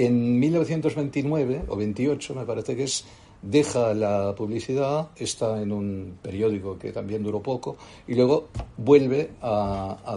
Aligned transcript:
En 0.00 0.40
1929 0.40 1.64
o 1.68 1.76
28 1.76 2.34
me 2.34 2.46
parece 2.46 2.74
que 2.74 2.84
es 2.84 3.04
deja 3.42 3.92
la 3.92 4.34
publicidad, 4.34 5.08
está 5.16 5.60
en 5.60 5.72
un 5.72 6.16
periódico 6.22 6.78
que 6.78 6.90
también 6.90 7.22
duró 7.22 7.42
poco 7.42 7.76
y 8.08 8.14
luego 8.14 8.48
vuelve 8.78 9.28
a, 9.42 10.16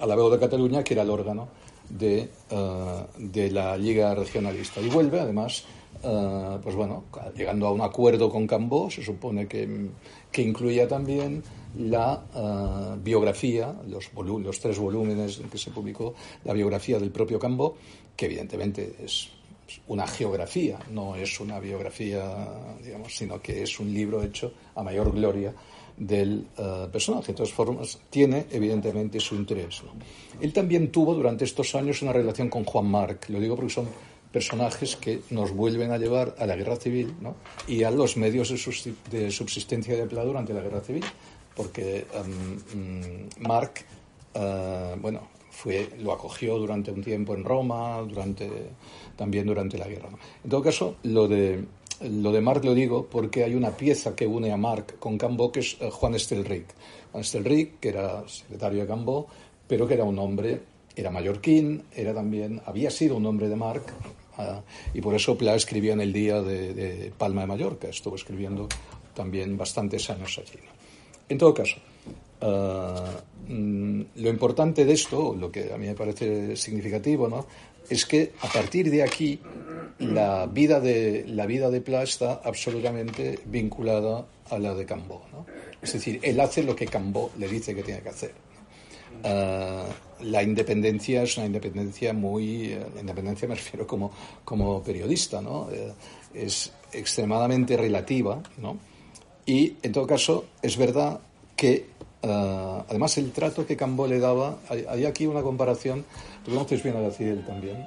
la, 0.00 0.16
Veu 0.16 0.30
de 0.30 0.38
Cataluña, 0.38 0.82
que 0.82 0.94
era 0.94 1.02
el 1.02 1.10
órgano 1.10 1.48
de, 1.90 2.30
eh, 2.48 3.04
de 3.18 3.50
la 3.50 3.76
Liga 3.76 4.14
Regionalista. 4.14 4.80
Y 4.80 4.88
vuelve, 4.88 5.20
además, 5.20 5.66
eh, 6.02 6.58
pues 6.62 6.74
bueno, 6.76 7.04
llegando 7.36 7.66
a 7.66 7.72
un 7.72 7.82
acuerdo 7.82 8.30
con 8.30 8.46
Cambó, 8.46 8.90
se 8.90 9.02
supone 9.02 9.46
que, 9.46 9.90
que 10.32 10.40
incluía 10.40 10.88
también 10.88 11.42
la 11.76 12.24
eh, 12.34 12.98
biografía, 13.02 13.74
los, 13.86 14.10
los, 14.14 14.60
tres 14.60 14.78
volúmenes 14.78 15.38
en 15.40 15.48
que 15.48 15.58
se 15.58 15.70
publicó 15.70 16.14
la 16.44 16.52
biografía 16.52 16.98
del 16.98 17.10
propio 17.10 17.38
Cambó, 17.38 17.76
que 18.16 18.26
evidentemente 18.26 18.96
es 19.04 19.30
una 19.88 20.06
geografía, 20.06 20.78
no 20.90 21.14
es 21.14 21.40
una 21.40 21.60
biografía, 21.60 22.48
digamos, 22.82 23.14
sino 23.14 23.40
que 23.40 23.62
es 23.62 23.78
un 23.80 23.92
libro 23.92 24.22
hecho 24.22 24.52
a 24.74 24.82
mayor 24.82 25.12
gloria 25.12 25.54
del 25.96 26.46
uh, 26.56 26.90
personaje. 26.90 27.32
De 27.32 27.34
todas 27.34 27.52
formas, 27.52 27.98
tiene 28.08 28.46
evidentemente 28.50 29.20
su 29.20 29.34
interés. 29.34 29.82
Él 30.40 30.52
también 30.52 30.90
tuvo 30.90 31.14
durante 31.14 31.44
estos 31.44 31.74
años 31.74 32.00
una 32.02 32.12
relación 32.12 32.48
con 32.48 32.64
Juan 32.64 32.86
Marc, 32.86 33.28
lo 33.28 33.40
digo 33.40 33.56
porque 33.56 33.72
son 33.72 33.88
personajes 34.32 34.96
que 34.96 35.20
nos 35.30 35.52
vuelven 35.52 35.90
a 35.90 35.98
llevar 35.98 36.34
a 36.38 36.46
la 36.46 36.54
guerra 36.54 36.76
civil 36.76 37.14
¿no? 37.20 37.36
y 37.66 37.82
a 37.82 37.90
los 37.90 38.16
medios 38.16 38.50
de, 39.10 39.30
subsistencia 39.30 39.96
de 39.96 40.06
Pla 40.06 40.24
durante 40.24 40.52
la 40.52 40.60
guerra 40.60 40.80
civil, 40.80 41.04
porque 41.58 42.06
um, 42.14 43.28
Marc, 43.46 43.84
uh, 44.36 44.98
bueno, 45.00 45.22
fue, 45.50 45.90
lo 45.98 46.12
acogió 46.12 46.56
durante 46.56 46.92
un 46.92 47.02
tiempo 47.02 47.34
en 47.34 47.42
Roma, 47.42 48.00
durante, 48.08 48.48
también 49.16 49.44
durante 49.44 49.76
la 49.76 49.88
guerra. 49.88 50.08
En 50.44 50.48
todo 50.48 50.62
caso, 50.62 50.96
lo 51.02 51.26
de, 51.26 51.64
lo 52.02 52.30
de 52.30 52.40
Marc 52.40 52.64
lo 52.64 52.74
digo 52.74 53.06
porque 53.10 53.42
hay 53.42 53.56
una 53.56 53.72
pieza 53.72 54.14
que 54.14 54.24
une 54.24 54.52
a 54.52 54.56
Marc 54.56 55.00
con 55.00 55.18
Cambó, 55.18 55.50
que 55.50 55.60
es 55.60 55.76
eh, 55.80 55.90
Juan 55.90 56.14
Estelric. 56.14 56.66
Juan 57.10 57.22
Estelric, 57.22 57.80
que 57.80 57.88
era 57.88 58.22
secretario 58.28 58.82
de 58.82 58.86
Cambó, 58.86 59.26
pero 59.66 59.88
que 59.88 59.94
era 59.94 60.04
un 60.04 60.18
hombre, 60.20 60.60
era 60.94 61.10
mallorquín, 61.10 61.82
era 61.92 62.14
también, 62.14 62.62
había 62.64 62.92
sido 62.92 63.16
un 63.16 63.26
hombre 63.26 63.48
de 63.48 63.56
Marc, 63.56 63.92
ah, 64.36 64.60
y 64.94 65.00
por 65.00 65.16
eso 65.16 65.36
Pla 65.36 65.56
escribió 65.56 65.92
en 65.92 66.02
el 66.02 66.12
día 66.12 66.40
de, 66.40 67.12
Palma 67.18 67.40
de 67.40 67.46
Mallorca, 67.48 67.88
estuvo 67.88 68.14
escribiendo 68.14 68.68
también 69.12 69.56
bastantes 69.56 70.08
años 70.08 70.38
allí. 70.38 70.77
En 71.28 71.38
todo 71.38 71.54
caso, 71.54 71.76
ah, 72.40 73.22
Mm, 73.48 74.02
lo 74.16 74.28
importante 74.28 74.84
de 74.84 74.92
esto, 74.92 75.34
lo 75.34 75.50
que 75.50 75.72
a 75.72 75.78
mí 75.78 75.86
me 75.86 75.94
parece 75.94 76.54
significativo, 76.54 77.28
¿no? 77.28 77.46
es 77.88 78.04
que 78.04 78.32
a 78.42 78.48
partir 78.48 78.90
de 78.90 79.02
aquí 79.02 79.40
la 79.98 80.44
vida 80.46 80.80
de, 80.80 81.24
la 81.26 81.46
vida 81.46 81.70
de 81.70 81.80
Pla 81.80 82.02
está 82.02 82.42
absolutamente 82.44 83.38
vinculada 83.46 84.26
a 84.50 84.58
la 84.58 84.74
de 84.74 84.84
Cambó. 84.84 85.22
¿no? 85.32 85.46
Es 85.80 85.94
decir, 85.94 86.20
él 86.22 86.38
hace 86.40 86.62
lo 86.62 86.76
que 86.76 86.86
Cambó 86.86 87.30
le 87.38 87.48
dice 87.48 87.74
que 87.74 87.82
tiene 87.82 88.02
que 88.02 88.08
hacer. 88.10 88.34
Ah, 89.24 89.86
la 90.20 90.42
independencia 90.42 91.22
es 91.22 91.36
una 91.38 91.46
independencia 91.46 92.12
muy. 92.12 92.72
Eh, 92.72 92.86
independencia 93.00 93.48
me 93.48 93.54
refiero 93.54 93.86
como, 93.86 94.12
como 94.44 94.82
periodista, 94.82 95.40
¿no? 95.40 95.68
Eh, 95.72 95.92
es 96.34 96.72
extremadamente 96.92 97.76
relativa, 97.76 98.40
¿no? 98.58 98.78
Y 99.48 99.76
en 99.82 99.92
todo 99.92 100.06
caso, 100.06 100.44
es 100.60 100.76
verdad 100.76 101.20
que 101.56 101.98
Uh, 102.20 102.82
además, 102.88 103.16
el 103.18 103.30
trato 103.30 103.64
que 103.64 103.76
Cambó 103.76 104.08
le 104.08 104.18
daba, 104.18 104.58
hay, 104.68 105.04
aquí 105.04 105.24
una 105.26 105.40
comparación, 105.40 106.04
tú 106.44 106.50
conoces 106.50 106.82
bien 106.82 106.96
a 106.96 107.00
Gaciel 107.00 107.46
también, 107.46 107.86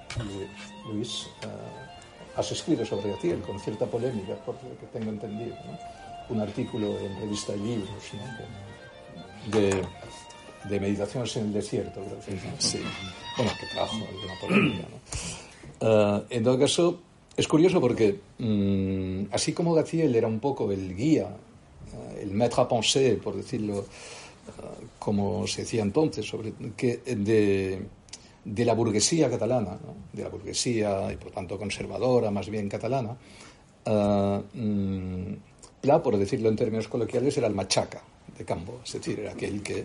Luis, 0.89 1.27
uh, 1.44 2.39
has 2.39 2.50
escrito 2.50 2.85
sobre 2.85 3.11
Gaciel 3.11 3.41
con 3.41 3.59
cierta 3.59 3.85
polémica, 3.85 4.35
por 4.45 4.55
lo 4.55 4.77
que 4.79 4.85
tengo 4.97 5.11
entendido, 5.11 5.53
¿no? 5.66 5.77
un 6.33 6.39
artículo 6.39 6.97
en 6.97 7.19
revista 7.19 7.53
libros 7.57 7.89
¿no? 9.51 9.57
de, 10.69 10.79
meditaciones 10.79 11.35
en 11.35 11.47
el 11.47 11.53
desierto, 11.53 12.00
creo 12.00 12.39
que 12.39 12.61
sí. 12.61 12.79
Bueno, 13.35 13.51
que 13.59 13.67
trajo 13.67 13.95
alguna 13.97 14.39
polémica. 14.39 14.88
Uh, 15.81 16.23
en 16.29 16.44
todo 16.44 16.57
caso, 16.57 17.00
es 17.35 17.47
curioso 17.50 17.81
porque, 17.81 18.17
um, 18.39 19.27
así 19.33 19.51
como 19.51 19.73
Gaciel 19.73 20.16
era 20.16 20.27
un 20.27 20.39
poco 20.39 20.71
el 20.71 20.95
guía, 20.95 21.35
el 22.22 22.31
maître 22.31 22.59
à 22.59 22.68
penser, 22.68 23.19
por 23.19 23.35
decirlo 23.35 23.85
como 25.00 25.47
se 25.47 25.62
decía 25.62 25.81
entonces, 25.81 26.25
sobre, 26.25 26.53
que 26.78 26.97
de, 26.97 27.81
de 28.46 28.66
la 28.66 28.74
burguesía 28.74 29.29
catalana, 29.29 29.78
de 30.13 30.24
la 30.24 30.30
burguesía 30.30 31.12
y 31.12 31.18
por 31.18 31.31
tanto 31.31 31.57
conservadora, 31.57 32.31
más 32.31 32.50
bien 32.50 32.69
catalana, 32.69 33.16
uh, 33.85 34.41
Pla, 35.81 36.03
por 36.03 36.16
decirlo 36.16 36.50
en 36.50 36.56
términos 36.56 36.88
coloquiales, 36.88 37.35
era 37.38 37.47
el 37.47 37.56
machaca 37.56 38.03
de 38.38 38.46
Cambo, 38.46 38.81
es 38.85 38.94
decir, 38.94 39.19
era 39.19 39.31
aquel 39.31 39.63
que, 39.63 39.84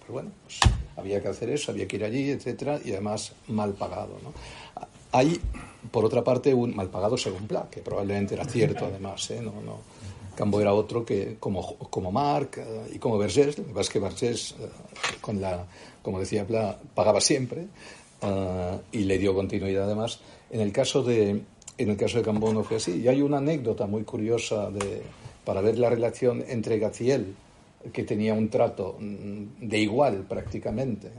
pues 0.00 0.10
bueno, 0.10 0.30
pues 0.42 0.58
había 0.96 1.22
que 1.22 1.28
hacer 1.28 1.50
eso, 1.50 1.70
había 1.70 1.86
que 1.86 1.96
ir 1.96 2.04
allí, 2.04 2.30
etcétera, 2.30 2.80
y 2.84 2.90
además 2.90 3.32
mal 3.46 3.74
pagado. 3.74 4.18
¿no? 4.24 4.32
Hay, 5.12 5.40
por 5.92 6.04
otra 6.04 6.24
parte, 6.24 6.52
un 6.52 6.74
mal 6.74 6.88
pagado 6.88 7.16
según 7.16 7.46
Pla, 7.46 7.68
que 7.70 7.80
probablemente 7.80 8.34
era 8.34 8.44
cierto 8.44 8.86
además, 8.90 9.30
¿eh? 9.30 9.40
no, 9.40 9.52
no, 9.64 9.78
Cambo 10.36 10.60
era 10.60 10.74
otro 10.74 11.04
que, 11.04 11.36
como, 11.40 11.76
como 11.90 12.12
Marc 12.12 12.58
eh, 12.58 12.90
y 12.94 12.98
como 12.98 13.16
Vergés, 13.18 13.58
lo 13.58 13.64
que 13.64 13.70
pasa 13.72 13.80
es 13.80 13.90
que 13.90 13.98
Vergés, 13.98 14.54
eh, 14.60 14.68
con 15.20 15.40
la, 15.40 15.64
como 16.02 16.20
decía 16.20 16.46
Pla, 16.46 16.78
pagaba 16.94 17.20
siempre 17.20 17.66
eh, 18.22 18.78
y 18.92 18.98
le 19.00 19.18
dio 19.18 19.34
continuidad 19.34 19.84
además. 19.84 20.20
En 20.50 20.60
el 20.60 20.70
caso 20.72 21.02
de, 21.02 21.40
en 21.78 21.90
el 21.90 21.96
caso 21.96 22.18
de 22.18 22.24
Cambó 22.24 22.52
no 22.52 22.62
fue 22.62 22.76
así. 22.76 23.00
Y 23.00 23.08
hay 23.08 23.22
una 23.22 23.38
anécdota 23.38 23.86
muy 23.86 24.04
curiosa 24.04 24.70
de, 24.70 25.02
para 25.44 25.62
ver 25.62 25.78
la 25.78 25.88
relación 25.88 26.44
entre 26.46 26.78
Gaciel, 26.78 27.34
que 27.92 28.04
tenía 28.04 28.34
un 28.34 28.50
trato 28.50 28.96
mm, 29.00 29.66
de 29.66 29.78
igual 29.78 30.26
prácticamente, 30.28 31.10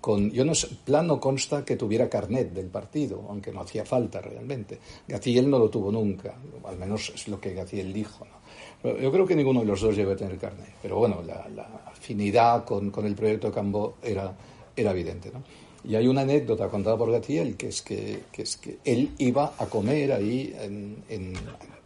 con, 0.00 0.30
yo 0.30 0.44
no 0.44 0.54
sé, 0.54 0.68
plano 0.84 1.18
consta 1.18 1.64
que 1.64 1.76
tuviera 1.76 2.10
carnet 2.10 2.52
del 2.52 2.66
partido, 2.66 3.24
aunque 3.28 3.50
no 3.50 3.62
hacía 3.62 3.86
falta 3.86 4.20
realmente. 4.20 4.78
Gaciel 5.08 5.48
no 5.48 5.58
lo 5.58 5.70
tuvo 5.70 5.90
nunca, 5.90 6.34
al 6.64 6.76
menos 6.76 7.10
es 7.14 7.26
lo 7.26 7.40
que 7.40 7.54
Gaciel 7.54 7.90
dijo. 7.90 8.26
¿no? 8.26 8.43
Yo 8.84 9.10
creo 9.10 9.26
que 9.26 9.34
ninguno 9.34 9.60
de 9.60 9.66
los 9.66 9.80
dos 9.80 9.96
debe 9.96 10.14
tener 10.14 10.36
carne, 10.36 10.66
pero 10.82 10.98
bueno, 10.98 11.22
la, 11.26 11.66
afinidad 11.86 12.64
con, 12.64 12.90
con, 12.90 13.06
el 13.06 13.14
proyecto 13.14 13.50
Cambó 13.50 13.94
era, 14.02 14.30
era 14.76 14.90
evidente. 14.90 15.30
¿no? 15.32 15.42
Y 15.84 15.94
hay 15.94 16.06
una 16.06 16.20
anécdota 16.20 16.68
contada 16.68 16.96
por 16.98 17.10
Gatiel, 17.10 17.56
que 17.56 17.68
es 17.68 17.80
que, 17.80 18.24
que, 18.30 18.42
es 18.42 18.58
que 18.58 18.78
él 18.84 19.12
iba 19.18 19.54
a 19.58 19.66
comer 19.66 20.12
ahí 20.12 20.54
en, 20.58 21.32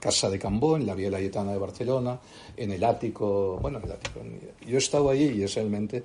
Casa 0.01 0.31
de 0.31 0.39
Cambó, 0.39 0.77
en 0.77 0.87
la 0.87 0.95
Vía 0.95 1.11
Layetana 1.11 1.51
de 1.51 1.59
Barcelona, 1.59 2.21
en 2.57 2.71
el 2.71 2.85
ático, 2.85 3.59
bueno, 3.61 3.81
el 3.83 3.91
ático. 3.91 4.21
Yo 4.65 4.77
he 4.77 4.79
estado 4.79 5.11
allí 5.11 5.31
y 5.31 5.43
es 5.43 5.57
realmente 5.57 6.05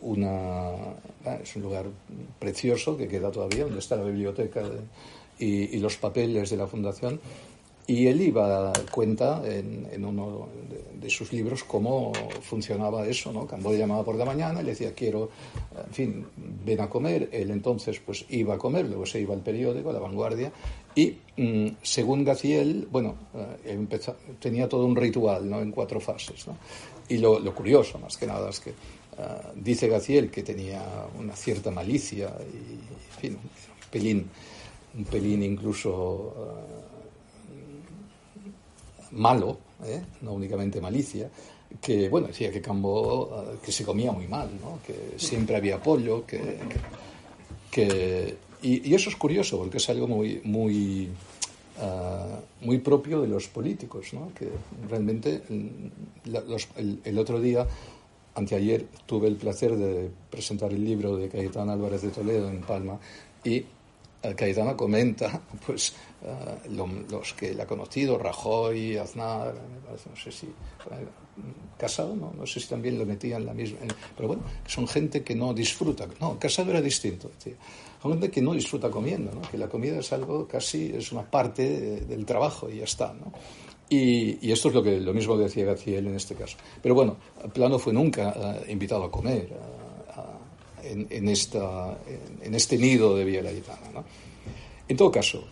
una, 0.00 0.70
ah, 1.24 1.38
es 1.42 1.56
un 1.56 1.62
lugar 1.62 1.86
precioso 2.38 2.96
que 2.96 3.08
queda 3.08 3.32
todavía, 3.32 3.64
donde 3.64 3.80
está 3.80 3.96
la 3.96 4.04
biblioteca 4.04 4.62
y 5.40 5.76
los 5.78 5.96
papeles 5.96 6.50
de 6.50 6.56
la 6.56 6.68
fundación 6.68 7.20
y 7.86 8.06
él 8.06 8.20
iba 8.20 8.72
cuenta 8.90 9.42
en, 9.44 9.88
en 9.90 10.04
uno 10.04 10.48
de, 10.94 11.10
sus 11.10 11.32
libros 11.32 11.64
cómo 11.64 12.12
funcionaba 12.40 13.04
eso, 13.06 13.32
¿no? 13.32 13.48
Le 13.70 13.76
llamaba 13.76 14.04
por 14.04 14.14
la 14.14 14.24
mañana, 14.24 14.62
le 14.62 14.70
decía, 14.70 14.94
quiero, 14.94 15.30
en 15.76 15.92
fin, 15.92 16.26
ven 16.64 16.80
a 16.80 16.88
comer. 16.88 17.28
Él 17.32 17.50
entonces 17.50 17.98
pues 17.98 18.24
iba 18.28 18.54
a 18.54 18.58
comer, 18.58 18.86
luego 18.86 19.04
se 19.04 19.20
iba 19.20 19.34
al 19.34 19.40
periódico, 19.40 19.90
a 19.90 19.92
la 19.92 19.98
vanguardia, 19.98 20.52
y 20.94 21.16
mm, 21.36 21.68
según 21.82 22.24
Gaciel, 22.24 22.86
bueno, 22.90 23.16
eh, 23.64 23.86
tenía 24.38 24.68
todo 24.68 24.86
un 24.86 24.94
ritual, 24.94 25.50
¿no? 25.50 25.60
En 25.60 25.72
cuatro 25.72 26.00
fases, 26.00 26.46
¿no? 26.46 26.56
Y 27.08 27.18
lo, 27.18 27.40
lo 27.40 27.52
curioso, 27.52 27.98
más 27.98 28.16
que 28.16 28.26
nada, 28.26 28.48
es 28.48 28.60
que 28.60 28.70
uh, 28.70 28.74
dice 29.56 29.88
Gaciel 29.88 30.30
que 30.30 30.42
tenía 30.42 30.82
una 31.18 31.34
cierta 31.34 31.70
malicia 31.70 32.32
y, 32.40 33.20
fin, 33.20 33.32
un 33.32 33.90
pelín, 33.90 34.30
un 34.96 35.04
pelín 35.04 35.42
incluso... 35.42 36.32
Malo, 39.12 39.58
¿eh? 39.84 40.02
no 40.22 40.32
únicamente 40.32 40.80
malicia, 40.80 41.30
que 41.80 42.08
bueno, 42.08 42.28
decía 42.28 42.50
que 42.50 42.60
Cambó, 42.60 43.58
que 43.62 43.72
se 43.72 43.84
comía 43.84 44.12
muy 44.12 44.26
mal, 44.26 44.50
¿no? 44.60 44.78
que 44.86 45.18
siempre 45.18 45.56
había 45.56 45.82
pollo, 45.82 46.26
que, 46.26 46.58
que 47.70 48.36
y, 48.62 48.94
eso 48.94 49.10
es 49.10 49.16
curioso 49.16 49.58
porque 49.58 49.78
es 49.78 49.88
algo 49.90 50.06
muy, 50.06 50.40
muy, 50.44 51.08
ah, 51.80 52.40
muy 52.60 52.78
propio 52.78 53.20
de 53.20 53.28
los 53.28 53.48
políticos, 53.48 54.12
¿no? 54.12 54.32
que 54.34 54.48
realmente 54.88 55.42
mm, 55.48 57.04
el, 57.04 57.18
otro 57.18 57.40
día, 57.40 57.66
anteayer, 58.34 58.86
tuve 59.06 59.28
el 59.28 59.36
placer 59.36 59.76
de 59.76 60.10
presentar 60.30 60.72
el 60.72 60.84
libro 60.84 61.16
de 61.16 61.28
Cayetano 61.28 61.72
Álvarez 61.72 62.02
de 62.02 62.10
Toledo 62.10 62.48
en 62.48 62.60
Palma 62.60 62.98
y 63.44 63.64
Cayetano 64.36 64.76
comenta 64.76 65.40
pues, 65.66 65.94
uh, 66.22 67.10
los 67.10 67.34
que 67.34 67.50
él 67.50 67.60
ha 67.60 67.66
conocido, 67.66 68.18
Rajoy, 68.18 68.96
Aznar, 68.96 69.54
no 69.54 70.16
sé 70.16 70.30
si 70.32 70.48
Casado, 71.78 72.14
no, 72.14 72.46
sé 72.46 72.60
si 72.60 72.68
también 72.68 72.98
lo 72.98 73.06
metía 73.06 73.36
en 73.36 73.46
la 73.46 73.54
misma, 73.54 73.78
pero 74.14 74.28
bueno, 74.28 74.42
son 74.66 74.86
gente 74.86 75.24
que 75.24 75.34
no 75.34 75.52
disfruta, 75.52 76.06
no, 76.20 76.38
Casado 76.38 76.70
era 76.70 76.80
distinto, 76.80 77.30
son 78.00 78.12
gente 78.12 78.30
que 78.30 78.42
no 78.42 78.54
disfruta 78.54 78.90
comiendo, 78.90 79.32
¿no? 79.32 79.42
que 79.42 79.58
la 79.58 79.68
comida 79.68 79.98
es 79.98 80.12
algo 80.12 80.46
casi, 80.46 80.92
es 80.94 81.10
una 81.10 81.28
parte 81.28 82.00
del 82.02 82.24
trabajo 82.24 82.70
y 82.70 82.78
ya 82.78 82.84
está, 82.84 83.12
¿no? 83.14 83.32
Y, 83.88 84.50
esto 84.50 84.68
es 84.68 84.74
lo, 84.74 84.82
que, 84.82 84.98
lo 85.00 85.12
mismo 85.12 85.36
que 85.36 85.42
decía 85.42 85.66
Gaciel 85.66 86.06
en 86.06 86.14
este 86.14 86.34
caso. 86.34 86.56
Pero 86.80 86.94
bueno, 86.94 87.18
Plano 87.52 87.78
fue 87.78 87.92
nunca 87.92 88.62
invitado 88.66 89.04
a 89.04 89.10
comer. 89.10 89.50
Uh, 89.52 89.81
en, 90.82 91.28
esta, 91.28 91.98
este 92.42 92.78
nido 92.78 93.16
de 93.16 93.24
Villa 93.24 93.42
¿no? 93.92 94.04
En 94.88 94.96
todo 94.96 95.10
caso, 95.10 95.44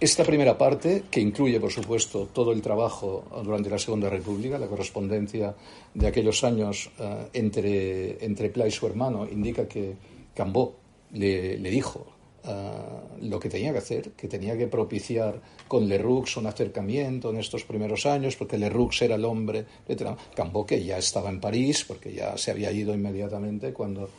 esta 0.00 0.24
primera 0.24 0.58
parte, 0.58 1.04
que 1.10 1.20
incluye, 1.20 1.60
por 1.60 1.70
supuesto, 1.70 2.28
todo 2.32 2.52
el 2.52 2.60
trabajo 2.60 3.24
durante 3.44 3.70
la 3.70 3.78
Segunda 3.78 4.10
República, 4.10 4.58
la 4.58 4.66
correspondencia 4.66 5.54
de 5.94 6.06
aquellos 6.06 6.42
años 6.44 6.90
eh, 6.98 7.28
entre, 7.32 8.24
entre 8.24 8.50
Pla 8.50 8.66
y 8.66 8.70
su 8.70 8.86
hermano, 8.86 9.26
indica 9.30 9.68
que 9.68 9.94
Cambó 10.34 10.74
le, 11.12 11.58
le 11.58 11.70
dijo 11.70 12.06
uh, 12.44 13.24
lo 13.26 13.38
que 13.38 13.48
tenía 13.48 13.72
que 13.72 13.78
hacer, 13.78 14.12
que 14.12 14.28
tenía 14.28 14.56
que 14.56 14.66
propiciar 14.66 15.40
con 15.68 15.88
Leroux 15.88 16.36
un 16.36 16.46
acercamiento 16.46 17.30
en 17.30 17.38
estos 17.38 17.64
primeros 17.64 18.06
años, 18.06 18.36
porque 18.36 18.58
Leroux 18.58 18.90
era 19.00 19.14
el 19.14 19.24
hombre, 19.24 19.64
etc. 19.88 20.16
Cambó 20.34 20.66
que 20.66 20.82
ya 20.84 20.98
estaba 20.98 21.30
en 21.30 21.40
París, 21.40 21.84
porque 21.86 22.12
ya 22.12 22.36
se 22.36 22.50
había 22.50 22.70
ido 22.72 22.94
inmediatamente 22.94 23.72
cuando, 23.72 24.10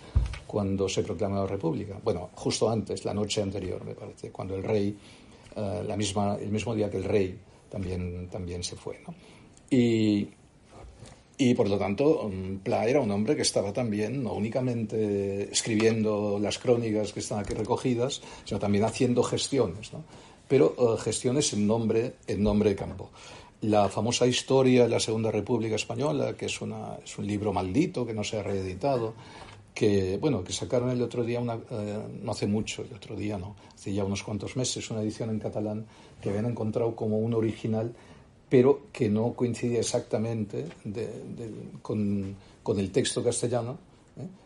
cuando 0.48 0.90
se 0.90 1.04
proclamó 1.04 1.38
la 1.38 1.48
República. 1.48 2.00
Bueno, 2.04 2.30
justo 2.36 2.70
antes, 2.70 3.06
la 3.06 3.14
noche 3.14 3.42
anterior, 3.42 3.84
me 3.84 3.96
parece, 3.96 4.32
cuando 4.32 4.56
el 4.56 4.64
rey, 4.64 4.98
uh, 5.56 5.84
la 5.84 5.98
misma, 5.98 6.38
el 6.40 6.52
mismo 6.52 6.76
día 6.76 6.90
que 6.90 6.98
el 6.98 7.04
rey 7.04 7.38
también, 7.70 8.28
también 8.30 8.64
se 8.64 8.76
fue. 8.76 9.00
¿no? 9.06 9.14
Y, 9.70 10.28
y 11.50 11.54
por 11.56 11.70
lo 11.70 11.78
tanto, 11.78 12.30
mm, 12.32 12.58
Pla 12.58 12.88
era 12.88 13.02
un 13.02 13.12
hombre 13.12 13.36
que 13.36 13.42
estaba 13.42 13.74
también 13.74 14.24
no 14.24 14.34
únicamente 14.34 15.52
escribiendo 15.52 16.40
las 16.40 16.58
crónicas 16.58 17.12
que 17.12 17.20
están 17.20 17.40
aquí 17.40 17.54
recogidas, 17.54 18.22
sino 18.46 18.60
también 18.60 18.84
haciendo 18.86 19.24
gestiones, 19.24 19.92
¿no? 19.94 20.04
pero 20.48 20.76
uh, 20.78 20.98
gestiones 20.98 21.54
en 21.54 21.66
nombre, 21.68 22.16
en 22.28 22.44
nombre 22.44 22.70
de 22.72 22.76
campo. 22.76 23.10
La 23.62 23.90
famosa 23.90 24.28
historia 24.28 24.84
de 24.84 24.90
la 24.90 25.00
Segunda 25.00 25.32
República 25.32 25.76
Española, 25.76 26.36
que 26.36 26.48
es, 26.48 26.62
una, 26.62 26.98
es 27.04 27.18
un 27.18 27.26
libro 27.26 27.54
maldito 27.54 28.06
que 28.06 28.14
no 28.14 28.24
se 28.24 28.38
ha 28.38 28.44
reeditado, 28.44 29.14
que 29.74 30.18
bueno 30.20 30.44
que 30.44 30.54
sacaron 30.54 30.92
el 30.92 31.02
otro 31.02 31.24
día 31.24 31.40
una, 31.40 31.56
uh, 31.56 31.62
no 32.22 32.32
hace 32.32 32.46
mucho 32.46 32.84
el 32.84 32.94
otro 32.94 33.16
día 33.16 33.40
no 33.40 33.56
hace 33.74 33.92
ya 33.92 34.04
unos 34.04 34.22
cuantos 34.22 34.56
meses 34.56 34.92
una 34.92 35.02
edición 35.02 35.32
en 35.32 35.40
catalán 35.40 35.88
que 36.22 36.30
habían 36.30 36.46
encontrado 36.46 36.96
como 36.96 37.18
un 37.18 37.34
original 37.34 37.96
pero 38.54 38.82
que 38.94 39.10
no 39.10 39.34
coincide 39.34 39.80
exactamente 39.80 40.66
con, 41.82 42.36
con, 42.62 42.80
el 42.80 42.92
texto 42.92 43.24
castellano. 43.24 43.80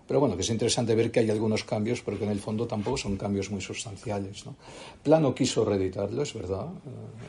Pero 0.08 0.22
bueno, 0.22 0.36
que 0.38 0.42
es 0.42 0.50
interesante 0.50 0.96
ver 0.96 1.12
que 1.12 1.20
hay 1.20 1.30
algunos 1.30 1.66
cambios, 1.66 2.02
porque 2.02 2.24
en 2.24 2.32
el 2.32 2.40
fondo 2.40 2.66
tampoco 2.66 2.96
son 2.96 3.18
cambios 3.18 3.52
muy 3.52 3.60
sustanciales. 3.60 4.46
¿no? 4.46 4.56
Plano 5.04 5.36
quiso 5.36 5.66
reeditarlo, 5.66 6.22
es 6.24 6.34
verdad, 6.34 6.68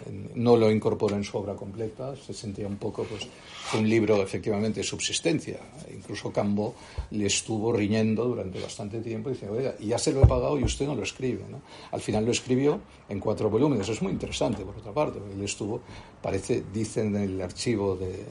eh, 0.06 0.30
no 0.36 0.56
lo 0.56 0.70
incorporó 0.70 1.16
en 1.16 1.24
su 1.24 1.36
obra 1.36 1.56
completa, 1.56 2.14
se 2.14 2.32
sentía 2.32 2.68
un 2.68 2.76
poco, 2.76 3.02
pues, 3.02 3.26
un 3.74 3.88
libro 3.88 4.22
efectivamente 4.22 4.80
de 4.80 4.84
subsistencia. 4.84 5.58
Incluso 5.92 6.32
Cambo 6.32 6.76
le 7.10 7.26
estuvo 7.26 7.72
riñendo 7.72 8.24
durante 8.24 8.60
bastante 8.60 9.00
tiempo 9.00 9.30
y 9.30 9.32
dice, 9.32 9.48
oiga, 9.48 9.74
ya 9.80 9.98
se 9.98 10.12
lo 10.12 10.22
he 10.22 10.26
pagado 10.26 10.56
y 10.58 10.62
usted 10.62 10.86
no 10.86 10.94
lo 10.94 11.02
escribe. 11.02 11.42
Al 11.90 12.00
final 12.00 12.24
lo 12.24 12.30
escribió 12.30 12.80
en 13.08 13.18
cuatro 13.18 13.50
volúmenes, 13.50 13.88
es 13.88 14.00
muy 14.02 14.12
interesante 14.12 14.64
por 14.64 14.76
otra 14.76 14.92
parte, 14.92 15.18
él 15.18 15.42
estuvo, 15.42 15.80
parece, 16.22 16.62
dicen 16.72 17.16
en 17.16 17.22
el 17.22 17.42
archivo 17.42 17.96
de, 17.96 18.24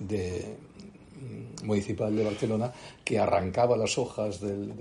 de 0.00 0.56
municipal 1.64 2.14
de 2.14 2.24
Barcelona 2.24 2.72
que 3.04 3.18
arrancaba 3.18 3.76
las 3.76 3.98
hojas 3.98 4.40
del, 4.40 4.72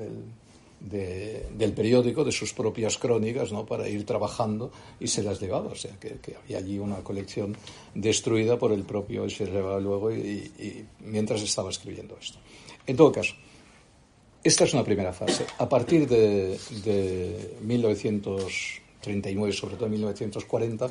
del, 0.82 1.74
periódico, 1.74 2.24
de 2.24 2.32
sus 2.32 2.54
propias 2.54 2.98
crónicas, 2.98 3.52
¿no? 3.52 3.66
para 3.66 3.88
ir 3.88 4.06
trabajando 4.06 4.72
y 5.00 5.08
se 5.08 5.22
las 5.24 5.40
llevaba. 5.40 5.72
O 5.72 5.76
sea, 5.76 5.92
que, 6.00 6.36
había 6.44 6.58
allí 6.58 6.80
una 6.80 6.98
colección 6.98 7.56
destruida 7.94 8.58
por 8.58 8.72
el 8.72 8.84
propio 8.84 9.28
llevaba 9.28 9.80
luego 9.80 10.12
y, 10.12 10.86
mientras 11.00 11.42
estaba 11.42 11.70
escribiendo 11.70 12.18
esto. 12.20 12.40
En 12.86 12.96
todo 12.96 13.12
caso, 13.12 13.36
esta 14.44 14.64
es 14.64 14.74
una 14.74 14.84
primera 14.84 15.14
fase. 15.14 15.46
A 15.60 15.70
partir 15.70 16.08
de, 16.08 16.58
de 16.84 17.58
1939, 17.62 19.54
sobre 19.54 19.76
todo 19.76 19.86
en 19.86 19.92
1940, 19.92 20.90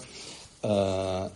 ah, 0.63 1.29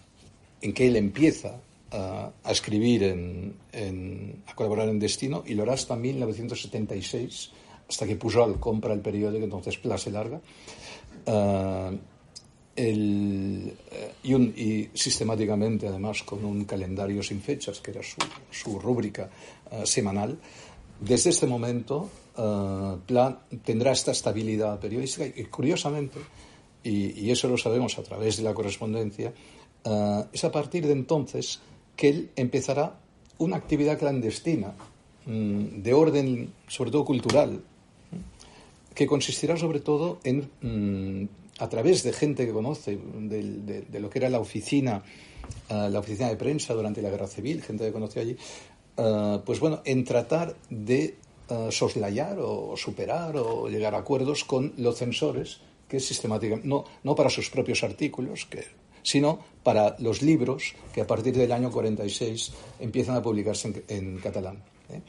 en 0.60 0.72
que 0.72 0.86
él 0.86 0.94
empieza 0.96 1.60
a, 1.94 2.50
escribir, 2.50 3.04
en, 3.04 4.42
a 4.46 4.54
colaborar 4.54 4.88
en 4.88 4.98
Destino, 4.98 5.44
y 5.46 5.54
lo 5.54 5.62
hará 5.62 5.74
hasta 5.74 5.96
1976, 5.96 7.52
hasta 7.88 8.06
que 8.06 8.16
Pujol 8.16 8.58
compra 8.58 8.92
el 8.92 9.00
periódico, 9.00 9.44
entonces 9.44 9.78
Place 9.78 10.10
larga. 10.10 10.40
Uh, 11.26 11.96
el, 12.76 13.72
y, 14.24 14.34
un, 14.34 14.52
y, 14.56 14.88
sistemáticamente, 14.92 15.86
además, 15.86 16.24
con 16.24 16.44
un 16.44 16.64
calendario 16.64 17.22
sin 17.22 17.40
fechas, 17.40 17.80
que 17.80 17.92
era 17.92 18.02
su, 18.02 18.16
su 18.50 18.80
rúbrica 18.80 19.30
uh, 19.70 19.86
semanal. 19.86 20.36
Desde 21.00 21.30
este 21.30 21.46
momento, 21.46 22.08
uh, 22.36 22.98
tendrá 23.62 23.92
esta 23.92 24.10
estabilidad 24.10 24.80
periodística 24.80 25.26
y, 25.26 25.44
curiosamente, 25.44 26.18
y, 26.82 27.20
y, 27.20 27.30
eso 27.30 27.48
lo 27.48 27.56
sabemos 27.56 27.96
a 27.98 28.02
través 28.02 28.38
de 28.38 28.42
la 28.42 28.52
correspondencia, 28.52 29.32
es 30.32 30.44
a 30.44 30.50
partir 30.50 30.86
de 30.86 30.94
entonces 30.94 31.60
que 31.96 32.08
él 32.08 32.30
empezará 32.36 32.98
una 33.38 33.56
actividad 33.56 33.98
clandestina 33.98 34.74
mm, 35.26 35.82
de 35.82 35.94
orden, 35.94 36.52
sobre 36.68 36.90
todo 36.90 37.04
cultural, 37.04 37.62
que 38.94 39.06
consistirá 39.06 39.56
sobre 39.56 39.80
todo 39.80 40.20
en, 40.24 40.48
mm, 40.60 41.28
a 41.58 41.68
través 41.68 42.02
de 42.02 42.12
gente 42.12 42.46
que 42.46 42.52
conoce, 42.52 42.98
de, 42.98 44.00
lo 44.00 44.10
que 44.10 44.18
era 44.18 44.28
la 44.28 44.40
oficina, 44.40 45.02
ah, 45.68 45.88
la 45.90 45.98
oficina 45.98 46.28
de 46.28 46.36
prensa 46.36 46.74
durante 46.74 47.02
la 47.02 47.10
guerra 47.10 47.26
civil, 47.26 47.62
gente 47.62 47.84
que 47.84 47.92
conoció 47.92 48.22
allí, 48.22 48.36
ah, 48.96 49.42
pues 49.44 49.60
bueno, 49.60 49.82
en 49.84 50.04
tratar 50.04 50.56
de 50.70 51.16
ah, 51.48 51.68
soslayar 51.70 52.38
o 52.40 52.76
superar 52.76 53.36
o 53.36 53.68
llegar 53.68 53.94
a 53.94 53.98
acuerdos 53.98 54.44
con 54.44 54.72
los 54.76 54.96
censores 54.96 55.60
que 55.88 56.00
sistemáticamente, 56.00 56.66
no, 56.66 56.84
no 57.02 57.14
para 57.14 57.30
sus 57.30 57.50
propios 57.50 57.82
artículos, 57.84 58.46
que 58.46 58.64
sino 59.04 59.38
para 59.62 59.94
los 60.00 60.22
libros 60.22 60.74
que 60.92 61.02
a 61.02 61.06
partir 61.06 61.36
del 61.36 61.52
año 61.52 61.70
46 61.70 62.52
empiezan 62.80 63.16
a 63.16 63.22
publicarse 63.22 63.84
en, 63.86 64.18
catalán. 64.18 64.62
¿eh? 64.90 65.00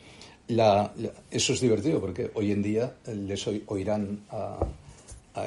eso 1.31 1.53
es 1.53 1.59
divertido 1.59 1.99
porque 1.99 2.29
hoy 2.35 2.51
en 2.51 2.61
día 2.61 2.95
les 3.07 3.47
oirán 3.65 4.19
a, 4.29 4.59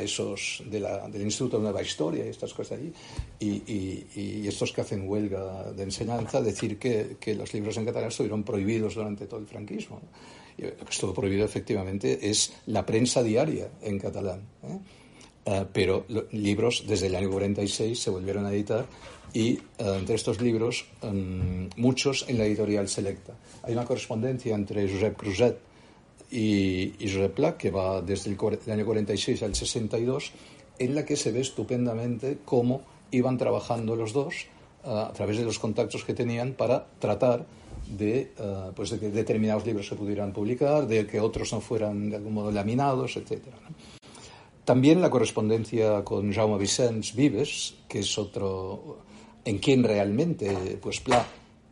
esos 0.00 0.62
del 0.66 1.22
Instituto 1.22 1.56
de 1.56 1.62
Nueva 1.62 1.80
Historia 1.80 2.26
y 2.26 2.28
estas 2.28 2.52
cosas 2.52 2.78
allí, 2.78 2.92
y, 3.40 4.46
estos 4.46 4.70
que 4.70 4.82
hacen 4.82 5.08
huelga 5.08 5.72
de 5.72 5.82
enseñanza, 5.82 6.42
decir 6.42 6.78
que, 6.78 7.34
los 7.34 7.54
libros 7.54 7.76
en 7.78 7.86
catalán 7.86 8.08
estuvieron 8.08 8.42
prohibidos 8.42 8.96
durante 8.96 9.26
todo 9.26 9.40
el 9.40 9.46
franquismo. 9.46 10.00
lo 10.58 10.76
que 10.76 10.90
estuvo 10.90 11.14
prohibido 11.14 11.46
efectivamente 11.46 12.18
es 12.28 12.52
la 12.66 12.84
prensa 12.84 13.22
diaria 13.22 13.70
en 13.80 13.98
catalán. 13.98 14.42
¿eh? 14.64 14.78
Eh, 15.50 15.64
pero 15.72 16.04
libros 16.32 16.84
desde 16.86 17.06
el 17.06 17.16
año 17.16 17.30
46 17.30 17.98
se 17.98 18.10
volvieron 18.10 18.44
a 18.44 18.52
editar 18.52 18.84
y 19.32 19.52
eh, 19.52 19.60
entre 19.78 20.14
estos 20.14 20.42
libros 20.42 20.84
em, 21.00 21.70
muchos 21.76 22.26
en 22.28 22.36
la 22.36 22.44
editorial 22.44 22.86
Selecta. 22.86 23.32
Hay 23.62 23.72
una 23.72 23.86
correspondencia 23.86 24.54
entre 24.54 24.86
Josep 24.86 25.16
Cruzet 25.16 25.58
y, 26.30 26.92
Josep 27.00 27.32
Pla 27.32 27.56
que 27.56 27.70
va 27.70 28.02
desde 28.02 28.30
el, 28.30 28.36
año 28.70 28.84
46 28.84 29.42
al 29.42 29.54
62 29.54 30.32
en 30.78 30.94
la 30.94 31.06
que 31.06 31.16
se 31.16 31.32
ve 31.32 31.40
estupendamente 31.40 32.40
cómo 32.44 32.82
iban 33.10 33.38
trabajando 33.38 33.96
los 33.96 34.12
dos 34.12 34.34
eh, 34.34 34.90
a 34.90 35.12
través 35.14 35.38
de 35.38 35.44
los 35.44 35.58
contactos 35.58 36.04
que 36.04 36.12
tenían 36.12 36.52
para 36.52 36.88
tratar 36.98 37.46
de, 37.88 38.32
pues 38.76 38.90
de 38.90 38.98
que 38.98 39.08
determinados 39.08 39.64
libros 39.64 39.86
se 39.86 39.96
pudieran 39.96 40.34
publicar, 40.34 40.86
de 40.86 41.06
que 41.06 41.20
otros 41.20 41.50
no 41.54 41.62
fueran 41.62 42.10
de 42.10 42.16
algún 42.16 42.34
modo 42.34 42.52
laminados, 42.52 43.16
etc. 43.16 43.44
También 44.68 45.00
la 45.00 45.08
correspondencia 45.08 46.04
con 46.04 46.30
Jaume 46.30 46.58
Vicens 46.58 47.14
Vives, 47.14 47.74
que 47.88 48.00
es 48.00 48.18
otro 48.18 48.98
en 49.42 49.56
quien 49.60 49.82
realmente 49.82 50.78
pues 50.78 51.00
Pla 51.00 51.26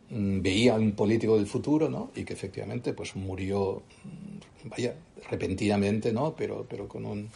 mm, 0.08 0.40
veía 0.40 0.76
un 0.76 0.92
político 0.92 1.36
del 1.36 1.46
futuro, 1.46 1.90
¿no? 1.90 2.10
Y 2.16 2.24
que 2.24 2.32
efectivamente 2.32 2.94
pues 2.94 3.14
murió, 3.14 3.82
mm, 4.02 4.68
vaya, 4.70 4.94
repentinamente, 5.28 6.10
¿no? 6.10 6.34
Pero, 6.34 6.64
pero 6.66 6.88
con 6.88 7.04
un 7.04 7.28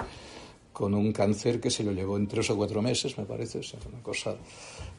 con 0.73 0.95
un 0.95 1.13
cáncer 1.13 1.61
que 1.61 1.69
se 1.69 1.85
lo 1.85 1.93
llevó 1.93 2.17
en 2.17 2.27
tres 2.27 2.49
o 2.49 2.57
cuatro 2.57 2.81
meses, 2.81 3.19
me 3.19 3.27
parece, 3.27 3.59
o 3.59 3.89
una 3.93 4.03
cosa 4.03 4.37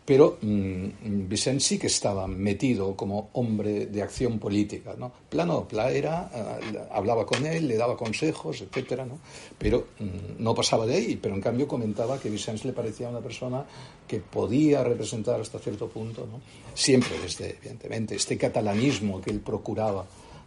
pero 0.03 0.39
mmm, 0.41 1.27
Vicente 1.29 1.63
sí 1.63 1.77
que 1.77 1.87
estaba 1.87 2.27
metido 2.27 2.95
como 2.95 3.29
hombre 3.33 3.85
de 3.85 4.01
acción 4.01 4.39
política, 4.39 4.95
¿no? 4.97 5.11
Plano, 5.29 5.67
Pla 5.67 5.91
era, 5.91 6.29
uh, 6.33 6.93
hablaba 6.93 7.25
con 7.25 7.45
él, 7.45 7.67
le 7.67 7.77
daba 7.77 7.95
consejos, 7.95 8.61
etcétera, 8.61 9.05
¿no? 9.05 9.19
Pero 9.57 9.87
mmm, 9.99 10.43
no 10.43 10.55
pasaba 10.55 10.85
de 10.85 10.95
ahí, 10.95 11.19
pero 11.21 11.35
en 11.35 11.41
cambio 11.41 11.67
comentaba 11.67 12.19
que 12.19 12.29
Vicente 12.29 12.67
le 12.67 12.73
parecía 12.73 13.09
una 13.09 13.19
persona 13.19 13.63
que 14.07 14.19
podía 14.19 14.83
representar 14.83 15.39
hasta 15.39 15.59
cierto 15.59 15.87
punto, 15.87 16.27
¿no? 16.29 16.41
Siempre 16.73 17.19
desde, 17.19 17.51
evidentemente, 17.51 18.15
este 18.15 18.37
catalanismo 18.37 19.21
que 19.21 19.29
él 19.29 19.39
procuraba 19.39 20.05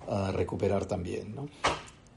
uh, 0.09 0.33
recuperar 0.33 0.87
también, 0.87 1.35
¿no? 1.35 1.49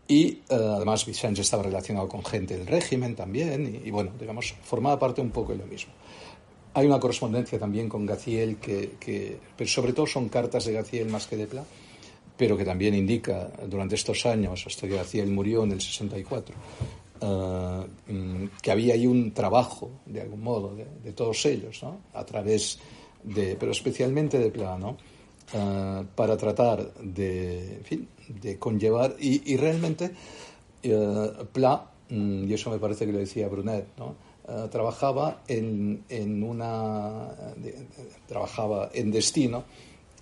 Y 0.10 0.42
uh, 0.50 0.54
además 0.78 1.06
Vicente 1.06 1.42
estaba 1.42 1.64
relacionado 1.64 2.08
con 2.08 2.26
gente 2.26 2.58
del 2.58 2.66
régimen 2.66 3.16
también, 3.16 3.82
y, 3.84 3.88
y 3.88 3.92
bueno, 3.92 4.12
digamos, 4.20 4.56
formaba 4.64 4.98
parte 4.98 5.22
un 5.22 5.30
poco 5.30 5.52
de 5.52 5.60
lo 5.60 5.68
mismo. 5.68 5.94
Hay 6.78 6.86
una 6.86 7.00
correspondencia 7.00 7.58
también 7.58 7.90
con 7.90 8.06
Gaciel, 8.06 8.58
que, 8.58 8.98
que, 9.00 9.36
pero 9.58 9.68
sobre 9.68 9.94
todo 9.94 10.06
son 10.06 10.30
cartas 10.30 10.66
de 10.66 10.74
Gaciel 10.74 11.10
más 11.10 11.26
que 11.26 11.36
de 11.36 11.48
Pla, 11.48 11.64
pero 12.38 12.56
que 12.56 12.64
también 12.64 12.94
indica 12.94 13.50
durante 13.68 13.96
estos 13.96 14.28
años, 14.28 14.64
hasta 14.68 14.88
que 14.88 14.94
Gaciel 14.94 15.26
murió 15.26 15.64
en 15.64 15.72
el 15.72 15.82
64, 15.82 16.56
uh, 17.22 17.84
que 18.62 18.72
había 18.72 18.94
ahí 18.94 19.08
un 19.08 19.32
trabajo, 19.32 19.90
de 20.06 20.22
algún 20.22 20.44
modo, 20.44 20.76
de, 21.04 21.14
todos 21.14 21.44
ellos, 21.48 21.82
¿no? 21.82 21.98
a 22.14 22.24
través 22.24 22.78
de, 23.24 23.56
pero 23.56 23.72
especialmente 23.72 24.38
de 24.38 24.52
Pla, 24.52 24.78
¿no? 24.78 24.98
Uh, 25.56 26.06
para 26.14 26.38
tratar 26.38 26.94
de, 26.94 27.78
en 27.78 27.86
fin, 27.86 28.08
de 28.40 28.60
conllevar, 28.60 29.16
y, 29.20 29.52
y 29.52 29.58
realmente 29.58 30.12
uh, 30.86 31.44
Pla, 31.52 31.90
y 32.12 32.54
eso 32.54 32.70
me 32.70 32.78
parece 32.78 33.08
que 33.08 33.14
lo 33.14 33.18
decía 33.18 33.48
Brunet, 33.48 33.98
¿no? 33.98 34.27
Uh, 34.48 34.70
trabajaba 34.70 35.42
en, 35.50 36.06
en 36.08 36.42
una 36.42 37.28
trabajaba 38.30 38.90
en 38.94 39.12
destino 39.12 39.66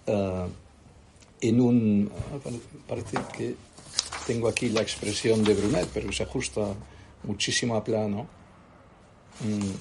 uh, 0.08 0.48
en 1.42 1.62
un 1.62 2.10
parece 2.88 3.18
que 3.38 3.56
tengo 4.26 4.48
aquí 4.48 4.70
la 4.70 4.82
expresión 4.82 5.44
de 5.44 5.54
Brunet 5.54 5.88
pero 5.94 6.12
se 6.12 6.24
ajusta 6.24 6.74
muchísimo 7.22 7.76
a 7.76 7.84
plano 7.84 8.26
mm. 9.42 9.72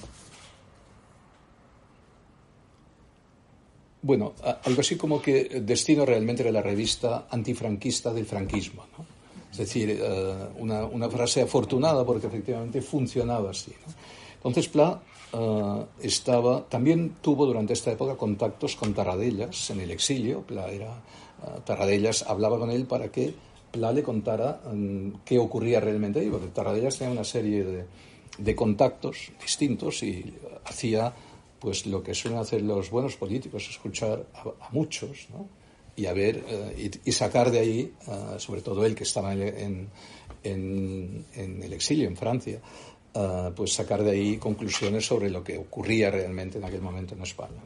bueno 4.03 4.33
algo 4.63 4.81
así 4.81 4.95
como 4.95 5.23
que 5.23 5.59
Destino 5.65 6.05
realmente 6.05 6.43
era 6.43 6.51
la 6.51 6.61
revista 6.61 7.25
antifranquista 7.31 8.13
del 8.13 8.27
franquismo 8.27 8.85
es 9.51 9.57
decir 9.57 9.99
una, 10.59 10.85
una 10.85 11.09
frase 11.09 11.41
afortunada 11.41 12.05
porque 12.05 12.27
efectivamente 12.27 12.79
funcionaba 12.83 13.49
así. 13.49 13.71
Entonces 14.45 14.69
Pla 14.69 15.01
uh, 15.33 15.85
estaba, 15.99 16.69
también 16.69 17.15
tuvo 17.19 17.47
durante 17.47 17.73
esta 17.73 17.91
época 17.91 18.15
contactos 18.15 18.75
con 18.75 18.93
Tarradellas 18.93 19.71
en 19.71 19.79
el 19.79 19.89
exilio. 19.89 20.41
Pla 20.41 20.69
era, 20.69 20.91
uh, 20.91 21.61
Tarradellas 21.61 22.23
hablaba 22.27 22.59
con 22.59 22.69
él 22.69 22.85
para 22.85 23.11
que 23.11 23.33
Pla 23.71 23.91
le 23.91 24.03
contara 24.03 24.61
um, 24.71 25.13
qué 25.25 25.39
ocurría 25.39 25.79
realmente 25.79 26.19
ahí, 26.19 26.29
porque 26.29 26.45
Tarradellas 26.49 26.99
tenía 26.99 27.11
una 27.11 27.23
serie 27.23 27.87
de, 28.37 28.55
contactos 28.55 29.31
distintos 29.41 30.03
y 30.03 30.31
hacía 30.65 31.11
pues 31.59 31.87
lo 31.87 32.03
que 32.03 32.13
suelen 32.13 32.39
hacer 32.39 32.61
los 32.61 32.91
buenos 32.91 33.15
políticos, 33.15 33.67
escuchar 33.67 34.27
a, 34.35 34.69
muchos, 34.71 35.27
¿no? 35.33 35.47
y 35.95 36.05
a 36.05 36.13
ver 36.13 36.43
uh, 36.45 36.99
y, 37.03 37.11
sacar 37.11 37.49
de 37.49 37.59
ahí, 37.59 37.93
sobre 38.37 38.61
todo 38.61 38.85
él 38.85 38.93
que 38.93 39.05
estaba 39.05 39.33
en, 39.33 39.89
el 40.43 41.73
exilio 41.73 42.07
en 42.07 42.15
Francia, 42.15 42.61
pues 43.55 43.73
sacar 43.73 44.03
de 44.03 44.11
ahí 44.11 44.37
conclusiones 44.37 45.05
sobre 45.05 45.29
lo 45.29 45.43
que 45.43 45.57
ocurría 45.57 46.11
realmente 46.11 46.57
en 46.57 46.65
aquel 46.65 46.81
momento 46.81 47.15
en 47.15 47.21
España. 47.21 47.61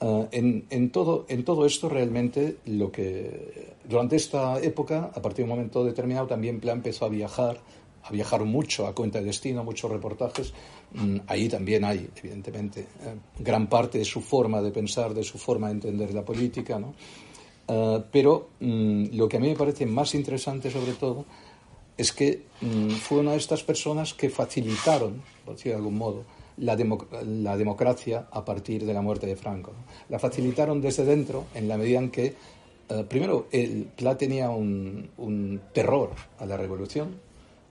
Uh, 0.00 0.26
en, 0.32 0.66
en, 0.70 0.90
todo, 0.90 1.24
en 1.28 1.44
todo 1.44 1.64
esto 1.64 1.88
realmente 1.88 2.56
lo 2.66 2.90
que 2.90 3.74
durante 3.88 4.16
esta 4.16 4.60
época, 4.60 5.10
a 5.14 5.22
partir 5.22 5.44
de 5.44 5.50
un 5.50 5.56
momento 5.56 5.84
determinado, 5.84 6.26
también 6.26 6.60
Plan 6.60 6.78
empezó 6.78 7.04
a 7.04 7.08
viajar, 7.08 7.60
a 8.02 8.10
viajar 8.10 8.44
mucho 8.44 8.86
a 8.86 8.94
cuenta 8.94 9.20
de 9.20 9.26
destino, 9.26 9.62
muchos 9.62 9.90
reportajes. 9.90 10.52
Mm, 10.92 11.18
ahí 11.26 11.48
también 11.48 11.84
hay, 11.84 12.08
evidentemente, 12.16 12.80
eh, 12.80 13.14
gran 13.38 13.66
parte 13.66 13.98
de 13.98 14.04
su 14.04 14.20
forma 14.20 14.60
de 14.60 14.72
pensar, 14.72 15.14
de 15.14 15.22
su 15.22 15.38
forma 15.38 15.68
de 15.68 15.74
entender 15.74 16.12
la 16.12 16.24
política, 16.24 16.78
¿no? 16.78 16.94
Uh, 17.66 18.02
pero 18.12 18.50
mm, 18.60 19.16
lo 19.16 19.26
que 19.26 19.38
a 19.38 19.40
mí 19.40 19.48
me 19.48 19.56
parece 19.56 19.86
más 19.86 20.14
interesante, 20.14 20.70
sobre 20.70 20.92
todo, 20.92 21.24
es 21.96 22.12
que 22.12 22.42
mmm, 22.60 22.90
fue 22.90 23.18
una 23.18 23.32
de 23.32 23.38
estas 23.38 23.62
personas 23.62 24.14
que 24.14 24.30
facilitaron, 24.30 25.22
por 25.44 25.56
decir 25.56 25.72
de 25.72 25.76
algún 25.76 25.96
modo, 25.96 26.24
la, 26.58 26.76
democ 26.76 27.06
la 27.24 27.56
democracia 27.56 28.28
a 28.30 28.44
partir 28.44 28.84
de 28.84 28.94
la 28.94 29.02
muerte 29.02 29.26
de 29.26 29.36
Franco. 29.36 29.72
La 30.08 30.18
facilitaron 30.18 30.80
desde 30.80 31.04
dentro 31.04 31.46
en 31.54 31.68
la 31.68 31.76
medida 31.76 31.98
en 31.98 32.10
que, 32.10 32.34
uh, 32.90 33.04
primero, 33.04 33.46
el 33.50 33.88
Pla 33.96 34.16
tenía 34.16 34.50
un, 34.50 35.60
terror 35.72 36.10
a 36.38 36.46
la 36.46 36.56
revolución, 36.56 37.16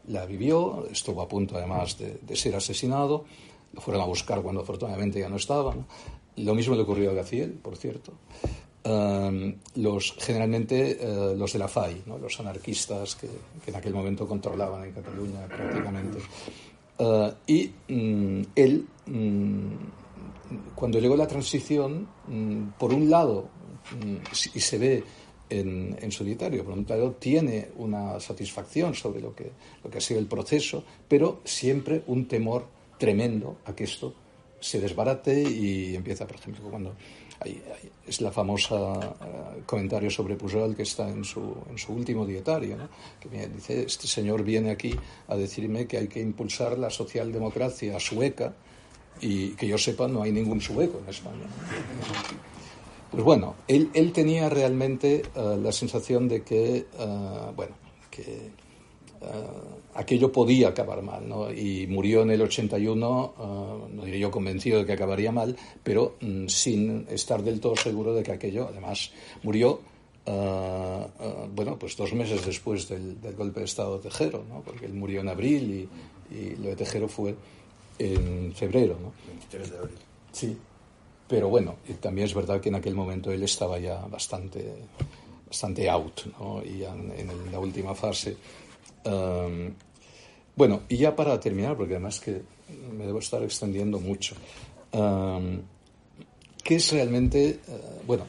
la 0.08 0.26
vivió, 0.26 0.86
estuvo 0.92 1.22
a 1.22 1.28
punto 1.28 1.56
además 1.58 1.98
de, 1.98 2.36
ser 2.36 2.56
asesinado, 2.56 3.26
lo 3.74 3.82
fueron 3.82 4.04
a 4.04 4.06
buscar 4.06 4.42
cuando 4.42 4.62
afortunadamente 4.62 5.20
ya 5.20 5.30
no 5.30 5.38
estaba. 5.38 5.76
Lo 6.36 6.56
mismo 6.56 6.76
le 6.76 6.82
ocurrió 6.82 7.12
a 7.12 7.14
Gaciel, 7.14 7.52
por 7.52 7.78
cierto. 7.78 8.12
Uh, 8.86 9.54
los, 9.76 10.14
generalmente 10.20 11.00
uh, 11.02 11.38
los 11.38 11.54
de 11.54 11.60
la 11.60 11.70
FAI, 11.70 12.04
¿no? 12.06 12.18
los 12.18 12.38
anarquistas 12.42 13.16
que, 13.16 13.30
que, 13.64 13.72
en 13.72 13.78
aquel 13.78 13.94
momento 13.94 14.28
controlaban 14.28 14.84
en 14.84 14.92
Cataluña 14.92 15.48
prácticamente. 15.48 16.20
Uh, 16.98 17.32
y 17.48 17.72
um, 17.90 18.44
él, 18.56 18.86
um, 19.08 19.72
cuando 20.76 21.00
llegó 21.00 21.16
la 21.16 21.28
transición, 21.28 22.08
mm, 22.28 22.72
por 22.78 22.94
un 22.94 23.10
lado, 23.10 23.50
mm, 24.04 24.18
y 24.54 24.60
se 24.60 24.78
ve 24.78 25.04
en, 25.50 25.98
en, 26.02 26.12
su 26.12 26.24
diario, 26.24 26.64
por 26.64 26.74
un 26.74 26.86
lado, 26.88 27.14
tiene 27.14 27.70
una 27.78 28.20
satisfacción 28.20 28.94
sobre 28.94 29.22
lo 29.22 29.34
que, 29.34 29.50
lo 29.84 29.90
que 29.90 29.98
ha 29.98 30.02
sido 30.02 30.20
el 30.20 30.28
proceso, 30.28 30.84
pero 31.08 31.42
siempre 31.46 32.04
un 32.08 32.28
temor 32.28 32.68
tremendo 32.98 33.58
a 33.66 33.74
que 33.74 33.86
esto 33.86 34.14
se 34.60 34.80
desbarate 34.80 35.42
y 35.42 35.96
empieza, 35.96 36.26
por 36.26 36.38
ejemplo, 36.38 36.70
cuando 36.70 36.96
es 38.08 38.22
la 38.22 38.32
famosa 38.32 38.76
uh, 38.76 39.64
comentario 39.66 40.10
sobre 40.10 40.36
Pujol 40.36 40.76
que 40.76 40.84
está 40.84 41.08
en 41.08 41.24
su, 41.24 41.56
en 41.70 41.78
su 41.78 41.94
último 41.94 42.26
dietario, 42.26 42.78
que 43.20 43.48
dice, 43.48 43.84
este 43.84 44.08
señor 44.08 44.44
viene 44.44 44.72
aquí 44.72 44.96
a 45.28 45.36
decirme 45.36 45.88
que 45.88 45.98
hay 45.98 46.08
que 46.08 46.20
impulsar 46.20 46.78
la 46.78 46.90
socialdemocracia 46.90 48.00
sueca 48.00 48.54
y 49.22 49.50
que 49.52 49.68
yo 49.68 49.78
sepa 49.78 50.08
no 50.08 50.24
hay 50.24 50.32
ningún 50.32 50.60
sueco 50.60 51.00
en 51.04 51.10
España. 51.10 51.46
Pues 53.12 53.24
bueno, 53.24 53.56
él, 53.68 53.92
él 53.94 54.12
tenía 54.12 54.50
realmente 54.50 55.22
uh, 55.36 55.56
la 55.56 55.72
sensación 55.72 56.28
de 56.28 56.42
que, 56.42 56.88
uh, 56.98 57.54
bueno, 57.56 57.76
que 58.10 58.52
uh, 59.24 59.84
aquello 59.96 60.32
podía 60.32 60.70
acabar 60.70 61.02
mal, 61.02 61.28
¿no? 61.28 61.52
Y 61.52 61.88
murió 61.88 62.24
en 62.24 62.32
el 62.32 62.42
81, 62.42 63.34
uh, 63.38 63.94
no 63.94 64.06
diré 64.06 64.20
yo 64.20 64.32
convencido 64.32 64.80
de 64.80 64.86
que 64.86 64.94
acabaría 64.94 65.32
mal, 65.32 65.56
pero 65.84 66.16
um, 66.22 66.48
sin 66.48 67.06
estar 67.10 67.44
del 67.44 67.60
todo 67.60 67.76
seguro 67.76 68.14
de 68.14 68.24
que 68.24 68.32
aquello, 68.32 68.68
además, 68.70 69.12
murió, 69.44 69.82
uh, 70.26 70.32
uh, 70.32 71.06
bueno, 71.54 71.78
pues 71.78 71.96
dos 71.96 72.14
meses 72.14 72.46
después 72.46 72.88
del, 72.90 73.22
del, 73.22 73.36
golpe 73.36 73.60
de 73.60 73.66
Estado 73.66 73.98
de 73.98 74.10
Tejero, 74.10 74.44
¿no? 74.50 74.62
Porque 74.62 74.86
él 74.86 74.94
murió 74.94 75.22
en 75.22 75.30
abril 75.30 75.90
y, 76.32 76.36
y 76.36 76.56
lo 76.56 76.70
de 76.70 76.76
Tejero 76.76 77.08
fue 77.08 77.36
en 78.00 78.54
febrero, 78.54 78.98
¿no? 79.02 79.14
23 79.28 79.72
de 79.72 79.78
abril. 79.78 79.98
Sí, 80.32 80.58
pero 81.28 81.50
bueno, 81.50 81.76
también 82.00 82.26
es 82.26 82.34
verdad 82.34 82.60
que 82.60 82.70
en 82.70 82.76
aquel 82.76 82.96
momento 82.96 83.32
él 83.32 83.44
estaba 83.44 83.78
ya 83.80 84.06
bastante, 84.08 84.74
bastante 85.48 85.90
out, 85.90 86.22
¿no? 86.40 86.64
Y 86.64 86.84
en 86.84 87.52
la 87.52 87.60
última 87.60 87.94
fase 87.94 88.36
Bueno, 90.56 90.82
y 90.88 90.98
ya 90.98 91.16
para 91.16 91.40
terminar, 91.40 91.76
porque 91.76 91.96
además 91.96 92.20
que 92.20 92.44
me 92.96 93.06
debo 93.06 93.20
estar 93.20 93.42
extendiendo 93.42 94.00
mucho, 94.00 94.36
um, 94.94 95.62
¿qué 96.64 96.76
es 96.76 96.92
realmente, 96.92 97.60
uh, 97.68 98.06
bueno, 98.06 98.28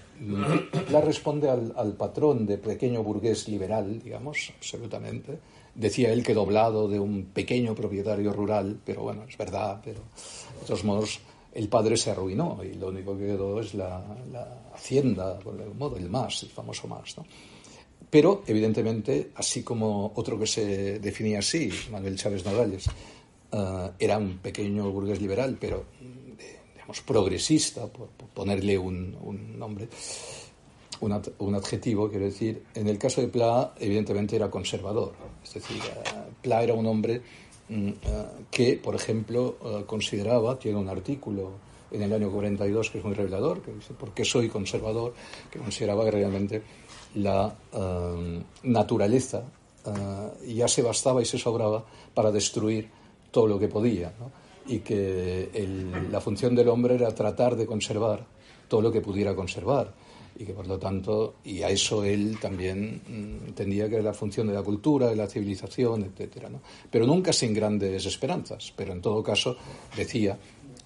la 0.91 1.03
responde 1.03 1.51
al, 1.51 1.75
al, 1.77 1.93
patrón 1.93 2.47
de 2.47 2.57
pequeño 2.57 3.03
burgués 3.03 3.47
liberal, 3.49 4.01
digamos, 4.03 4.53
absolutamente. 4.57 5.39
Decía 5.75 6.13
él 6.13 6.23
que 6.23 6.33
doblado 6.33 6.89
de 6.89 6.99
un 6.99 7.27
pequeño 7.27 7.75
propietario 7.75 8.33
rural, 8.33 8.81
pero 8.85 9.03
bueno, 9.03 9.25
es 9.29 9.37
verdad, 9.37 9.81
pero 9.85 10.01
de 10.61 10.67
todos 10.67 10.85
modos 10.85 11.21
el 11.53 11.69
padre 11.69 11.97
se 11.97 12.11
arruinó 12.11 12.59
y 12.65 12.75
lo 12.75 12.89
único 12.89 13.17
que 13.17 13.27
quedó 13.27 13.61
es 13.61 13.75
la, 13.75 14.03
hacienda, 14.75 15.39
por 15.39 15.61
algún 15.61 15.79
modo, 15.79 15.97
el 15.97 16.09
más, 16.09 16.43
el 16.43 16.49
famoso 16.49 16.89
más, 16.89 17.17
¿no? 17.17 17.25
Pero, 18.15 18.45
evidentemente, 18.47 19.33
así 19.35 19.65
como 19.65 20.13
otro 20.15 20.39
que 20.39 20.47
se 20.47 21.01
definía 21.01 21.41
así, 21.41 21.69
Manuel 21.91 22.15
Chávez 22.15 22.45
Nogales, 22.45 22.87
uh, 23.51 23.91
era 23.99 24.19
un 24.19 24.39
pequeño 24.39 24.89
burgués 24.93 25.21
liberal, 25.21 25.59
pero, 25.61 25.87
digamos, 26.77 27.01
progresista, 27.01 27.89
por, 27.89 28.11
ponerle 28.33 28.79
un, 28.79 29.59
nombre, 29.59 29.89
un, 31.01 31.21
un, 31.39 31.55
adjetivo, 31.57 32.09
quiero 32.09 32.27
decir, 32.27 32.63
en 32.77 32.87
el 32.87 32.99
caso 32.99 33.21
de 33.21 33.27
Pla, 33.27 33.75
evidentemente 33.81 34.37
era 34.37 34.49
conservador. 34.49 35.15
Es 35.43 35.55
decir, 35.55 35.79
uh, 35.79 36.33
Pla 36.41 36.63
era 36.63 36.75
un 36.75 36.87
hombre 36.87 37.21
mm, 37.69 37.91
que, 38.49 38.77
por 38.77 38.95
ejemplo, 38.95 39.59
consideraba, 39.89 40.57
tiene 40.57 40.79
un 40.79 40.89
artículo 40.89 41.51
en 41.91 42.03
el 42.03 42.13
año 42.13 42.31
42 42.31 42.91
que 42.91 42.99
es 42.99 43.05
muy 43.05 43.15
revelador, 43.15 43.61
que 43.61 43.73
dice, 43.73 43.93
¿por 43.95 44.15
qué 44.15 44.25
soy 44.25 44.49
conservador? 44.49 45.15
Que 45.51 45.59
consideraba 45.59 46.05
que 46.05 46.11
realmente 46.13 46.63
la 47.15 47.55
naturaleza 48.63 49.45
ya 50.47 50.69
se 50.69 50.83
bastaba 50.83 51.23
y 51.23 51.25
se 51.25 51.39
sobraba 51.39 51.85
para 52.15 52.31
destruir 52.31 52.89
todo 53.31 53.47
lo 53.47 53.59
que 53.59 53.69
podía. 53.69 54.13
Y 54.67 54.79
que 54.79 55.51
la 56.11 56.21
función 56.21 56.55
del 56.55 56.69
hombre 56.69 56.95
era 56.95 57.15
tratar 57.15 57.57
de 57.57 57.67
conservar 57.67 58.25
todo 58.69 58.81
lo 58.81 58.91
que 58.91 59.01
pudiera 59.01 59.35
conservar 59.35 59.93
y 60.37 60.45
que 60.45 60.53
por 60.53 60.67
lo 60.67 60.79
tanto, 60.79 61.37
y 61.45 61.63
a 61.63 61.71
eso 61.71 62.03
él 62.05 62.39
también 62.41 63.01
mm, 63.07 63.47
entendía 63.49 63.89
que 63.89 63.97
era 63.97 64.05
la 64.05 64.15
función 64.15 64.49
de 64.49 64.55
la 64.55 64.63
cultura, 64.63 65.09
de 65.09 65.17
la 65.17 65.29
civilización, 65.29 66.05
etcétera, 66.05 66.49
¿no? 66.49 66.61
Pero 66.91 67.07
nunca 67.07 67.33
sin 67.33 67.55
grandes 67.55 68.05
esperanzas, 68.07 68.73
pero 68.77 68.93
en 68.93 69.01
todo 69.01 69.23
caso 69.23 69.57
decía 69.97 70.37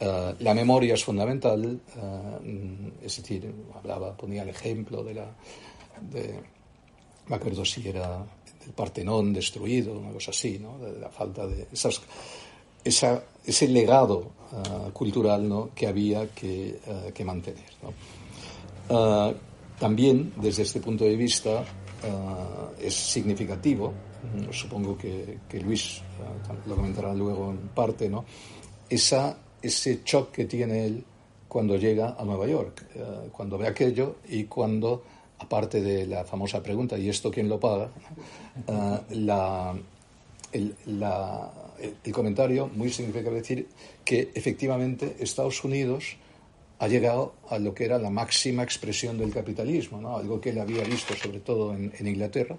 uh, 0.00 0.34
la 0.40 0.54
memoria 0.54 0.94
es 0.94 1.04
fundamental, 1.04 1.80
uh, 1.96 3.04
es 3.04 3.16
decir, 3.16 3.50
hablaba, 3.74 4.16
ponía 4.16 4.42
el 4.42 4.50
ejemplo 4.50 5.02
de 5.02 5.14
la, 5.14 5.34
de, 6.00 6.40
me 7.28 7.36
acuerdo 7.36 7.64
si 7.64 7.88
era 7.88 8.24
del 8.60 8.72
Partenón 8.74 9.32
destruido, 9.32 9.98
una 9.98 10.12
cosa 10.12 10.30
así, 10.30 10.58
¿no? 10.58 10.78
de, 10.78 10.98
la 10.98 11.08
falta 11.08 11.46
de 11.46 11.68
esas, 11.72 12.00
esa, 12.84 13.22
ese 13.44 13.68
legado 13.68 14.32
uh, 14.52 14.90
cultural 14.92 15.48
¿no? 15.48 15.70
que 15.74 15.86
había 15.86 16.28
que, 16.28 16.78
que 17.14 17.24
mantener. 17.24 17.70
¿no? 17.82 17.92
Uh, 18.88 19.34
también, 19.78 20.32
desde 20.36 20.62
este 20.62 20.80
punto 20.80 21.04
de 21.04 21.14
vista, 21.14 21.60
uh, 21.60 22.80
es 22.80 22.94
significativo, 22.94 23.92
supongo 24.50 24.96
que, 24.96 25.40
que 25.48 25.60
Luis 25.60 26.00
uh, 26.00 26.68
lo 26.68 26.74
comentará 26.74 27.12
luego 27.14 27.50
en 27.50 27.68
parte, 27.68 28.08
¿no? 28.08 28.24
Esa, 28.88 29.38
ese 29.60 30.00
shock 30.04 30.32
que 30.32 30.46
tiene 30.46 30.86
él 30.86 31.04
cuando 31.46 31.76
llega 31.76 32.16
a 32.18 32.24
Nueva 32.24 32.46
York, 32.46 32.86
cuando 33.32 33.56
ve 33.56 33.66
aquello 33.68 34.16
y 34.28 34.44
cuando, 34.44 35.02
aparte 35.38 35.80
de 35.80 36.06
la 36.06 36.24
famosa 36.24 36.62
pregunta, 36.62 36.98
¿y 36.98 37.08
esto 37.08 37.30
quién 37.30 37.48
lo 37.48 37.58
paga? 37.60 37.90
la, 39.10 39.74
el, 40.52 42.12
comentario 42.12 42.68
muy 42.74 42.90
significativo 42.90 43.34
decir 43.34 43.68
que 44.04 44.30
efectivamente 44.34 45.16
Estados 45.20 45.62
Unidos 45.64 46.16
ha 46.78 46.88
llegado 46.88 47.34
a 47.48 47.58
lo 47.58 47.74
que 47.74 47.84
era 47.84 47.98
la 47.98 48.10
máxima 48.10 48.62
expresión 48.62 49.18
del 49.18 49.32
capitalismo, 49.32 50.16
algo 50.16 50.40
que 50.40 50.50
él 50.50 50.60
había 50.60 50.84
visto 50.84 51.14
sobre 51.14 51.40
todo 51.40 51.74
en, 51.74 51.92
en 51.98 52.06
Inglaterra, 52.06 52.56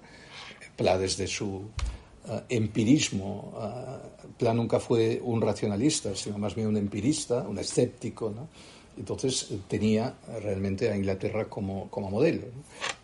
Pla 0.76 0.96
desde 0.98 1.26
su 1.26 1.46
uh, 1.46 2.40
empirismo, 2.48 3.52
uh, 3.54 4.32
Pla 4.38 4.54
nunca 4.54 4.78
fue 4.78 5.20
un 5.22 5.40
racionalista, 5.40 6.14
sino 6.14 6.38
más 6.38 6.54
bien 6.54 6.68
un 6.68 6.76
empirista, 6.76 7.46
un 7.46 7.58
escéptico, 7.58 8.30
¿no? 8.30 8.48
Entonces 9.00 9.48
tenía 9.66 10.14
realmente 10.42 10.90
a 10.90 10.94
Inglaterra 10.94 11.46
como, 11.46 11.88
como 11.88 12.10
modelo. 12.10 12.42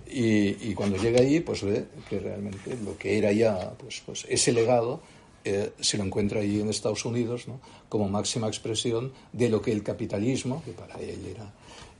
Y, 0.06 0.74
cuando 0.74 0.98
llega 0.98 1.20
ahí, 1.20 1.40
pues 1.40 1.62
ve 1.62 1.86
que 2.08 2.20
realmente 2.20 2.76
lo 2.84 2.98
que 2.98 3.16
era 3.16 3.32
ya 3.32 3.72
pues, 3.78 4.02
pues 4.04 4.26
ese 4.28 4.52
legado 4.52 5.00
eh, 5.42 5.72
se 5.80 5.96
lo 5.96 6.04
encuentra 6.04 6.40
ahí 6.40 6.60
en 6.60 6.68
Estados 6.68 7.04
Unidos 7.06 7.46
como 7.88 8.10
máxima 8.10 8.46
expresión 8.46 9.10
de 9.32 9.48
lo 9.48 9.62
que 9.62 9.72
el 9.72 9.82
capitalismo, 9.82 10.62
que 10.64 10.72
para 10.72 11.00
él 11.00 11.26
era 11.34 11.50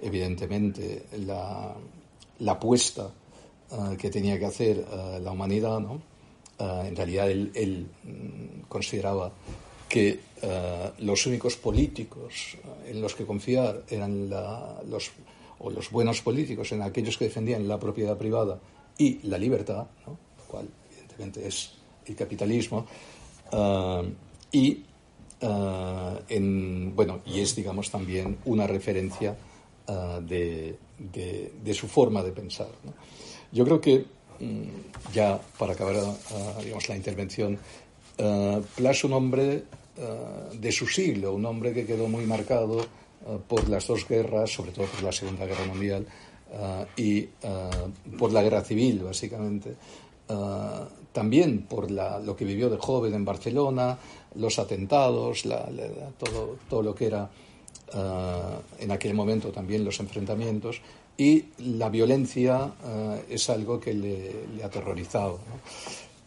evidentemente 0.02 1.06
la, 1.24 1.74
la 2.40 2.52
apuesta 2.52 3.10
uh, 3.70 3.96
que 3.96 4.10
tenía 4.10 4.38
que 4.38 4.44
hacer 4.44 4.86
la 5.22 5.30
humanidad, 5.30 5.80
¿no? 5.80 6.02
En 6.58 6.94
realidad 6.94 7.30
él, 7.30 7.50
él 7.54 7.86
mm, 8.04 8.68
consideraba 8.68 9.32
que 9.88 10.20
los 10.98 11.26
únicos 11.26 11.56
políticos 11.56 12.56
en 12.86 13.00
los 13.00 13.14
que 13.14 13.24
confiar 13.24 13.84
eran 13.88 14.28
la, 14.28 14.82
los, 14.88 15.12
o 15.58 15.70
los 15.70 15.90
buenos 15.90 16.20
políticos 16.20 16.72
en 16.72 16.82
aquellos 16.82 17.16
que 17.16 17.24
defendían 17.24 17.66
la 17.66 17.78
propiedad 17.78 18.16
privada 18.18 18.60
y 18.98 19.20
la 19.28 19.38
libertad, 19.38 19.86
lo 20.06 20.44
cual 20.46 20.68
evidentemente 20.90 21.46
es 21.46 21.72
el 22.06 22.14
capitalismo, 22.14 22.86
Uh, 23.52 24.02
y, 24.50 24.84
uh, 25.42 26.18
en, 26.28 26.94
bueno, 26.96 27.20
y 27.26 27.40
es, 27.40 27.54
digamos, 27.54 27.90
también 27.90 28.38
una 28.44 28.66
referencia 28.66 29.36
uh, 29.88 30.20
de, 30.20 30.78
de, 30.98 31.74
su 31.74 31.86
forma 31.86 32.22
de 32.22 32.32
pensar. 32.32 32.68
Yo 33.52 33.64
creo 33.64 33.80
que, 33.80 34.04
um, 34.40 34.64
ya 35.12 35.40
para 35.58 35.74
acabar 35.74 35.96
digamos, 36.62 36.88
la 36.88 36.96
intervención, 36.96 37.58
Pla 38.16 38.90
es 38.90 39.04
un 39.04 39.12
hombre 39.12 39.64
de 40.54 40.72
su 40.72 40.86
siglo, 40.86 41.34
un 41.34 41.44
hombre 41.44 41.72
que 41.72 41.84
quedó 41.84 42.08
muy 42.08 42.24
marcado 42.24 42.86
por 43.46 43.68
las 43.68 43.86
dos 43.86 44.06
guerras, 44.08 44.50
sobre 44.50 44.72
todo 44.72 44.86
por 44.86 45.02
la 45.02 45.12
Segunda 45.12 45.44
Guerra 45.46 45.66
Mundial 45.66 46.06
y 46.96 47.28
por 48.18 48.32
la 48.32 48.42
Guerra 48.42 48.62
Civil, 48.62 49.02
básicamente. 49.04 49.74
Uh, 50.28 50.84
también 51.12 51.62
por 51.62 51.88
lo 51.88 52.34
que 52.34 52.44
vivió 52.44 52.68
de 52.68 52.78
joven 52.78 53.14
en 53.14 53.24
Barcelona, 53.24 53.96
los 54.34 54.58
atentados, 54.58 55.46
la, 55.46 55.66
todo, 56.68 56.82
lo 56.82 56.94
que 56.94 57.06
era 57.06 57.30
uh, 57.94 58.82
en 58.82 58.90
aquel 58.90 59.14
momento 59.14 59.50
también 59.50 59.84
los 59.84 60.00
enfrentamientos 60.00 60.80
y 61.16 61.44
la 61.58 61.88
violencia 61.90 62.66
uh, 62.66 63.32
es 63.32 63.48
algo 63.48 63.78
que 63.78 63.94
le, 63.94 64.46
le. 64.56 64.64
¿no? 64.64 65.38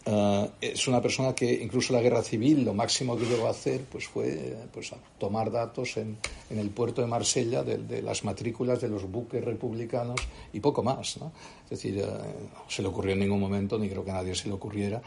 Uh, 0.06 0.48
es 0.62 0.88
una 0.88 1.02
persona 1.02 1.34
que 1.34 1.52
incluso 1.52 1.92
la 1.92 2.00
guerra 2.00 2.22
civil 2.22 2.64
lo 2.64 2.72
máximo 2.72 3.18
que 3.18 3.26
llegó 3.26 3.46
a 3.48 3.50
hacer 3.50 3.84
pues 3.84 4.06
fue 4.06 4.56
pues, 4.72 4.94
a 4.94 4.96
tomar 5.18 5.50
datos 5.50 5.98
en, 5.98 6.16
en, 6.48 6.58
el 6.58 6.70
puerto 6.70 7.02
de 7.02 7.06
Marsella 7.06 7.62
de, 7.62 7.76
de, 7.76 8.00
las 8.00 8.24
matrículas 8.24 8.80
de 8.80 8.88
los 8.88 9.10
buques 9.10 9.44
republicanos 9.44 10.18
y 10.54 10.60
poco 10.60 10.82
más. 10.82 11.18
Es 11.64 11.70
decir, 11.70 12.02
no 12.02 12.64
se 12.66 12.80
le 12.80 12.88
ocurrió 12.88 13.12
en 13.12 13.20
ningún 13.20 13.40
momento, 13.40 13.78
ni 13.78 13.90
creo 13.90 14.02
que 14.02 14.10
a 14.10 14.14
nadie 14.14 14.34
se 14.34 14.48
le 14.48 14.54
ocurriera 14.54 15.02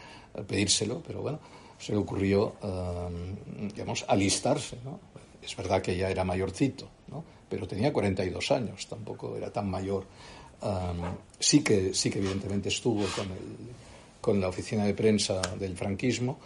pedírselo, 0.46 1.02
pero 1.04 1.22
bueno, 1.22 1.40
se 1.76 1.90
le 1.90 1.98
ocurrió, 1.98 2.54
digamos, 3.74 4.04
alistarse. 4.06 4.78
¿no? 4.84 5.00
Es 5.42 5.56
verdad 5.56 5.82
que 5.82 5.96
ya 5.96 6.08
era 6.08 6.24
mayorcito, 6.24 6.88
¿no? 7.08 7.24
pero 7.48 7.66
tenía 7.66 7.92
42 7.92 8.50
años, 8.52 8.86
tampoco 8.86 9.36
era 9.36 9.52
tan 9.52 9.68
mayor. 9.68 10.06
Um, 10.62 11.16
sí, 11.38 11.62
que, 11.62 11.92
sí 11.92 12.10
que 12.10 12.20
evidentemente 12.20 12.68
estuvo 12.68 13.04
con 13.14 13.26
el 13.26 13.83
con 14.24 14.40
la 14.40 14.48
oficina 14.48 14.86
de 14.86 14.94
prensa 14.94 15.42
del 15.60 15.76
franquismo, 15.76 16.38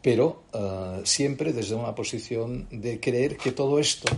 pero 0.00 0.44
uh, 0.54 1.04
siempre 1.04 1.52
desde 1.52 1.74
una 1.74 1.94
posición 1.94 2.66
de 2.70 2.98
creer 2.98 3.36
que 3.36 3.52
todo 3.52 3.78
esto 3.78 4.08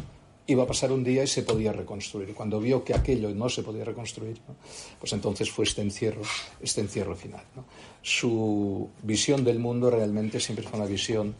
iba 0.47 0.63
a 0.63 0.67
pasar 0.69 0.93
un 0.93 1.03
día 1.03 1.25
y 1.25 1.27
se 1.27 1.43
podía 1.43 1.73
reconstruir. 1.73 2.33
Cuando 2.33 2.61
vio 2.61 2.85
que 2.85 2.95
aquello 2.95 3.35
no 3.35 3.49
se 3.49 3.65
podía 3.65 3.85
reconstruir, 3.85 4.39
¿no? 4.47 4.55
pues 5.01 5.13
entonces 5.15 5.51
fue 5.51 5.65
este 5.65 5.83
encierro, 5.83 6.23
este 6.63 6.81
encierro 6.81 7.17
final. 7.17 7.43
¿no? 7.57 7.65
Su 8.03 8.89
visión 9.03 9.43
del 9.43 9.59
mundo 9.59 9.91
realmente 9.91 10.39
siempre 10.39 10.65
fue 10.65 10.79
una 10.79 10.89
visión 10.89 11.35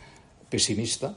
pesimista, 0.51 1.17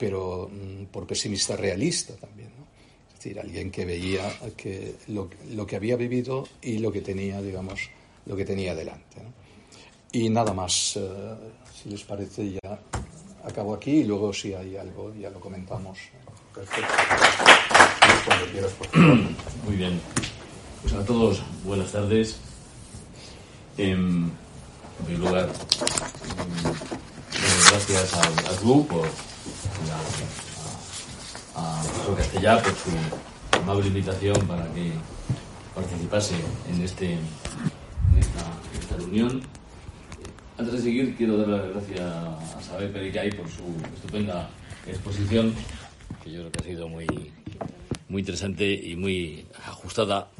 pero 0.00 0.50
mm, 0.50 0.86
por 0.86 1.06
pesimista 1.06 1.54
realista 1.54 2.16
también. 2.16 2.48
¿no? 2.58 2.66
Es 3.10 3.22
decir, 3.22 3.38
alguien 3.38 3.70
que 3.70 3.84
veía 3.84 4.28
que 4.56 4.96
lo, 5.06 5.30
lo, 5.50 5.64
que 5.64 5.76
había 5.76 5.94
vivido 5.94 6.48
y 6.60 6.78
lo 6.78 6.90
que 6.90 7.02
tenía, 7.02 7.40
digamos, 7.40 7.88
lo 8.26 8.34
que 8.34 8.44
tenía 8.44 8.74
delante. 8.74 9.22
¿no? 9.22 9.45
Y 10.16 10.30
nada 10.30 10.54
más, 10.54 10.96
uh, 10.96 11.36
si 11.74 11.90
les 11.90 12.02
parece, 12.04 12.52
ya 12.52 12.78
acabo 13.44 13.74
aquí 13.74 13.98
y 13.98 14.04
luego 14.04 14.32
si 14.32 14.54
hay 14.54 14.74
algo 14.74 15.12
ya 15.12 15.28
lo 15.28 15.38
comentamos. 15.38 15.98
Perfecto. 16.54 16.94
Cuando 18.24 18.46
quieras, 18.46 18.72
por 18.72 18.86
favor. 18.86 19.18
Muy 19.66 19.76
bien. 19.76 20.00
Pues 20.80 20.94
a 20.94 21.04
todos, 21.04 21.42
buenas 21.64 21.92
tardes. 21.92 22.38
En 23.76 24.32
primer 25.04 25.20
lugar, 25.20 25.52
gracias 27.70 28.14
a, 28.14 28.20
a 28.22 28.84
por 28.88 29.04
la, 29.86 29.98
a, 31.56 31.82
a 31.82 32.16
Castellá 32.16 32.62
por 32.62 32.72
su 32.72 33.60
amable 33.60 33.88
invitación 33.88 34.46
para 34.46 34.64
que 34.72 34.92
participase 35.74 36.36
en, 36.70 36.80
este, 36.80 37.12
en 37.12 38.18
esta, 38.18 38.44
en 38.72 38.80
esta 38.80 38.96
reunión. 38.96 39.65
Antes 40.58 40.72
de 40.72 40.80
seguir, 40.80 41.14
quiero 41.16 41.36
dar 41.36 41.48
las 41.48 41.68
gracias 41.68 42.00
a 42.00 42.62
Saber 42.62 42.90
Pericay 42.90 43.30
por 43.30 43.46
su 43.46 43.62
estupenda 43.94 44.48
exposición, 44.86 45.54
que 46.24 46.30
yo 46.30 46.40
creo 46.40 46.52
que 46.52 46.60
ha 46.60 46.64
sido 46.64 46.88
muy, 46.88 47.06
muy 48.08 48.20
interesante 48.20 48.72
y 48.72 48.96
muy 48.96 49.44
ajustada 49.66 50.30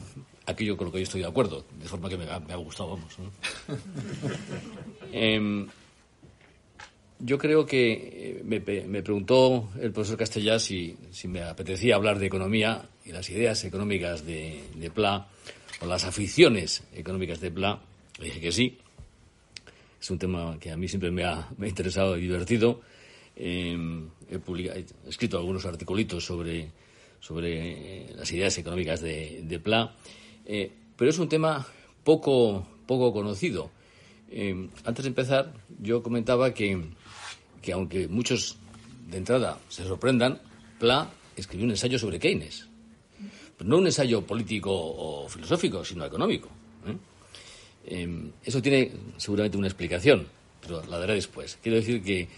a 0.46 0.50
aquello 0.50 0.79
con 0.79 0.87
lo 0.87 0.92
que 0.92 1.00
yo 1.00 1.05
estoy 1.05 1.20
de 1.20 1.26
acuerdo, 1.26 1.66
de 1.79 1.87
forma 1.87 2.09
que 2.09 2.16
me, 2.16 2.24
me 2.24 2.52
ha 2.55 2.57
gustado, 2.57 2.96
vamos. 2.96 3.14
¿no? 3.18 3.31
eh, 5.12 5.66
yo 7.18 7.37
creo 7.37 7.66
que 7.66 8.40
me, 8.42 8.61
me, 8.61 9.02
preguntó 9.02 9.68
el 9.79 9.92
profesor 9.92 10.16
Castellá 10.16 10.59
si, 10.59 10.96
si, 11.11 11.29
me 11.29 11.42
apetecía 11.42 11.94
hablar 11.94 12.18
de 12.18 12.26
economía 12.26 12.88
y 13.05 13.12
las 13.12 13.29
ideas 13.29 13.62
económicas 13.64 14.24
de, 14.24 14.64
de 14.76 14.90
Pla 14.90 15.29
o 15.83 15.87
las 15.87 16.05
aficiones 16.05 16.85
económicas 16.94 17.38
de 17.40 17.50
Pla. 17.50 17.81
Le 18.18 18.26
dije 18.26 18.40
que 18.40 18.52
sí 18.52 18.79
es 20.01 20.11
un 20.11 20.19
tema 20.19 20.59
que 20.59 20.71
a 20.71 20.77
mí 20.77 20.89
siempre 20.89 21.11
me 21.11 21.25
ha, 21.25 21.49
interesado 21.61 22.17
y 22.17 22.23
divertido. 22.23 22.81
Em, 23.35 24.09
he, 24.31 24.85
escrito 25.09 25.39
algunos 25.39 25.65
articulitos 25.67 26.25
sobre, 26.25 26.71
sobre 27.21 28.15
las 28.15 28.31
ideas 28.33 28.57
económicas 28.59 29.01
de, 29.01 29.43
de 29.43 29.59
Pla, 29.59 29.95
eh, 30.45 30.71
pero 30.97 31.11
es 31.11 31.19
un 31.19 31.29
tema 31.29 31.67
poco, 32.05 32.67
poco 32.87 33.13
conocido. 33.13 33.71
Em, 34.31 34.71
antes 34.85 35.05
de 35.05 35.09
empezar, 35.09 35.53
yo 35.81 36.03
comentaba 36.03 36.53
que, 36.55 36.81
que, 37.63 37.73
aunque 37.73 38.09
muchos 38.09 38.57
de 39.09 39.19
entrada 39.19 39.59
se 39.69 39.85
sorprendan, 39.85 40.41
Pla 40.79 41.11
escribió 41.37 41.65
un 41.65 41.71
ensayo 41.71 41.99
sobre 41.99 42.19
Keynes. 42.19 42.69
no 43.65 43.79
un 43.79 43.87
ensayo 43.87 44.23
político 44.23 44.71
o 44.73 45.29
filosófico, 45.29 45.85
sino 45.85 46.05
económico. 46.05 46.49
Em, 47.87 48.33
eso 48.44 48.61
tiene 48.61 48.92
seguramente 49.16 49.57
una 49.57 49.68
explicación, 49.68 50.27
pero 50.61 50.83
la 50.87 50.99
daré 50.99 51.14
después. 51.14 51.59
Quiero 51.62 51.77
decir 51.77 52.03
que 52.03 52.29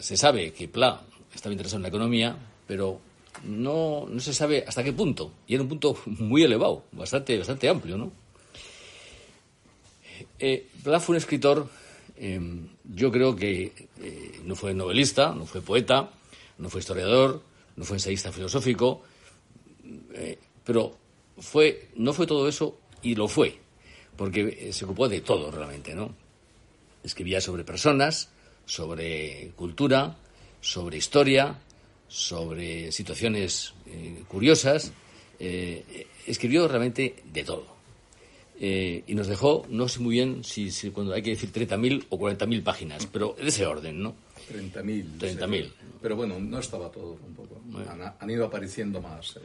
se 0.00 0.16
sabe 0.16 0.52
que 0.52 0.66
Pla 0.66 1.02
estaba 1.34 1.52
interesado 1.52 1.78
en 1.78 1.82
la 1.82 1.88
economía, 1.88 2.36
pero 2.66 3.00
no, 3.44 4.06
no 4.08 4.20
se 4.20 4.32
sabe 4.32 4.64
hasta 4.66 4.82
qué 4.82 4.92
punto. 4.92 5.32
Y 5.46 5.54
era 5.54 5.62
un 5.62 5.68
punto 5.68 5.96
muy 6.06 6.42
elevado, 6.42 6.84
bastante, 6.92 7.36
bastante 7.38 7.68
amplio, 7.68 7.98
¿no? 7.98 8.12
Eh, 10.38 10.66
Pla 10.82 11.00
fue 11.00 11.14
un 11.14 11.18
escritor, 11.18 11.68
em, 12.16 12.68
yo 12.84 13.12
creo 13.12 13.36
que 13.36 13.88
eh, 14.00 14.40
no 14.44 14.56
fue 14.56 14.74
novelista, 14.74 15.34
no 15.34 15.46
fue 15.46 15.60
poeta, 15.60 16.10
no 16.58 16.68
fue 16.68 16.80
historiador, 16.80 17.42
no 17.76 17.84
fue 17.84 17.96
ensayista 17.96 18.32
filosófico, 18.32 19.02
eh, 20.14 20.38
pero 20.64 20.96
fue, 21.38 21.88
no 21.96 22.12
fue 22.12 22.26
todo 22.26 22.48
eso 22.48 22.78
y 23.02 23.14
lo 23.14 23.28
fue, 23.28 23.58
porque 24.16 24.72
se 24.72 24.84
ocupó 24.84 25.08
de 25.08 25.20
todo 25.20 25.50
realmente, 25.50 25.94
¿no? 25.94 26.14
Escribía 27.02 27.40
sobre 27.40 27.64
personas, 27.64 28.28
sobre 28.64 29.52
cultura, 29.56 30.16
sobre 30.60 30.98
historia, 30.98 31.58
sobre 32.08 32.92
situaciones 32.92 33.74
eh, 33.86 34.22
curiosas. 34.28 34.92
Eh, 35.38 36.06
escribió 36.26 36.68
realmente 36.68 37.16
de 37.32 37.44
todo. 37.44 37.72
Eh, 38.60 39.02
y 39.08 39.14
nos 39.16 39.26
dejó, 39.26 39.66
no 39.70 39.88
sé 39.88 39.98
muy 39.98 40.14
bien 40.14 40.44
si, 40.44 40.70
cuando 40.90 41.14
hay 41.14 41.22
que 41.22 41.30
decir 41.30 41.50
30.000 41.52 42.06
o 42.10 42.18
40.000 42.18 42.62
páginas, 42.62 43.06
pero 43.06 43.34
de 43.36 43.48
ese 43.48 43.66
orden, 43.66 44.00
¿no? 44.00 44.14
30.000. 44.52 45.18
30.000. 45.18 45.72
Pero 46.00 46.14
bueno, 46.14 46.38
no 46.38 46.60
estaba 46.60 46.88
todo 46.92 47.18
un 47.26 47.34
poco. 47.34 47.60
Han, 48.20 48.30
ido 48.30 48.44
apareciendo 48.44 49.00
más. 49.00 49.38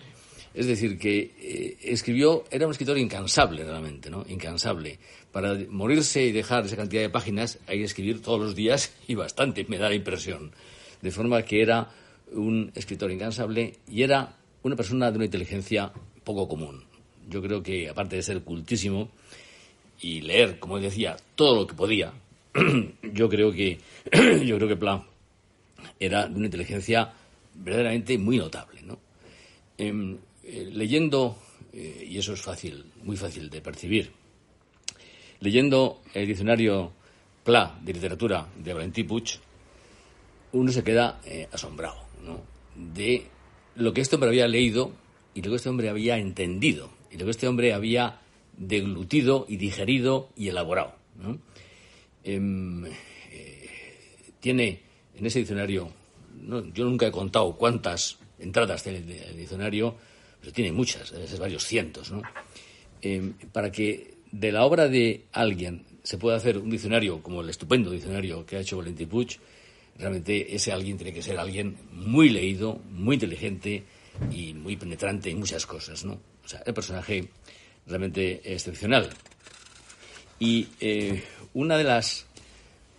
Es 0.57 0.65
decir, 0.65 0.97
que 0.97 1.77
escribió, 1.83 2.43
era 2.49 2.65
un 2.65 2.71
escritor 2.71 2.97
incansable 2.97 3.63
realmente, 3.63 4.09
¿no? 4.09 4.25
Incansable 4.27 4.97
para 5.31 5.55
morirse 5.69 6.23
y 6.23 6.31
dejar 6.31 6.65
esa 6.65 6.75
cantidad 6.75 7.03
de 7.03 7.11
páginas 7.11 7.59
hay 7.67 7.77
que 7.77 7.83
escribir 7.83 8.23
todos 8.23 8.39
los 8.39 8.55
días 8.55 8.91
y 9.07 9.13
bastante, 9.13 9.65
me 9.69 9.77
da 9.77 9.87
la 9.87 9.93
impresión. 9.93 10.51
De 10.99 11.11
forma 11.11 11.43
que 11.43 11.61
era 11.61 11.91
un 12.31 12.71
escritor 12.73 13.11
incansable 13.11 13.75
y 13.87 14.01
era 14.01 14.33
una 14.63 14.75
persona 14.75 15.11
de 15.11 15.17
una 15.17 15.25
inteligencia 15.25 15.91
poco 16.23 16.47
común. 16.47 16.83
Yo 17.29 17.39
creo 17.43 17.61
que, 17.61 17.87
aparte 17.87 18.15
de 18.15 18.23
ser 18.23 18.41
cultísimo 18.41 19.11
y 20.01 20.21
leer, 20.21 20.57
como 20.57 20.79
decía, 20.79 21.17
todo 21.35 21.55
lo 21.55 21.67
que 21.67 21.75
podía, 21.75 22.13
yo 23.13 23.29
creo 23.29 23.51
que, 23.51 23.77
yo 24.43 24.57
creo 24.57 24.67
que 24.67 24.75
Plan 24.75 25.03
era 25.99 26.27
de 26.27 26.35
una 26.35 26.45
inteligencia 26.45 27.13
verdaderamente 27.53 28.17
muy 28.17 28.37
notable. 28.39 28.81
¿no? 28.81 28.97
Em, 29.77 30.17
eh, 30.49 30.69
leyendo, 30.71 31.37
eh, 31.73 32.07
y 32.09 32.17
eso 32.17 32.31
es 32.31 32.41
fácil, 32.41 32.85
muy 33.03 33.17
fácil 33.17 33.49
de 33.49 33.59
percibir, 33.59 34.11
Leyendo 35.39 36.01
el 36.15 36.25
diccionario 36.25 36.93
PLA 37.43 37.79
de 37.83 37.93
literatura 37.93 38.47
de 38.57 38.73
Valentí 38.73 39.03
Puig, 39.03 39.39
uno 40.53 40.71
se 40.71 40.83
queda 40.83 41.21
eh, 41.25 41.47
asombrado 41.51 41.97
de 42.75 43.27
lo 43.75 43.93
que 43.93 44.01
este 44.01 44.15
hombre 44.15 44.29
había 44.29 44.47
leído 44.47 44.93
y 45.35 45.43
lo 45.43 45.51
que 45.51 45.57
este 45.57 45.69
hombre 45.69 45.89
había 45.89 46.17
entendido 46.17 46.89
y 47.11 47.17
lo 47.17 47.25
que 47.25 47.31
este 47.31 47.47
hombre 47.47 47.73
había 47.73 48.19
deglutido 48.57 49.45
y 49.47 49.57
digerido 49.57 50.29
y 50.35 50.47
elaborado. 50.47 50.95
Em, 52.23 52.85
tiene 54.39 54.81
en 55.13 55.25
ese 55.25 55.39
diccionario, 55.39 55.91
yo 56.73 56.85
nunca 56.85 57.05
he 57.05 57.11
contado 57.11 57.55
cuántas 57.55 58.17
entradas 58.39 58.81
tiene 58.81 58.99
el 58.99 59.37
diccionario, 59.37 59.97
pero 60.39 60.51
tiene 60.51 60.71
muchas, 60.71 61.11
a 61.13 61.17
veces 61.17 61.39
varios 61.39 61.63
cientos, 61.65 62.11
em, 63.01 63.33
para 63.51 63.71
que 63.71 64.15
de 64.31 64.51
la 64.51 64.65
obra 64.65 64.87
de 64.87 65.25
alguien 65.31 65.85
se 66.03 66.17
puede 66.17 66.37
hacer 66.37 66.57
un 66.57 66.69
diccionario 66.69 67.21
como 67.21 67.41
el 67.41 67.49
estupendo 67.49 67.91
diccionario 67.91 68.45
que 68.45 68.57
ha 68.57 68.59
hecho 68.59 68.77
Valentín 68.77 69.09
Puig, 69.09 69.39
realmente 69.97 70.55
ese 70.55 70.71
alguien 70.71 70.97
tiene 70.97 71.13
que 71.13 71.21
ser 71.21 71.37
alguien 71.37 71.77
muy 71.91 72.29
leído, 72.29 72.79
muy 72.91 73.15
inteligente 73.15 73.83
y 74.31 74.53
muy 74.53 74.75
penetrante 74.77 75.29
en 75.29 75.39
muchas 75.39 75.65
cosas, 75.65 76.05
¿no? 76.05 76.19
O 76.43 76.47
sea, 76.47 76.61
el 76.65 76.73
personaje 76.73 77.27
realmente 77.85 78.41
excepcional. 78.43 79.09
Y 80.39 80.67
eh, 80.79 81.23
una 81.53 81.77
de 81.77 81.83
las, 81.83 82.25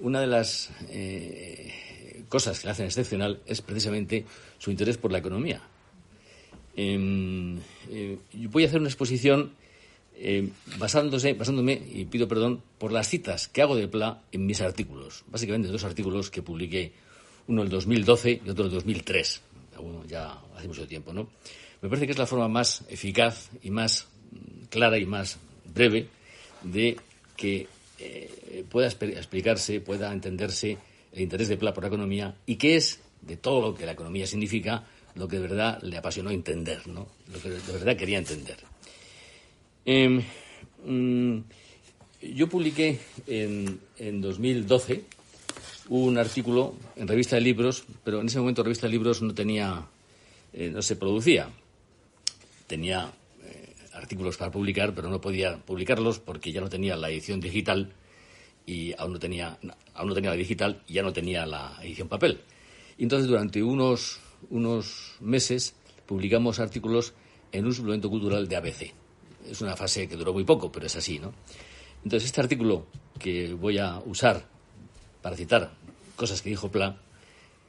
una 0.01 0.20
de 0.20 0.27
las 0.27 0.70
eh, 0.88 2.24
cosas 2.29 2.59
que 2.59 2.66
le 2.66 2.72
hacen 2.72 2.87
excepcional 2.87 3.40
es 3.46 3.62
precisamente 3.62 4.24
su 4.59 4.70
interés 4.70 4.98
por 4.98 5.12
la 5.12 5.18
economía. 5.18 5.62
Em, 6.80 7.58
eh, 7.90 8.18
voy 8.52 8.62
a 8.62 8.68
hacer 8.68 8.78
una 8.78 8.88
exposición 8.88 9.50
eh, 10.14 10.48
basándose, 10.78 11.32
basándome, 11.32 11.72
y 11.92 12.04
pido 12.04 12.28
perdón, 12.28 12.62
por 12.78 12.92
las 12.92 13.08
citas 13.08 13.48
que 13.48 13.62
hago 13.62 13.74
de 13.74 13.88
Pla 13.88 14.22
en 14.30 14.46
mis 14.46 14.60
artículos. 14.60 15.24
Básicamente 15.26 15.66
dos 15.66 15.82
artículos 15.82 16.30
que 16.30 16.40
publiqué, 16.40 16.92
uno 17.48 17.64
el 17.64 17.68
2012 17.68 18.42
y 18.46 18.48
otro 18.48 18.66
el 18.66 18.70
2003, 18.70 19.42
ya 20.06 20.38
hace 20.56 20.68
mucho 20.68 20.86
tiempo, 20.86 21.12
¿no? 21.12 21.28
Me 21.82 21.88
parece 21.88 22.06
que 22.06 22.12
es 22.12 22.18
la 22.18 22.26
forma 22.26 22.46
más 22.46 22.84
eficaz 22.88 23.50
y 23.60 23.70
más 23.70 24.06
clara 24.70 24.98
y 24.98 25.06
más 25.06 25.40
breve 25.74 26.06
de 26.62 26.96
que 27.36 27.66
eh, 27.98 28.64
pueda 28.70 28.86
explicarse, 28.86 29.80
pueda 29.80 30.12
entenderse 30.12 30.78
el 31.10 31.22
interés 31.22 31.48
de 31.48 31.56
Pla 31.56 31.74
por 31.74 31.82
la 31.82 31.88
economía 31.88 32.36
y 32.46 32.54
qué 32.54 32.76
es, 32.76 33.00
de 33.22 33.36
todo 33.36 33.60
lo 33.60 33.74
que 33.74 33.84
la 33.84 33.92
economía 33.92 34.28
significa, 34.28 34.84
lo 35.14 35.28
que 35.28 35.36
de 35.36 35.42
verdad 35.42 35.80
le 35.82 35.96
apasionó 35.96 36.30
entender, 36.30 36.86
¿no? 36.86 37.08
Lo 37.32 37.40
que 37.40 37.50
de 37.50 37.72
verdad 37.72 37.96
quería 37.96 38.18
entender. 38.18 38.56
Em, 39.84 40.22
mm, 40.84 41.38
yo 42.34 42.48
publiqué 42.48 42.98
en, 43.26 43.80
en 43.98 44.20
2012 44.20 45.04
un 45.88 46.18
artículo 46.18 46.74
en 46.96 47.08
revista 47.08 47.36
de 47.36 47.42
libros, 47.42 47.84
pero 48.04 48.20
en 48.20 48.26
ese 48.26 48.38
momento 48.38 48.62
revista 48.62 48.86
de 48.86 48.92
libros 48.92 49.22
no 49.22 49.34
tenía, 49.34 49.86
eh, 50.52 50.70
no 50.70 50.82
se 50.82 50.96
producía. 50.96 51.48
Tenía 52.66 53.10
eh, 53.42 53.74
artículos 53.94 54.36
para 54.36 54.50
publicar, 54.50 54.94
pero 54.94 55.08
no 55.08 55.20
podía 55.20 55.56
publicarlos 55.56 56.18
porque 56.18 56.52
ya 56.52 56.60
no 56.60 56.68
tenía 56.68 56.96
la 56.96 57.08
edición 57.08 57.40
digital 57.40 57.92
y 58.66 58.92
aún 58.98 59.14
no 59.14 59.18
tenía, 59.18 59.58
aún 59.94 60.08
no 60.08 60.14
tenía 60.14 60.30
la 60.30 60.36
digital 60.36 60.82
y 60.86 60.94
ya 60.94 61.02
no 61.02 61.12
tenía 61.12 61.46
la 61.46 61.78
edición 61.82 62.08
papel. 62.08 62.40
Y 62.98 63.04
entonces 63.04 63.28
durante 63.28 63.62
unos, 63.62 64.20
unos 64.51 65.16
meses 65.20 65.74
publicamos 66.07 66.59
artículos 66.61 67.14
en 67.53 67.66
un 67.66 67.74
suplemento 67.74 68.09
cultural 68.09 68.48
de 68.48 68.57
ABC 68.57 68.94
es 69.51 69.61
una 69.61 69.77
fase 69.77 70.09
que 70.09 70.16
duró 70.16 70.33
muy 70.33 70.44
poco, 70.44 70.70
pero 70.70 70.87
es 70.87 70.96
así, 70.96 71.18
¿no? 71.18 71.33
Entonces, 72.05 72.27
este 72.27 72.40
artículo 72.40 72.87
que 73.18 73.53
voy 73.55 73.79
a 73.79 73.98
usar 73.98 74.46
para 75.22 75.37
citar 75.37 75.72
cosas 76.16 76.42
que 76.42 76.51
dijo 76.51 76.70
Pla, 76.70 76.96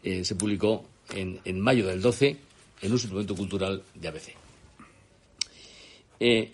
eh, 0.04 0.24
se 0.24 0.36
publicó 0.36 0.86
en, 1.14 1.40
en, 1.46 1.60
mayo 1.60 1.88
del 1.88 2.02
12 2.02 2.38
en 2.82 2.92
un 2.92 3.00
suplemento 3.00 3.36
cultural 3.36 3.84
de 3.96 4.08
ABC. 4.08 4.36
Eh, 6.20 6.52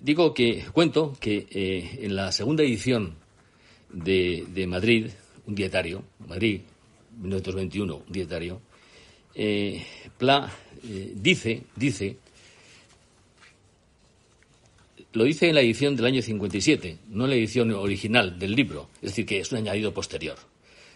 digo 0.00 0.34
que, 0.34 0.64
cuento 0.72 1.16
que 1.18 1.46
eh, 1.50 2.00
en 2.02 2.16
la 2.16 2.32
segunda 2.32 2.62
edición 2.62 3.14
de, 3.90 4.46
de, 4.48 4.66
Madrid, 4.66 5.10
un 5.46 5.54
dietario, 5.54 6.04
Madrid 6.26 6.60
1921, 7.18 7.96
un 8.06 8.12
dietario, 8.12 8.60
Pla 10.18 10.52
dice, 10.82 11.62
dice 11.76 12.16
lo 15.12 15.24
dice 15.24 15.48
en 15.48 15.54
la 15.54 15.62
edición 15.62 15.96
del 15.96 16.06
año 16.06 16.22
57, 16.22 16.98
no 17.08 17.24
en 17.24 17.30
la 17.30 17.36
edición 17.36 17.72
original 17.72 18.38
del 18.38 18.54
libro, 18.54 18.90
es 18.96 19.10
decir, 19.10 19.26
que 19.26 19.40
es 19.40 19.50
un 19.50 19.58
añadido 19.58 19.92
posterior. 19.92 20.36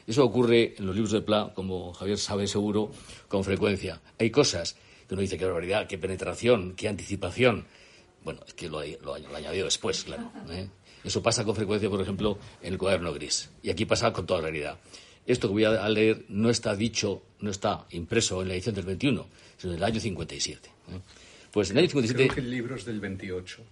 Eso 0.06 0.24
ocurre 0.24 0.74
en 0.76 0.86
los 0.86 0.94
libros 0.94 1.12
de 1.12 1.22
Pla, 1.22 1.52
como 1.54 1.92
Javier 1.94 2.18
sabe 2.18 2.46
seguro, 2.46 2.90
con 3.28 3.42
frecuencia. 3.42 4.00
Hay 4.18 4.30
cosas 4.30 4.76
que 5.08 5.14
uno 5.14 5.22
dice 5.22 5.38
qué 5.38 5.44
barbaridad, 5.44 5.86
qué 5.86 5.96
penetración, 5.96 6.74
qué 6.76 6.88
anticipación. 6.88 7.64
Bueno, 8.22 8.40
es 8.46 8.54
que 8.54 8.68
lo, 8.68 8.82
lo, 9.02 9.14
añadido 9.14 9.64
después, 9.64 10.04
claro. 10.04 10.30
¿eh? 10.50 10.68
Eso 11.04 11.22
pasa 11.22 11.44
con 11.44 11.56
frecuencia, 11.56 11.88
por 11.88 12.00
ejemplo, 12.00 12.38
en 12.60 12.72
el 12.74 12.78
cuaderno 12.78 13.12
gris. 13.12 13.50
Y 13.62 13.70
aquí 13.70 13.86
pasa 13.86 14.12
con 14.12 14.26
toda 14.26 14.40
claridad. 14.40 14.78
Esto 15.26 15.48
que 15.48 15.52
voy 15.52 15.64
a 15.64 15.88
leer 15.88 16.24
no 16.28 16.50
está 16.50 16.74
dicho, 16.74 17.22
no 17.40 17.50
está 17.50 17.86
impreso 17.92 18.42
en 18.42 18.48
la 18.48 18.54
edición 18.54 18.74
del 18.74 18.84
21, 18.86 19.26
sino 19.56 19.72
en 19.72 19.78
el 19.78 19.84
año 19.84 20.00
57. 20.00 20.68
¿eh? 20.68 20.72
Pues 21.52 21.70
en 21.70 21.76
el 21.76 21.84
año 21.84 21.90
57... 21.90 22.24
Creo 22.24 22.34
que 22.34 22.40
el 22.40 22.50
libro 22.50 22.76
es 22.76 22.84
del 22.84 22.98
28. 23.00 23.62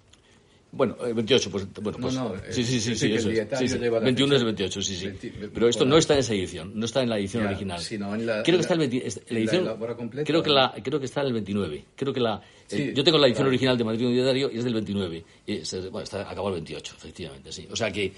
Bueno, 0.73 0.97
28, 0.99 1.49
eh, 1.49 1.51
pues 1.51 1.67
bueno, 1.83 1.99
pues. 2.01 2.15
No, 2.15 2.29
no, 2.29 2.35
sí, 2.51 2.63
sí, 2.63 2.81
sí, 2.81 2.95
sí, 2.95 3.07
el 3.07 3.15
eso 3.15 3.29
es. 3.31 3.59
Sí, 3.59 3.67
sí. 3.69 3.79
lleva 3.79 3.99
la 3.99 4.05
21 4.05 4.35
es 4.37 4.41
fecha. 4.41 4.45
28, 4.45 4.83
sí, 4.83 4.95
sí. 4.97 5.07
20, 5.07 5.49
Pero 5.53 5.69
esto 5.69 5.85
no 5.85 5.97
está 5.99 6.15
en 6.15 6.21
esa 6.21 6.33
edición, 6.33 6.71
no 6.79 6.87
está 6.87 7.03
en 7.03 7.09
la 7.09 7.19
edición 7.19 7.43
Ya, 7.43 7.49
original. 7.51 7.81
sino 7.81 8.15
en 8.15 8.25
la- 8.25 8.35
creo 8.45 8.45
que 8.45 8.53
la- 8.53 8.61
está 8.61 8.75
el 8.75 8.79
20 8.79 9.05
es- 9.05 9.17
la 9.17 9.23
en 9.27 9.35
la 9.35 9.41
edición. 9.41 9.79
completa. 9.97 10.25
creo 10.27 10.43
que 10.45 10.51
la 10.51 10.73
creo 10.85 11.01
que 11.01 11.07
está 11.07 11.23
en 11.23 11.27
el 11.27 11.33
29. 11.33 11.85
Creo 11.97 12.13
que 12.13 12.21
la 12.21 12.37
eh, 12.37 12.41
Sí, 12.69 12.93
yo 12.95 13.03
tengo 13.03 13.19
la 13.19 13.27
edición 13.27 13.39
claro. 13.39 13.49
original 13.49 13.79
de 13.79 13.83
Madrid 13.85 14.09
Diario 14.13 14.49
y 14.53 14.59
es 14.59 14.63
del 14.65 14.75
29. 14.75 15.25
Y 15.49 15.55
es- 15.55 15.91
bueno, 15.91 16.05
está 16.05 16.31
acabó 16.31 16.49
el 16.51 16.55
28, 16.55 16.95
efectivamente, 16.97 17.51
sí. 17.51 17.67
O 17.69 17.75
sea 17.75 17.91
que 17.91 18.13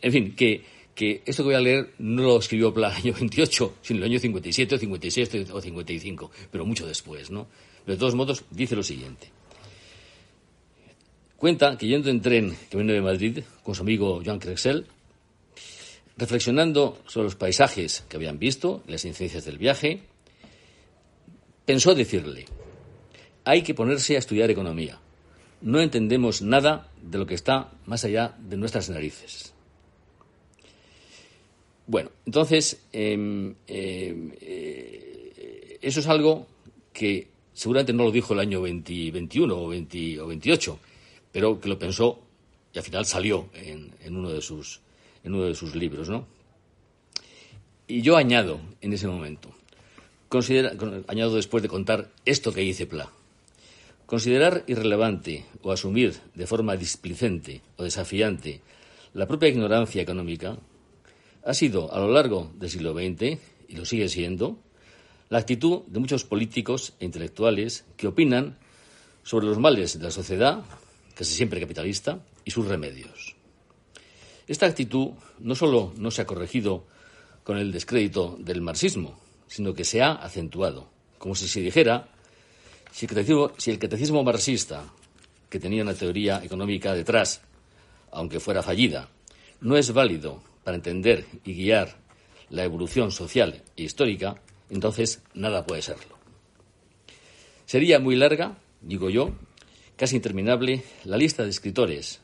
en 0.00 0.12
fin, 0.12 0.36
que 0.36 0.62
que 1.00 1.22
esto 1.24 1.42
que 1.42 1.46
voy 1.46 1.54
a 1.54 1.60
leer 1.60 1.94
no 1.98 2.22
lo 2.22 2.38
escribió 2.38 2.74
Pla 2.74 2.88
el 2.90 2.96
año 2.96 3.14
28, 3.14 3.76
sino 3.80 4.00
el 4.00 4.04
año 4.04 4.18
57 4.18 4.74
o 4.74 4.78
56 4.78 5.50
o 5.50 5.58
55, 5.62 6.30
pero 6.52 6.66
mucho 6.66 6.86
después, 6.86 7.30
¿no? 7.30 7.46
De 7.86 7.96
todos 7.96 8.14
modos 8.14 8.44
dice 8.50 8.76
lo 8.76 8.82
siguiente. 8.82 9.30
Cuenta 11.38 11.78
que 11.78 11.86
yendo 11.86 12.10
en 12.10 12.20
tren 12.20 12.54
camino 12.70 12.92
de 12.92 13.00
Madrid 13.00 13.38
con 13.62 13.74
su 13.74 13.80
amigo 13.80 14.20
Joan 14.22 14.40
Crexel, 14.40 14.88
reflexionando 16.18 16.98
sobre 17.06 17.24
los 17.24 17.34
paisajes 17.34 18.04
que 18.06 18.18
habían 18.18 18.38
visto, 18.38 18.82
las 18.86 19.06
incidencias 19.06 19.46
del 19.46 19.56
viaje, 19.56 20.02
pensó 21.64 21.94
decirle, 21.94 22.44
hay 23.46 23.62
que 23.62 23.72
ponerse 23.72 24.16
a 24.16 24.18
estudiar 24.18 24.50
economía. 24.50 25.00
No 25.62 25.80
entendemos 25.80 26.42
nada 26.42 26.90
de 27.00 27.16
lo 27.16 27.24
que 27.24 27.36
está 27.36 27.72
más 27.86 28.04
allá 28.04 28.36
de 28.38 28.58
nuestras 28.58 28.90
narices. 28.90 29.54
Bueno, 31.90 32.12
entonces, 32.24 32.86
em, 32.92 33.52
em, 33.66 34.30
eh, 34.40 35.76
eso 35.82 35.98
es 35.98 36.06
algo 36.06 36.46
que 36.92 37.26
seguramente 37.52 37.92
no 37.92 38.04
lo 38.04 38.12
dijo 38.12 38.32
el 38.32 38.38
año 38.38 38.62
20 38.62 39.10
21 39.10 39.60
o, 39.60 39.66
20 39.66 40.20
o 40.20 40.28
28, 40.28 40.78
pero 41.32 41.60
que 41.60 41.68
lo 41.68 41.80
pensó 41.80 42.20
y 42.72 42.78
al 42.78 42.84
final 42.84 43.06
salió 43.06 43.48
en, 43.54 43.90
uno 44.16 44.30
de 44.30 44.40
sus, 44.40 44.80
en 45.24 45.34
uno 45.34 45.46
de 45.46 45.54
sus 45.56 45.74
libros, 45.74 46.08
¿no? 46.08 46.28
Y 47.88 48.02
yo 48.02 48.16
añado 48.16 48.60
en 48.80 48.92
ese 48.92 49.08
momento, 49.08 49.50
añado 51.08 51.34
después 51.34 51.60
de 51.60 51.68
contar 51.68 52.08
esto 52.24 52.52
que 52.52 52.60
dice 52.60 52.86
Pla, 52.86 53.10
considerar 54.06 54.62
irrelevante 54.68 55.44
o 55.62 55.72
asumir 55.72 56.20
de 56.36 56.46
forma 56.46 56.76
displicente 56.76 57.62
o 57.78 57.82
desafiante 57.82 58.60
la 59.12 59.26
propia 59.26 59.48
ignorancia 59.48 60.02
económica 60.02 60.56
ha 61.44 61.54
sido 61.54 61.92
a 61.92 61.98
lo 61.98 62.10
largo 62.10 62.50
del 62.54 62.70
siglo 62.70 62.92
XX, 62.92 63.38
y 63.68 63.76
lo 63.76 63.84
sigue 63.84 64.08
siendo, 64.08 64.58
la 65.28 65.38
actitud 65.38 65.82
de 65.86 66.00
muchos 66.00 66.24
políticos 66.24 66.94
e 66.98 67.04
intelectuales 67.04 67.84
que 67.96 68.08
opinan 68.08 68.58
sobre 69.22 69.46
los 69.46 69.58
males 69.58 69.98
de 69.98 70.04
la 70.04 70.10
sociedad, 70.10 70.64
casi 71.14 71.34
siempre 71.34 71.60
capitalista, 71.60 72.20
y 72.44 72.50
sus 72.50 72.66
remedios. 72.66 73.36
Esta 74.48 74.66
actitud 74.66 75.10
no 75.38 75.54
solo 75.54 75.92
no 75.96 76.10
se 76.10 76.22
ha 76.22 76.26
corregido 76.26 76.84
con 77.44 77.58
el 77.58 77.70
descrédito 77.70 78.36
del 78.40 78.60
marxismo, 78.60 79.20
sino 79.46 79.74
que 79.74 79.84
se 79.84 80.02
ha 80.02 80.12
acentuado, 80.12 80.88
como 81.18 81.34
si 81.34 81.46
se 81.48 81.60
dijera, 81.60 82.08
si 82.90 83.06
el 83.06 83.10
catecismo, 83.10 83.52
si 83.56 83.70
el 83.70 83.78
catecismo 83.78 84.24
marxista, 84.24 84.84
que 85.48 85.60
tenía 85.60 85.82
una 85.82 85.94
teoría 85.94 86.42
económica 86.42 86.94
detrás, 86.94 87.42
aunque 88.10 88.40
fuera 88.40 88.62
fallida, 88.62 89.08
no 89.60 89.76
es 89.76 89.92
válido 89.92 90.42
para 90.70 90.76
entender 90.76 91.26
y 91.44 91.54
guiar 91.54 91.96
la 92.48 92.62
evolución 92.62 93.10
social 93.10 93.60
e 93.76 93.82
histórica, 93.82 94.40
entonces 94.70 95.20
nada 95.34 95.66
puede 95.66 95.82
serlo. 95.82 96.16
Sería 97.66 97.98
muy 97.98 98.14
larga, 98.14 98.56
digo 98.80 99.10
yo, 99.10 99.32
casi 99.96 100.14
interminable, 100.14 100.84
la 101.02 101.16
lista 101.16 101.42
de 101.42 101.50
escritores, 101.50 102.20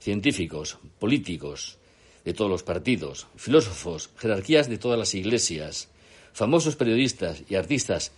científicos, 0.00 0.78
políticos, 0.98 1.78
de 2.24 2.34
todos 2.34 2.50
los 2.50 2.64
partidos, 2.64 3.28
filósofos, 3.36 4.10
jerarquías 4.16 4.68
de 4.68 4.78
todas 4.78 4.98
las 4.98 5.14
iglesias, 5.14 5.88
famosos 6.32 6.74
periodistas 6.74 7.44
y 7.48 7.54
artistas 7.54 8.10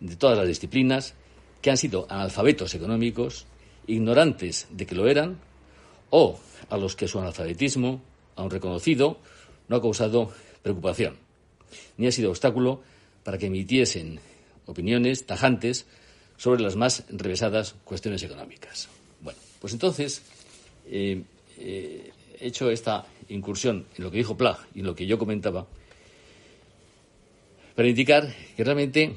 de 0.00 0.16
todas 0.16 0.36
las 0.36 0.48
disciplinas 0.48 1.14
que 1.60 1.70
han 1.70 1.76
sido 1.76 2.08
analfabetos 2.10 2.74
económicos, 2.74 3.46
ignorantes 3.86 4.66
de 4.70 4.84
que 4.84 4.96
lo 4.96 5.06
eran, 5.06 5.38
o 6.10 6.40
a 6.70 6.76
los 6.76 6.96
que 6.96 7.06
su 7.06 7.20
analfabetismo, 7.20 8.02
aun 8.36 8.50
reconocido, 8.50 9.18
no 9.68 9.76
ha 9.76 9.82
causado 9.82 10.32
preocupación, 10.62 11.16
ni 11.96 12.06
ha 12.06 12.12
sido 12.12 12.30
obstáculo 12.30 12.82
para 13.24 13.38
que 13.38 13.46
emitiesen 13.46 14.20
opiniones 14.66 15.26
tajantes 15.26 15.86
sobre 16.36 16.60
las 16.60 16.76
más 16.76 17.04
enrevesadas 17.08 17.74
cuestiones 17.84 18.22
económicas. 18.22 18.88
Bueno, 19.20 19.38
pues 19.60 19.72
entonces, 19.72 20.22
eh, 20.86 21.22
eh, 21.58 22.10
hecho 22.40 22.70
esta 22.70 23.06
incursión 23.28 23.86
en 23.96 24.04
lo 24.04 24.10
que 24.10 24.18
dijo 24.18 24.36
Pla 24.36 24.58
y 24.74 24.80
en 24.80 24.86
lo 24.86 24.94
que 24.94 25.06
yo 25.06 25.18
comentaba, 25.18 25.66
para 27.74 27.88
indicar 27.88 28.34
que 28.56 28.64
realmente 28.64 29.16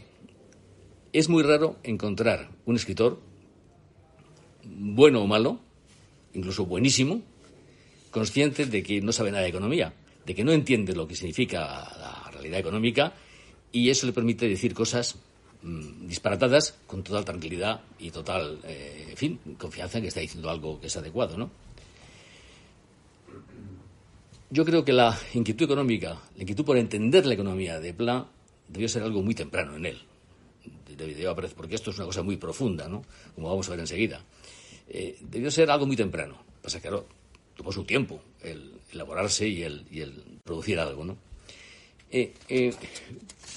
es 1.14 1.30
muy 1.30 1.44
raro 1.44 1.78
encontrar 1.84 2.50
un 2.66 2.76
escritor, 2.76 3.20
bueno 4.64 5.22
o 5.22 5.28
malo, 5.28 5.60
incluso 6.34 6.66
buenísimo, 6.66 7.22
consciente 8.16 8.66
de 8.66 8.82
que 8.82 9.02
no 9.02 9.12
sabe 9.12 9.30
nada 9.30 9.44
de 9.44 9.50
economía, 9.50 9.92
de 10.26 10.34
que 10.34 10.46
no 10.46 10.54
entiende 10.54 10.96
lo 10.96 11.06
que 11.06 11.18
significa 11.18 11.60
la 12.00 12.32
realidad 12.32 12.60
económica 12.62 13.12
y 13.74 13.90
eso 13.90 14.08
le 14.08 14.14
permite 14.14 14.48
decir 14.48 14.74
cosas 14.74 15.18
mm, 15.62 16.08
disparatadas 16.08 16.80
con 16.88 17.04
total 17.04 17.26
tranquilidad 17.26 17.82
y 18.00 18.12
total, 18.12 18.62
eh, 18.64 19.08
en 19.10 19.18
fin, 19.18 19.40
confianza 19.58 19.98
en 19.98 20.04
que 20.04 20.08
está 20.08 20.22
diciendo 20.22 20.50
algo 20.50 20.80
que 20.80 20.88
es 20.88 20.96
adecuado, 20.96 21.36
¿no? 21.36 21.52
Yo 24.50 24.64
creo 24.64 24.86
que 24.86 24.94
la 24.94 25.20
inquietud 25.34 25.66
económica, 25.66 26.18
la 26.38 26.44
inquietud 26.44 26.64
por 26.64 26.78
entender 26.78 27.26
la 27.26 27.34
economía 27.34 27.82
de 27.82 27.94
Pla, 27.94 28.26
debió 28.70 28.88
ser 28.88 29.04
algo 29.04 29.24
muy 29.24 29.36
temprano 29.36 29.76
en 29.76 29.88
él. 29.88 30.02
Debió 30.98 31.32
aparecer, 31.32 31.58
porque 31.58 31.76
esto 31.76 31.92
es 31.92 31.98
una 31.98 32.06
cosa 32.06 32.24
muy 32.24 32.38
profunda, 32.38 32.88
¿no? 32.88 33.04
Como 33.36 33.50
vamos 33.50 33.68
a 33.68 33.72
ver 33.72 33.82
enseguida. 33.82 34.24
Eh, 34.88 35.18
debió 35.20 35.52
ser 35.52 35.70
algo 35.70 35.86
muy 35.86 35.98
temprano. 35.98 36.38
Pasa 36.62 36.80
que, 36.80 36.88
claro, 36.88 37.06
tomó 37.56 37.72
su 37.72 37.84
tiempo 37.84 38.22
el 38.42 38.74
elaborarse 38.92 39.48
y 39.48 39.64
el, 39.64 39.86
y 39.92 40.02
el 40.02 40.24
producir 40.44 40.80
algo, 40.80 41.04
¿no? 41.04 41.18
Eh, 42.12 42.34
eh, 42.48 42.74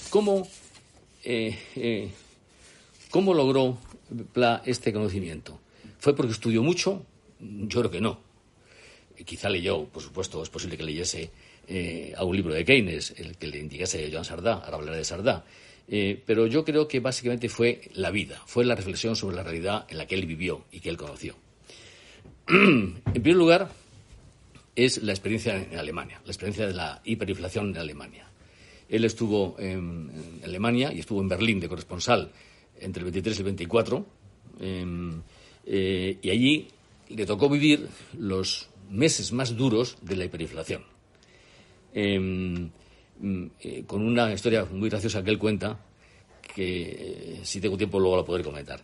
¿cómo, 0.09 0.47
eh, 1.23 2.09
¿Cómo 3.09 3.33
logró 3.33 3.77
Pla 4.33 4.61
este 4.65 4.91
conocimiento? 4.91 5.59
¿Fue 5.99 6.15
porque 6.15 6.33
estudió 6.33 6.63
mucho? 6.63 7.05
Yo 7.39 7.79
creo 7.79 7.91
que 7.91 8.01
no. 8.01 8.19
Quizá 9.25 9.49
leyó, 9.49 9.85
por 9.85 10.01
supuesto, 10.01 10.41
es 10.41 10.49
posible 10.49 10.77
que 10.77 10.83
leyese 10.83 11.29
a 12.17 12.23
un 12.23 12.35
libro 12.35 12.53
de 12.53 12.65
Keynes, 12.65 13.13
el 13.17 13.37
que 13.37 13.47
le 13.47 13.59
indicase 13.59 14.05
a 14.05 14.11
Joan 14.11 14.25
Sardá, 14.25 14.53
ahora 14.53 14.77
hablaré 14.77 14.97
de 14.97 15.03
Sardá. 15.03 15.45
Pero 15.87 16.47
yo 16.47 16.65
creo 16.65 16.87
que 16.87 16.99
básicamente 16.99 17.49
fue 17.49 17.81
la 17.93 18.11
vida, 18.11 18.41
fue 18.45 18.65
la 18.65 18.75
reflexión 18.75 19.15
sobre 19.15 19.35
la 19.35 19.43
realidad 19.43 19.85
en 19.89 19.97
la 19.97 20.07
que 20.07 20.15
él 20.15 20.25
vivió 20.25 20.65
y 20.71 20.79
que 20.79 20.89
él 20.89 20.97
conoció. 20.97 21.35
en 22.47 23.01
primer 23.13 23.35
lugar, 23.35 23.69
es 24.85 25.03
la 25.03 25.11
experiencia 25.11 25.55
en 25.55 25.77
Alemania, 25.77 26.21
la 26.23 26.31
experiencia 26.31 26.67
de 26.67 26.73
la 26.73 27.01
hiperinflación 27.03 27.69
en 27.69 27.77
Alemania. 27.77 28.27
Él 28.87 29.05
estuvo 29.05 29.55
en, 29.59 30.09
Alemania 30.43 30.91
y 30.93 30.99
estuvo 30.99 31.21
en 31.21 31.29
Berlín 31.29 31.59
de 31.59 31.69
corresponsal 31.69 32.31
entre 32.79 33.01
el 33.01 33.05
23 33.05 33.37
y 33.37 33.39
el 33.39 33.45
24, 33.45 34.05
eh, 34.61 34.85
eh, 35.65 36.17
y 36.21 36.29
allí 36.29 36.67
le 37.09 37.25
tocó 37.25 37.49
vivir 37.49 37.87
los 38.17 38.69
meses 38.89 39.31
más 39.31 39.55
duros 39.55 39.97
de 40.01 40.15
la 40.15 40.25
hiperinflación. 40.25 40.83
Eh, 41.93 42.69
eh, 43.21 43.83
con 43.85 44.01
una 44.01 44.31
historia 44.31 44.65
muy 44.71 44.89
graciosa 44.89 45.21
que 45.21 45.29
él 45.29 45.37
cuenta, 45.37 45.77
que 46.55 46.81
eh, 46.81 47.39
si 47.43 47.59
tengo 47.59 47.77
tiempo 47.77 47.99
luego 47.99 48.15
la 48.15 48.23
podré 48.23 48.43
comentar. 48.43 48.79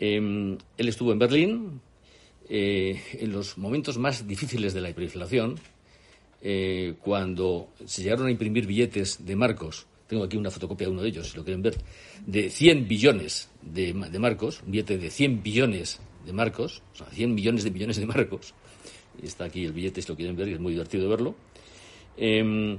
Eh, 0.00 0.16
él 0.16 0.88
estuvo 0.88 1.12
en 1.12 1.18
Berlín 1.18 1.80
eh, 2.48 3.02
en 3.12 3.32
los 3.32 3.58
momentos 3.58 3.98
más 3.98 4.26
difíciles 4.26 4.74
de 4.74 4.80
la 4.80 4.90
hiperinflación, 4.90 5.56
eh, 6.42 6.94
cuando 7.00 7.68
se 7.84 8.02
llegaron 8.02 8.26
a 8.26 8.30
imprimir 8.30 8.66
billetes 8.66 9.24
de 9.24 9.36
marcos, 9.36 9.86
tengo 10.06 10.24
aquí 10.24 10.36
una 10.36 10.50
fotocopia 10.50 10.86
de 10.86 10.92
uno 10.92 11.02
de 11.02 11.08
ellos, 11.08 11.30
si 11.30 11.36
lo 11.36 11.44
quieren 11.44 11.62
ver, 11.62 11.76
de 12.24 12.50
100 12.50 12.86
billones 12.86 13.50
de, 13.62 13.92
marcos, 13.94 14.62
un 14.64 14.70
billete 14.70 14.98
de 14.98 15.10
100 15.10 15.42
billones 15.42 16.00
de 16.24 16.32
marcos, 16.32 16.82
o 16.94 16.96
sea, 16.96 17.06
100 17.08 17.34
millones 17.34 17.64
de 17.64 17.70
millones 17.70 17.96
de 17.96 18.06
marcos. 18.06 18.54
Está 19.22 19.46
aquí 19.46 19.64
el 19.64 19.72
billete, 19.72 20.02
si 20.02 20.08
lo 20.08 20.16
quieren 20.16 20.36
ver, 20.36 20.48
y 20.48 20.52
es 20.52 20.60
muy 20.60 20.72
divertido 20.72 21.08
verlo. 21.08 21.34
Eh, 22.16 22.78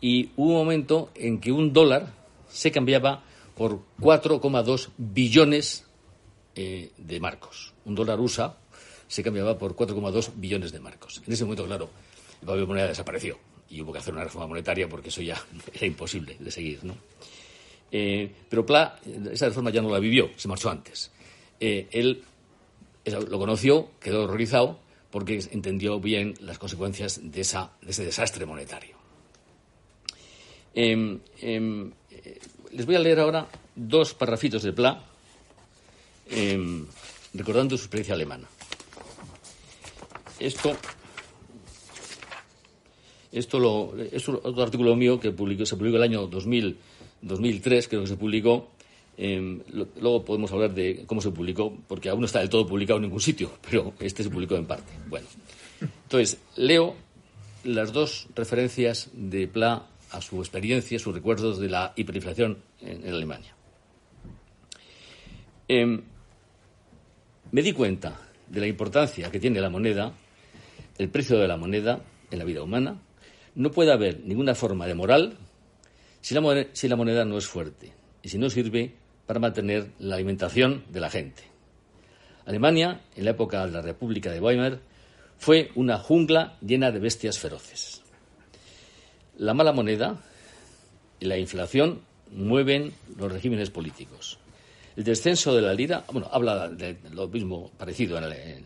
y 0.00 0.30
hubo 0.36 0.50
un 0.50 0.54
momento 0.54 1.10
en 1.14 1.40
que 1.40 1.52
un 1.52 1.72
dólar 1.72 2.12
se 2.48 2.70
cambiaba 2.70 3.24
por 3.54 3.80
4,2 4.00 4.90
billones 4.98 5.84
eh, 6.54 6.90
de 6.96 7.20
marcos. 7.20 7.74
Un 7.84 7.94
dólar 7.94 8.20
USA 8.20 8.56
se 9.08 9.22
cambiaba 9.22 9.56
por 9.58 9.74
4,2 9.74 10.32
billones 10.36 10.72
de 10.72 10.80
marcos. 10.80 11.22
En 11.26 11.32
ese 11.32 11.44
momento, 11.44 11.64
claro, 11.66 11.90
el 12.40 12.46
papel 12.46 12.66
moneda 12.66 12.88
desapareció 12.88 13.38
y 13.70 13.80
hubo 13.80 13.92
que 13.92 13.98
hacer 13.98 14.14
una 14.14 14.24
reforma 14.24 14.46
monetaria 14.46 14.88
porque 14.88 15.08
eso 15.08 15.22
ya 15.22 15.42
era 15.74 15.86
imposible 15.86 16.36
de 16.38 16.50
seguir, 16.50 16.84
¿no? 16.84 16.96
Eh, 17.90 18.30
pero 18.48 18.66
Pla, 18.66 18.98
esa 19.30 19.46
reforma 19.46 19.70
ya 19.70 19.80
no 19.80 19.90
la 19.90 19.98
vivió, 19.98 20.30
se 20.36 20.48
marchó 20.48 20.70
antes. 20.70 21.10
Eh, 21.60 21.86
él 21.90 22.22
lo 23.04 23.38
conoció, 23.38 23.90
quedó 24.00 24.24
horrorizado 24.24 24.78
porque 25.10 25.40
entendió 25.52 26.00
bien 26.00 26.34
las 26.40 26.58
consecuencias 26.58 27.20
de, 27.22 27.40
esa, 27.40 27.70
de 27.80 27.92
ese 27.92 28.04
desastre 28.04 28.44
monetario. 28.44 28.96
Em, 30.74 31.20
em, 31.40 31.90
eh, 32.10 32.38
les 32.72 32.84
voy 32.84 32.96
a 32.96 32.98
leer 32.98 33.20
ahora 33.20 33.46
dos 33.74 34.12
parrafitos 34.12 34.62
de 34.62 34.72
Pla, 34.72 35.02
em, 36.28 36.84
recordando 37.32 37.78
su 37.78 37.84
experiencia 37.84 38.14
alemana. 38.14 38.48
Esto, 40.38 40.76
esto 43.32 43.58
lo, 43.58 43.94
es 43.98 44.28
otro 44.28 44.62
artículo 44.62 44.94
mío 44.96 45.18
que 45.18 45.30
publicó, 45.30 45.64
se 45.64 45.76
publicó 45.76 45.96
el 45.96 46.02
año 46.02 46.26
2000, 46.26 46.76
2003, 47.22 47.88
creo 47.88 48.00
que 48.02 48.06
se 48.06 48.16
publicó. 48.16 48.70
luego 49.16 50.24
podemos 50.24 50.52
hablar 50.52 50.74
de 50.74 51.04
cómo 51.06 51.20
se 51.20 51.30
publicó, 51.30 51.76
porque 51.88 52.10
aún 52.10 52.20
no 52.20 52.26
está 52.26 52.40
del 52.40 52.50
todo 52.50 52.66
publicado 52.66 52.98
en 52.98 53.04
ningún 53.04 53.20
sitio, 53.20 53.50
pero 53.70 53.94
este 54.00 54.22
se 54.22 54.30
publicó 54.30 54.56
en 54.56 54.66
parte. 54.66 54.92
Bueno, 55.08 55.26
entonces, 55.80 56.38
leo 56.56 56.94
las 57.64 57.92
dos 57.92 58.28
referencias 58.34 59.10
de 59.12 59.48
Pla 59.48 59.86
a 60.10 60.20
su 60.20 60.38
experiencia, 60.38 60.98
sus 60.98 61.14
recuerdos 61.14 61.58
de 61.58 61.68
la 61.68 61.92
hiperinflación 61.96 62.58
en, 62.80 63.08
Alemania. 63.08 63.54
Em, 65.68 66.00
me 67.50 67.62
di 67.62 67.72
cuenta 67.72 68.20
de 68.48 68.60
la 68.60 68.66
importancia 68.66 69.30
que 69.30 69.40
tiene 69.40 69.60
la 69.60 69.68
moneda, 69.68 70.12
el 70.98 71.08
precio 71.08 71.38
de 71.38 71.48
la 71.48 71.56
moneda 71.56 72.00
en 72.30 72.38
la 72.38 72.44
vida 72.44 72.62
humana. 72.62 73.00
No 73.54 73.70
puede 73.70 73.92
haber 73.92 74.20
ninguna 74.20 74.54
forma 74.54 74.86
de 74.86 74.94
moral 74.94 75.38
si 76.20 76.34
la, 76.34 76.40
moneda, 76.40 76.68
si 76.72 76.88
la 76.88 76.96
moneda 76.96 77.24
no 77.24 77.38
es 77.38 77.46
fuerte 77.46 77.92
y 78.22 78.28
si 78.28 78.38
no 78.38 78.50
sirve 78.50 78.94
para 79.26 79.40
mantener 79.40 79.90
la 79.98 80.16
alimentación 80.16 80.84
de 80.90 81.00
la 81.00 81.10
gente. 81.10 81.42
Alemania, 82.46 83.00
en 83.16 83.24
la 83.24 83.32
época 83.32 83.66
de 83.66 83.72
la 83.72 83.82
República 83.82 84.30
de 84.30 84.40
Weimar, 84.40 84.80
fue 85.38 85.70
una 85.74 85.98
jungla 85.98 86.56
llena 86.60 86.90
de 86.90 87.00
bestias 87.00 87.38
feroces. 87.38 88.02
La 89.38 89.52
mala 89.52 89.72
moneda 89.72 90.22
y 91.20 91.26
la 91.26 91.38
inflación 91.38 92.00
mueven 92.32 92.92
los 93.18 93.30
regímenes 93.30 93.70
políticos. 93.70 94.38
El 94.96 95.04
descenso 95.04 95.54
de 95.54 95.62
la 95.62 95.74
lira, 95.74 96.04
bueno, 96.10 96.28
habla 96.32 96.68
de 96.68 96.96
lo 97.12 97.28
mismo 97.28 97.70
parecido, 97.76 98.18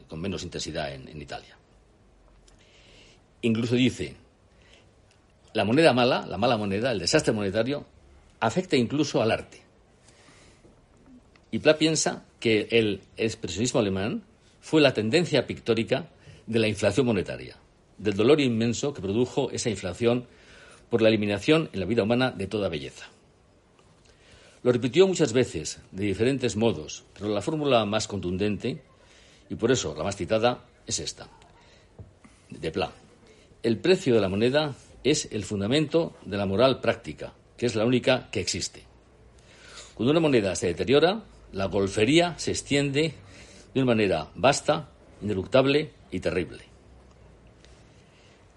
con 0.07 0.21
menos 0.21 0.45
intensidad 0.45 0.95
en, 0.95 1.21
Italia. 1.21 1.57
Incluso 3.43 3.75
dice, 3.75 4.17
la 5.53 5.65
moneda 5.65 5.93
mala, 5.93 6.27
la 6.27 6.39
mala 6.39 6.57
moneda, 6.57 6.93
el 6.93 6.99
desastre 6.99 7.33
monetario, 7.33 7.87
afecta 8.39 8.77
incluso 8.77 9.23
al 9.23 9.31
arte. 9.31 9.63
Y 11.51 11.59
Pla 11.59 11.77
piensa 11.79 12.25
que 12.39 12.69
el 12.71 13.01
expresionismo 13.17 13.81
alemán 13.81 14.23
fue 14.61 14.81
la 14.81 14.95
tendencia 14.95 15.47
pictórica 15.47 16.09
de 16.47 16.59
la 16.59 16.69
inflación 16.69 17.07
monetaria, 17.07 17.57
del 17.99 18.15
dolor 18.15 18.41
inmenso 18.41 18.95
que 18.95 19.03
produjo 19.03 19.51
esa 19.51 19.71
inflación 19.71 20.27
por 20.91 21.03
la 21.03 21.09
eliminación 21.09 21.71
en 21.73 21.81
la 21.81 21.87
vida 21.87 22.03
humana 22.03 22.31
de 22.31 22.47
toda 22.47 22.69
belleza. 22.69 23.09
Lo 24.63 24.73
repitió 24.73 25.07
muchas 25.07 25.33
veces, 25.33 25.81
de 25.91 26.05
diferentes 26.05 26.57
modos, 26.57 27.05
pero 27.15 27.29
la 27.29 27.41
fórmula 27.41 27.85
más 27.87 28.07
contundente, 28.07 28.83
y 29.49 29.55
por 29.55 29.73
eso 29.73 29.95
la 29.97 30.05
más 30.05 30.17
citada, 30.17 30.65
es 30.87 30.99
esta, 30.99 31.29
de 32.51 32.71
Pla. 32.71 32.93
El 33.63 33.77
precio 33.77 34.15
de 34.15 34.23
la 34.23 34.31
moneda 34.31 34.75
es 35.05 35.29
el 35.33 35.45
fundamento 35.45 36.15
de 36.25 36.39
la 36.39 36.47
moral 36.47 36.81
práctica, 36.81 37.35
que 37.59 37.67
es 37.67 37.75
la 37.75 37.85
única 37.85 38.31
que 38.31 38.41
existe. 38.41 38.85
Cuando 39.95 40.13
una 40.13 40.21
moneda 40.21 40.57
se 40.57 40.69
deteriora, 40.69 41.23
la 41.53 41.67
golfería 41.67 42.39
se 42.39 42.53
extiende 42.53 43.13
de 43.75 43.83
una 43.83 43.93
manera 43.93 44.29
vasta, 44.35 44.89
ineluctable 45.21 45.91
y 46.11 46.21
terrible. 46.21 46.63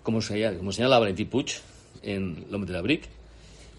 Como 0.04 0.22
señala, 0.22 0.58
como 0.58 0.72
Valentín 0.72 1.28
Puig, 1.28 1.52
en 2.02 2.46
L'Homme 2.50 2.66
de 2.66 2.74
la 2.74 2.82
Brique, 2.82 3.10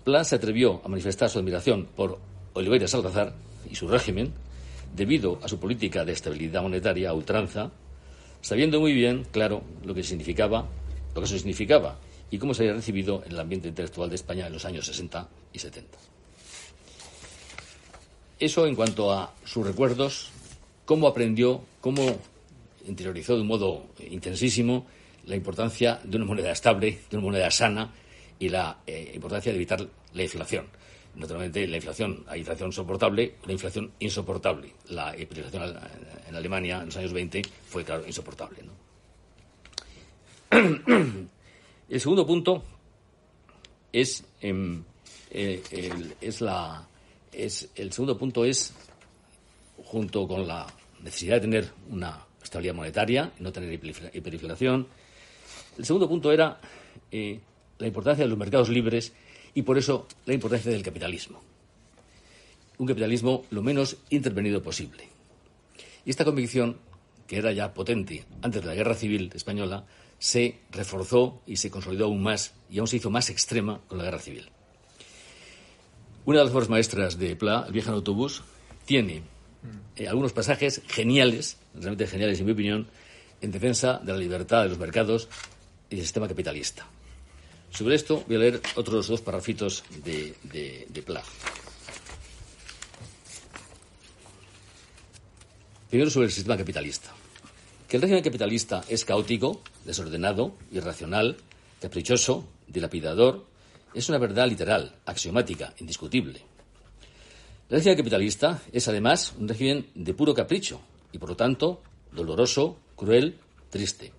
Pla 0.04 0.24
se 0.24 0.34
atrevió 0.34 0.82
a 0.84 0.88
manifestar 0.88 1.30
su 1.30 1.38
admiración 1.38 1.86
por 1.96 2.18
Oliveira 2.52 2.86
Salazar 2.86 3.32
y 3.70 3.74
su 3.76 3.88
régimen 3.88 4.32
debido 4.94 5.38
a 5.42 5.48
su 5.48 5.58
política 5.58 6.04
de 6.04 6.12
estabilidad 6.12 6.62
monetaria 6.62 7.08
a 7.08 7.14
ultranza, 7.14 7.70
sabiendo 8.42 8.78
muy 8.78 8.92
bien, 8.92 9.26
claro, 9.32 9.62
lo 9.86 9.94
que 9.94 10.02
significaba, 10.02 10.68
lo 11.14 11.20
que 11.20 11.26
eso 11.26 11.36
significaba 11.36 11.98
y 12.30 12.38
cómo 12.38 12.54
se 12.54 12.62
había 12.62 12.74
recibido 12.74 13.22
en 13.24 13.32
el 13.32 13.40
ambiente 13.40 13.68
intelectual 13.68 14.08
de 14.08 14.16
España 14.16 14.46
en 14.46 14.52
los 14.52 14.64
años 14.64 14.86
60 14.86 15.28
y 15.52 15.58
70. 15.58 15.98
Eso 18.40 18.66
en 18.66 18.74
cuanto 18.74 19.12
a 19.12 19.32
sus 19.44 19.66
recuerdos, 19.66 20.30
cómo 20.84 21.06
aprendió, 21.06 21.62
cómo 21.80 22.18
interiorizó 22.86 23.36
de 23.36 23.42
un 23.42 23.46
modo 23.46 23.86
intensísimo 24.10 24.86
la 25.26 25.36
importancia 25.36 26.00
de 26.02 26.16
una 26.16 26.26
moneda 26.26 26.50
estable, 26.50 26.98
de 27.10 27.16
una 27.16 27.26
moneda 27.26 27.50
sana 27.50 27.92
y 28.38 28.48
la 28.48 28.78
eh, 28.86 29.12
importancia 29.14 29.52
de 29.52 29.56
evitar 29.56 29.86
la 30.12 30.22
inflación. 30.22 30.66
Naturalmente, 31.14 31.66
la 31.68 31.76
inflación, 31.76 32.24
hay 32.26 32.40
inflación 32.40 32.72
soportable, 32.72 33.36
la 33.46 33.52
inflación 33.52 33.92
insoportable. 34.00 34.72
La 34.88 35.16
inflación 35.16 35.76
en 36.28 36.34
Alemania 36.34 36.80
en 36.80 36.86
los 36.86 36.96
años 36.96 37.12
20 37.12 37.42
fue, 37.68 37.84
claro, 37.84 38.04
insoportable. 38.04 38.58
El 41.88 42.00
segundo 42.00 42.26
punto 42.26 42.62
es, 43.92 44.24
em, 44.40 44.82
eh, 45.30 45.62
es 46.20 46.40
la, 46.40 46.86
es, 47.32 47.68
el 47.74 47.92
segundo 47.92 48.16
punto 48.16 48.44
es, 48.44 48.72
junto 49.84 50.26
con 50.26 50.46
la 50.46 50.66
necesidad 51.02 51.36
de 51.36 51.40
tener 51.40 51.70
una 51.90 52.24
estabilidad 52.42 52.74
monetaria, 52.74 53.32
no 53.38 53.52
tener 53.52 53.72
hiperinflación, 53.72 54.86
el 55.76 55.84
segundo 55.84 56.08
punto 56.08 56.32
era 56.32 56.60
eh, 57.10 57.40
la 57.78 57.86
importancia 57.86 58.24
de 58.24 58.28
los 58.30 58.38
mercados 58.38 58.68
libres 58.68 59.12
y 59.54 59.62
por 59.62 59.76
eso 59.76 60.06
la 60.26 60.34
importancia 60.34 60.70
del 60.70 60.82
capitalismo. 60.82 61.42
Un 62.78 62.86
capitalismo 62.86 63.44
lo 63.50 63.62
menos 63.62 63.96
intervenido 64.10 64.62
posible. 64.62 65.08
Y 66.04 66.10
esta 66.10 66.24
convicción, 66.24 66.78
que 67.26 67.38
era 67.38 67.52
ya 67.52 67.72
potente 67.72 68.24
antes 68.42 68.62
de 68.62 68.68
la 68.68 68.74
Guerra 68.74 68.94
Civil 68.94 69.30
Española, 69.34 69.84
se 70.18 70.60
reforzó 70.70 71.42
y 71.46 71.56
se 71.56 71.70
consolidó 71.70 72.06
aún 72.06 72.22
más 72.22 72.54
y 72.70 72.78
aún 72.78 72.88
se 72.88 72.96
hizo 72.96 73.10
más 73.10 73.30
extrema 73.30 73.80
con 73.88 73.98
la 73.98 74.04
Guerra 74.04 74.18
Civil. 74.18 74.50
Una 76.24 76.38
de 76.38 76.44
las 76.44 76.54
obras 76.54 76.68
maestras 76.70 77.18
de 77.18 77.36
Pla, 77.36 77.64
El 77.66 77.72
viaje 77.72 77.88
en 77.88 77.94
autobús, 77.94 78.42
tiene 78.86 79.22
eh, 79.96 80.08
algunos 80.08 80.32
pasajes 80.32 80.82
geniales, 80.88 81.58
realmente 81.74 82.06
geniales 82.06 82.40
en 82.40 82.46
mi 82.46 82.52
opinión, 82.52 82.88
en 83.40 83.50
defensa 83.50 84.00
de 84.02 84.12
la 84.12 84.18
libertad 84.18 84.62
de 84.62 84.70
los 84.70 84.78
mercados 84.78 85.28
y 85.90 85.96
el 85.96 86.02
sistema 86.02 86.26
capitalista. 86.26 86.86
Sobre 87.70 87.96
esto 87.96 88.24
voy 88.26 88.36
a 88.36 88.38
leer 88.38 88.62
otros 88.76 89.08
dos 89.08 89.20
parrafitos 89.20 89.84
de, 90.04 90.34
de, 90.44 91.02
Pla. 91.02 91.22
Primero 95.90 96.10
sobre 96.10 96.26
el 96.26 96.32
sistema 96.32 96.56
capitalista. 96.56 97.12
Que 97.88 97.96
el 97.96 98.02
régimen 98.02 98.22
capitalista 98.22 98.84
es 98.88 99.04
caótico, 99.04 99.60
desordenado, 99.84 100.54
irracional, 100.72 101.36
caprichoso, 101.80 102.46
dilapidador, 102.66 103.44
es 103.94 104.08
una 104.08 104.18
verdad 104.18 104.48
literal, 104.48 104.96
axiomática, 105.06 105.74
indiscutible. 105.78 106.40
El 107.68 107.76
régimen 107.76 107.96
capitalista 107.96 108.62
es 108.72 108.88
además 108.88 109.34
un 109.38 109.48
régimen 109.48 109.88
de 109.94 110.14
puro 110.14 110.34
capricho 110.34 110.80
y 111.12 111.18
por 111.18 111.30
lo 111.30 111.36
tanto 111.36 111.82
doloroso, 112.12 112.76
cruel, 112.96 113.38
triste. 113.70 114.12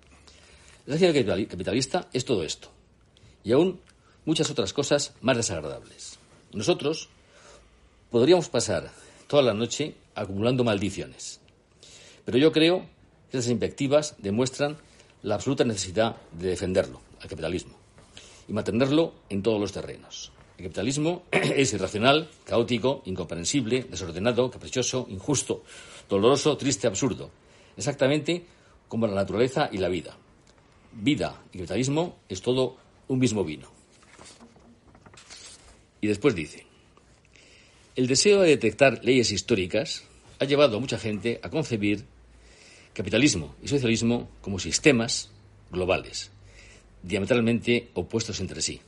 El 0.87 0.99
régimen 0.99 1.45
capitalista 1.45 2.07
es 2.13 2.25
todo 2.25 2.43
esto 2.43 2.69
y 3.43 3.51
aún 3.51 3.79
muchas 4.25 4.49
otras 4.49 4.73
cosas 4.73 5.13
más 5.21 5.37
desagradables. 5.37 6.17
Nosotros 6.53 7.09
podríamos 8.09 8.49
pasar 8.49 8.91
toda 9.27 9.43
la 9.43 9.53
noche 9.53 9.95
acumulando 10.15 10.63
maldiciones, 10.63 11.39
pero 12.23 12.37
yo 12.37 12.51
creo 12.51 12.85
que 13.29 13.37
esas 13.37 13.51
invectivas 13.51 14.15
demuestran 14.17 14.77
la 15.25 15.35
absoluta 15.35 15.63
necesidad 15.63 16.15
de 16.31 16.49
defenderlo, 16.49 17.01
al 17.19 17.27
capitalismo, 17.27 17.75
y 18.47 18.53
mantenerlo 18.53 19.13
en 19.27 19.41
todos 19.41 19.59
los 19.59 19.71
terrenos. 19.71 20.31
El 20.57 20.65
capitalismo 20.65 21.23
es 21.31 21.73
irracional, 21.73 22.29
caótico, 22.45 23.01
incomprensible, 23.05 23.87
desordenado, 23.89 24.51
caprichoso, 24.51 25.07
injusto, 25.09 25.63
doloroso, 26.07 26.55
triste, 26.57 26.85
absurdo, 26.85 27.31
exactamente 27.75 28.45
como 28.87 29.07
la 29.07 29.15
naturaleza 29.15 29.67
y 29.71 29.79
la 29.79 29.89
vida. 29.89 30.15
Vida 30.93 31.41
y 31.51 31.57
capitalismo 31.57 32.19
es 32.29 32.41
todo 32.43 32.77
un 33.07 33.17
mismo 33.17 33.43
vino. 33.43 33.67
Y 36.01 36.07
después 36.07 36.35
dice, 36.35 36.67
el 37.95 38.05
deseo 38.05 38.41
de 38.41 38.49
detectar 38.49 39.03
leyes 39.03 39.31
históricas 39.31 40.03
ha 40.37 40.45
llevado 40.45 40.77
a 40.77 40.79
mucha 40.79 40.99
gente 40.99 41.39
a 41.41 41.49
concebir 41.49 42.05
capitalismo 42.95 43.53
y 43.61 43.67
socialismo 43.67 44.29
como 44.41 44.57
sistemas 44.57 45.29
globales, 45.69 46.31
diametralmente 47.03 47.89
opuestos 47.93 48.39
entre 48.39 48.61
sí. 48.61 48.79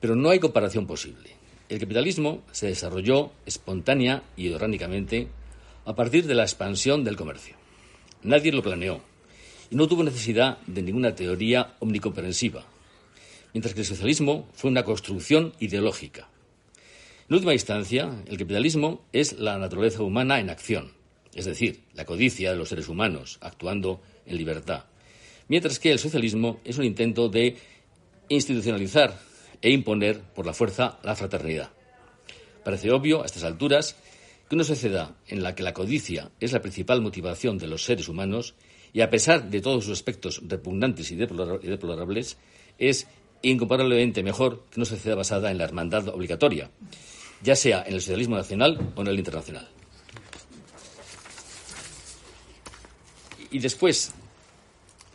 Pero 0.00 0.16
no 0.16 0.30
hay 0.30 0.40
comparación 0.40 0.86
posible. 0.86 1.30
El 1.68 1.78
capitalismo 1.78 2.42
se 2.50 2.66
desarrolló 2.66 3.30
espontánea 3.46 4.24
y 4.36 4.50
orgánicamente 4.52 5.28
a 5.84 5.94
partir 5.94 6.26
de 6.26 6.34
la 6.34 6.42
expansión 6.42 7.04
del 7.04 7.16
comercio. 7.16 7.54
Nadie 8.24 8.50
lo 8.50 8.64
planeó 8.64 9.00
y 9.70 9.76
no 9.76 9.86
tuvo 9.86 10.02
necesidad 10.02 10.58
de 10.66 10.82
ninguna 10.82 11.14
teoría 11.14 11.76
omnicomprensiva, 11.78 12.66
mientras 13.54 13.74
que 13.74 13.80
el 13.80 13.86
socialismo 13.86 14.48
fue 14.54 14.70
una 14.72 14.82
construcción 14.82 15.52
ideológica. 15.60 16.28
En 17.28 17.34
última 17.36 17.52
instancia, 17.52 18.24
el 18.26 18.38
capitalismo 18.38 19.04
es 19.12 19.38
la 19.38 19.56
naturaleza 19.58 20.02
humana 20.02 20.40
en 20.40 20.50
acción, 20.50 20.97
es 21.34 21.44
decir, 21.44 21.84
la 21.94 22.04
codicia 22.04 22.50
de 22.50 22.56
los 22.56 22.68
seres 22.68 22.88
humanos 22.88 23.38
actuando 23.40 24.00
en 24.26 24.36
libertad, 24.36 24.84
mientras 25.48 25.78
que 25.78 25.92
el 25.92 25.98
socialismo 25.98 26.60
es 26.64 26.78
un 26.78 26.84
intento 26.84 27.28
de 27.28 27.56
institucionalizar 28.28 29.18
e 29.60 29.70
imponer 29.70 30.20
por 30.20 30.46
la 30.46 30.52
fuerza 30.52 30.98
la 31.02 31.16
fraternidad. 31.16 31.70
Parece 32.64 32.90
obvio 32.90 33.22
a 33.22 33.26
estas 33.26 33.44
alturas 33.44 33.96
que 34.48 34.54
una 34.54 34.64
sociedad 34.64 35.16
en 35.26 35.42
la 35.42 35.54
que 35.54 35.62
la 35.62 35.74
codicia 35.74 36.30
es 36.40 36.52
la 36.52 36.62
principal 36.62 37.00
motivación 37.00 37.58
de 37.58 37.66
los 37.66 37.84
seres 37.84 38.08
humanos 38.08 38.54
y 38.92 39.00
a 39.02 39.10
pesar 39.10 39.50
de 39.50 39.60
todos 39.60 39.84
sus 39.84 39.92
aspectos 39.92 40.40
repugnantes 40.46 41.10
y 41.10 41.16
deplorables, 41.16 42.38
es 42.78 43.06
incomparablemente 43.42 44.22
mejor 44.22 44.64
que 44.70 44.80
una 44.80 44.86
sociedad 44.86 45.16
basada 45.16 45.50
en 45.50 45.58
la 45.58 45.64
hermandad 45.64 46.08
obligatoria, 46.08 46.70
ya 47.42 47.54
sea 47.54 47.84
en 47.86 47.94
el 47.94 48.00
socialismo 48.00 48.36
nacional 48.36 48.92
o 48.96 49.02
en 49.02 49.06
el 49.08 49.18
internacional. 49.18 49.68
Y 53.50 53.58
después, 53.58 54.12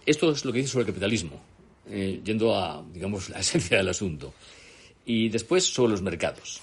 esto 0.05 0.31
es 0.31 0.43
lo 0.43 0.51
que 0.51 0.59
dice 0.59 0.71
sobre 0.71 0.83
el 0.83 0.87
capitalismo, 0.87 1.41
eh, 1.89 2.21
yendo 2.23 2.55
a, 2.55 2.83
digamos, 2.91 3.29
la 3.29 3.39
esencia 3.41 3.77
del 3.77 3.89
asunto. 3.89 4.33
Y 5.05 5.29
después 5.29 5.65
sobre 5.65 5.91
los 5.91 6.01
mercados. 6.01 6.61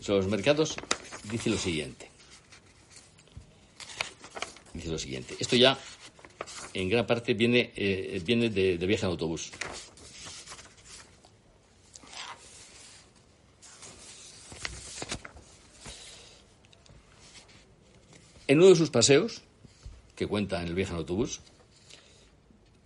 Sobre 0.00 0.20
los 0.20 0.30
mercados 0.30 0.76
dice 1.30 1.50
lo 1.50 1.58
siguiente. 1.58 2.10
Dice 4.72 4.88
lo 4.88 4.98
siguiente. 4.98 5.36
Esto 5.38 5.56
ya 5.56 5.78
en 6.72 6.88
gran 6.88 7.06
parte 7.06 7.34
viene, 7.34 7.72
eh, 7.76 8.20
viene 8.24 8.50
de, 8.50 8.78
de 8.78 8.86
viaje 8.86 9.06
en 9.06 9.12
autobús. 9.12 9.50
En 18.46 18.58
uno 18.58 18.68
de 18.68 18.76
sus 18.76 18.90
paseos, 18.90 19.42
que 20.14 20.26
cuenta 20.26 20.60
en 20.62 20.68
el 20.68 20.74
viaje 20.74 20.92
en 20.92 20.98
autobús, 20.98 21.40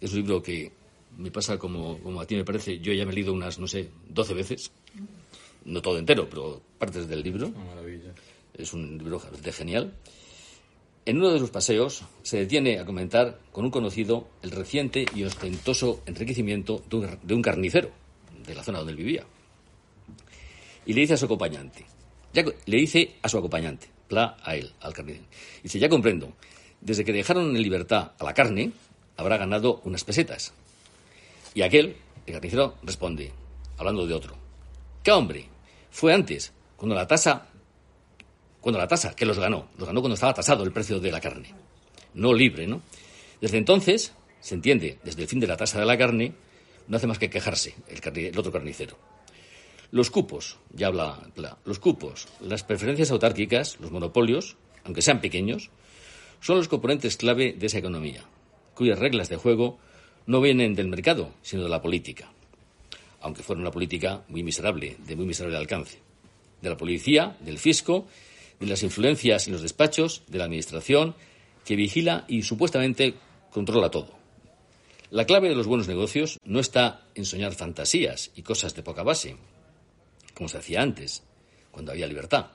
es 0.01 0.12
un 0.12 0.18
libro 0.18 0.43
que 0.43 0.72
me 1.16 1.31
pasa 1.31 1.59
como, 1.59 1.99
como 1.99 2.20
a 2.20 2.26
ti 2.26 2.37
me 2.37 2.45
parece, 2.45 2.79
yo 2.79 2.93
ya 2.93 3.05
me 3.05 3.12
he 3.12 3.14
leído 3.14 3.33
unas, 3.33 3.59
no 3.59 3.66
sé, 3.66 3.89
12 4.09 4.35
veces, 4.35 4.70
no 5.64 5.83
todo 5.83 5.99
entero, 5.99 6.29
pero 6.29 6.61
partes 6.79 7.09
del 7.09 7.22
libro. 7.22 7.53
Es 8.55 8.72
un 8.72 8.99
libro 8.99 9.20
de 9.43 9.53
genial. 9.53 9.93
En 11.05 11.18
uno 11.18 11.31
de 11.31 11.39
sus 11.39 11.51
paseos 11.51 12.03
se 12.22 12.39
detiene 12.39 12.79
a 12.79 12.85
comentar 12.85 13.41
con 13.53 13.64
un 13.64 13.70
conocido 13.70 14.29
el 14.43 14.51
reciente 14.51 15.07
y 15.14 15.24
ostentoso 15.24 16.03
enriquecimiento 16.07 16.83
de 17.22 17.35
un 17.35 17.43
carnicero 17.43 17.91
de 18.47 18.55
la 18.55 18.62
zona 18.62 18.79
donde 18.79 18.93
él 18.93 18.99
vivía. 18.99 19.24
Y 20.87 20.93
le 20.93 21.03
dice 21.03 21.14
a 21.14 21.16
su 21.16 21.26
acompañante, 21.26 21.85
ya, 22.33 22.45
le 22.45 22.76
dice 22.76 23.16
a 23.22 23.29
su 23.29 23.39
acompañante, 23.39 23.89
Pla 24.09 24.39
a 24.43 24.57
él, 24.57 24.72
al 24.81 24.95
carnicero, 24.95 25.26
dice, 25.62 25.79
ya 25.79 25.89
comprendo, 25.89 26.33
desde 26.81 27.05
que 27.05 27.12
dejaron 27.12 27.57
en 27.57 27.62
libertad 27.62 28.12
a 28.18 28.24
la 28.24 28.35
carne, 28.35 28.72
habrá 29.16 29.37
ganado 29.37 29.81
unas 29.85 30.05
pesetas. 30.05 30.53
Y 31.55 31.62
aquel, 31.62 31.97
el 32.26 32.33
carnicero, 32.33 32.76
responde, 32.83 33.33
hablando 33.76 34.07
de 34.07 34.14
otro, 34.14 34.37
¿qué 35.03 35.12
hombre? 35.12 35.47
Fue 35.91 36.14
antes, 36.14 36.53
cuando 36.76 36.95
la 36.95 37.07
tasa, 37.07 37.49
cuando 38.61 38.79
la 38.79 38.89
tasa, 38.89 39.14
que 39.14 39.26
los 39.26 39.39
ganó, 39.39 39.68
los 39.76 39.87
ganó 39.87 40.01
cuando 40.01 40.14
estaba 40.14 40.35
tasado 40.35 40.64
el 40.64 40.72
precio 40.72 41.01
de 41.01 41.11
la 41.11 41.20
carne, 41.20 41.55
no 42.14 42.33
libre, 42.33 42.66
¿no? 42.66 42.83
Desde 43.41 43.59
entonces, 43.59 44.12
se 44.41 44.55
entiende, 44.55 44.99
desde 45.03 45.22
el 45.22 45.29
fin 45.29 45.41
de 45.41 45.47
la 45.47 45.57
tasa 45.57 45.81
de 45.81 45.87
la 45.87 45.99
carne, 45.99 46.33
no 46.87 46.97
hace 46.97 47.07
más 47.07 47.18
que 47.18 47.31
quejarse 47.31 47.74
el, 47.89 48.18
el 48.18 48.39
otro 48.39 48.53
carnicero. 48.53 48.97
Los 49.91 50.11
cupos, 50.11 50.59
ya 50.72 50.89
habla, 50.89 51.18
los 51.64 51.79
cupos, 51.79 52.29
las 52.41 52.62
preferencias 52.62 53.11
autárquicas, 53.11 53.79
los 53.81 53.91
monopolios, 53.91 54.57
aunque 54.85 55.01
sean 55.01 55.20
pequeños, 55.20 55.70
son 56.41 56.57
los 56.57 56.68
componentes 56.68 57.16
clave 57.16 57.53
de 57.53 57.66
esa 57.66 57.78
economía, 57.78 58.24
cuyas 58.74 58.99
reglas 58.99 59.28
de 59.28 59.36
juego 59.36 59.78
no 60.26 60.41
vienen 60.41 60.74
del 60.74 60.89
mercado, 60.89 61.32
sino 61.43 61.62
de 61.62 61.68
la 61.68 61.82
política, 61.82 62.30
aunque 63.20 63.43
fuera 63.43 63.61
una 63.61 63.70
política 63.70 64.22
muy 64.28 64.43
miserable, 64.43 64.97
de 65.07 65.16
muy 65.16 65.26
miserable 65.26 65.57
alcance, 65.57 65.99
de 66.61 66.68
la 66.68 66.76
policía, 66.76 67.36
del 67.41 67.59
fisco, 67.59 68.07
de 68.61 68.66
las 68.66 68.82
influencias 68.82 69.47
en 69.47 69.55
los 69.55 69.62
despachos, 69.62 70.22
de 70.28 70.39
la 70.39 70.45
administración, 70.45 71.14
que 71.64 71.76
vigila 71.76 72.24
y 72.28 72.43
supuestamente 72.43 73.14
controla 73.51 73.91
todo. 73.91 74.16
La 75.11 75.24
clave 75.24 75.49
de 75.49 75.55
los 75.55 75.66
buenos 75.66 75.89
negocios 75.89 76.39
no 76.45 76.61
está 76.61 77.07
en 77.14 77.24
soñar 77.24 77.55
fantasías 77.55 78.30
y 78.36 78.43
cosas 78.43 78.74
de 78.74 78.82
poca 78.82 79.03
base, 79.03 79.36
como 80.34 80.49
se 80.49 80.59
hacía 80.59 80.82
antes, 80.82 81.22
cuando 81.70 81.93
había 81.93 82.07
libertad, 82.07 82.49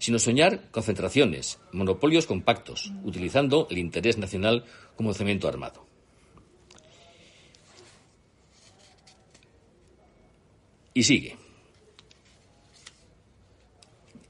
sino 0.00 0.18
soñar 0.18 0.70
concentraciones, 0.72 1.60
monopolios 1.72 2.26
compactos, 2.26 2.90
utilizando 3.04 3.68
el 3.70 3.78
interés 3.78 4.16
nacional 4.16 4.64
como 4.96 5.12
cemento 5.12 5.46
armado. 5.46 5.86
Y 10.94 11.02
sigue. 11.04 11.36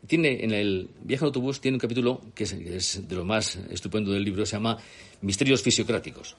Tiene 0.09 0.45
en 0.45 0.51
el 0.51 0.91
viaje 1.03 1.25
en 1.25 1.27
autobús 1.27 1.61
tiene 1.61 1.77
un 1.77 1.81
capítulo 1.81 2.21
que 2.35 2.43
es, 2.43 3.09
de 3.09 3.15
lo 3.15 3.25
más 3.25 3.55
estupendo 3.71 4.11
del 4.11 4.25
libro, 4.25 4.45
se 4.45 4.57
llama 4.57 4.77
Misterios 5.23 5.63
fisiocráticos. 5.63 6.37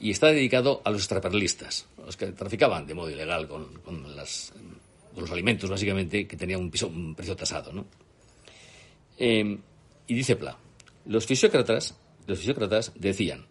Y 0.00 0.10
está 0.10 0.28
dedicado 0.28 0.80
a 0.84 0.90
los 0.90 1.02
extraperlistas, 1.02 1.86
los 1.98 2.16
que 2.16 2.28
traficaban 2.28 2.86
de 2.86 2.94
modo 2.94 3.10
ilegal 3.10 3.46
con, 3.46 3.68
los 4.16 5.30
alimentos, 5.30 5.68
básicamente, 5.68 6.26
que 6.26 6.36
tenían 6.36 6.60
un, 6.60 6.72
un 6.84 7.14
precio 7.14 7.36
tasado. 7.36 7.72
¿no? 7.72 8.07
Eh, 9.18 9.58
y 10.06 10.14
dice 10.14 10.36
Pla, 10.36 10.56
los 11.04 11.26
fisiócratas, 11.26 11.96
los 12.26 12.38
fisiócratas 12.38 12.92
decían, 12.94 13.46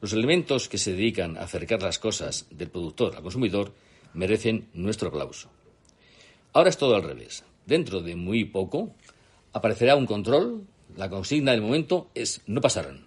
los 0.00 0.12
elementos 0.12 0.68
que 0.68 0.78
se 0.78 0.92
dedican 0.92 1.36
a 1.36 1.42
acercar 1.42 1.82
las 1.82 1.98
cosas 1.98 2.46
del 2.50 2.70
productor 2.70 3.14
al 3.14 3.22
consumidor 3.22 3.72
merecen 4.14 4.68
nuestro 4.74 5.08
aplauso. 5.08 5.48
Ahora 6.52 6.70
es 6.70 6.76
todo 6.76 6.96
al 6.96 7.04
revés. 7.04 7.44
Dentro 7.66 8.00
de 8.00 8.16
muy 8.16 8.44
poco 8.44 8.94
aparecerá 9.52 9.94
un 9.94 10.06
control. 10.06 10.66
La 10.96 11.08
consigna 11.08 11.52
del 11.52 11.62
momento 11.62 12.10
es 12.14 12.42
no 12.46 12.60
pasarán. 12.60 13.06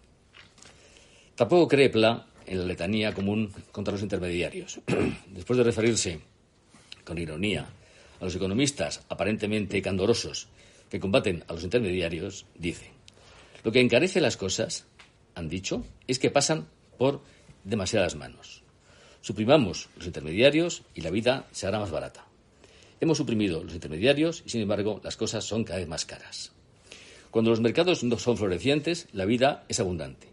Tampoco 1.35 1.67
cree 1.67 1.89
Pla 1.89 2.27
en 2.45 2.59
la 2.59 2.65
letanía 2.65 3.13
común 3.13 3.51
contra 3.71 3.91
los 3.91 4.01
intermediarios. 4.01 4.79
Después 5.27 5.57
de 5.57 5.63
referirse 5.63 6.19
con 7.03 7.17
ironía 7.17 7.67
a 8.19 8.23
los 8.23 8.35
economistas 8.35 9.05
aparentemente 9.09 9.81
candorosos 9.81 10.47
que 10.89 10.99
combaten 10.99 11.43
a 11.47 11.53
los 11.53 11.63
intermediarios, 11.63 12.45
dice, 12.55 12.91
lo 13.63 13.71
que 13.71 13.81
encarece 13.81 14.21
las 14.21 14.37
cosas, 14.37 14.85
han 15.33 15.49
dicho, 15.49 15.83
es 16.07 16.19
que 16.19 16.29
pasan 16.29 16.67
por 16.97 17.21
demasiadas 17.63 18.15
manos. 18.15 18.63
Suprimamos 19.21 19.89
los 19.97 20.05
intermediarios 20.05 20.83
y 20.93 21.01
la 21.01 21.09
vida 21.09 21.47
se 21.51 21.65
hará 21.65 21.79
más 21.79 21.91
barata. 21.91 22.27
Hemos 23.01 23.17
suprimido 23.17 23.63
los 23.63 23.73
intermediarios 23.73 24.43
y, 24.45 24.49
sin 24.49 24.61
embargo, 24.61 25.01
las 25.03 25.17
cosas 25.17 25.43
son 25.43 25.63
cada 25.63 25.79
vez 25.79 25.87
más 25.87 26.05
caras. 26.05 26.51
Cuando 27.31 27.51
los 27.51 27.59
mercados 27.59 28.03
no 28.03 28.17
son 28.17 28.37
florecientes, 28.37 29.07
la 29.11 29.25
vida 29.25 29.65
es 29.67 29.79
abundante. 29.79 30.27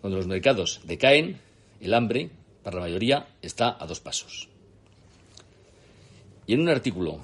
Cuando 0.00 0.18
los 0.18 0.26
mercados 0.26 0.80
decaen, 0.84 1.40
el 1.80 1.94
hambre, 1.94 2.30
para 2.62 2.76
la 2.76 2.82
mayoría, 2.82 3.28
está 3.42 3.76
a 3.80 3.86
dos 3.86 4.00
pasos. 4.00 4.48
Y 6.46 6.54
en 6.54 6.60
un 6.60 6.68
artículo 6.68 7.20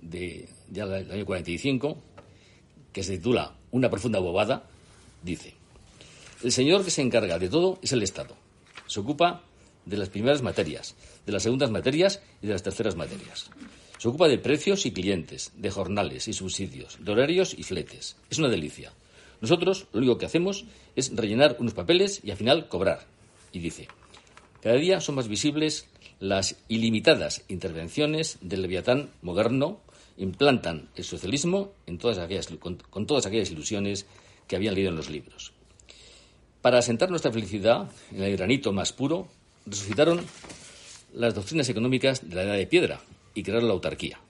de, 0.00 0.48
ya 0.70 0.86
del 0.86 1.10
año 1.10 1.24
45, 1.24 1.96
que 2.92 3.02
se 3.02 3.16
titula 3.16 3.54
Una 3.70 3.90
profunda 3.90 4.18
bobada, 4.18 4.68
dice, 5.22 5.54
el 6.42 6.52
señor 6.52 6.84
que 6.84 6.90
se 6.90 7.02
encarga 7.02 7.38
de 7.38 7.48
todo 7.48 7.78
es 7.82 7.92
el 7.92 8.02
Estado. 8.02 8.36
Se 8.86 9.00
ocupa 9.00 9.42
de 9.84 9.96
las 9.96 10.08
primeras 10.08 10.42
materias, 10.42 10.94
de 11.24 11.32
las 11.32 11.42
segundas 11.42 11.70
materias 11.70 12.20
y 12.42 12.46
de 12.46 12.52
las 12.52 12.62
terceras 12.62 12.96
materias. 12.96 13.50
Se 13.98 14.08
ocupa 14.08 14.28
de 14.28 14.38
precios 14.38 14.84
y 14.84 14.92
clientes, 14.92 15.52
de 15.56 15.70
jornales 15.70 16.28
y 16.28 16.32
subsidios, 16.32 16.98
de 17.00 17.12
horarios 17.12 17.54
y 17.56 17.62
fletes. 17.62 18.16
Es 18.28 18.38
una 18.38 18.48
delicia. 18.48 18.92
Nosotros 19.40 19.86
lo 19.92 19.98
único 19.98 20.18
que 20.18 20.26
hacemos 20.26 20.66
es 20.94 21.14
rellenar 21.14 21.56
unos 21.58 21.74
papeles 21.74 22.20
y 22.22 22.30
al 22.30 22.36
final 22.36 22.68
cobrar. 22.68 23.06
Y 23.52 23.60
dice, 23.60 23.88
cada 24.60 24.76
día 24.76 25.00
son 25.00 25.14
más 25.14 25.28
visibles 25.28 25.86
las 26.20 26.56
ilimitadas 26.68 27.44
intervenciones 27.48 28.38
del 28.40 28.62
leviatán 28.62 29.10
moderno 29.22 29.80
implantan 30.18 30.88
el 30.96 31.04
socialismo 31.04 31.72
en 31.86 31.98
todas 31.98 32.18
aquellas, 32.18 32.48
con, 32.58 33.06
todas 33.06 33.26
aquellas 33.26 33.50
ilusiones 33.50 34.06
que 34.46 34.56
habían 34.56 34.74
leído 34.74 34.90
en 34.90 34.96
los 34.96 35.10
libros. 35.10 35.52
Para 36.62 36.78
asentar 36.78 37.10
nuestra 37.10 37.32
felicidad 37.32 37.90
en 38.12 38.22
el 38.22 38.36
granito 38.36 38.72
más 38.72 38.92
puro, 38.92 39.28
resucitaron 39.66 40.24
las 41.14 41.34
doctrinas 41.34 41.68
económicas 41.68 42.28
de 42.28 42.34
la 42.34 42.42
edad 42.42 42.56
de 42.56 42.66
piedra 42.66 43.00
y 43.34 43.42
crearon 43.42 43.68
la 43.68 43.74
autarquía. 43.74 44.20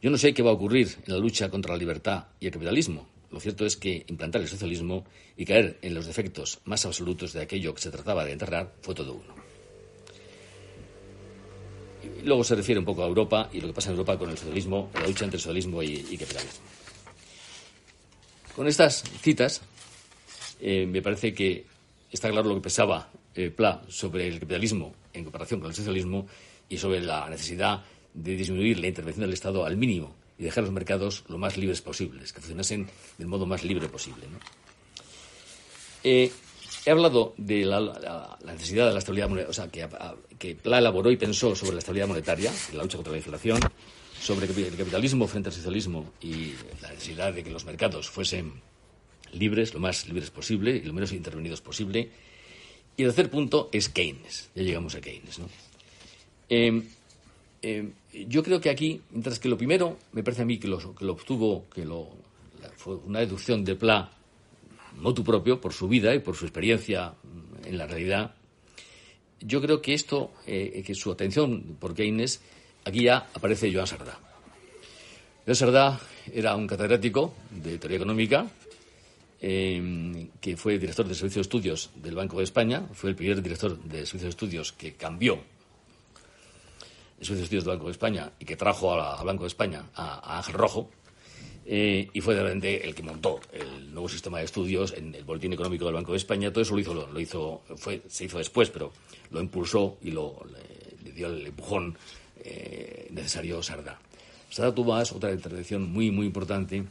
Yo 0.00 0.10
no 0.10 0.18
sé 0.18 0.34
qué 0.34 0.42
va 0.42 0.50
a 0.50 0.54
ocurrir 0.54 0.96
en 1.06 1.14
la 1.14 1.18
lucha 1.18 1.48
contra 1.48 1.72
la 1.72 1.78
libertad 1.78 2.26
y 2.38 2.46
el 2.46 2.52
capitalismo, 2.52 3.08
lo 3.34 3.40
cierto 3.40 3.66
es 3.66 3.76
que 3.76 4.04
implantar 4.06 4.42
el 4.42 4.46
socialismo 4.46 5.04
y 5.36 5.44
caer 5.44 5.76
en 5.82 5.92
los 5.92 6.06
defectos 6.06 6.60
más 6.66 6.86
absolutos 6.86 7.32
de 7.32 7.42
aquello 7.42 7.74
que 7.74 7.82
se 7.82 7.90
trataba 7.90 8.24
de 8.24 8.30
enterrar 8.30 8.72
fue 8.80 8.94
todo 8.94 9.12
uno. 9.14 9.43
Luego 12.24 12.44
se 12.44 12.54
refiere 12.54 12.78
un 12.78 12.84
poco 12.84 13.02
a 13.02 13.06
Europa 13.06 13.48
y 13.52 13.60
lo 13.60 13.68
que 13.68 13.72
pasa 13.72 13.90
en 13.90 13.96
Europa 13.96 14.18
con 14.18 14.30
el 14.30 14.38
socialismo, 14.38 14.90
la 14.94 15.06
lucha 15.06 15.24
entre 15.24 15.38
socialismo 15.38 15.82
y, 15.82 16.16
capitalismo. 16.16 16.60
Con 18.54 18.68
estas 18.68 19.02
citas, 19.20 19.62
eh, 20.60 20.86
me 20.86 21.02
parece 21.02 21.34
que 21.34 21.64
está 22.10 22.30
claro 22.30 22.48
lo 22.48 22.54
que 22.56 22.60
pensaba 22.60 23.10
eh, 23.34 23.50
Pla 23.50 23.82
sobre 23.88 24.28
el 24.28 24.38
capitalismo 24.38 24.94
en 25.12 25.24
comparación 25.24 25.60
con 25.60 25.70
el 25.70 25.74
socialismo 25.74 26.26
y 26.68 26.78
sobre 26.78 27.00
la 27.00 27.28
necesidad 27.28 27.82
de 28.12 28.36
disminuir 28.36 28.78
la 28.78 28.86
intervención 28.86 29.22
del 29.22 29.32
Estado 29.34 29.64
al 29.64 29.76
mínimo 29.76 30.14
y 30.38 30.44
dejar 30.44 30.64
los 30.64 30.72
mercados 30.72 31.24
lo 31.28 31.38
más 31.38 31.56
libres 31.56 31.80
posibles, 31.80 32.32
que 32.32 32.40
funcionasen 32.40 32.88
del 33.18 33.26
modo 33.26 33.46
más 33.46 33.64
libre 33.64 33.88
posible. 33.88 34.26
Eh, 36.02 36.30
he 36.86 36.90
hablado 36.90 37.34
de 37.36 37.64
la, 37.64 38.38
necesidad 38.44 38.86
de 38.86 38.92
la 38.92 38.98
estabilidad 38.98 39.28
monetaria, 39.28 39.50
o 39.50 39.54
sea, 39.54 39.68
que, 39.68 39.88
que, 40.38 40.54
Pla 40.54 40.78
elaboró 40.78 41.10
y 41.10 41.16
pensó 41.16 41.54
sobre 41.54 41.72
la 41.72 41.78
estabilidad 41.78 42.08
monetaria, 42.08 42.52
la 42.74 42.82
lucha 42.82 42.96
contra 42.96 43.12
la 43.12 43.18
inflación, 43.18 43.60
sobre 44.20 44.46
el 44.46 44.76
capitalismo 44.76 45.26
frente 45.26 45.48
al 45.48 45.54
socialismo 45.54 46.12
y 46.20 46.52
la 46.80 46.90
necesidad 46.90 47.32
de 47.32 47.42
que 47.42 47.50
los 47.50 47.64
mercados 47.64 48.08
fuesen 48.08 48.52
libres, 49.32 49.74
lo 49.74 49.80
más 49.80 50.06
libres 50.08 50.30
posible 50.30 50.76
y 50.76 50.82
lo 50.82 50.92
menos 50.92 51.12
intervenidos 51.12 51.60
posible. 51.60 52.10
Y 52.96 53.02
el 53.02 53.08
tercer 53.08 53.30
punto 53.30 53.68
es 53.72 53.88
Keynes. 53.88 54.50
Ya 54.54 54.62
llegamos 54.62 54.94
a 54.94 55.00
Keynes. 55.00 55.38
¿no? 55.38 55.48
Eh, 56.48 56.82
eh, 57.62 57.90
yo 58.28 58.42
creo 58.42 58.60
que 58.60 58.70
aquí, 58.70 59.00
mientras 59.10 59.38
que 59.38 59.48
lo 59.48 59.58
primero, 59.58 59.98
me 60.12 60.22
parece 60.22 60.42
a 60.42 60.44
mí 60.44 60.58
que 60.58 60.68
lo, 60.68 60.78
obtuvo, 60.78 61.66
que 61.74 61.84
lo, 61.84 62.08
fue 62.76 62.96
una 62.96 63.20
deducción 63.20 63.64
de 63.64 63.74
Pla, 63.74 64.10
motu 64.96 65.24
propio, 65.24 65.60
por 65.60 65.72
su 65.72 65.88
vida 65.88 66.14
y 66.14 66.20
por 66.20 66.36
su 66.36 66.44
experiencia 66.44 67.14
en 67.64 67.78
la 67.78 67.86
realidad, 67.86 68.34
yo 69.40 69.60
creo 69.60 69.82
que 69.82 69.94
esto, 69.94 70.32
eh, 70.46 70.82
que 70.86 70.94
su 70.94 71.10
atención 71.10 71.76
por 71.78 71.94
Keynes, 71.94 72.40
aquí 72.84 73.04
ya 73.04 73.28
aparece 73.34 73.72
Joan 73.72 73.86
Sardá. 73.86 74.18
Joan 75.44 75.56
Sardá 75.56 76.00
era 76.32 76.56
un 76.56 76.66
catedrático 76.66 77.34
de 77.50 77.78
teoría 77.78 77.98
económica, 77.98 78.46
eh, 79.40 80.28
que 80.40 80.56
fue 80.56 80.78
director 80.78 81.06
del 81.06 81.16
Servicio 81.16 81.40
de 81.40 81.42
Estudios 81.42 81.90
del 81.96 82.14
Banco 82.14 82.38
de 82.38 82.44
España, 82.44 82.88
fue 82.92 83.10
el 83.10 83.16
primer 83.16 83.42
director 83.42 83.78
del 83.78 84.06
Servicio 84.06 84.26
de 84.26 84.30
Estudios 84.30 84.72
que 84.72 84.94
cambió 84.94 85.38
de 87.18 87.42
Estudios 87.42 87.64
del 87.64 87.74
Banco 87.74 87.86
de 87.86 87.92
España 87.92 88.32
y 88.38 88.44
que 88.44 88.56
trajo 88.56 88.92
al 88.92 89.26
Banco 89.26 89.44
de 89.44 89.48
España 89.48 89.84
a, 89.94 90.38
Ángel 90.38 90.54
Rojo, 90.54 90.90
eh, 91.66 92.08
y 92.12 92.20
fue 92.20 92.34
de 92.34 92.42
repente 92.42 92.86
el 92.86 92.94
que 92.94 93.02
montó 93.02 93.40
el 93.52 93.92
nuevo 93.92 94.08
sistema 94.08 94.38
de 94.38 94.44
estudios 94.44 94.92
en 94.92 95.14
el 95.14 95.24
boletín 95.24 95.52
económico 95.52 95.86
del 95.86 95.94
Banco 95.94 96.12
de 96.12 96.18
España. 96.18 96.52
Todo 96.52 96.62
eso 96.62 96.74
lo 96.74 96.80
hizo, 96.80 96.94
lo, 96.94 97.20
hizo 97.20 97.62
fue, 97.76 98.02
se 98.08 98.24
hizo 98.24 98.38
después, 98.38 98.70
pero 98.70 98.92
lo 99.30 99.40
impulsó 99.40 99.98
y 100.02 100.10
lo, 100.10 100.44
le, 101.04 101.12
dio 101.12 101.28
el 101.28 101.46
empujón 101.46 101.96
eh, 102.42 103.08
necesario 103.10 103.62
Sardá. 103.62 103.98
Sardá 104.50 104.74
tuvo 104.74 104.94
otra 104.94 105.32
intervención 105.32 105.90
muy, 105.90 106.10
muy 106.10 106.26
importante. 106.26 106.84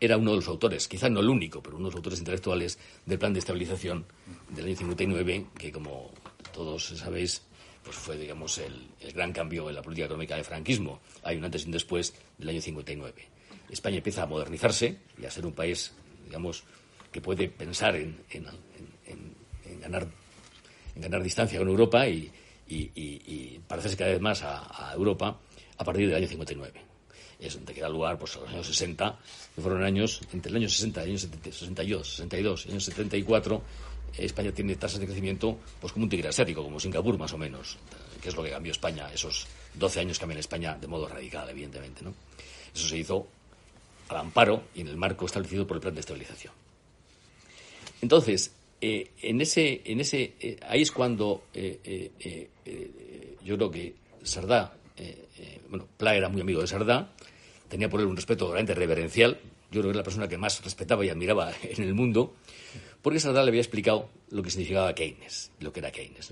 Era 0.00 0.18
uno 0.18 0.32
de 0.32 0.36
los 0.36 0.48
autores, 0.48 0.86
quizás 0.86 1.10
no 1.10 1.20
el 1.20 1.28
único, 1.28 1.62
pero 1.62 1.76
uno 1.76 1.86
de 1.86 1.92
los 1.92 1.96
autores 1.96 2.18
intelectuales 2.18 2.78
del 3.06 3.18
plan 3.18 3.32
de 3.32 3.38
estabilización 3.38 4.04
del 4.50 4.66
año 4.66 4.76
59, 4.76 5.46
que 5.58 5.72
como 5.72 6.10
todos 6.52 6.88
sabéis, 6.96 7.42
pues 7.82 7.96
fue, 7.96 8.16
digamos, 8.16 8.58
el, 8.58 8.88
gran 9.14 9.32
cambio 9.32 9.68
en 9.68 9.74
la 9.74 9.82
política 9.82 10.06
económica 10.06 10.34
del 10.36 10.44
franquismo. 10.44 11.00
Hay 11.22 11.36
un 11.36 11.44
antes 11.44 11.62
y 11.62 11.66
un 11.66 11.72
después 11.72 12.14
del 12.38 12.48
año 12.50 12.60
59. 12.60 13.33
España 13.74 13.98
empieza 13.98 14.22
a 14.22 14.26
modernizarse 14.26 14.96
y 15.20 15.26
a 15.26 15.30
ser 15.30 15.44
un 15.44 15.52
país, 15.52 15.92
digamos, 16.24 16.64
que 17.12 17.20
puede 17.20 17.48
pensar 17.48 17.94
en, 17.96 18.16
ganar, 19.80 20.06
en 20.94 21.02
ganar 21.02 21.22
distancia 21.22 21.58
con 21.58 21.68
Europa 21.68 22.08
y, 22.08 22.30
parecerse 23.68 23.96
cada 23.96 24.10
vez 24.12 24.20
más 24.20 24.42
a, 24.42 24.92
Europa 24.94 25.38
a 25.76 25.84
partir 25.84 26.06
del 26.08 26.16
año 26.16 26.28
59. 26.28 26.80
Es 27.40 27.54
donde 27.54 27.74
queda 27.74 27.88
lugar 27.88 28.16
pues, 28.18 28.36
a 28.36 28.40
los 28.40 28.48
años 28.48 28.66
60, 28.66 29.18
que 29.54 29.60
fueron 29.60 29.82
años, 29.82 30.20
entre 30.32 30.50
el 30.50 30.56
año 30.56 30.68
60 30.68 31.00
y 31.00 31.04
el 31.04 31.10
año 31.10 31.18
62, 31.18 32.08
62 32.08 32.64
y 32.64 32.68
el 32.68 32.72
año 32.74 32.80
74, 32.80 33.62
España 34.16 34.52
tiene 34.52 34.76
tasas 34.76 35.00
de 35.00 35.06
crecimiento 35.06 35.58
pues 35.80 35.92
como 35.92 36.04
un 36.04 36.08
tigre 36.08 36.28
asiático, 36.28 36.62
como 36.62 36.78
Singapur 36.78 37.18
más 37.18 37.32
o 37.32 37.38
menos, 37.38 37.76
que 38.22 38.28
es 38.28 38.36
lo 38.36 38.42
que 38.42 38.50
cambió 38.50 38.70
España, 38.70 39.10
esos 39.12 39.46
12 39.74 40.00
años 40.00 40.18
cambió 40.18 40.38
España 40.38 40.78
de 40.80 40.86
modo 40.86 41.08
radical, 41.08 41.50
evidentemente. 41.50 42.04
¿no? 42.04 42.14
Eso 42.74 42.88
se 42.88 42.98
hizo 42.98 43.26
al 44.14 44.26
amparo 44.26 44.64
y 44.74 44.82
en 44.82 44.88
el 44.88 44.96
marco 44.96 45.26
establecido 45.26 45.66
por 45.66 45.76
el 45.76 45.80
plan 45.80 45.94
de 45.94 46.00
estabilización. 46.00 46.52
Entonces, 48.00 48.52
eh, 48.80 49.10
en 49.22 49.40
ese, 49.40 49.80
en 49.84 50.00
ese, 50.00 50.34
eh, 50.40 50.58
ahí 50.68 50.82
es 50.82 50.92
cuando 50.92 51.44
eh, 51.54 52.10
yo 53.42 53.56
creo 53.56 53.70
que 53.70 53.94
Sardá, 54.22 54.76
bueno, 55.70 55.88
Pla 55.96 56.14
era 56.14 56.28
muy 56.28 56.40
amigo 56.40 56.60
de 56.60 56.66
Sardá, 56.66 57.12
tenía 57.68 57.88
por 57.88 58.00
él 58.00 58.06
un 58.06 58.16
respeto 58.16 58.46
realmente 58.46 58.74
reverencial, 58.74 59.38
yo 59.70 59.80
creo 59.80 59.84
que 59.84 59.88
era 59.88 59.98
la 59.98 60.04
persona 60.04 60.28
que 60.28 60.38
más 60.38 60.62
respetaba 60.62 61.04
y 61.04 61.08
admiraba 61.08 61.52
en 61.62 61.82
el 61.82 61.94
mundo, 61.94 62.34
porque 63.00 63.20
Sardá 63.20 63.42
le 63.42 63.48
había 63.48 63.62
explicado 63.62 64.10
lo 64.30 64.42
que 64.42 64.50
significaba 64.50 64.94
Keynes, 64.94 65.50
lo 65.60 65.72
que 65.72 65.80
era 65.80 65.90
Keynes. 65.90 66.30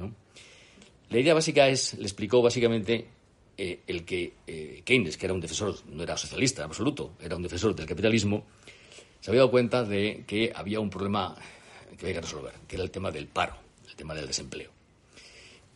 La 1.09 1.19
idea 1.19 1.35
básica 1.35 1.69
es, 1.69 1.95
le 1.95 2.05
explicó 2.05 2.43
básicamente 2.43 3.07
eh, 3.65 3.85
el 3.87 4.05
que 4.05 4.33
eh, 4.45 4.83
Keynes, 4.85 5.17
que 5.17 5.25
era 5.25 5.33
un 5.33 5.41
defensor, 5.41 5.77
no 5.87 6.03
era 6.03 6.17
socialista 6.17 6.63
en 6.63 6.67
absoluto, 6.67 7.13
era 7.21 7.37
un 7.37 7.45
defensor 7.45 7.77
del 7.77 7.87
capitalismo, 7.87 8.45
se 9.21 9.31
había 9.31 9.43
dado 9.43 9.53
cuenta 9.53 9.85
de 9.85 10.25
que 10.27 10.53
había 10.53 10.81
un 10.81 10.91
problema 10.91 11.37
que 11.97 12.07
había 12.07 12.15
que 12.15 12.23
resolver, 12.23 12.55
que 12.67 12.75
era 12.75 12.83
el 12.83 12.91
tema 12.91 13.13
del 13.13 13.29
paro, 13.29 13.55
el 13.89 13.95
tema 13.95 14.17
del 14.17 14.27
desempleo. 14.27 14.73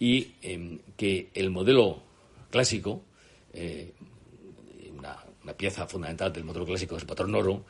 Y 0.01 0.33
em, 0.43 0.81
que 0.97 1.31
el 1.33 1.51
modelo 1.51 2.03
clásico, 2.51 3.05
eh, 3.53 3.93
una, 4.93 5.23
pieza 5.57 5.87
fundamental 5.87 6.33
del 6.33 6.43
modelo 6.43 6.67
clásico 6.67 6.97
es 6.97 7.03
el 7.03 7.07
patrón 7.07 7.37
oro, 7.37 7.65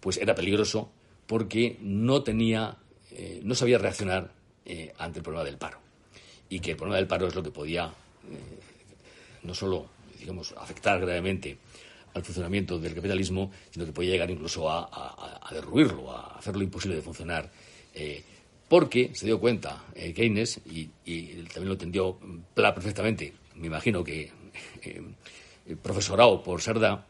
pues 0.00 0.16
era 0.16 0.34
peligroso 0.34 0.90
porque 1.28 1.78
no 1.80 2.24
tenía, 2.24 2.76
no 3.44 3.54
sabía 3.54 3.78
reaccionar 3.78 4.32
ante 4.98 5.20
el 5.20 5.22
problema 5.22 5.44
del 5.44 5.58
paro. 5.58 5.78
Y 6.48 6.58
que 6.58 6.72
el 6.72 6.76
problema 6.76 6.96
del 6.96 7.06
paro 7.06 7.28
es 7.28 7.36
lo 7.36 7.42
que 7.44 7.52
podía 7.52 7.94
no 9.42 9.54
solo, 9.54 9.88
digamos, 10.18 10.54
afectar 10.56 11.00
gravemente 11.00 11.58
al 12.14 12.24
funcionamiento 12.24 12.78
del 12.78 12.94
capitalismo, 12.94 13.50
sino 13.70 13.86
que 13.86 13.92
podía 13.92 14.10
llegar 14.10 14.30
incluso 14.30 14.68
a, 14.68 15.40
derruirlo, 15.52 16.10
a 16.10 16.38
hacerlo 16.38 16.62
imposible 16.62 16.96
de 16.96 17.02
funcionar. 17.02 17.50
porque 18.68 19.10
se 19.14 19.26
dio 19.26 19.38
cuenta 19.38 19.84
Keynes, 19.94 20.60
y, 20.66 20.86
también 21.52 21.68
lo 21.68 21.72
entendió 21.72 22.18
Pla 22.54 22.74
perfectamente, 22.74 23.32
me 23.54 23.66
imagino 23.68 24.02
que 24.02 24.30
profesorado 25.82 26.42
por 26.42 26.60
Sardá, 26.62 27.06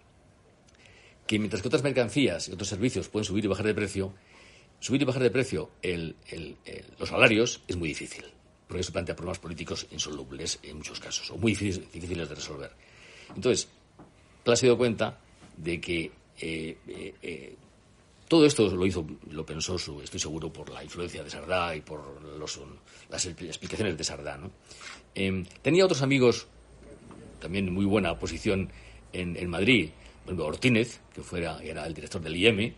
que 1.26 1.38
mientras 1.38 1.62
que 1.62 1.68
otras 1.68 1.82
mercancías 1.82 2.48
y 2.48 2.52
otros 2.52 2.68
servicios 2.68 3.08
pueden 3.08 3.24
subir 3.24 3.44
y 3.44 3.48
bajar 3.48 3.66
de 3.66 3.74
precio, 3.74 4.12
subir 4.80 5.02
y 5.02 5.04
bajar 5.04 5.22
de 5.22 5.30
precio 5.30 5.70
los 6.98 7.08
salarios 7.08 7.62
es 7.68 7.76
muy 7.76 7.88
difícil, 7.88 8.24
porque 8.70 8.82
eso 8.82 8.92
plantea 8.92 9.16
problemas 9.16 9.40
políticos 9.40 9.84
insolubles 9.90 10.60
en 10.62 10.76
muchos 10.76 11.00
casos, 11.00 11.28
o 11.32 11.36
muy 11.36 11.56
difíciles, 11.56 12.28
de 12.28 12.34
resolver. 12.36 12.70
Entonces, 13.34 13.66
Pla 14.44 14.54
se 14.54 14.66
dio 14.66 14.78
cuenta 14.78 15.18
de 15.56 15.80
que 15.80 16.12
eh, 16.38 16.78
eh, 16.86 17.14
eh, 17.20 17.56
todo 18.28 18.46
esto 18.46 18.68
lo 18.72 18.86
hizo, 18.86 19.04
lo 19.32 19.44
pensó, 19.44 19.76
su, 19.76 20.00
estoy 20.00 20.20
seguro, 20.20 20.52
por 20.52 20.70
la 20.70 20.84
influencia 20.84 21.24
de 21.24 21.30
Sardá 21.30 21.74
y 21.74 21.80
por 21.80 22.00
las 23.10 23.26
explicaciones 23.26 23.98
de 23.98 24.04
Sardá. 24.04 24.38
Em, 25.16 25.44
tenía 25.62 25.84
otros 25.84 26.02
amigos, 26.02 26.46
también 27.40 27.74
muy 27.74 27.86
buena 27.86 28.16
posición 28.20 28.70
en, 29.12 29.36
en 29.36 29.50
Madrid, 29.50 29.90
por 30.22 30.26
ejemplo, 30.26 30.46
Ortínez, 30.46 31.00
que 31.12 31.22
fuera, 31.22 31.58
era 31.60 31.84
el 31.88 31.92
director 31.92 32.22
del 32.22 32.36
IEM, 32.36 32.72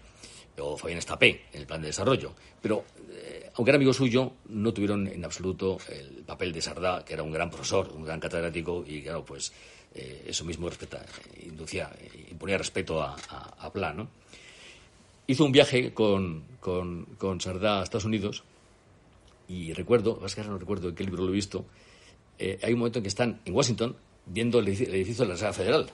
o 0.58 0.76
Fabián 0.76 0.98
Estapé, 0.98 1.46
en 1.52 1.60
el 1.60 1.66
plan 1.66 1.80
de 1.80 1.88
desarrollo. 1.88 2.34
Pero, 2.60 2.84
eh, 3.10 3.50
aunque 3.54 3.70
era 3.70 3.76
amigo 3.76 3.92
suyo, 3.92 4.32
no 4.48 4.72
tuvieron 4.72 5.06
en 5.08 5.24
absoluto 5.24 5.78
el 5.88 6.24
papel 6.24 6.52
de 6.52 6.60
Sardá, 6.60 7.04
que 7.04 7.14
era 7.14 7.22
un 7.22 7.32
gran 7.32 7.50
profesor, 7.50 7.90
un 7.94 8.04
gran 8.04 8.20
catedrático, 8.20 8.84
y 8.86 9.02
claro, 9.02 9.24
pues 9.24 9.52
eh, 9.94 10.24
eso 10.26 10.44
mismo 10.44 10.68
respeta, 10.68 11.04
inducía, 11.42 11.90
imponía 12.30 12.58
respeto 12.58 13.02
a, 13.02 13.16
a, 13.58 13.72
Plan, 13.72 14.08
Hizo 15.26 15.44
un 15.44 15.52
viaje 15.52 15.94
con, 15.94 16.44
con, 16.60 17.40
Sardá 17.40 17.80
a 17.80 17.82
Estados 17.84 18.04
Unidos, 18.04 18.44
y 19.48 19.72
recuerdo, 19.72 20.20
es 20.24 20.34
que 20.34 20.42
no 20.42 20.58
recuerdo 20.58 20.88
en 20.88 20.94
qué 20.94 21.04
libro 21.04 21.24
lo 21.24 21.30
he 21.30 21.34
visto, 21.34 21.64
eh, 22.38 22.58
hay 22.62 22.72
un 22.72 22.80
momento 22.80 22.98
en 22.98 23.02
que 23.04 23.08
están 23.08 23.40
en 23.44 23.54
Washington 23.54 23.96
viendo 24.26 24.58
el 24.58 24.68
edificio 24.68 25.24
de 25.24 25.28
la 25.28 25.34
Reserva 25.34 25.52
Federal 25.52 25.90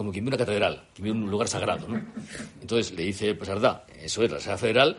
como 0.00 0.12
quien 0.12 0.24
ve 0.24 0.30
una 0.30 0.38
catedral, 0.38 0.82
quien 0.94 1.04
ve 1.04 1.10
un 1.10 1.30
lugar 1.30 1.46
sagrado, 1.46 1.86
¿no? 1.86 2.02
Entonces 2.62 2.90
le 2.92 3.02
dice, 3.02 3.34
pues 3.34 3.50
Ardá, 3.50 3.84
eso 4.00 4.22
es 4.22 4.30
la 4.30 4.40
sede 4.40 4.56
federal, 4.56 4.96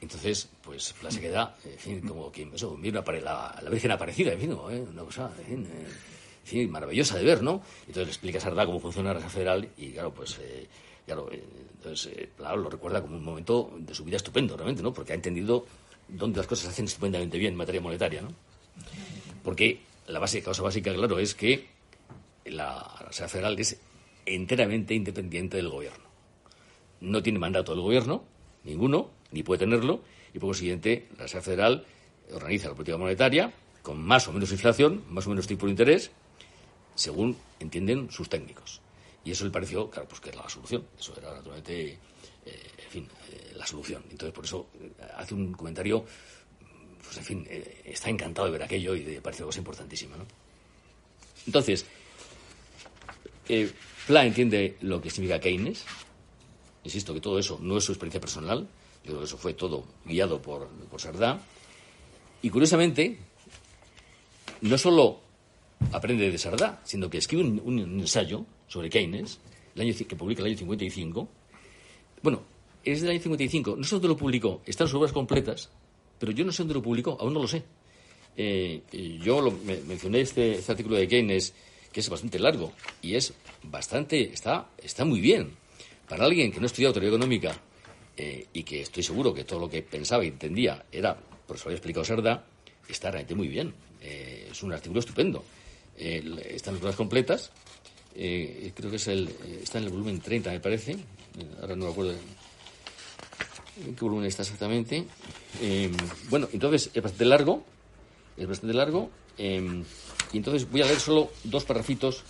entonces, 0.00 0.48
pues 0.62 0.94
la 1.02 1.10
se 1.10 1.20
queda, 1.20 1.56
en 1.64 1.76
fin, 1.76 2.00
como 2.06 2.30
quien, 2.30 2.54
eso, 2.54 2.70
una, 2.70 3.02
la, 3.02 3.60
la 3.60 3.68
Virgen 3.68 3.90
Aparecida, 3.90 4.32
en 4.32 4.38
fin, 4.38 4.52
¿eh? 4.52 4.86
una 4.92 5.02
cosa, 5.02 5.28
en 5.40 5.66
fin, 6.44 6.62
eh, 6.62 6.68
maravillosa 6.68 7.18
de 7.18 7.24
ver, 7.24 7.42
¿no? 7.42 7.62
Entonces 7.80 8.04
le 8.04 8.10
explica 8.10 8.38
a 8.38 8.42
Sardá 8.42 8.64
cómo 8.64 8.78
funciona 8.78 9.08
la 9.08 9.14
Reserva 9.14 9.32
Federal 9.32 9.68
y, 9.76 9.90
claro, 9.90 10.14
pues, 10.14 10.38
eh, 10.40 10.68
claro, 11.04 11.28
eh, 11.32 11.42
entonces, 11.74 12.12
eh, 12.16 12.28
claro, 12.36 12.58
lo 12.58 12.70
recuerda 12.70 13.02
como 13.02 13.16
un 13.16 13.24
momento 13.24 13.72
de 13.76 13.92
su 13.92 14.04
vida 14.04 14.18
estupendo, 14.18 14.56
realmente, 14.56 14.84
¿no? 14.84 14.94
Porque 14.94 15.14
ha 15.14 15.16
entendido 15.16 15.66
dónde 16.06 16.36
las 16.36 16.46
cosas 16.46 16.66
se 16.66 16.70
hacen 16.70 16.84
estupendamente 16.84 17.38
bien 17.38 17.54
en 17.54 17.58
materia 17.58 17.80
monetaria, 17.80 18.22
¿no? 18.22 18.28
Porque 19.42 19.80
la 20.06 20.20
base, 20.20 20.44
causa 20.44 20.62
básica, 20.62 20.94
claro, 20.94 21.18
es 21.18 21.34
que 21.34 21.66
la 22.44 22.88
Reserva 23.00 23.28
Federal 23.28 23.58
es 23.58 23.80
enteramente 24.26 24.94
independiente 24.94 25.56
del 25.56 25.68
gobierno. 25.68 26.04
No 27.00 27.22
tiene 27.22 27.38
mandato 27.38 27.72
del 27.72 27.82
gobierno, 27.82 28.24
ninguno, 28.64 29.10
ni 29.30 29.42
puede 29.42 29.60
tenerlo, 29.60 30.02
y 30.32 30.38
por 30.38 30.48
consiguiente 30.48 31.08
la 31.16 31.24
Reserva 31.24 31.42
Federal 31.42 31.86
organiza 32.32 32.68
la 32.68 32.74
política 32.74 32.96
monetaria 32.96 33.52
con 33.82 34.02
más 34.02 34.26
o 34.28 34.32
menos 34.32 34.50
inflación, 34.50 35.04
más 35.10 35.26
o 35.26 35.30
menos 35.30 35.46
tipo 35.46 35.66
de 35.66 35.72
interés, 35.72 36.10
según 36.94 37.36
entienden 37.60 38.10
sus 38.10 38.28
técnicos. 38.28 38.80
Y 39.24 39.30
eso 39.30 39.44
le 39.44 39.50
pareció, 39.50 39.90
claro, 39.90 40.08
pues 40.08 40.20
que 40.20 40.30
era 40.30 40.42
la 40.42 40.48
solución. 40.48 40.86
Eso 40.98 41.14
era 41.18 41.34
naturalmente, 41.34 41.98
eh, 42.46 42.70
en 42.78 42.90
fin, 42.90 43.08
eh, 43.30 43.52
la 43.56 43.66
solución. 43.66 44.02
Entonces, 44.10 44.34
por 44.34 44.44
eso 44.44 44.68
eh, 44.80 44.90
hace 45.16 45.34
un 45.34 45.52
comentario, 45.52 46.04
pues 47.02 47.16
en 47.18 47.24
fin, 47.24 47.48
está 47.84 48.08
encantado 48.08 48.46
de 48.46 48.52
ver 48.52 48.62
aquello 48.62 48.94
y 48.94 49.04
le 49.04 49.20
parece 49.20 49.44
cosa 49.44 49.58
importantísima, 49.58 50.16
¿no? 50.16 50.24
Entonces, 51.46 51.84
Pla 54.06 54.26
entiende 54.26 54.76
lo 54.82 55.00
que 55.00 55.10
significa 55.10 55.40
Keynes. 55.40 55.84
Insisto 56.84 57.14
que 57.14 57.20
todo 57.20 57.38
eso 57.38 57.58
no 57.62 57.78
es 57.78 57.84
su 57.84 57.92
experiencia 57.92 58.20
personal, 58.20 58.68
creo 59.02 59.18
que 59.18 59.24
eso 59.24 59.38
fue 59.38 59.54
todo 59.54 59.84
guiado 60.04 60.40
por, 60.42 60.68
Sardá. 60.98 61.40
Y 62.42 62.50
curiosamente, 62.50 63.18
no 64.60 64.76
solo 64.76 65.20
aprende 65.92 66.30
de 66.30 66.36
Sardá, 66.36 66.82
sino 66.84 67.08
que 67.08 67.18
escribe 67.18 67.42
un, 67.44 67.78
ensayo 67.78 68.44
sobre 68.68 68.90
Keynes, 68.90 69.38
el 69.74 69.82
año, 69.82 69.94
que 70.06 70.16
publica 70.16 70.42
el 70.42 70.48
año 70.48 70.58
55. 70.58 71.28
Bueno, 72.22 72.42
es 72.84 73.00
del 73.00 73.10
año 73.10 73.20
55, 73.20 73.76
no 73.76 73.84
sé 73.84 73.94
dónde 73.94 74.08
lo 74.08 74.16
publicó, 74.16 74.60
están 74.66 74.86
sus 74.86 74.96
obras 74.96 75.12
completas, 75.12 75.70
pero 76.18 76.32
yo 76.32 76.44
no 76.44 76.52
sé 76.52 76.62
dónde 76.62 76.74
lo 76.74 76.82
publicó, 76.82 77.16
aún 77.18 77.32
no 77.32 77.40
lo 77.40 77.48
sé. 77.48 77.62
Eh, 78.36 78.82
yo 79.22 79.40
lo, 79.40 79.50
mencioné 79.50 80.20
este, 80.20 80.56
este, 80.56 80.72
artículo 80.72 80.96
de 80.96 81.08
Keynes, 81.08 81.54
que 81.92 82.00
es 82.00 82.08
bastante 82.08 82.38
largo, 82.38 82.72
y 83.00 83.14
es 83.14 83.32
bastante, 83.70 84.32
está, 84.32 84.68
está 84.78 85.04
muy 85.04 85.20
bien. 85.20 85.56
Para 86.08 86.24
alguien 86.24 86.52
que 86.52 86.58
no 86.58 86.64
ha 86.64 86.66
estudiado 86.66 86.92
teoría 86.92 87.10
económica 87.10 87.56
eh, 88.16 88.46
y 88.52 88.62
que 88.62 88.82
estoy 88.82 89.02
seguro 89.02 89.32
que 89.32 89.44
todo 89.44 89.60
lo 89.60 89.68
que 89.68 89.82
pensaba 89.82 90.24
y 90.24 90.28
entendía 90.28 90.84
era, 90.92 91.16
por 91.16 91.56
eso 91.56 91.64
lo 91.64 91.70
había 91.70 91.78
explicado 91.78 92.04
Sardá, 92.04 92.44
está 92.88 93.10
realmente 93.10 93.34
muy 93.34 93.48
bien. 93.48 93.74
Eh, 94.00 94.48
es 94.50 94.62
un 94.62 94.72
artículo 94.72 95.00
estupendo. 95.00 95.44
Están 95.96 96.74
las 96.74 96.82
obras 96.82 96.96
completas. 96.96 97.50
Eh, 98.14 98.72
creo 98.74 98.90
que 98.90 98.96
es 98.96 99.08
el, 99.08 99.28
está 99.62 99.78
en 99.78 99.84
el 99.84 99.90
volumen 99.90 100.20
30, 100.20 100.50
me 100.50 100.60
parece. 100.60 100.96
Ahora 101.60 101.74
no 101.74 101.86
me 101.86 101.90
acuerdo 101.90 102.12
en 102.12 103.94
qué 103.96 104.04
volumen 104.04 104.26
está 104.26 104.42
exactamente. 104.42 105.04
bueno, 106.28 106.48
entonces 106.52 106.90
es 106.92 107.02
bastante 107.02 107.24
largo. 107.24 107.64
Es 108.36 108.46
bastante 108.46 108.74
largo. 108.74 109.10
y 109.38 110.36
entonces 110.36 110.70
voy 110.70 110.82
a 110.82 110.86
leer 110.86 111.00
solo 111.00 111.30
dos 111.44 111.64
parrafitos 111.64 112.24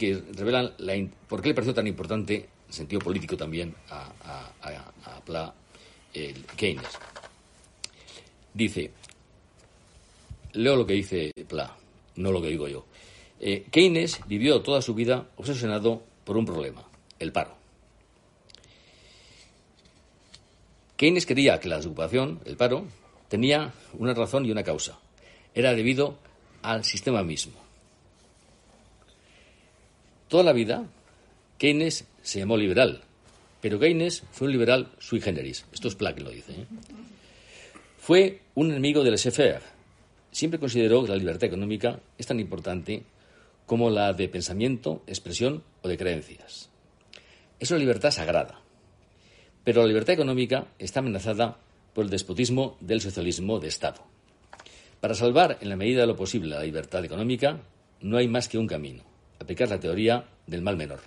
que 0.00 0.14
revelan 0.32 0.72
la, 0.78 0.94
por 1.28 1.42
qué 1.42 1.48
le 1.48 1.54
pareció 1.54 1.74
tan 1.74 1.86
importante, 1.86 2.48
en 2.68 2.72
sentido 2.72 3.02
político 3.02 3.36
también, 3.36 3.74
a, 3.90 5.20
Pla 5.26 5.52
Keynes. 6.56 6.88
Dice, 8.54 8.92
Leo 10.54 10.76
lo 10.76 10.86
que 10.86 10.94
dice 10.94 11.30
Pla, 11.46 11.76
no 12.16 12.32
lo 12.32 12.40
que 12.40 12.48
digo 12.48 12.66
yo. 12.66 12.86
Eh, 13.40 13.66
Keynes 13.70 14.20
vivió 14.26 14.62
toda 14.62 14.80
su 14.80 14.94
vida 14.94 15.28
obsesionado 15.36 16.02
por 16.24 16.38
un 16.38 16.46
problema, 16.46 16.82
el 17.18 17.30
paro. 17.30 17.54
Keynes 20.96 21.26
creía 21.26 21.60
que 21.60 21.68
la 21.68 21.76
desocupación, 21.76 22.40
el 22.46 22.56
paro, 22.56 22.86
tenía 23.28 23.74
una 23.98 24.14
razón 24.14 24.46
y 24.46 24.50
una 24.50 24.62
causa. 24.62 24.98
Era 25.54 25.74
debido 25.74 26.16
al 26.62 26.84
sistema 26.84 27.22
mismo. 27.22 27.59
Toda 30.30 30.44
la 30.44 30.52
vida, 30.52 30.86
Keynes 31.58 32.04
se 32.22 32.38
llamó 32.38 32.56
liberal, 32.56 33.00
pero 33.60 33.80
Keynes 33.80 34.22
fue 34.30 34.46
un 34.46 34.52
liberal 34.52 34.92
sui 35.00 35.20
generis. 35.20 35.66
Esto 35.72 35.88
es 35.88 35.96
Pla 35.96 36.14
que 36.14 36.20
lo 36.20 36.30
dice. 36.30 36.52
¿eh? 36.52 36.66
Fue 37.98 38.40
un 38.54 38.70
enemigo 38.70 39.02
del 39.02 39.10
laissez 39.10 39.60
siempre 40.30 40.60
consideró 40.60 41.02
que 41.02 41.10
la 41.10 41.16
libertad 41.16 41.48
económica 41.48 41.98
es 42.16 42.28
tan 42.28 42.38
importante 42.38 43.02
como 43.66 43.90
la 43.90 44.12
de 44.12 44.28
pensamiento, 44.28 45.02
expresión 45.08 45.64
o 45.82 45.88
de 45.88 45.98
creencias. 45.98 46.70
Es 47.58 47.72
una 47.72 47.80
libertad 47.80 48.12
sagrada, 48.12 48.60
pero 49.64 49.82
la 49.82 49.88
libertad 49.88 50.14
económica 50.14 50.68
está 50.78 51.00
amenazada 51.00 51.56
por 51.92 52.04
el 52.04 52.10
despotismo 52.10 52.76
del 52.78 53.00
socialismo 53.00 53.58
de 53.58 53.66
Estado. 53.66 54.04
Para 55.00 55.14
salvar 55.14 55.58
en 55.60 55.70
la 55.70 55.76
medida 55.76 56.02
de 56.02 56.06
lo 56.06 56.14
posible 56.14 56.50
la 56.50 56.62
libertad 56.62 57.04
económica, 57.04 57.58
no 58.00 58.16
hay 58.16 58.28
más 58.28 58.48
que 58.48 58.58
un 58.58 58.68
camino, 58.68 59.09
aplicar 59.40 59.68
la 59.68 59.80
teoría 59.80 60.24
del 60.46 60.62
mal 60.62 60.76
menor. 60.76 61.00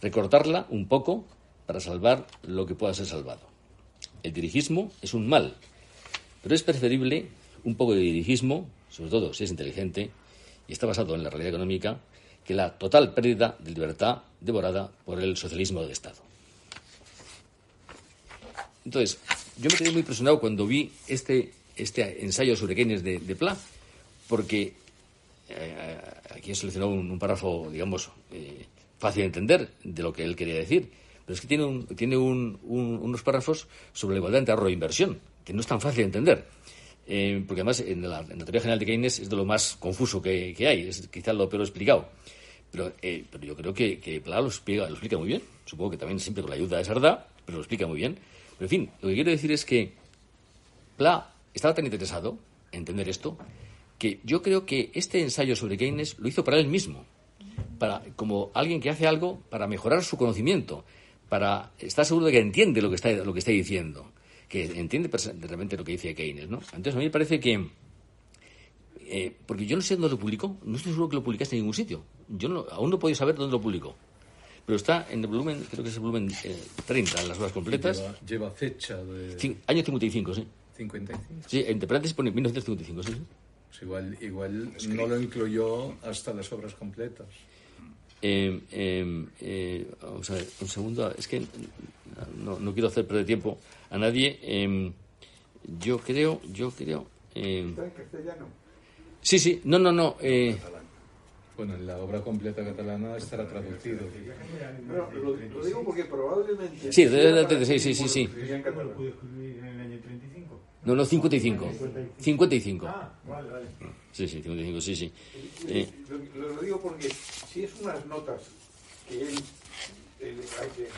Recortarla 0.00 0.66
un 0.70 0.86
poco 0.86 1.24
para 1.66 1.80
salvar 1.80 2.26
lo 2.42 2.66
que 2.66 2.74
pueda 2.74 2.94
ser 2.94 3.06
salvado. 3.06 3.42
El 4.22 4.32
dirigismo 4.32 4.90
es 5.02 5.12
un 5.12 5.28
mal, 5.28 5.56
pero 6.42 6.54
es 6.54 6.62
preferible 6.62 7.26
un 7.64 7.74
poco 7.74 7.94
de 7.94 8.00
dirigismo, 8.00 8.66
sobre 8.90 9.10
todo 9.10 9.34
si 9.34 9.44
es 9.44 9.50
inteligente 9.50 10.10
y 10.68 10.72
está 10.72 10.86
basado 10.86 11.14
en 11.14 11.22
la 11.22 11.30
realidad 11.30 11.50
económica, 11.50 11.98
que 12.44 12.54
la 12.54 12.78
total 12.78 13.14
pérdida 13.14 13.56
de 13.58 13.70
libertad 13.72 14.22
devorada 14.40 14.90
por 15.04 15.20
el 15.20 15.36
socialismo 15.36 15.82
de 15.82 15.92
Estado. 15.92 16.22
Entonces, 18.84 19.18
yo 19.58 19.70
me 19.70 19.76
quedé 19.76 19.90
muy 19.90 20.00
impresionado 20.00 20.40
cuando 20.40 20.66
vi 20.66 20.92
este, 21.08 21.52
este 21.76 22.24
ensayo 22.24 22.54
sobre 22.56 22.74
Keynes 22.74 23.02
de, 23.02 23.18
de 23.18 23.36
Pla, 23.36 23.56
porque 24.28 24.74
eh, 25.48 26.00
aquí 26.34 26.52
he 26.52 26.54
seleccionado 26.54 26.92
un, 26.92 27.18
párrafo, 27.18 27.68
digamos, 27.70 28.10
eh, 28.32 28.66
fácil 28.98 29.22
de 29.22 29.26
entender 29.26 29.70
de 29.82 30.02
lo 30.02 30.12
que 30.12 30.24
él 30.24 30.36
quería 30.36 30.54
decir, 30.54 30.90
pero 31.24 31.34
es 31.34 31.40
que 31.40 31.46
tiene, 31.46 31.64
un, 31.64 31.86
tiene 31.86 32.16
unos 32.16 33.22
párrafos 33.22 33.66
sobre 33.92 34.14
la 34.14 34.18
igualdad 34.18 34.40
entre 34.40 34.52
ahorro 34.52 34.68
e 34.68 34.72
inversión, 34.72 35.18
que 35.44 35.52
no 35.52 35.60
es 35.60 35.66
tan 35.66 35.80
fácil 35.80 35.98
de 35.98 36.04
entender. 36.04 36.46
Eh, 37.06 37.44
porque 37.46 37.60
además 37.60 37.80
en 37.80 38.08
la, 38.08 38.24
teoría 38.24 38.60
general 38.60 38.78
de 38.78 38.86
Keynes 38.86 39.18
es 39.18 39.28
de 39.28 39.36
lo 39.36 39.44
más 39.44 39.76
confuso 39.78 40.22
que, 40.22 40.54
hay, 40.58 40.88
es 40.88 41.06
quizás 41.08 41.34
lo 41.34 41.48
peor 41.48 41.62
explicado. 41.62 42.08
Pero, 42.70 42.92
eh, 43.02 43.24
pero 43.30 43.44
yo 43.44 43.56
creo 43.56 43.72
que, 43.72 44.00
que 44.00 44.20
Pla 44.20 44.40
lo 44.40 44.48
explica, 44.48 44.86
lo 44.86 44.92
explica 44.92 45.16
muy 45.16 45.28
bien. 45.28 45.42
Supongo 45.64 45.92
que 45.92 45.96
también 45.96 46.18
siempre 46.18 46.42
con 46.42 46.50
la 46.50 46.56
ayuda 46.56 46.78
de 46.78 46.84
Sardá, 46.84 47.28
pero 47.44 47.58
lo 47.58 47.62
explica 47.62 47.86
muy 47.86 47.98
bien. 47.98 48.18
Pero 48.58 48.66
en 48.66 48.68
fin, 48.68 48.90
lo 49.00 49.08
que 49.08 49.14
quiero 49.14 49.30
decir 49.30 49.52
es 49.52 49.64
que 49.64 49.92
Pla 50.96 51.32
estaba 51.52 51.74
tan 51.74 51.84
interesado 51.84 52.38
en 52.72 52.80
entender 52.80 53.08
esto 53.08 53.36
que 54.04 54.20
yo 54.22 54.42
creo 54.42 54.66
que 54.66 54.90
este 54.92 55.22
ensayo 55.22 55.56
sobre 55.56 55.78
Keynes 55.78 56.18
lo 56.18 56.28
hizo 56.28 56.44
para 56.44 56.58
él 56.58 56.68
mismo, 56.68 57.06
para, 57.78 58.02
como 58.16 58.50
alguien 58.52 58.78
que 58.78 58.90
hace 58.90 59.06
algo 59.06 59.40
para 59.48 59.66
mejorar 59.66 60.04
su 60.04 60.18
conocimiento, 60.18 60.84
para 61.30 61.72
estar 61.78 62.04
seguro 62.04 62.26
de 62.26 62.32
que 62.32 62.40
entiende 62.40 62.82
lo 62.82 62.90
que 62.90 62.96
está, 62.96 63.10
lo 63.10 63.32
que 63.32 63.38
está 63.38 63.50
diciendo 63.50 64.12
que 64.46 64.78
entiende 64.78 65.10
realmente 65.40 65.76
lo 65.76 65.84
que 65.84 65.92
dice 65.92 66.14
Keynes, 66.14 66.50
¿no? 66.50 66.58
Entonces 66.58 66.94
a 66.94 66.98
mí 66.98 67.06
me 67.06 67.10
parece 67.10 67.40
que 67.40 67.66
eh, 69.06 69.34
porque 69.46 69.64
yo 69.64 69.74
no 69.74 69.82
sé 69.82 69.94
dónde 69.94 70.10
lo 70.10 70.18
publicó, 70.18 70.58
no 70.64 70.76
estoy 70.76 70.92
seguro 70.92 71.08
que 71.08 71.16
lo 71.16 71.24
publicaste 71.24 71.56
en 71.56 71.62
ningún 71.62 71.74
sitio. 71.74 72.04
Yo 72.28 72.50
no, 72.50 72.66
aún 72.70 72.90
no 72.90 72.98
puedo 72.98 73.14
saber 73.14 73.34
dónde 73.34 73.52
lo 73.52 73.60
publicó. 73.60 73.96
Pero 74.66 74.76
está 74.76 75.06
en 75.10 75.20
el 75.20 75.26
volumen, 75.26 75.66
creo 75.70 75.82
que 75.82 75.88
es 75.88 75.96
el 75.96 76.02
volumen 76.02 76.30
30, 76.86 77.18
eh, 77.18 77.22
en 77.22 77.28
las 77.28 77.38
horas 77.38 77.52
completas. 77.52 78.04
Lleva, 78.26 78.50
fecha 78.50 78.96
de... 79.02 79.56
año 79.66 79.82
55, 79.82 80.34
sí. 80.34 80.46
55. 80.76 81.48
Sí, 81.48 81.64
entre 81.66 81.86
paréntesis 81.86 82.14
pone 82.14 82.30
1955, 82.30 83.02
sí. 83.02 83.12
Pues 83.74 83.82
igual 83.82 84.16
igual 84.20 84.72
no 84.90 85.06
lo 85.08 85.20
incluyó 85.20 85.94
hasta 86.04 86.32
las 86.32 86.52
obras 86.52 86.74
completas. 86.74 87.26
Eh, 88.22 88.60
eh, 88.70 89.86
vamos 90.00 90.30
a 90.30 90.34
ver, 90.34 90.46
un 90.60 90.68
segundo. 90.68 91.12
Es 91.18 91.26
que 91.26 91.42
no, 92.38 92.60
no 92.60 92.72
quiero 92.72 92.86
hacer 92.86 93.04
perder 93.04 93.26
tiempo 93.26 93.58
a 93.90 93.98
nadie. 93.98 94.38
Em, 94.42 94.92
yo 95.80 95.98
creo, 95.98 96.40
yo 96.52 96.70
creo. 96.70 97.08
Eh, 97.34 97.66
¿Está 97.68 97.84
en 97.84 97.90
castellano? 97.90 98.46
Sí, 99.20 99.40
sí, 99.40 99.60
no, 99.64 99.80
no, 99.80 99.90
no. 99.90 100.16
Eh, 100.20 100.56
bueno, 101.56 101.74
en 101.74 101.86
la 101.86 101.98
obra 101.98 102.20
completa 102.20 102.64
catalana 102.64 103.16
estará 103.16 103.48
traducido. 103.48 104.06
Pero 104.86 105.10
lo, 105.14 105.34
lo 105.34 105.64
digo 105.64 105.82
porque 105.84 106.04
probablemente. 106.04 106.92
Sí, 106.92 107.08
sí, 107.08 107.78
sí, 107.80 107.94
sí. 107.94 108.08
sí. 108.08 108.28
¿En 108.38 109.64
el 109.64 109.80
año 109.80 109.98
35? 109.98 110.60
No, 110.84 110.94
no, 110.94 111.04
55. 111.04 111.72
55. 112.18 112.86
Ah, 112.86 113.10
vale, 113.28 113.50
vale. 113.50 113.66
Sí, 114.12 114.28
sí, 114.28 114.42
55, 114.42 114.80
sí, 114.80 114.96
sí. 114.96 115.12
Eh, 115.68 115.88
lo, 116.36 116.48
lo 116.54 116.60
digo 116.62 116.80
porque 116.80 117.08
si 117.52 117.64
es 117.64 117.70
unas 117.80 118.04
notas 118.06 118.40
que 119.08 119.20
él 119.22 119.34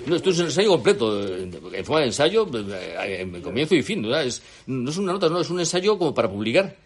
no, 0.06 0.14
esto 0.16 0.30
es 0.30 0.38
un 0.38 0.44
ensayo 0.44 0.68
completo, 0.70 1.26
en 1.26 1.84
forma 1.84 2.00
de 2.00 2.06
ensayo, 2.06 2.46
en 2.52 3.42
comienzo 3.42 3.74
y 3.74 3.82
fin, 3.82 4.02
¿no? 4.02 4.16
Es, 4.16 4.40
no 4.68 4.88
es 4.90 4.96
una 4.98 5.12
nota, 5.12 5.28
no, 5.28 5.40
es 5.40 5.50
un 5.50 5.58
ensayo 5.58 5.98
como 5.98 6.14
para 6.14 6.30
publicar. 6.30 6.76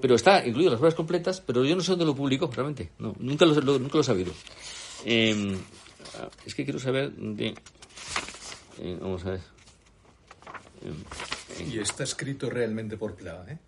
Pero 0.00 0.16
está 0.16 0.44
incluido 0.44 0.72
las 0.72 0.80
obras 0.80 0.94
completas, 0.96 1.40
pero 1.40 1.64
yo 1.64 1.76
no 1.76 1.82
sé 1.82 1.92
dónde 1.92 2.06
lo 2.06 2.14
publicó 2.16 2.50
realmente. 2.52 2.90
No, 2.98 3.14
nunca 3.20 3.44
lo, 3.46 3.54
lo- 3.60 3.78
nunca 3.78 3.94
lo 3.94 4.00
he 4.00 4.04
sabido. 4.04 4.32
Eh, 5.04 5.56
es 6.44 6.54
que 6.56 6.64
quiero 6.64 6.80
saber 6.80 7.12
de... 7.12 7.54
eh, 8.80 8.98
vamos 9.00 9.24
a 9.26 9.30
ver. 9.32 9.40
Y 11.64 11.78
está 11.78 12.04
escrito 12.04 12.50
realmente 12.50 12.96
por 12.96 13.14
Pla, 13.14 13.44
¿eh? 13.48 13.58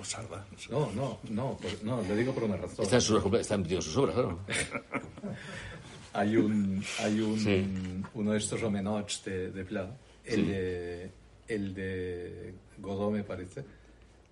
O 0.00 0.04
Salva. 0.04 0.44
No, 0.70 0.90
no, 0.92 1.20
no, 1.30 1.56
por- 1.56 1.84
no, 1.84 2.02
le 2.02 2.16
digo 2.16 2.32
por 2.34 2.44
una 2.44 2.56
razón. 2.56 2.84
Está 2.84 2.96
en 2.96 3.02
sus, 3.02 3.22
obras- 3.24 3.42
está 3.42 3.56
metido 3.56 3.76
en 3.78 3.82
sus 3.82 3.96
obras, 3.96 4.14
claro. 4.14 4.40
Hay 6.12 6.34
un, 6.36 6.82
hay 7.00 7.20
un 7.20 7.38
Sí. 7.38 7.66
uno 8.14 8.32
de 8.32 8.38
estos 8.38 8.62
homenajes 8.62 9.22
de, 9.24 9.50
de 9.50 9.64
Pla, 9.64 9.94
el, 10.24 10.34
Sí. 10.34 10.42
de, 10.50 11.10
el 11.48 11.74
de 11.74 12.54
Godot, 12.78 13.12
me 13.12 13.22
parece, 13.22 13.62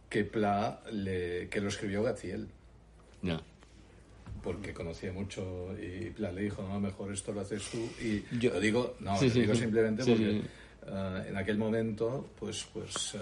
que 0.09 0.24
Pla 0.24 0.80
le, 0.93 1.49
que 1.51 1.61
lo 1.61 1.68
escribió 1.68 2.03
Gaziel, 2.03 2.49
Ya. 3.20 3.39
porque 4.43 4.72
conocía 4.72 5.12
mucho 5.12 5.74
y 5.78 6.09
Pla 6.11 6.32
le 6.32 6.43
dijo, 6.43 6.62
no, 6.62 6.80
mejor 6.80 7.12
esto 7.12 7.32
lo 7.32 7.43
haces 7.43 7.62
tú. 7.70 7.78
Y 8.03 8.24
Yo- 8.39 8.55
lo 8.55 8.61
digo, 8.61 8.97
no, 9.01 9.18
Sí, 9.18 9.26
lo 9.28 9.35
sí, 9.35 9.41
digo 9.43 9.55
sí. 9.55 9.61
simplemente 9.61 10.05
Sí, 10.05 10.11
porque 10.12 10.43
eh, 10.87 11.26
en 11.28 11.37
aquel 11.37 11.57
momento, 11.59 12.30
pues, 12.39 12.66
pues, 12.72 13.14
eh, 13.14 13.18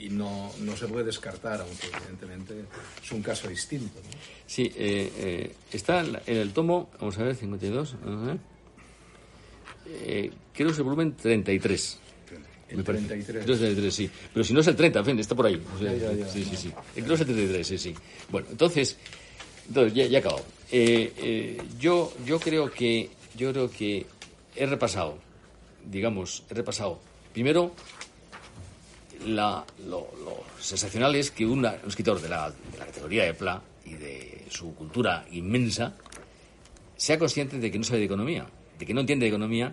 y 0.00 0.08
no, 0.10 0.52
no 0.60 0.76
se 0.76 0.86
puede 0.86 1.04
descartar, 1.04 1.60
aunque 1.60 1.88
evidentemente 1.88 2.54
es 3.02 3.12
un 3.12 3.20
caso 3.22 3.48
distinto. 3.48 3.98
¿no? 4.00 4.10
Sí, 4.46 4.72
eh, 4.76 5.12
eh, 5.16 5.54
está 5.72 6.00
en 6.00 6.18
el 6.26 6.52
tomo, 6.52 6.88
vamos 7.00 7.18
a 7.18 7.24
ver, 7.24 7.34
52. 7.34 7.94
ajá. 8.04 8.38
Eh, 9.90 10.30
creo 10.54 10.68
que 10.68 10.72
es 10.72 10.78
el 10.78 10.84
volumen 10.84 11.16
33. 11.16 11.98
El 12.68 12.76
me 12.76 12.84
parece. 12.84 13.06
33. 13.06 13.44
Creo 13.44 13.56
que 13.56 13.64
es 13.64 13.68
el 13.70 13.74
33, 13.76 13.94
sí. 13.94 14.10
Pero 14.34 14.44
si 14.44 14.52
no 14.52 14.60
es 14.60 14.66
el 14.66 14.76
30, 14.76 14.98
en 14.98 15.04
fin, 15.04 15.18
está 15.18 15.34
por 15.34 15.46
ahí. 15.46 15.62
O 15.74 15.78
sea, 15.78 15.92
Ya, 15.94 15.98
ya, 15.98 16.12
ya. 16.12 16.28
sí, 16.28 16.44
sí, 16.44 16.56
sí. 16.56 16.72
Creo 16.94 17.06
que 17.06 17.14
es 17.14 17.20
el 17.20 17.26
33, 17.26 17.66
sí, 17.66 17.78
sí. 17.78 17.94
Bueno, 18.28 18.48
entonces, 18.50 18.98
entonces 19.66 19.94
ya, 19.94 20.04
ya 20.06 20.18
he 20.18 20.20
acabado. 20.20 20.44
Eh, 20.70 21.58
yo, 21.80 22.12
yo 22.26 22.38
creo 22.38 22.70
que 22.70 23.08
yo 23.34 23.50
creo 23.52 23.70
que 23.70 24.04
he 24.54 24.66
repasado, 24.66 25.18
digamos, 25.90 26.44
he 26.50 26.54
repasado. 26.54 27.00
Primero 27.32 27.72
la- 29.26 29.64
lo, 29.86 30.08
lo 30.24 30.44
sensacional 30.60 31.14
es 31.16 31.30
que 31.30 31.44
un 31.46 31.64
escritor 31.64 32.20
de 32.20 32.28
la, 32.28 32.50
de 32.50 32.78
la 32.78 32.86
categoría 32.86 33.24
de 33.24 33.34
Pla 33.34 33.60
y 33.84 33.94
de 33.94 34.44
su 34.50 34.74
cultura 34.74 35.26
inmensa 35.32 35.94
sea 36.96 37.18
consciente 37.18 37.58
de 37.58 37.70
que 37.70 37.78
no 37.78 37.84
sabe 37.84 38.00
de 38.00 38.04
economía, 38.06 38.46
de 38.78 38.86
que 38.86 38.94
no 38.94 39.00
entiende 39.00 39.24
de 39.24 39.30
economía, 39.30 39.72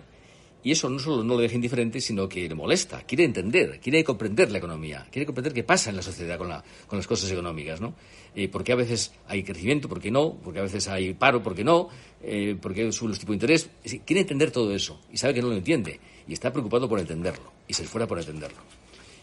y 0.66 0.72
eso 0.72 0.90
no 0.90 0.98
solo 0.98 1.22
no 1.22 1.34
lo 1.34 1.40
deja 1.40 1.54
indiferente, 1.54 2.00
sino 2.00 2.28
que 2.28 2.48
le 2.48 2.54
molesta, 2.56 3.02
quiere 3.02 3.22
entender, 3.22 3.78
quiere 3.78 4.02
comprender 4.02 4.50
la 4.50 4.58
economía, 4.58 5.06
quiere 5.12 5.24
comprender 5.24 5.52
qué 5.52 5.62
pasa 5.62 5.90
en 5.90 5.96
la 5.96 6.02
sociedad 6.02 6.36
con, 6.38 6.48
la- 6.48 6.64
con 6.88 6.98
las 6.98 7.06
cosas 7.06 7.30
económicas, 7.30 7.80
¿no? 7.80 7.94
Eh, 8.34 8.48
por 8.48 8.64
qué 8.64 8.72
a 8.72 8.74
veces 8.74 9.12
hay 9.28 9.44
crecimiento, 9.44 9.88
por 9.88 10.00
qué 10.00 10.10
no, 10.10 10.34
por 10.34 10.52
qué 10.52 10.58
a 10.58 10.62
veces 10.62 10.88
hay 10.88 11.14
paro, 11.14 11.40
por 11.40 11.54
qué 11.54 11.62
no, 11.62 11.88
eh, 12.20 12.56
por 12.60 12.74
qué 12.74 12.90
suben 12.90 13.10
los 13.10 13.18
tipos 13.20 13.34
de 13.34 13.36
interés. 13.36 13.70
Quiere 14.04 14.22
entender 14.22 14.50
todo 14.50 14.74
eso 14.74 15.00
y 15.12 15.18
sabe 15.18 15.34
que 15.34 15.40
no 15.42 15.48
lo 15.50 15.54
entiende 15.56 16.00
y 16.26 16.32
está 16.32 16.52
preocupado 16.52 16.88
por 16.88 16.98
entenderlo 16.98 17.52
y 17.68 17.72
se 17.74 17.84
esfuerza 17.84 18.08
por 18.08 18.18
entenderlo. 18.18 18.58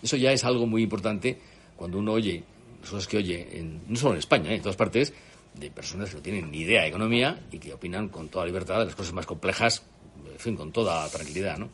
Eso 0.02 0.16
ya 0.16 0.32
es 0.32 0.46
algo 0.46 0.66
muy 0.66 0.82
importante 0.84 1.38
cuando 1.76 1.98
uno 2.00 2.14
oye, 2.14 2.42
las 2.82 2.90
cosas 2.90 3.06
que 3.08 3.18
oye, 3.18 3.60
en- 3.60 3.82
no 3.90 3.98
solo 3.98 4.14
en 4.14 4.20
España, 4.20 4.50
¿eh? 4.52 4.56
en 4.56 4.62
todas 4.62 4.78
partes, 4.78 5.12
de 5.60 5.70
personas 5.70 6.10
que 6.10 6.16
no 6.16 6.22
tienen 6.22 6.50
ni 6.52 6.60
idea 6.62 6.82
de 6.84 6.88
economía 6.88 7.40
y 7.52 7.60
que 7.60 7.74
opinan 7.74 8.08
con 8.10 8.30
toda 8.30 8.46
libertad 8.46 8.80
de 8.80 8.86
las 8.86 8.96
cosas 8.96 9.14
más 9.14 9.26
complejas, 9.28 9.84
en 10.32 10.40
fin, 10.40 10.56
con 10.56 10.72
toda 10.72 11.08
tranquilidad, 11.10 11.58
¿no? 11.58 11.70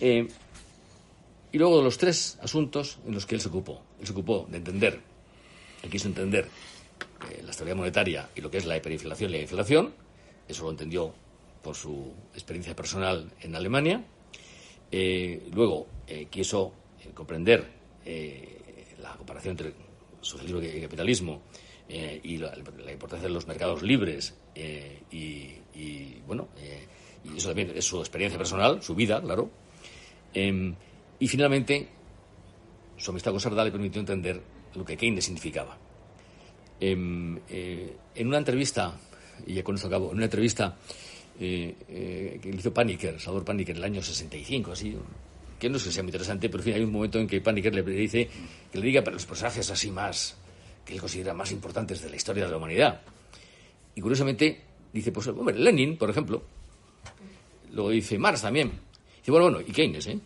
Eh, 0.00 0.28
y 1.52 1.58
luego 1.58 1.80
los 1.80 1.96
tres 1.96 2.38
asuntos 2.42 2.98
en 3.06 3.14
los 3.14 3.26
que 3.26 3.34
él 3.34 3.40
se 3.40 3.48
ocupó. 3.48 3.82
Él 4.00 4.06
se 4.06 4.12
ocupó 4.12 4.46
de 4.50 4.58
entender, 4.58 5.00
él 5.82 5.90
quiso 5.90 6.08
entender 6.08 6.48
eh, 7.30 7.42
la 7.42 7.50
estabilidad 7.50 7.76
monetaria 7.76 8.28
y 8.34 8.40
lo 8.40 8.50
que 8.50 8.58
es 8.58 8.66
la 8.66 8.76
hiperinflación 8.76 9.30
y 9.30 9.34
la 9.34 9.42
inflación. 9.42 9.94
Eso 10.48 10.64
lo 10.64 10.70
entendió 10.70 11.14
por 11.62 11.74
su 11.74 12.12
experiencia 12.34 12.76
personal 12.76 13.30
en 13.40 13.54
Alemania. 13.54 14.04
Eh, 14.92 15.48
luego 15.52 15.88
quiso 16.30 16.72
comprender 17.14 17.66
la 19.00 19.16
comparación 19.16 19.52
entre 19.52 19.74
socialismo 20.20 20.62
y 20.62 20.80
capitalismo 20.80 21.42
y 21.88 22.36
la, 22.36 22.52
importancia 22.92 23.26
de 23.26 23.34
los 23.34 23.48
mercados 23.48 23.82
libres 23.82 24.34
y, 25.10 26.20
bueno 26.26 26.48
eso 27.36 27.48
también 27.48 27.72
es 27.74 27.84
su 27.84 27.98
experiencia 27.98 28.38
personal, 28.38 28.82
su 28.82 28.94
vida, 28.94 29.20
claro. 29.20 29.50
Em, 30.34 30.74
y 31.18 31.28
finalmente 31.28 31.88
su 32.96 33.10
amistad 33.10 33.30
con 33.30 33.40
Sardá 33.40 33.64
le 33.64 33.70
permitió 33.70 34.00
entender 34.00 34.40
lo 34.74 34.84
que 34.84 34.96
Keynes 34.96 35.24
significaba. 35.24 35.76
Em, 36.78 37.38
eh, 37.48 37.96
en 38.14 38.28
una 38.28 38.38
entrevista, 38.38 38.98
y 39.46 39.54
ya 39.54 39.64
con 39.64 39.76
esto 39.76 39.88
acabo, 39.88 40.10
en 40.10 40.16
una 40.16 40.24
entrevista 40.24 40.76
eh, 41.38 41.74
eh, 41.88 42.38
que 42.42 42.48
hizo 42.48 42.72
Paniker, 42.72 43.20
Salvador 43.20 43.44
Paniker, 43.44 43.76
en 43.76 43.78
el 43.78 43.84
año 43.84 44.02
65, 44.02 44.72
así, 44.72 44.96
que 45.58 45.68
no 45.68 45.78
sé 45.78 45.86
si 45.86 45.92
sea 45.92 46.02
muy 46.02 46.10
interesante, 46.10 46.48
pero 46.48 46.60
en 46.60 46.64
fin, 46.64 46.74
hay 46.74 46.82
un 46.82 46.92
momento 46.92 47.18
en 47.18 47.26
que 47.26 47.40
Paniker 47.40 47.74
le 47.74 47.82
dice 47.82 48.28
que 48.70 48.78
le 48.78 48.86
diga 48.86 49.02
para 49.02 49.14
los 49.14 49.26
personajes 49.26 49.70
así 49.70 49.90
más, 49.90 50.36
que 50.84 50.94
él 50.94 51.00
considera 51.00 51.34
más 51.34 51.50
importantes 51.52 52.02
de 52.02 52.10
la 52.10 52.16
historia 52.16 52.44
de 52.44 52.50
la 52.50 52.56
humanidad. 52.56 53.02
Y 53.94 54.00
curiosamente 54.00 54.62
dice, 54.92 55.12
pues, 55.12 55.26
hombre, 55.28 55.58
Lenin, 55.58 55.96
por 55.96 56.10
ejemplo, 56.10 56.42
luego 57.72 57.90
dice 57.90 58.18
Marx 58.18 58.42
también. 58.42 58.70
Dice, 59.18 59.30
bueno, 59.30 59.50
bueno, 59.50 59.60
y 59.66 59.72
Keynes, 59.72 60.06
¿eh? 60.06 60.18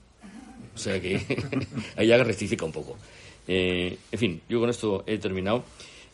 O 0.75 0.79
sea 0.79 1.01
que 1.01 1.21
ahí 1.97 2.07
ya 2.07 2.23
rectifica 2.23 2.65
un 2.65 2.73
poco. 2.73 2.97
Eh, 3.49 3.97
en 4.13 4.19
fin, 4.19 4.41
yo 4.49 4.61
con 4.61 4.71
esto 4.71 5.05
he 5.07 5.19
terminado. 5.19 5.65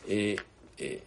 Eh, 0.08 0.36
eh, 0.78 1.02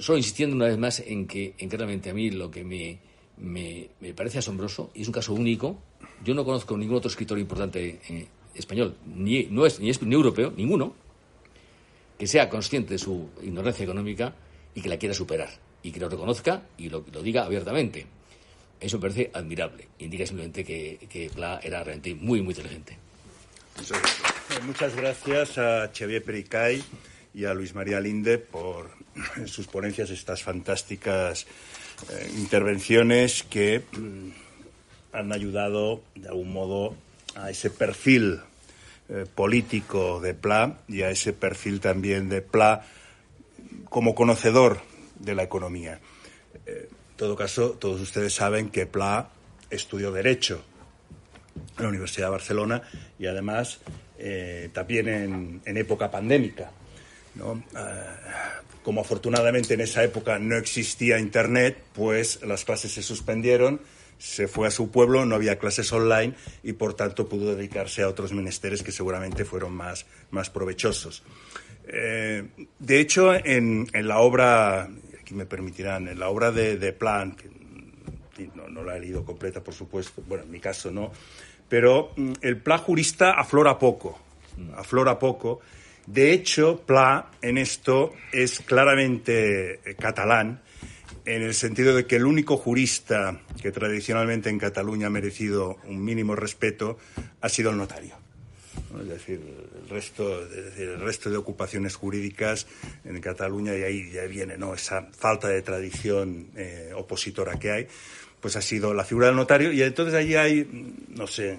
solo 0.00 0.18
insistiendo 0.18 0.56
una 0.56 0.66
vez 0.66 0.78
más 0.78 1.00
en 1.00 1.26
que, 1.26 1.54
en 1.58 1.68
que 1.68 2.10
a 2.10 2.14
mí 2.14 2.30
lo 2.30 2.50
que 2.50 2.64
me, 2.64 2.98
me, 3.38 3.88
me 4.00 4.14
parece 4.14 4.38
asombroso, 4.38 4.90
y 4.94 5.02
es 5.02 5.08
un 5.08 5.12
caso 5.12 5.34
único, 5.34 5.78
yo 6.24 6.34
no 6.34 6.44
conozco 6.44 6.76
ningún 6.76 6.96
otro 6.96 7.10
escritor 7.10 7.38
importante 7.38 8.00
eh, 8.08 8.26
español, 8.54 8.96
ni, 9.06 9.44
no 9.44 9.66
es, 9.66 9.80
ni, 9.80 9.90
es, 9.90 10.02
ni 10.02 10.14
europeo, 10.14 10.52
ninguno, 10.56 10.94
que 12.18 12.26
sea 12.26 12.48
consciente 12.48 12.94
de 12.94 12.98
su 12.98 13.28
ignorancia 13.42 13.84
económica 13.84 14.34
y 14.74 14.80
que 14.80 14.88
la 14.88 14.98
quiera 14.98 15.14
superar, 15.14 15.50
y 15.82 15.90
que 15.90 16.00
lo 16.00 16.08
reconozca 16.08 16.62
y 16.78 16.88
lo, 16.88 17.04
lo 17.12 17.22
diga 17.22 17.44
abiertamente. 17.44 18.06
Eso 18.82 18.98
me 18.98 19.02
parece 19.02 19.30
admirable. 19.32 19.88
Indica 20.00 20.26
simplemente 20.26 20.64
que, 20.64 20.98
que 21.08 21.30
Pla 21.30 21.60
era 21.62 21.84
realmente 21.84 22.14
muy, 22.14 22.42
muy 22.42 22.52
inteligente. 22.52 22.98
Eh, 23.80 24.60
Muchas 24.66 24.94
gracias 24.96 25.56
a 25.56 25.90
Xavier 25.96 26.22
Pericay 26.22 26.82
y 27.32 27.44
a 27.44 27.54
Luis 27.54 27.74
María 27.74 28.00
Linde 28.00 28.38
por 28.38 28.90
sus 29.46 29.66
ponencias 29.68 30.10
estas 30.10 30.42
fantásticas 30.42 31.46
eh, 32.10 32.30
intervenciones 32.36 33.44
que 33.44 33.82
mm, 33.92 34.28
han 35.12 35.32
ayudado 35.32 36.02
de 36.14 36.28
algún 36.28 36.52
modo 36.52 36.96
a 37.36 37.50
ese 37.50 37.70
perfil 37.70 38.40
eh, 39.08 39.26
político 39.32 40.20
de 40.20 40.34
Pla 40.34 40.78
y 40.88 41.02
a 41.02 41.10
ese 41.10 41.32
perfil 41.32 41.80
también 41.80 42.28
de 42.28 42.42
Pla 42.42 42.84
como 43.88 44.14
conocedor 44.14 44.80
de 45.18 45.34
la 45.34 45.44
economía. 45.44 46.00
Eh, 46.66 46.88
todo 47.22 47.36
caso, 47.36 47.70
todos 47.78 48.00
ustedes 48.00 48.34
saben 48.34 48.68
que 48.70 48.84
Pla 48.84 49.30
estudió 49.70 50.10
Derecho 50.10 50.60
en 51.76 51.84
la 51.84 51.88
Universidad 51.88 52.26
de 52.26 52.30
Barcelona 52.32 52.82
y 53.16 53.26
además 53.26 53.78
eh, 54.18 54.70
también 54.72 55.60
en, 55.64 55.76
época 55.76 56.10
pandémica. 56.10 56.72
Eh, 57.38 57.42
como 58.82 59.02
afortunadamente 59.02 59.74
en 59.74 59.82
esa 59.82 60.02
época 60.02 60.40
no 60.40 60.56
existía 60.56 61.20
Internet, 61.20 61.78
pues 61.92 62.42
las 62.42 62.64
clases 62.64 62.90
se 62.90 63.04
suspendieron, 63.04 63.80
se 64.18 64.48
fue 64.48 64.66
a 64.66 64.72
su 64.72 64.90
pueblo, 64.90 65.24
no 65.24 65.36
había 65.36 65.60
clases 65.60 65.92
online 65.92 66.34
y 66.64 66.72
por 66.72 66.94
tanto 66.94 67.28
pudo 67.28 67.54
dedicarse 67.54 68.02
a 68.02 68.08
otros 68.08 68.32
menesteres 68.32 68.82
que 68.82 68.90
seguramente 68.90 69.44
fueron 69.44 69.74
más, 69.74 70.06
más 70.32 70.50
provechosos. 70.50 71.22
Eh, 71.86 72.48
de 72.78 73.00
hecho, 73.00 73.34
en, 73.34 73.88
la 73.92 74.18
obra, 74.18 74.88
me 75.32 75.46
permitirán, 75.46 76.08
en 76.08 76.18
la 76.18 76.28
obra 76.28 76.50
de, 76.50 76.76
de 76.76 76.92
Plan, 76.92 77.32
que 77.32 77.50
no, 78.54 78.68
no, 78.68 78.82
la 78.82 78.96
he 78.96 79.00
leído 79.00 79.24
completa, 79.24 79.62
por 79.62 79.74
supuesto, 79.74 80.22
bueno, 80.26 80.44
en 80.44 80.50
mi 80.50 80.60
caso 80.60 80.90
no, 80.90 81.12
pero 81.68 82.12
mm, 82.16 82.32
el 82.42 82.58
Pla 82.58 82.78
jurista 82.78 83.32
aflora 83.32 83.78
poco, 83.78 84.18
aflora 84.76 85.18
poco. 85.18 85.60
De 86.06 86.32
hecho, 86.32 86.82
Pla 86.84 87.30
en 87.40 87.58
esto 87.58 88.12
es 88.32 88.60
claramente 88.60 89.74
eh, 89.74 89.94
catalán, 89.98 90.60
en 91.24 91.42
el 91.42 91.54
sentido 91.54 91.94
de 91.94 92.06
que 92.06 92.16
el 92.16 92.26
único 92.26 92.56
jurista 92.56 93.40
que 93.60 93.70
tradicionalmente 93.70 94.50
en 94.50 94.58
Cataluña 94.58 95.06
ha 95.06 95.10
merecido 95.10 95.76
un 95.84 96.02
mínimo 96.02 96.34
respeto 96.34 96.98
ha 97.40 97.48
sido 97.48 97.70
el 97.70 97.76
notario. 97.76 98.21
Es 99.00 99.08
decir, 99.08 99.40
el 99.82 99.88
resto, 99.88 100.42
el 100.42 101.00
resto 101.00 101.30
de 101.30 101.36
ocupaciones 101.36 101.96
jurídicas 101.96 102.66
en 103.04 103.20
Cataluña 103.20 103.76
y 103.76 103.82
ahí 103.82 104.10
ya 104.10 104.24
viene 104.24 104.56
¿no? 104.56 104.74
esa 104.74 105.08
falta 105.12 105.48
de 105.48 105.62
tradición 105.62 106.48
eh, 106.56 106.92
opositora 106.94 107.58
que 107.58 107.70
hay, 107.70 107.88
pues 108.40 108.56
ha 108.56 108.62
sido 108.62 108.92
la 108.92 109.04
figura 109.04 109.28
del 109.28 109.36
notario 109.36 109.72
y 109.72 109.82
entonces 109.82 110.14
allí 110.14 110.34
hay, 110.34 111.04
no 111.08 111.26
sé, 111.26 111.58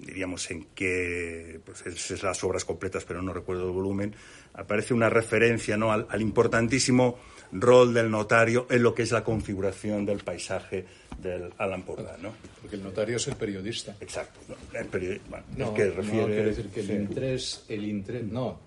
diríamos 0.00 0.50
en 0.50 0.66
qué, 0.74 1.60
pues 1.64 1.84
es, 1.86 2.22
las 2.22 2.42
obras 2.44 2.64
completas, 2.64 3.04
pero 3.04 3.22
no 3.22 3.32
recuerdo 3.32 3.66
el 3.66 3.72
volumen, 3.72 4.14
aparece 4.54 4.94
una 4.94 5.10
referencia 5.10 5.76
¿no? 5.76 5.92
al 5.92 6.20
importantísimo 6.20 7.18
rol 7.52 7.92
del 7.94 8.10
notario 8.10 8.66
en 8.70 8.82
lo 8.82 8.94
que 8.94 9.02
es 9.02 9.12
la 9.12 9.24
configuración 9.24 10.06
del 10.06 10.18
paisaje 10.18 10.86
del 11.20 11.52
Alan 11.58 11.84
¿no? 12.20 12.32
Porque 12.60 12.76
el 12.76 12.82
notario 12.82 13.16
es 13.16 13.28
el 13.28 13.36
periodista. 13.36 13.96
Exacto. 14.00 14.40
El 14.72 14.86
periodista, 14.86 15.42
no, 15.56 15.74
que 15.74 15.90
refiere... 15.90 16.20
no, 16.20 16.26
quiere 16.26 16.44
decir 16.44 16.68
que 16.68 16.80
el 16.80 16.90
interés, 16.90 17.64
el 17.68 17.84
interés, 17.84 18.24
no, 18.24 18.60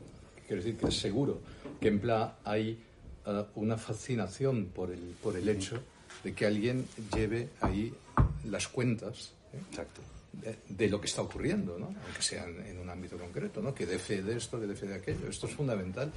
quiere 0.48 0.62
decir 0.64 0.78
que 0.78 0.88
es 0.88 0.98
seguro 0.98 1.42
que 1.80 1.88
en 1.88 2.00
plan 2.00 2.34
hay 2.44 2.80
uh, 3.26 3.44
una 3.56 3.78
fascinación 3.78 4.68
por 4.68 4.92
el, 4.92 5.16
por 5.22 5.38
el 5.38 5.50
hecho 5.50 5.82
de 6.24 6.34
que 6.34 6.46
alguien 6.46 6.86
lleve 7.14 7.50
ahí 7.62 7.94
las 8.46 8.68
cuentas 8.68 9.34
¿eh? 9.54 9.58
Exacto. 9.70 10.02
De, 10.32 10.58
de, 10.68 10.90
lo 10.90 11.00
que 11.00 11.06
está 11.06 11.22
ocurriendo, 11.22 11.78
¿no? 11.78 11.94
aunque 12.06 12.22
sea 12.22 12.46
en, 12.46 12.80
un 12.80 12.90
ámbito 12.90 13.18
concreto, 13.18 13.62
¿no? 13.62 13.74
que 13.74 13.86
dé 13.86 14.00
fe 14.00 14.24
de 14.24 14.38
esto, 14.38 14.60
que 14.60 14.66
dé 14.66 14.76
fe 14.76 14.88
de 14.88 14.96
aquello. 14.96 15.28
Esto 15.30 15.46
es 15.46 15.54
fundamental 15.54 16.12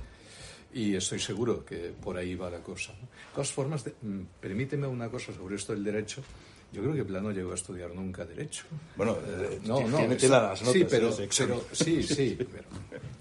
y 0.76 0.94
estoy 0.94 1.18
seguro 1.18 1.64
que 1.64 1.94
por 2.02 2.18
ahí 2.18 2.34
va 2.34 2.50
la 2.50 2.60
cosa. 2.60 2.92
De 2.92 3.32
todas 3.32 3.50
formas, 3.50 3.82
de, 3.82 3.94
mm, 4.02 4.20
permíteme 4.38 4.86
una 4.86 5.08
cosa 5.08 5.32
sobre 5.32 5.56
esto 5.56 5.72
del 5.72 5.82
derecho. 5.82 6.22
Yo 6.70 6.82
creo 6.82 6.94
que 6.94 7.04
Plano 7.04 7.30
llegó 7.30 7.52
a 7.52 7.54
estudiar 7.54 7.94
nunca 7.94 8.26
derecho. 8.26 8.64
Bueno, 8.94 9.16
eh, 9.26 9.58
no, 9.64 9.88
no, 9.88 9.96
tiene 9.96 10.28
las 10.28 10.60
notas, 10.60 10.72
sí, 10.74 10.86
pero, 10.88 11.16
pero, 11.16 11.64
sí, 11.72 12.02
sí. 12.02 12.36
Pero, 12.52 12.68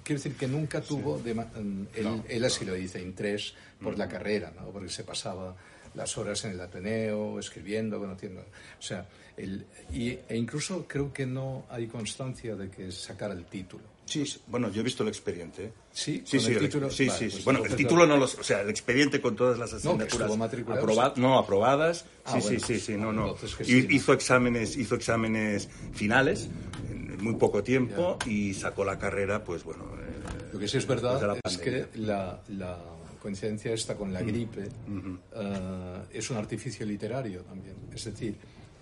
quiero 0.03 0.21
decir 0.21 0.35
que 0.35 0.47
nunca 0.49 0.81
tuvo, 0.81 1.17
de, 1.17 1.33
mm, 1.33 1.87
él, 1.95 2.03
no, 2.03 2.25
él, 2.27 2.43
así 2.43 2.65
lo 2.65 2.73
dice, 2.73 3.01
interés 3.01 3.53
por 3.81 3.97
la 3.97 4.09
carrera, 4.09 4.51
¿no? 4.53 4.71
porque 4.71 4.89
se 4.89 5.05
pasaba 5.05 5.55
las 5.95 6.17
horas 6.17 6.43
en 6.45 6.51
el 6.51 6.61
Ateneo, 6.61 7.39
escribiendo, 7.39 7.99
conociendo. 7.99 8.41
O 8.41 8.81
sea, 8.81 9.07
el, 9.37 9.65
y, 9.93 10.09
e 10.09 10.37
incluso 10.37 10.85
creo 10.87 11.11
que 11.11 11.25
no 11.25 11.65
hay 11.69 11.87
constancia 11.87 12.55
de 12.55 12.69
que 12.69 12.91
sacara 12.91 13.33
el 13.33 13.45
título. 13.45 13.95
Sí, 14.05 14.23
bueno, 14.47 14.69
yo 14.69 14.81
he 14.81 14.83
visto 14.83 15.01
el 15.01 15.09
expediente. 15.09 15.73
Sí, 15.91 16.21
sí, 16.25 16.39
sí, 16.39 16.51
el 16.51 16.59
título. 16.59 16.91
Sí, 16.91 17.07
vale, 17.07 17.19
sí, 17.19 17.29
pues 17.31 17.43
bueno, 17.43 17.65
el 17.65 17.75
título 17.75 18.05
no 18.05 18.17
lo, 18.17 18.25
o 18.25 18.27
sea, 18.27 18.61
el 18.61 18.69
expediente 18.69 19.19
con 19.19 19.35
todas 19.35 19.57
las 19.57 19.73
asignaturas 19.73 20.37
no, 20.37 20.43
aprobadas, 20.43 21.17
no 21.17 21.39
aprobadas. 21.39 22.05
Ah, 22.23 22.33
sí, 22.33 22.39
bueno, 22.39 22.59
sí, 22.59 22.73
sí, 22.75 22.79
sí, 22.79 22.97
no, 22.97 23.11
no. 23.11 23.35
Sí, 23.37 23.87
hizo 23.89 24.13
exámenes, 24.13 24.77
hizo 24.77 24.93
exámenes 24.93 25.69
finales 25.93 26.49
en 26.91 27.17
muy 27.23 27.33
poco 27.35 27.63
tiempo 27.63 28.19
ya. 28.23 28.31
y 28.31 28.53
sacó 28.53 28.85
la 28.85 28.99
carrera, 28.99 29.43
pues 29.43 29.63
bueno. 29.63 29.83
Eh, 29.97 30.53
lo 30.53 30.59
que 30.59 30.67
sí 30.67 30.77
es 30.77 30.85
verdad 30.85 31.39
es 31.43 31.57
que 31.57 31.87
la, 31.95 32.39
la, 32.49 32.77
coincidencia 33.25 33.73
esta 33.73 33.95
con 33.95 34.13
la 34.13 34.21
mm. 34.21 34.27
gripe 34.27 34.61
uh 34.61 34.91
-huh. 34.91 35.17
uh, 35.17 36.07
es 36.11 36.29
un 36.29 36.37
artificio 36.37 36.85
literario 36.85 37.41
también, 37.41 37.75
es 37.91 38.05
decir 38.05 38.35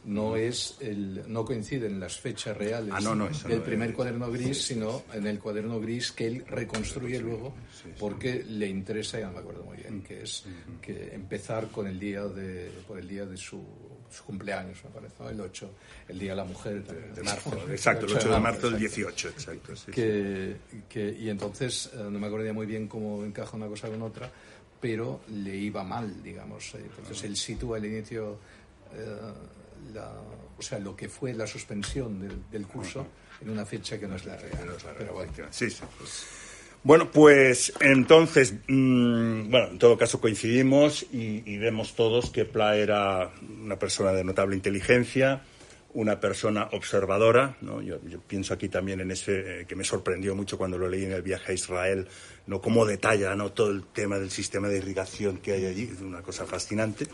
no 0.06 0.36
es 0.36 0.76
el, 0.82 1.24
no 1.28 1.46
coinciden 1.46 1.98
las 1.98 2.20
fechas 2.20 2.58
reales 2.58 2.94
ah, 2.94 3.00
no, 3.00 3.16
no, 3.16 3.30
del 3.30 3.60
no, 3.60 3.64
primer 3.64 3.94
cuaderno 3.94 4.30
gris, 4.30 4.58
sí, 4.58 4.74
sino 4.74 5.04
en 5.14 5.28
el 5.28 5.40
cuaderno 5.40 5.80
gris 5.80 6.12
que 6.12 6.28
él 6.28 6.44
reconstruye 6.46 7.20
sí, 7.20 7.24
luego 7.24 7.54
sí, 7.72 7.90
porque 7.98 8.44
le 8.44 8.68
interesa, 8.68 9.18
ya 9.18 9.30
me 9.32 9.40
acuerdo 9.40 9.64
muy 9.64 9.78
bien, 9.78 10.02
que 10.02 10.24
es 10.24 10.44
que 10.82 11.14
empezar 11.14 11.70
con 11.70 11.88
el 11.88 11.98
día 11.98 12.26
de, 12.26 12.70
por 12.86 13.00
el 13.00 13.08
día 13.08 13.26
de 13.26 13.38
su, 13.38 13.64
su 14.14 14.24
cumpleaños, 14.24 14.84
me 14.84 14.90
parece, 14.92 15.16
¿no? 15.20 15.30
el 15.30 15.42
8, 15.42 15.72
el 16.10 16.20
día 16.20 16.32
de 16.32 16.36
la 16.36 16.44
mujer 16.44 16.84
de, 16.84 17.12
de 17.12 17.24
marzo. 17.24 17.52
Exacto, 17.70 18.06
el 18.06 18.16
8 18.16 18.30
de 18.30 18.40
marzo 18.40 18.70
del 18.70 18.80
18, 18.80 19.30
exacto. 19.30 19.74
Que, 19.92 20.56
que, 20.88 21.10
y 21.20 21.30
entonces, 21.30 21.90
eh, 21.94 21.98
no 21.98 22.20
me 22.20 22.28
acuerdo 22.28 22.54
muy 22.54 22.66
bien 22.66 22.88
cómo 22.88 23.24
encaja 23.24 23.58
una 23.58 23.68
cosa 23.68 23.90
con 23.90 24.02
otra, 24.02 24.32
pero 24.80 25.22
le 25.30 25.56
iba 25.56 25.84
mal, 25.84 26.22
digamos. 26.22 26.76
Entonces 26.76 27.24
él 27.24 27.38
sitúa 27.38 27.78
el 27.78 27.86
inicio. 27.86 28.38
Eh, 28.94 29.18
la, 29.94 30.12
o 30.58 30.62
sea, 30.62 30.80
lo 30.80 30.96
que 30.96 31.10
fue 31.10 31.34
la 31.34 31.48
suspensión 31.48 32.20
del, 32.20 32.44
del 32.50 32.68
curso 32.68 33.06
en 33.42 33.50
una 33.50 33.66
fecha 33.66 34.00
que 34.00 34.08
no 34.08 34.16
es 34.16 34.26
la 34.26 34.38
real. 34.38 34.66
No 34.66 34.76
es 34.76 34.84
la 34.84 34.94
real. 34.94 34.96
Pero 35.00 35.14
bueno, 35.14 35.32
sí, 35.52 35.70
sí. 35.70 35.84
Pues... 35.98 36.26
Bueno, 36.86 37.10
pues 37.12 37.72
entonces, 37.80 38.56
mmm, 38.68 39.50
bueno, 39.50 39.68
en 39.70 39.80
todo 39.80 39.98
caso 39.98 40.20
coincidimos 40.20 41.06
y, 41.14 41.58
vemos 41.58 41.96
todos 41.96 42.30
que 42.30 42.44
Pla 42.44 42.76
era 42.76 43.32
una 43.64 43.80
persona 43.80 44.12
de 44.12 44.26
notable 44.26 44.58
inteligencia, 44.58 45.44
una 45.94 46.20
persona 46.20 46.68
observadora, 46.74 47.56
¿no? 47.62 47.82
Yo, 47.82 48.00
yo 48.06 48.20
pienso 48.20 48.54
aquí 48.54 48.68
también 48.68 49.00
en 49.00 49.12
ese 49.12 49.62
eh, 49.62 49.66
que 49.66 49.78
me 49.78 49.86
sorprendió 49.86 50.36
mucho 50.36 50.58
cuando 50.58 50.78
lo 50.78 50.90
leí 50.90 51.06
en 51.06 51.14
el 51.14 51.22
viaje 51.22 51.54
a 51.54 51.56
Israel, 51.56 52.06
no 52.48 52.60
cómo 52.60 52.86
detalla 52.86 53.34
¿no? 53.34 53.54
todo 53.54 53.72
el 53.72 53.86
tema 53.86 54.20
del 54.20 54.30
sistema 54.30 54.68
de 54.68 54.80
irrigación 54.80 55.38
que 55.38 55.54
hay 55.54 55.66
allí, 55.66 55.90
una 56.02 56.22
cosa 56.22 56.46
fascinante. 56.46 57.08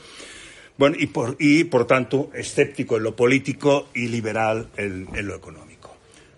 Bueno, 0.79 0.95
y 0.97 1.07
por, 1.07 1.35
y 1.37 1.65
por 1.65 1.85
tanto, 1.85 2.31
escéptico 2.33 2.97
en 2.97 3.03
lo 3.03 3.15
político 3.15 3.89
y 3.93 4.07
liberal 4.07 4.69
en 4.77 5.27
lo 5.27 5.35
económico. 5.35 5.68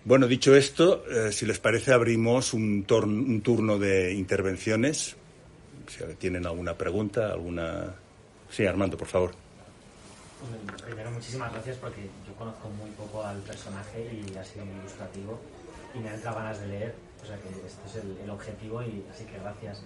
Bueno, 0.04 0.26
dicho 0.26 0.56
esto, 0.56 1.04
eh, 1.08 1.30
si 1.30 1.46
les 1.46 1.60
parece, 1.60 1.92
abrimos 1.92 2.54
un, 2.54 2.84
un, 2.88 3.40
turno 3.40 3.78
de 3.78 4.12
intervenciones. 4.12 5.16
Si 5.86 6.02
tienen 6.18 6.44
alguna 6.44 6.76
pregunta, 6.76 7.30
alguna. 7.30 7.94
Sí, 8.50 8.66
Armando, 8.66 8.96
por 8.96 9.06
favor. 9.06 9.32
Primero, 10.84 11.12
muchísimas 11.12 11.52
gracias 11.52 11.76
porque 11.76 12.02
yo 12.26 12.34
conozco 12.34 12.68
muy 12.70 12.90
poco 12.90 13.22
al 13.24 13.38
personaje 13.42 14.02
y 14.12 14.36
ha 14.36 14.42
sido 14.42 14.64
muy 14.64 14.74
ilustrativo 14.80 15.38
y 15.94 15.98
me 16.00 16.10
han 16.10 16.20
ganas 16.20 16.60
de 16.60 16.66
leer. 16.66 16.94
O 17.22 17.26
sea 17.26 17.36
que 17.36 17.48
este 17.48 17.86
es 17.86 18.04
el, 18.04 18.18
el 18.24 18.30
objetivo 18.30 18.82
y 18.82 19.04
así 19.08 19.24
que 19.24 19.38
gracias. 19.38 19.82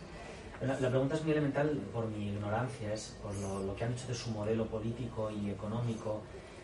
La, 0.62 0.80
la, 0.80 0.88
pregunta 0.88 1.16
es 1.16 1.22
muy 1.22 1.32
elemental 1.32 1.78
por 1.92 2.06
mi 2.08 2.28
ignorancia, 2.28 2.94
es 2.94 3.14
por 3.22 3.34
lo, 3.34 3.62
lo, 3.62 3.76
que 3.76 3.84
han 3.84 3.94
dicho 3.94 4.08
de 4.08 4.14
su 4.14 4.30
modelo 4.30 4.66
político 4.66 5.30
y 5.30 5.50
económico, 5.50 6.22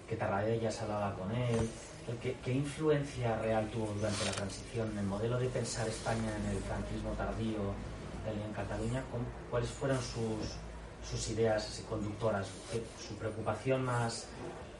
que 0.09 0.17
Tarradella 0.17 0.71
se 0.71 0.85
hablaba 0.85 1.15
con 1.15 1.31
él. 1.33 1.69
¿Qué, 2.21 2.37
¿Qué, 2.45 2.53
influencia 2.53 3.39
real 3.39 3.69
tuvo 3.71 3.93
durante 3.95 4.25
la 4.25 4.33
transición 4.33 4.97
el 4.99 5.07
modelo 5.07 5.39
de 5.39 5.49
pensar 5.49 5.89
España 5.89 6.31
en 6.41 6.57
el 6.57 6.63
franquismo 6.63 7.11
tardío 7.13 7.75
en 8.27 8.53
Cataluña? 8.53 9.03
¿Cuáles 9.51 9.71
fueron 9.71 9.99
sus, 9.99 10.57
sus 11.09 11.31
ideas 11.31 11.83
conductoras, 11.89 12.49
su 13.07 13.15
preocupación 13.17 13.85
más, 13.85 14.27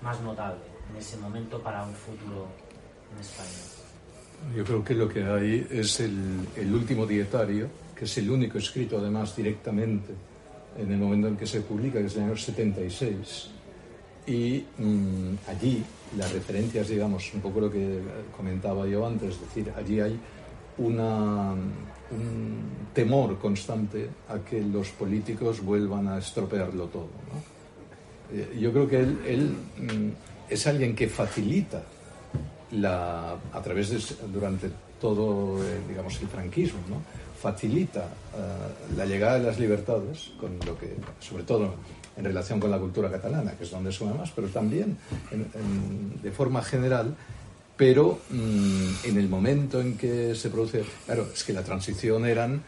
más 0.01 0.21
notable 0.21 0.61
en 0.91 0.97
ese 0.97 1.17
momento 1.17 1.61
para 1.61 1.85
un 1.85 1.95
futuro 1.95 2.49
en 3.15 3.21
España? 3.21 4.57
Yo 4.57 4.65
creo 4.65 4.85
que 4.85 4.95
lo 4.95 5.09
que 5.09 5.25
hay 5.25 5.67
es 5.71 6.01
el, 6.01 6.49
el 6.57 6.75
último 6.75 7.07
dietario 7.07 7.69
que 8.03 8.07
es 8.07 8.19
el 8.19 8.31
único 8.31 8.59
escrito 8.59 8.99
además 8.99 9.37
directamente 9.37 10.13
en 10.77 10.91
el 10.91 10.99
momento 10.99 11.29
en 11.29 11.37
que 11.37 11.47
se 11.47 11.61
publica, 11.61 12.01
que 12.01 12.07
es 12.07 12.17
el 12.17 12.25
año 12.25 12.37
76. 12.37 13.51
Y 14.27 14.65
mmm, 14.79 15.35
allí 15.49 15.83
las 16.17 16.33
referencias, 16.33 16.89
digamos, 16.89 17.33
un 17.35 17.41
poco 17.41 17.61
lo 17.61 17.71
que 17.71 18.01
comentaba 18.37 18.87
yo 18.87 19.07
antes, 19.07 19.35
es 19.35 19.41
decir, 19.41 19.73
allí 19.77 20.01
hay 20.01 20.19
una, 20.79 21.53
un 21.53 22.63
temor 22.95 23.39
constante 23.39 24.09
a 24.29 24.39
que 24.39 24.61
los 24.61 24.91
políticos 24.91 25.63
vuelvan 25.63 26.09
a 26.09 26.19
estropearlo 26.19 26.87
todo. 26.87 27.09
Eh, 28.33 28.59
yo 28.61 28.73
creo 28.73 28.89
que 28.89 29.01
él, 29.01 29.57
mmm, 29.79 30.11
es 30.49 30.67
alguien 30.67 30.95
que 30.95 31.09
facilita 31.09 31.83
la, 32.73 33.37
a 33.53 33.63
través 33.63 33.91
de, 33.91 34.29
durante 34.33 34.71
todo, 35.01 35.63
eh, 35.65 35.81
digamos, 35.89 36.21
el 36.21 36.29
franquismo, 36.29 36.79
¿no? 36.89 37.23
facilita 37.43 38.07
uh, 38.07 38.97
la 38.97 39.05
llegada 39.05 39.41
de 39.41 39.47
las 39.47 39.59
libertades, 39.59 40.31
con 40.39 40.57
lo 40.65 40.79
que, 40.79 40.95
sobre 41.19 41.43
todo 41.43 41.75
en 42.17 42.25
relación 42.25 42.61
con 42.61 42.71
la 42.71 42.79
cultura 42.79 43.11
catalana, 43.11 43.53
que 43.53 43.65
es 43.65 43.71
donde 43.71 43.93
suma 43.93 44.15
más, 44.15 44.31
pero 44.31 44.49
también 44.49 44.97
de 46.23 46.31
forma 46.31 46.63
general, 46.63 47.15
pero 47.77 48.21
mmm, 48.31 48.89
en 49.05 49.19
el 49.19 49.29
momento 49.29 49.81
en 49.81 49.97
que 49.97 50.35
se 50.35 50.51
produce, 50.51 50.85
claro, 51.07 51.27
es 51.33 51.43
que 51.43 51.53
la 51.53 51.63
transición 51.63 52.27
eran 52.27 52.63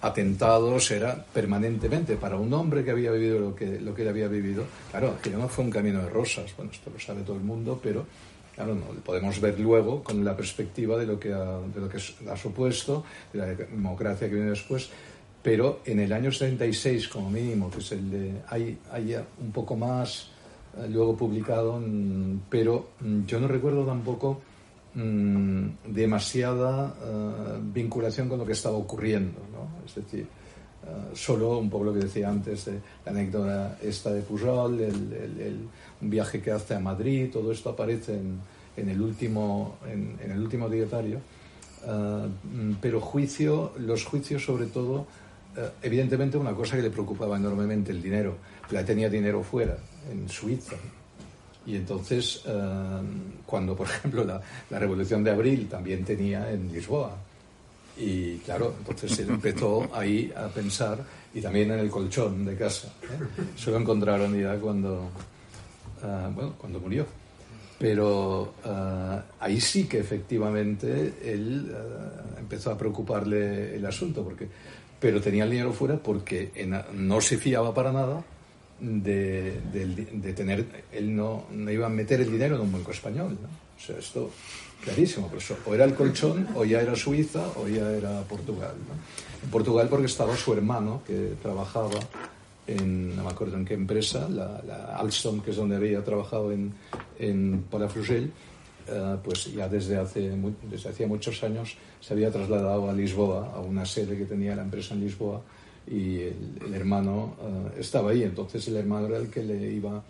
atentados, 0.00 0.90
era 0.90 1.24
permanentemente 1.32 2.16
para 2.16 2.36
un 2.36 2.52
hombre 2.52 2.84
que 2.84 2.90
había 2.90 3.10
vivido 3.10 3.38
lo 3.38 3.54
que, 3.54 3.80
lo 3.80 3.94
que 3.94 4.02
él 4.02 4.08
había 4.08 4.28
vivido, 4.28 4.64
claro, 4.90 5.16
que 5.22 5.30
no 5.30 5.48
fue 5.48 5.64
un 5.64 5.70
camino 5.70 6.02
de 6.02 6.10
rosas, 6.10 6.54
bueno, 6.56 6.70
esto 6.72 6.90
lo 6.90 7.00
sabe 7.00 7.22
todo 7.22 7.36
el 7.36 7.42
mundo, 7.42 7.80
pero 7.82 8.06
Claro, 8.54 8.76
no, 8.76 8.84
podemos 9.04 9.40
ver 9.40 9.58
luego 9.58 10.04
con 10.04 10.24
la 10.24 10.36
perspectiva 10.36 10.96
de 10.96 11.06
lo 11.06 11.18
que 11.18 11.32
ha, 11.32 11.58
de 11.58 11.80
lo 11.80 11.88
que 11.88 11.98
ha 11.98 12.36
supuesto, 12.36 13.04
de 13.32 13.38
la 13.40 13.46
democracia 13.46 14.28
que 14.28 14.34
viene 14.34 14.50
después, 14.50 14.90
pero 15.44 15.80
en 15.84 16.00
el 16.00 16.10
año 16.10 16.32
76 16.32 17.06
como 17.08 17.30
mínimo, 17.30 17.70
que 17.70 17.78
es 17.78 17.92
el 17.92 18.10
de, 18.10 18.32
hay, 18.48 18.78
hay 18.90 19.14
un 19.14 19.52
poco 19.52 19.76
más 19.76 20.30
eh, 20.78 20.88
luego 20.88 21.14
publicado, 21.14 21.78
mm, 21.78 22.40
pero 22.48 22.88
mm, 23.00 23.26
yo 23.26 23.38
no 23.38 23.46
recuerdo 23.46 23.84
tampoco 23.84 24.40
mmm, 24.94 25.66
demasiada 25.86 26.86
uh, 26.86 27.60
vinculación 27.62 28.30
con 28.30 28.38
lo 28.38 28.46
que 28.46 28.52
estaba 28.52 28.76
ocurriendo, 28.76 29.40
¿no? 29.52 29.84
Es 29.86 29.94
decir, 29.94 30.26
Uh, 30.84 31.16
solo 31.16 31.56
un 31.56 31.70
poco 31.70 31.84
lo 31.84 31.94
que 31.94 32.00
decía 32.00 32.28
antes, 32.28 32.68
la 33.06 33.10
anécdota 33.10 33.78
esta 33.80 34.12
de 34.12 34.20
Pujol, 34.20 34.78
el, 34.80 35.12
el, 35.40 35.58
un 36.02 36.10
viaje 36.10 36.42
que 36.42 36.50
hace 36.50 36.74
a 36.74 36.78
Madrid, 36.78 37.30
todo 37.32 37.52
esto 37.52 37.70
aparece 37.70 38.12
en, 38.12 38.38
en 38.76 38.90
el, 38.90 39.00
último, 39.00 39.78
en, 39.90 40.18
el 40.30 40.38
último 40.38 40.68
dietario. 40.68 41.20
Eh, 41.86 42.28
pero 42.80 43.00
juicio, 43.00 43.72
los 43.78 44.04
juicios 44.04 44.44
sobre 44.44 44.66
todo, 44.66 45.00
eh, 45.00 45.04
evidentemente 45.82 46.36
una 46.36 46.52
cosa 46.52 46.76
que 46.76 46.82
le 46.82 46.90
preocupaba 46.90 47.36
enormemente, 47.36 47.92
el 47.92 48.02
dinero. 48.02 48.36
La 48.70 48.84
tenía 48.84 49.08
dinero 49.08 49.42
fuera, 49.42 49.76
en 50.10 50.28
Suiza. 50.28 50.76
Y 51.66 51.76
entonces, 51.76 52.42
eh, 52.46 53.00
cuando, 53.46 53.76
por 53.76 53.86
ejemplo, 53.90 54.24
la, 54.24 54.40
la, 54.70 54.78
Revolución 54.78 55.24
de 55.24 55.30
Abril 55.30 55.68
también 55.68 56.04
tenía 56.04 56.50
en 56.50 56.72
Lisboa. 56.72 57.16
Y 57.96 58.38
claro, 58.38 58.74
entonces 58.78 59.18
él 59.20 59.30
empezó 59.30 59.88
ahí 59.94 60.32
a 60.36 60.48
pensar, 60.48 60.98
y 61.32 61.40
también 61.40 61.70
en 61.70 61.78
el 61.78 61.90
colchón 61.90 62.44
de 62.44 62.56
casa. 62.56 62.88
¿eh? 63.02 63.44
Se 63.56 63.70
lo 63.70 63.78
encontraron 63.78 64.38
ya 64.38 64.56
cuando, 64.56 65.10
bueno, 66.34 66.54
cuando 66.58 66.80
murió. 66.80 67.06
Pero 67.78 68.54
uh, 68.64 69.20
ahí 69.40 69.60
sí 69.60 69.86
que 69.86 69.98
efectivamente 69.98 71.14
él 71.24 71.74
empezó 72.38 72.70
a 72.70 72.78
preocuparle 72.78 73.74
el 73.74 73.84
asunto, 73.84 74.22
porque, 74.22 74.48
pero 75.04 75.20
tenía 75.20 75.44
el 75.44 75.50
dinero 75.50 75.70
fuera 75.74 75.98
porque 75.98 76.50
no 76.94 77.20
se 77.20 77.36
fiaba 77.36 77.74
para 77.74 77.92
nada 77.92 78.24
de, 78.80 79.60
de, 79.70 80.32
tener, 80.32 80.64
él 80.92 81.14
no, 81.14 81.44
no 81.50 81.70
iba 81.70 81.84
a 81.84 81.90
meter 81.90 82.22
el 82.22 82.32
dinero 82.32 82.54
en 82.54 82.62
un 82.62 82.72
banco 82.72 82.90
español. 82.90 83.36
O 83.76 83.86
sea, 83.86 83.98
esto 83.98 84.30
clarísimo, 84.82 85.30
o 85.66 85.74
era 85.74 85.84
el 85.84 85.94
colchón, 85.94 86.48
o 86.54 86.64
ya 86.64 86.80
era 86.80 86.96
Suiza, 86.96 87.46
o 87.62 87.68
ya 87.68 87.90
era 87.90 88.22
Portugal. 88.22 88.72
En 89.42 89.50
Portugal 89.50 89.88
porque 89.90 90.06
estaba 90.06 90.34
su 90.38 90.54
hermano 90.54 91.02
que 91.06 91.34
trabajaba 91.42 92.00
en, 92.66 93.14
no 93.14 93.24
me 93.24 93.30
acuerdo 93.30 93.58
en 93.58 93.66
qué 93.66 93.74
empresa, 93.74 94.26
la, 94.30 94.96
Alstom, 94.96 95.42
que 95.42 95.50
es 95.50 95.56
donde 95.58 95.76
había 95.76 96.02
trabajado 96.02 96.50
en, 96.50 96.72
en 97.18 97.62
Palafrugell, 97.70 98.32
uh, 98.88 99.18
pues 99.22 99.52
ya 99.52 99.68
desde 99.68 99.96
hace, 99.96 100.30
desde 100.70 100.88
hacía 100.88 101.06
muchos 101.06 101.42
años 101.42 101.76
se 102.00 102.14
había 102.14 102.30
trasladado 102.30 102.88
a 102.88 102.92
Lisboa, 102.92 103.52
a 103.54 103.60
una 103.60 103.84
sede 103.84 104.16
que 104.16 104.24
tenía 104.24 104.54
la 104.54 104.62
empresa 104.62 104.94
en 104.94 105.00
Lisboa, 105.00 105.42
y 105.86 106.20
el, 106.20 106.74
hermano 106.74 107.36
uh, 107.40 107.80
estaba 107.80 108.10
ahí. 108.10 108.22
Entonces 108.22 108.66
el 108.68 108.76
hermano 108.76 109.06
era 109.06 109.18
el 109.18 109.28
que 109.28 109.42
le 109.42 109.72
iba 109.72 110.02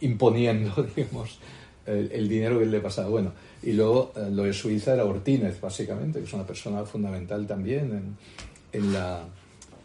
imponiendo, 0.00 0.86
digamos, 0.96 1.38
el, 1.86 2.28
dinero 2.28 2.58
que 2.58 2.66
le 2.66 2.80
pasaba. 2.80 3.08
Bueno, 3.08 3.32
y 3.62 3.72
luego 3.72 4.12
uh, 4.16 4.34
lo 4.34 4.44
de 4.44 4.52
Suiza 4.52 4.94
era 4.94 5.04
Ortínez, 5.04 5.60
básicamente, 5.60 6.18
que 6.18 6.24
es 6.24 6.32
una 6.32 6.46
persona 6.46 6.84
fundamental 6.84 7.46
también 7.46 8.16
en, 8.72 8.80
en 8.80 8.92
la 8.92 9.24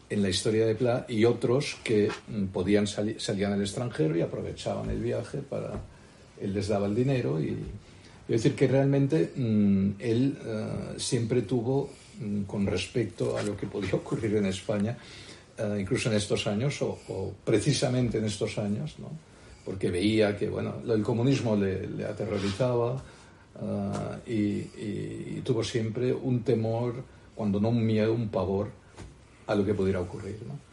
en 0.09 0.23
la 0.23 0.29
historia 0.29 0.65
de 0.65 0.75
Pla 0.75 1.05
y 1.07 1.25
otros 1.25 1.77
que 1.83 2.09
mm, 2.27 2.45
podían 2.45 2.87
salir, 2.87 3.21
salían 3.21 3.53
al 3.53 3.61
extranjero 3.61 4.17
y 4.17 4.21
aprovechaban 4.21 4.89
el 4.89 4.99
viaje 4.99 5.39
para 5.39 5.79
él 6.41 6.53
les 6.53 6.67
daba 6.67 6.87
el 6.87 6.95
dinero 6.95 7.41
y 7.41 7.57
es 8.29 8.43
decir 8.43 8.55
que 8.55 8.67
realmente 8.67 9.31
mmm, 9.35 9.91
él 9.99 10.37
uh, 10.37 10.99
siempre 10.99 11.41
tuvo 11.41 11.89
mmm, 12.19 12.43
con 12.43 12.65
respecto 12.65 13.37
a 13.37 13.43
lo 13.43 13.57
que 13.57 13.67
podía 13.67 13.93
ocurrir 13.95 14.35
en 14.35 14.45
España 14.45 14.97
uh, 15.59 15.75
incluso 15.75 16.09
en 16.09 16.17
estos 16.17 16.47
años 16.47 16.81
o, 16.81 17.33
precisamente 17.43 18.19
en 18.19 18.25
estos 18.25 18.57
años 18.57 18.95
¿no? 18.99 19.09
porque 19.65 19.89
veía 19.89 20.37
que 20.37 20.49
bueno 20.49 20.75
el 20.87 21.03
comunismo 21.03 21.55
le, 21.55 22.05
aterrorizaba 22.05 23.03
y, 24.25 24.33
y, 24.33 25.35
y 25.37 25.41
tuvo 25.43 25.65
siempre 25.65 26.13
un 26.13 26.43
temor 26.43 27.03
cuando 27.35 27.59
no 27.59 27.69
un 27.69 27.85
miedo 27.85 28.13
un 28.13 28.29
pavor 28.29 28.69
a 29.49 29.55
lo 29.55 29.65
que 29.65 29.73
pudiera 29.73 29.99
ocurrir. 29.99 30.37
¿no? 30.47 30.68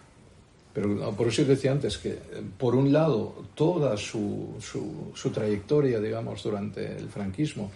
Pero 0.77 1.11
por 1.13 1.29
eso 1.29 1.43
decía 1.47 1.73
antes 1.73 1.97
que, 1.97 2.19
por 2.59 2.77
un 2.77 2.93
lado, 2.93 3.47
toda 3.55 3.97
su, 3.97 4.57
su, 4.61 5.31
trayectoria, 5.31 5.99
digamos, 6.01 6.43
durante 6.43 6.99
el 6.99 7.09
franquismo 7.09 7.73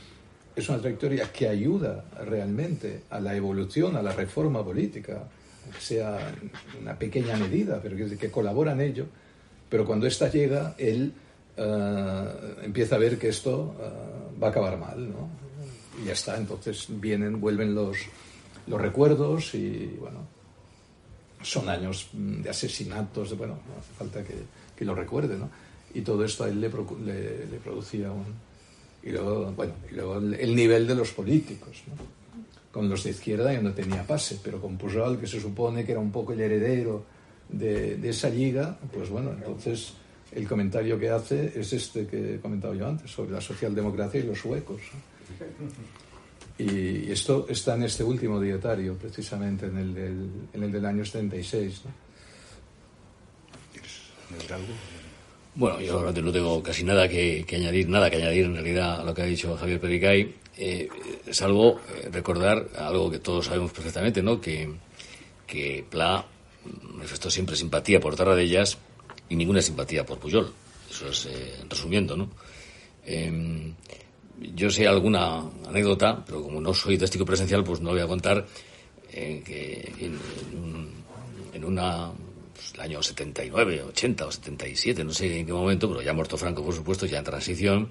es 0.55 0.69
una 0.69 0.81
trayectoria 0.81 1.33
que 1.33 1.49
ayuda 1.49 2.05
realmente 2.27 3.05
a 3.09 3.19
la 3.19 3.35
evolución, 3.35 3.97
a 3.97 4.03
la 4.03 4.13
reforma 4.13 4.63
política, 4.63 5.25
sea 5.79 6.31
una 6.79 6.95
pequeña 6.99 7.39
medida, 7.39 7.81
pero 7.83 7.97
que, 7.97 8.19
que 8.19 8.31
colabora 8.31 8.73
en 8.73 8.83
ello. 8.83 9.07
Pero 9.71 9.87
cuando 9.87 10.07
esta 10.07 10.29
llega, 10.29 10.75
él 10.77 11.15
uh, 11.57 12.63
empieza 12.63 12.97
a 12.97 12.99
ver 12.99 13.19
que 13.19 13.31
esto 13.31 13.77
uh, 13.79 14.39
va 14.39 14.49
a 14.49 14.51
acabar 14.51 14.77
mal, 14.77 15.09
¿no? 15.09 15.27
Y 16.03 16.09
ya 16.09 16.13
está, 16.13 16.37
entonces 16.37 16.87
vienen, 16.91 17.41
vuelven 17.41 17.75
los, 17.75 17.97
los 18.67 18.79
recuerdos 18.79 19.55
y, 19.55 19.97
bueno, 19.99 20.40
son 21.43 21.69
años 21.69 22.09
de 22.13 22.49
asesinatos, 22.51 23.31
de, 23.31 23.37
bueno, 23.37 23.55
no 23.55 23.81
hace 23.81 23.93
falta 23.97 24.25
que, 24.25 24.35
que, 24.77 24.85
lo 24.85 24.95
recuerde, 24.95 25.37
¿no? 25.37 25.51
Y 25.95 26.03
todo 26.03 26.25
esto 26.25 26.45
a 26.45 26.49
él 26.49 26.61
le, 26.61 26.69
le, 26.69 27.47
le 27.47 27.59
producía 27.59 28.11
un... 28.13 28.27
Y 29.03 29.11
luego, 29.11 29.53
bueno, 29.53 29.73
y 29.91 29.95
luego 29.95 30.19
el, 30.19 30.35
el, 30.35 30.55
nivel 30.55 30.87
de 30.87 30.95
los 30.95 31.11
políticos, 31.13 31.83
¿no? 31.87 31.95
Con 32.71 32.89
los 32.89 33.03
de 33.03 33.11
izquierda 33.11 33.53
ya 33.53 33.61
no 33.61 33.73
tenía 33.73 34.07
pase, 34.07 34.39
pero 34.43 34.61
con 34.61 34.77
Pujol, 34.77 35.19
que 35.19 35.27
se 35.27 35.41
supone 35.41 35.85
que 35.85 35.93
era 35.93 36.01
un 36.01 36.13
poco 36.13 36.33
el 36.33 36.41
heredero 36.41 37.05
de, 37.49 37.97
de 37.97 38.09
esa 38.11 38.29
liga, 38.29 38.79
pues 38.93 39.09
bueno, 39.09 39.33
entonces 39.33 39.95
el 40.33 40.47
comentario 40.47 40.99
que 40.99 41.11
hace 41.11 41.59
es 41.59 41.73
este 41.73 42.07
que 42.07 42.37
he 42.37 42.39
comentado 42.39 42.75
yo 42.75 42.87
antes, 42.87 43.11
sobre 43.11 43.33
la 43.33 43.41
socialdemocracia 43.41 44.21
y 44.21 44.25
los 44.25 44.39
suecos. 44.39 44.81
¿no? 44.95 46.10
Y 46.59 47.11
esto 47.11 47.47
está 47.49 47.75
en 47.75 47.85
este 47.85 48.05
último 48.05 48.41
dietario, 48.41 48.97
precisamente, 48.97 49.67
en 49.67 49.79
el 49.79 49.95
del, 49.95 50.31
en 50.53 50.63
el 50.63 50.73
del 50.73 50.85
año 50.85 51.05
76. 51.05 51.83
¿no? 51.85 51.91
¿Quieres 53.73 54.53
algo? 54.53 54.75
Bueno, 55.55 55.81
yo 55.81 56.13
no 56.13 56.33
tengo 56.33 56.63
casi 56.63 56.85
nada 56.85 57.09
que, 57.09 57.45
que, 57.47 57.57
añadir, 57.57 57.89
nada 57.89 58.09
que 58.09 58.17
añadir 58.17 58.45
en 58.45 58.55
realidad 58.55 59.01
a 59.01 59.05
lo 59.05 59.13
que 59.13 59.23
ha 59.23 59.27
dicho 59.27 59.57
Javier 59.57 59.81
Pericay, 59.81 60.35
eh, 60.57 60.89
salvo 61.31 61.81
eh, 61.89 62.09
recordar 62.13 62.69
algo 62.79 63.11
que 63.11 63.19
todos 63.19 63.47
sabemos 63.47 63.73
perfectamente, 63.73 64.23
¿no? 64.23 64.41
Que, 64.41 64.71
que 65.47 65.85
Pla 65.89 66.25
manifestó 66.95 67.31
siempre 67.31 67.57
simpatía 67.57 67.99
por 67.99 68.15
Tarradellas 68.15 68.79
y 69.29 69.37
ninguna 69.37 69.63
simpatía 69.63 70.05
por 70.05 70.19
Puyol. 70.19 70.53
Eso 70.91 71.09
es 71.09 71.27
eh, 71.27 71.65
resumiendo, 71.69 72.17
¿no? 72.17 72.31
Eh, 73.05 73.73
yo 74.41 74.71
sé 74.71 74.87
alguna 74.87 75.43
anécdota, 75.69 76.25
pero 76.25 76.43
como 76.43 76.61
no 76.61 76.73
soy 76.75 76.97
testigo 76.97 77.25
presencial, 77.25 77.63
pues 77.63 77.81
no 77.81 77.91
voy 77.91 78.01
a 78.01 78.07
contar 78.07 78.47
eh, 79.13 79.43
que 79.45 79.93
en, 80.05 80.19
en, 80.53 80.91
en 81.53 81.65
una 81.65 82.11
pues, 82.55 82.75
el 82.75 82.81
año 82.81 83.03
79, 83.03 83.83
80 83.89 84.27
o 84.27 84.33
77, 84.33 85.05
no 85.05 85.13
sé 85.13 85.41
en 85.41 85.47
qué 85.47 85.53
momento, 85.53 85.89
pero 85.89 86.03
ya 86.03 86.13
muerto 86.13 86.37
Franco, 86.37 86.65
por 86.65 86.75
supuesto, 86.75 87.07
ya 87.07 87.19
en 87.19 87.25
transición, 87.25 87.89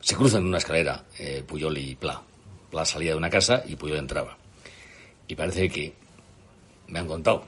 se 0.00 0.16
cruzan 0.16 0.42
en 0.42 0.48
una 0.48 0.58
escalera 0.58 1.04
eh, 1.18 1.42
Puyol 1.46 1.76
y 1.78 1.94
Pla. 1.94 2.22
Pla 2.70 2.84
salía 2.84 3.12
de 3.12 3.16
una 3.16 3.30
casa 3.30 3.62
y 3.66 3.76
Puyol 3.76 3.98
entraba. 3.98 4.36
Y 5.26 5.34
parece 5.34 5.68
que 5.68 5.94
me 6.88 6.98
han 6.98 7.06
contado, 7.06 7.44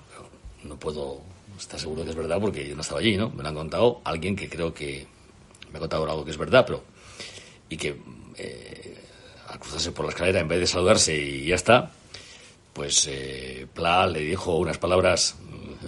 no 0.64 0.78
puedo 0.78 1.20
estar 1.58 1.78
seguro 1.78 2.04
que 2.04 2.10
es 2.10 2.16
verdad 2.16 2.40
porque 2.40 2.66
yo 2.66 2.74
no 2.74 2.80
estaba 2.80 3.00
allí, 3.00 3.16
¿no? 3.16 3.30
Me 3.30 3.42
lo 3.42 3.48
han 3.50 3.54
contado 3.54 4.00
alguien 4.04 4.34
que 4.36 4.48
creo 4.48 4.72
que 4.72 5.06
me 5.70 5.76
ha 5.76 5.80
contado 5.80 6.04
algo 6.10 6.24
que 6.24 6.30
es 6.30 6.38
verdad, 6.38 6.64
pero 6.66 6.82
y 7.68 7.76
que 7.76 7.96
eh, 8.36 8.96
al 9.48 9.58
cruzarse 9.58 9.92
por 9.92 10.04
la 10.04 10.10
escalera, 10.10 10.40
en 10.40 10.48
vez 10.48 10.60
de 10.60 10.66
saludarse 10.66 11.16
y 11.16 11.46
ya 11.46 11.54
está, 11.54 11.90
pues 12.72 13.06
eh, 13.08 13.66
Pla 13.72 14.06
le 14.06 14.20
dijo 14.20 14.56
unas 14.56 14.78
palabras 14.78 15.36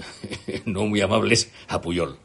no 0.64 0.87
muy 0.87 1.01
amables 1.01 1.51
a 1.68 1.81
Puyol. 1.81 2.16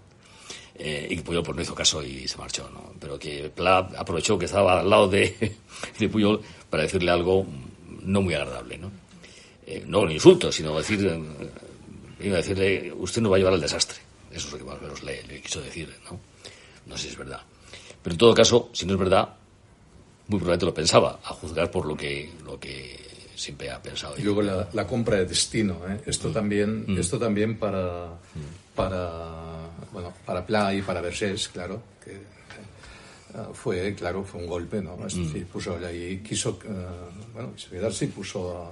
Eh, 0.76 1.08
y 1.10 1.18
Puyol 1.18 1.44
pues, 1.44 1.56
no 1.56 1.62
hizo 1.62 1.76
caso 1.76 2.04
y 2.04 2.28
se 2.28 2.38
marchó, 2.38 2.70
¿no? 2.70 2.94
Pero 3.00 3.20
que 3.20 3.52
Pla 3.54 3.90
aprovechó 3.98 4.38
que 4.40 4.46
estaba 4.46 4.80
al 4.80 4.90
lado 4.90 5.08
de, 5.08 5.56
de 6.00 6.10
Puyol 6.10 6.42
para 6.70 6.84
decirle 6.84 7.12
algo 7.12 7.46
no 8.04 8.22
muy 8.22 8.34
agradable, 8.34 8.78
¿no? 8.78 8.92
Eh, 9.66 9.84
no 9.86 10.02
un 10.02 10.12
insulto, 10.12 10.52
sino 10.52 10.78
decir, 10.78 11.00
iba 12.20 12.34
a 12.36 12.38
decirle, 12.38 12.92
usted 12.94 13.22
no 13.22 13.30
va 13.30 13.38
a 13.38 13.40
llevar 13.40 13.54
al 13.54 13.62
desastre. 13.62 14.00
Eso 14.32 14.48
es 14.48 14.54
lo 14.54 14.58
que 14.58 14.64
más 14.64 14.78
o 14.78 14.82
menos 14.82 15.04
le, 15.04 15.24
le 15.24 15.42
quiso 15.42 15.62
decir, 15.62 15.94
¿no? 16.10 16.20
No 16.86 16.98
sé 16.98 17.04
si 17.04 17.10
es 17.10 17.18
verdad. 17.18 17.42
Pero 18.02 18.14
en 18.14 18.18
todo 18.18 18.34
caso, 18.34 18.70
si 18.74 18.86
no 18.86 18.94
es 18.94 19.00
verdad, 19.00 19.30
muy 20.28 20.40
probablemente 20.40 20.66
lo 20.66 20.74
pensaba, 20.74 21.20
a 21.24 21.30
juzgar 21.30 21.70
por 21.70 21.86
lo 21.86 21.96
que, 21.96 22.32
lo 22.46 22.60
que 22.60 23.00
siempre 23.36 23.70
ha 23.70 23.82
pensado. 23.82 24.16
Y 24.18 24.22
luego 24.22 24.42
la, 24.42 24.70
la 24.74 24.88
compra 24.88 25.18
de 25.18 25.26
destino, 25.26 25.80
¿eh? 25.88 26.02
esto, 26.06 26.30
mm. 26.30 26.34
también, 26.34 26.86
mm. 26.88 26.98
esto 26.98 27.20
también 27.20 27.58
para, 27.58 28.08
mm. 28.08 28.76
para, 28.76 29.70
bueno, 29.92 30.14
para 30.26 30.46
Pla 30.46 30.74
y 30.74 30.82
para 30.82 31.02
Versés, 31.02 31.50
claro, 31.50 31.82
que 32.04 32.18
uh, 33.38 33.54
fue, 33.54 33.94
claro, 33.96 34.24
fue 34.24 34.42
un 34.42 34.48
golpe, 34.48 34.82
¿no? 34.82 35.06
Es 35.06 35.18
decir, 35.18 35.46
puso 35.48 35.78
ahí, 35.86 36.22
quiso, 36.28 36.52
uh, 36.52 37.34
bueno, 37.34 37.54
quiso 37.56 37.70
quedarse 37.70 38.06
y 38.06 38.10
puso 38.10 38.58
a, 38.58 38.72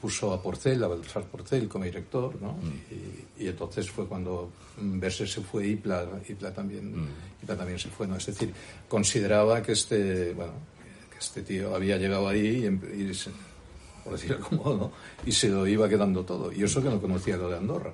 puso 0.00 0.32
a 0.32 0.42
Porcel, 0.42 0.82
a 0.84 0.88
Baltasar 0.88 1.24
Porcel 1.24 1.68
como 1.68 1.84
director, 1.84 2.40
¿no? 2.40 2.58
Y, 2.90 3.44
y, 3.44 3.48
entonces 3.48 3.90
fue 3.90 4.06
cuando 4.06 4.50
Verse 4.76 5.26
se 5.26 5.40
fue 5.40 5.68
y 5.68 5.76
Pla, 5.76 6.06
y 6.28 6.34
Pla 6.34 6.52
también, 6.52 7.02
mm. 7.02 7.08
y 7.42 7.46
Pla 7.46 7.56
también 7.56 7.78
se 7.78 7.88
fue, 7.88 8.06
¿no? 8.06 8.16
Es 8.16 8.26
decir, 8.26 8.52
consideraba 8.88 9.62
que 9.62 9.72
este, 9.72 10.32
bueno, 10.34 10.52
que 11.10 11.18
este 11.18 11.42
tío 11.42 11.74
había 11.74 11.96
llegado 11.96 12.28
ahí 12.28 12.66
y, 12.94 13.02
y 13.02 13.14
se, 13.14 13.30
por 14.06 14.14
decirlo 14.14 14.38
como, 14.48 14.74
¿no? 14.74 14.92
Y 15.26 15.32
se 15.32 15.48
lo 15.48 15.66
iba 15.66 15.88
quedando 15.88 16.24
todo. 16.24 16.52
Y 16.52 16.62
eso 16.62 16.80
que 16.80 16.88
no 16.88 17.00
conocía 17.00 17.36
lo 17.36 17.50
de 17.50 17.56
Andorra. 17.56 17.92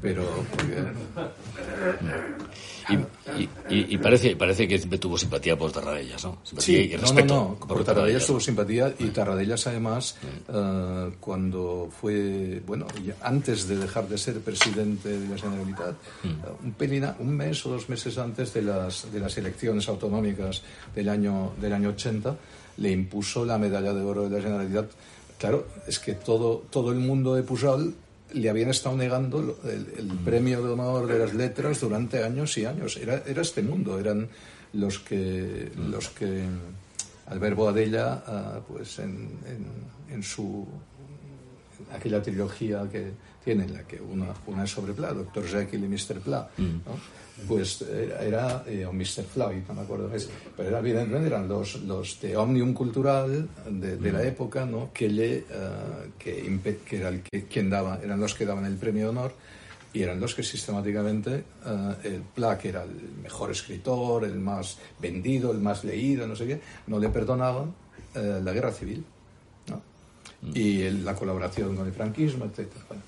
Pero... 0.00 0.24
Porque... 0.50 0.82
Y 2.88 3.48
Y, 3.68 3.98
parece, 3.98 4.34
parece 4.36 4.66
que 4.66 4.78
tuvo 4.78 5.18
simpatía 5.18 5.56
por 5.56 5.70
Tarradellas, 5.70 6.24
¿no? 6.24 6.38
sí, 6.58 6.76
y 6.76 6.96
respeto 6.96 7.34
no, 7.34 7.56
no, 7.60 7.66
Por, 7.66 7.84
Tarradellas 7.84 8.26
tuvo 8.26 8.40
simpatía 8.40 8.92
y 8.98 9.08
Tarradellas, 9.08 9.66
además, 9.66 10.16
eh, 10.48 11.10
cuando 11.20 11.88
fue, 11.90 12.62
bueno, 12.66 12.86
antes 13.22 13.68
de 13.68 13.76
dejar 13.76 14.08
de 14.08 14.18
ser 14.18 14.40
presidente 14.40 15.08
de 15.08 15.28
la 15.28 15.36
Generalitat, 15.36 15.94
mm. 16.24 16.64
un, 16.64 16.72
pelina, 16.72 17.14
un 17.18 17.36
mes 17.36 17.64
o 17.66 17.70
dos 17.70 17.88
meses 17.88 18.18
antes 18.18 18.54
de 18.54 18.62
las, 18.62 19.12
de 19.12 19.20
las 19.20 19.36
elecciones 19.36 19.88
autonómicas 19.88 20.62
del 20.94 21.10
año, 21.10 21.52
del 21.60 21.74
año 21.74 21.90
80, 21.90 22.34
le 22.78 22.90
impuso 22.90 23.44
la 23.44 23.58
medalla 23.58 23.92
de 23.92 24.02
oro 24.02 24.28
de 24.28 24.36
la 24.36 24.42
Generalitat. 24.42 24.90
Claro, 25.40 25.66
es 25.86 25.98
que 25.98 26.12
todo, 26.12 26.66
todo 26.70 26.92
el 26.92 26.98
mundo 26.98 27.34
de 27.34 27.42
Pujol 27.42 27.94
le 28.34 28.50
habían 28.50 28.68
estado 28.68 28.94
negando 28.94 29.58
el, 29.64 30.06
premio 30.22 30.62
de 30.62 30.70
honor 30.70 31.06
de 31.06 31.18
las 31.18 31.32
letras 31.32 31.80
durante 31.80 32.22
años 32.22 32.58
y 32.58 32.66
años. 32.66 32.98
Era, 32.98 33.22
era 33.26 33.40
este 33.40 33.62
mundo, 33.62 33.98
eran 33.98 34.28
los 34.74 34.98
que, 34.98 35.72
los 35.78 36.10
que 36.10 36.44
Albert 37.26 37.56
Boadella, 37.56 38.22
ah, 38.26 38.60
pues 38.68 38.98
en, 38.98 39.30
en, 40.10 40.22
su 40.22 40.68
aquella 41.90 42.20
trilogía 42.22 42.86
que 42.92 43.12
tiene, 43.42 43.66
la 43.66 43.84
que 43.84 43.98
una, 43.98 44.34
una 44.46 44.64
es 44.64 44.70
sobre 44.70 44.92
Pla, 44.92 45.14
Doctor 45.14 45.46
Jekyll 45.46 45.84
y 45.84 45.88
Mr. 45.88 46.20
Pla, 46.20 46.50
pues 47.46 47.82
era, 47.82 48.22
era 48.22 48.64
eh, 48.66 48.84
o 48.86 48.92
Mr. 48.92 49.24
Floyd, 49.24 49.62
no 49.68 49.74
me 49.74 49.82
acuerdo, 49.82 50.10
pero 50.56 50.68
era, 50.68 50.78
evidentemente 50.78 51.28
eran 51.28 51.48
los, 51.48 51.80
los 51.82 52.20
de 52.20 52.36
Omnium 52.36 52.72
Cultural 52.72 53.48
de, 53.68 53.96
de 53.96 54.12
la 54.12 54.22
época, 54.22 54.64
¿no? 54.64 54.90
que, 54.92 55.08
le, 55.08 55.38
uh, 55.38 56.10
que, 56.18 56.76
que, 56.84 56.96
era 56.96 57.08
el 57.08 57.22
que, 57.22 57.44
quien 57.44 57.70
daba, 57.70 58.00
eran 58.02 58.20
los 58.20 58.34
que 58.34 58.46
daban 58.46 58.64
el 58.64 58.76
premio 58.76 59.04
de 59.04 59.08
honor 59.10 59.32
y 59.92 60.02
eran 60.02 60.20
los 60.20 60.34
que 60.34 60.42
sistemáticamente 60.42 61.44
uh, 61.66 62.06
el 62.06 62.22
Pla, 62.34 62.56
que 62.56 62.68
era 62.68 62.84
el 62.84 63.22
mejor 63.22 63.50
escritor, 63.50 64.24
el 64.24 64.38
más 64.38 64.78
vendido, 64.98 65.52
el 65.52 65.58
más 65.58 65.84
leído, 65.84 66.26
no 66.26 66.36
sé 66.36 66.46
qué, 66.46 66.60
no 66.86 66.98
le 66.98 67.08
perdonaban 67.08 67.74
uh, 68.14 68.42
la 68.42 68.52
guerra 68.52 68.72
civil 68.72 69.04
¿no? 69.68 69.82
Mm. 70.42 70.52
y 70.54 70.82
el, 70.82 71.04
la 71.04 71.14
colaboración 71.14 71.76
con 71.76 71.86
el 71.86 71.92
franquismo, 71.92 72.44
etc. 72.44 72.68
Bueno, 72.88 73.02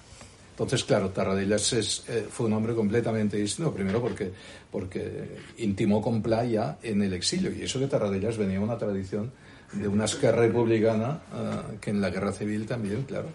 entonces, 0.53 0.85
claro, 0.85 1.11
Tarradellas 1.11 1.73
es, 1.73 2.05
eh, 2.09 2.27
fue 2.31 2.47
un 2.47 2.53
hombre 2.53 2.75
completamente 2.75 3.39
distinto, 3.39 3.73
primero 3.73 4.01
porque, 4.03 4.31
porque 4.71 5.39
intimó 5.59 6.03
con 6.03 6.23
Playa 6.23 6.77
en 6.83 7.03
el 7.03 7.15
exilio, 7.15 7.51
y 7.53 7.63
eso 7.63 7.79
que 7.79 7.87
Tarradellas 7.87 8.37
venía 8.37 8.61
una 8.61 8.77
tradición 8.77 9.33
de 9.73 9.89
una 9.89 10.05
esquerra 10.05 10.43
republicana, 10.43 11.23
uh, 11.33 11.79
que 11.81 11.91
en 11.91 12.03
la 12.03 12.11
guerra 12.11 12.33
civil 12.33 12.67
también, 12.67 13.05
claro. 13.05 13.29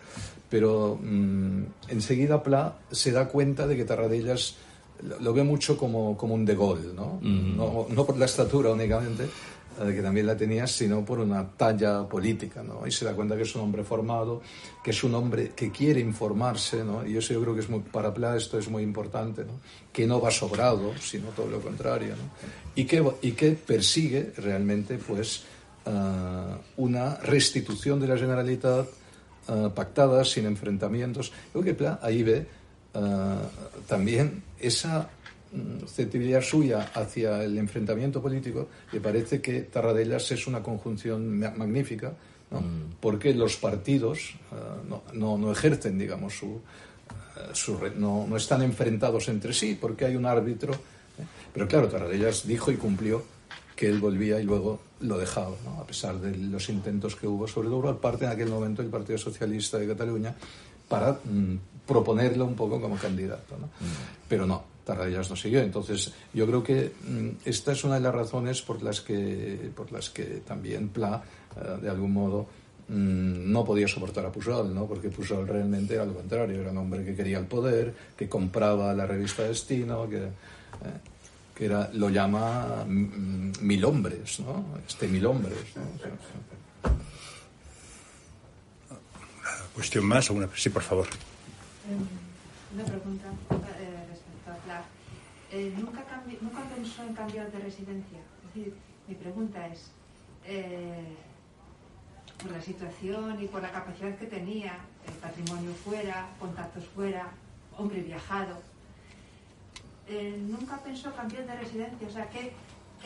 Pero 0.50 0.94
um, 0.94 1.66
enseguida 1.88 2.44
Pla 2.44 2.78
se 2.92 3.12
da 3.12 3.28
cuenta 3.28 3.66
de 3.66 3.76
que 3.76 3.84
Tarradellas 3.84 4.56
lo 5.20 5.34
ve 5.34 5.44
mucho 5.44 5.76
como, 5.76 6.16
como 6.16 6.36
un 6.36 6.46
de 6.46 6.56
Gaulle, 6.56 6.94
¿no? 6.96 7.20
Mm. 7.22 7.58
¿no? 7.58 7.88
No 7.90 8.06
por 8.06 8.18
la 8.18 8.26
estatura 8.26 8.72
únicamente, 8.72 9.28
que 9.86 10.02
también 10.02 10.26
la 10.26 10.36
tenía, 10.36 10.66
sino 10.66 11.06
por 11.06 11.20
una 11.20 11.48
talla 11.48 12.08
política, 12.08 12.64
¿no? 12.64 12.86
Y 12.88 12.92
se 12.92 13.06
da 13.06 13.14
cuenta 13.14 13.36
que 13.36 13.44
es 13.44 13.56
un 13.56 13.62
hombre 13.62 13.84
formado, 13.84 14.42
que 14.84 14.92
es 14.92 15.04
un 15.04 15.14
hombre 15.14 15.52
que 15.56 15.72
quiere 15.72 16.00
informarse, 16.00 16.84
¿no? 16.84 17.06
Y 17.06 17.16
eso 17.16 17.34
yo 17.34 17.42
creo 17.42 17.54
que 17.54 17.62
es 17.62 17.70
muy, 17.70 17.82
para 17.82 18.14
Pla 18.14 18.36
esto 18.36 18.58
es 18.58 18.70
muy 18.70 18.82
importante, 18.82 19.44
¿no? 19.44 19.60
Que 19.94 20.08
no 20.08 20.20
va 20.20 20.32
sobrado, 20.32 20.98
sino 20.98 21.30
todo 21.30 21.48
lo 21.48 21.62
contrario, 21.62 22.16
¿no? 22.16 22.30
Y 22.76 22.86
que, 22.86 23.04
y 23.22 23.32
que 23.32 23.52
persigue 23.52 24.34
realmente, 24.38 24.98
pues, 24.98 25.44
uh, 25.86 26.82
una 26.82 27.16
restitución 27.16 28.00
de 28.00 28.08
la 28.08 28.18
Generalitat 28.18 28.88
uh, 29.48 29.70
pactada, 29.70 30.26
sin 30.26 30.46
enfrentamientos. 30.46 31.32
Creo 31.52 31.64
que 31.64 31.74
Pla 31.74 32.00
ahí 32.02 32.24
ve 32.24 32.48
uh, 32.94 33.82
también 33.88 34.44
esa 34.60 35.10
susceptibilidad 35.80 36.42
suya 36.42 36.92
hacia 36.94 37.44
el 37.44 37.58
enfrentamiento 37.58 38.22
político, 38.22 38.68
le 38.92 39.00
parece 39.00 39.42
que 39.42 39.62
Tarradellas 39.62 40.32
es 40.32 40.48
una 40.48 40.62
conjunción 40.62 41.40
magnífica, 41.40 42.14
¿no? 42.52 42.62
Mm. 42.62 42.96
porque 43.00 43.34
los 43.34 43.58
partidos 43.58 44.36
uh, 44.52 44.88
no, 44.88 45.04
no, 45.14 45.38
no, 45.38 45.52
ejercen, 45.52 45.98
digamos, 45.98 46.38
su, 46.38 46.48
uh, 46.48 46.60
su 47.54 47.78
no, 47.96 48.26
no, 48.28 48.38
están 48.38 48.62
enfrentados 48.62 49.28
entre 49.30 49.54
sí, 49.54 49.78
porque 49.80 50.06
hay 50.06 50.16
un 50.16 50.26
árbitro. 50.26 50.74
¿eh? 50.74 51.26
Pero 51.54 51.68
claro, 51.68 51.90
Tarradellas 51.90 52.48
dijo 52.48 52.72
y 52.72 52.78
cumplió 52.78 53.24
que 53.76 53.88
él 53.88 54.00
volvía 54.00 54.40
y 54.40 54.44
luego 54.44 54.80
lo 55.02 55.18
dejaba, 55.18 55.56
¿no? 55.64 55.82
a 55.82 55.86
pesar 55.86 56.20
de 56.20 56.36
los 56.36 56.68
intentos 56.70 57.16
que 57.16 57.28
hubo, 57.28 57.48
sobre 57.48 57.70
todo 57.70 57.82
por 57.82 58.00
parte 58.00 58.26
en 58.26 58.32
aquel 58.32 58.50
momento 58.50 58.82
del 58.82 58.90
Partido 58.90 59.18
Socialista 59.18 59.78
de 59.78 59.88
Cataluña, 59.88 60.36
para 60.88 61.12
mm, 61.12 61.58
proponerlo 61.88 62.46
un 62.46 62.56
poco 62.56 62.80
como 62.80 62.98
candidato. 62.98 63.58
¿no? 63.58 63.68
Mm. 63.68 64.28
Pero 64.28 64.46
no, 64.46 64.64
Tarradellas 64.84 65.30
no 65.30 65.36
siguió. 65.36 65.62
Entonces, 65.62 66.12
yo 66.34 66.46
creo 66.46 66.64
que 66.64 66.92
mm, 67.08 67.30
esta 67.46 67.72
es 67.72 67.84
una 67.84 67.96
de 67.96 68.02
las 68.02 68.14
razones 68.14 68.62
por 68.62 68.84
las 68.84 69.02
que, 69.02 69.72
por 69.76 69.92
las 69.92 70.10
que 70.10 70.42
también 70.46 70.90
Pla, 70.90 71.24
uh, 71.56 71.82
de 71.82 71.90
algún 71.90 72.14
modo, 72.14 72.48
mm, 72.90 73.52
no 73.52 73.66
podía 73.66 73.88
soportar 73.88 74.26
a 74.26 74.32
Pujol, 74.32 74.74
¿no? 74.74 74.86
porque 74.86 75.10
Pujol 75.10 75.48
realmente 75.48 75.96
era 75.96 76.06
lo 76.06 76.14
contrario, 76.14 76.62
era 76.62 76.72
un 76.72 76.78
hombre 76.78 77.04
que 77.04 77.16
quería 77.16 77.40
el 77.40 77.46
poder, 77.46 77.94
que 78.16 78.30
compraba 78.30 78.94
la 78.94 79.06
revista 79.06 79.44
Destino, 79.44 80.08
que, 80.10 80.24
eh, 80.24 80.30
que 81.56 81.66
era, 81.66 81.90
lo 81.94 82.10
llama 82.10 82.86
mil 82.88 83.84
hombres, 83.86 84.40
¿no? 84.40 84.66
este 84.88 85.08
mil 85.08 85.26
hombres. 85.26 85.58
¿no? 85.76 86.38
¿Cuestión 89.74 90.06
más? 90.06 90.32
Sí, 90.56 90.70
por 90.70 90.82
favor. 90.82 91.08
Una 91.88 92.84
pregunta. 92.84 93.30
eh, 95.52 95.74
nunca, 95.78 96.04
nunca 96.42 96.62
pensó 96.76 97.04
en 97.04 97.14
cambiar 97.14 97.50
de 97.50 97.60
residencia. 97.60 98.20
Es 98.20 98.54
decir, 98.54 98.74
mi 99.08 99.16
pregunta 99.16 99.66
es, 99.68 99.92
eh, 100.46 101.16
por 102.42 102.52
la 102.52 102.62
situación 102.62 103.42
y 103.42 103.48
por 103.48 103.62
la 103.62 103.72
capacidad 103.72 104.18
que 104.18 104.26
tenía, 104.26 104.80
el 105.08 105.14
patrimonio 105.14 105.72
fuera, 105.74 106.28
contactos 106.40 106.86
fuera, 106.88 107.32
hombre 107.78 108.02
viajado, 108.02 108.62
eh, 110.10 110.38
nunca 110.46 110.78
pensó 110.84 111.16
cambiar 111.16 111.48
de 111.48 111.56
residencia. 111.56 112.06
O 112.06 112.12
sea, 112.12 112.30
¿qué, 112.30 112.52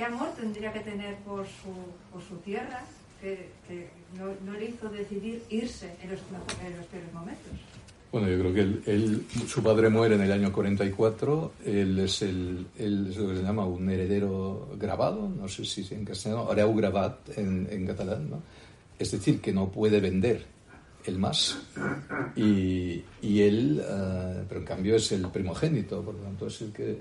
amor 0.04 0.30
tendría 0.36 0.74
que 0.74 0.80
tener 0.80 1.18
por 1.18 1.46
su, 1.46 1.72
por 2.12 2.24
su 2.24 2.38
tierra 2.38 2.82
que, 3.22 3.52
no, 4.18 4.54
le 4.54 4.66
hizo 4.66 4.90
decidir 4.90 5.44
irse 5.50 5.96
en 6.02 6.10
los, 6.10 6.20
en 6.66 6.78
los 6.78 6.88
peores 6.88 7.14
momentos? 7.14 7.60
Bueno, 8.12 8.28
yo 8.28 8.40
creo 8.40 8.54
que 8.54 8.62
él, 8.62 8.84
él, 8.88 9.26
su 9.48 9.64
padre 9.64 9.90
muere 9.90 10.16
en 10.16 10.22
el 10.22 10.32
año 10.34 10.52
44, 10.52 11.54
él 11.66 11.98
es, 12.00 12.22
el, 12.22 12.68
él 12.78 13.08
es 13.10 13.16
lo 13.16 13.30
que 13.30 13.38
se 13.38 13.44
llama 13.44 13.66
un 13.66 13.90
heredero 13.90 14.68
grabado, 14.78 15.30
no 15.30 15.48
sé 15.48 15.64
si 15.64 15.88
en 15.94 16.04
castellano, 16.04 16.52
hereu 16.52 16.76
gravat 16.76 17.38
en, 17.38 17.70
en 17.72 17.88
catalán, 17.88 18.30
¿no? 18.30 18.42
Es 19.00 19.12
decir, 19.12 19.40
que 19.40 19.54
no 19.54 19.72
puede 19.72 20.02
vender 20.02 20.46
el 21.06 21.18
más. 21.18 21.58
Y, 22.36 23.02
él, 23.22 23.82
uh, 23.82 24.46
pero 24.48 24.60
en 24.60 24.66
cambio 24.66 24.96
es 24.96 25.12
el 25.14 25.28
primogénito, 25.30 26.04
por 26.04 26.16
lo 26.16 26.22
tanto 26.22 26.48
es 26.48 26.62
el 26.62 26.72
que, 26.72 26.98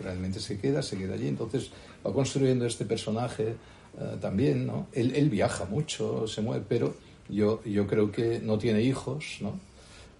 realmente 0.00 0.40
se 0.40 0.58
queda, 0.58 0.80
se 0.80 0.96
queda 0.96 1.14
allí. 1.14 1.28
Entonces 1.28 1.70
va 2.06 2.12
construyendo 2.12 2.66
este 2.66 2.84
personaje 2.84 3.56
uh, 3.98 4.16
también, 4.18 4.66
¿no? 4.66 4.86
Él, 4.92 5.12
él, 5.14 5.28
viaja 5.28 5.64
mucho, 5.64 6.26
se 6.26 6.40
mueve, 6.40 6.64
pero 6.68 6.94
yo, 7.28 7.62
yo 7.64 7.86
creo 7.86 8.10
que 8.10 8.40
no 8.40 8.58
tiene 8.58 8.80
hijos, 8.82 9.38
¿no? 9.40 9.71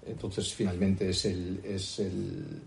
Entonces, 0.06 0.52
finalmente 0.52 1.10
es 1.10 1.24
el, 1.24 1.60
es 1.64 1.98
el, 2.00 2.60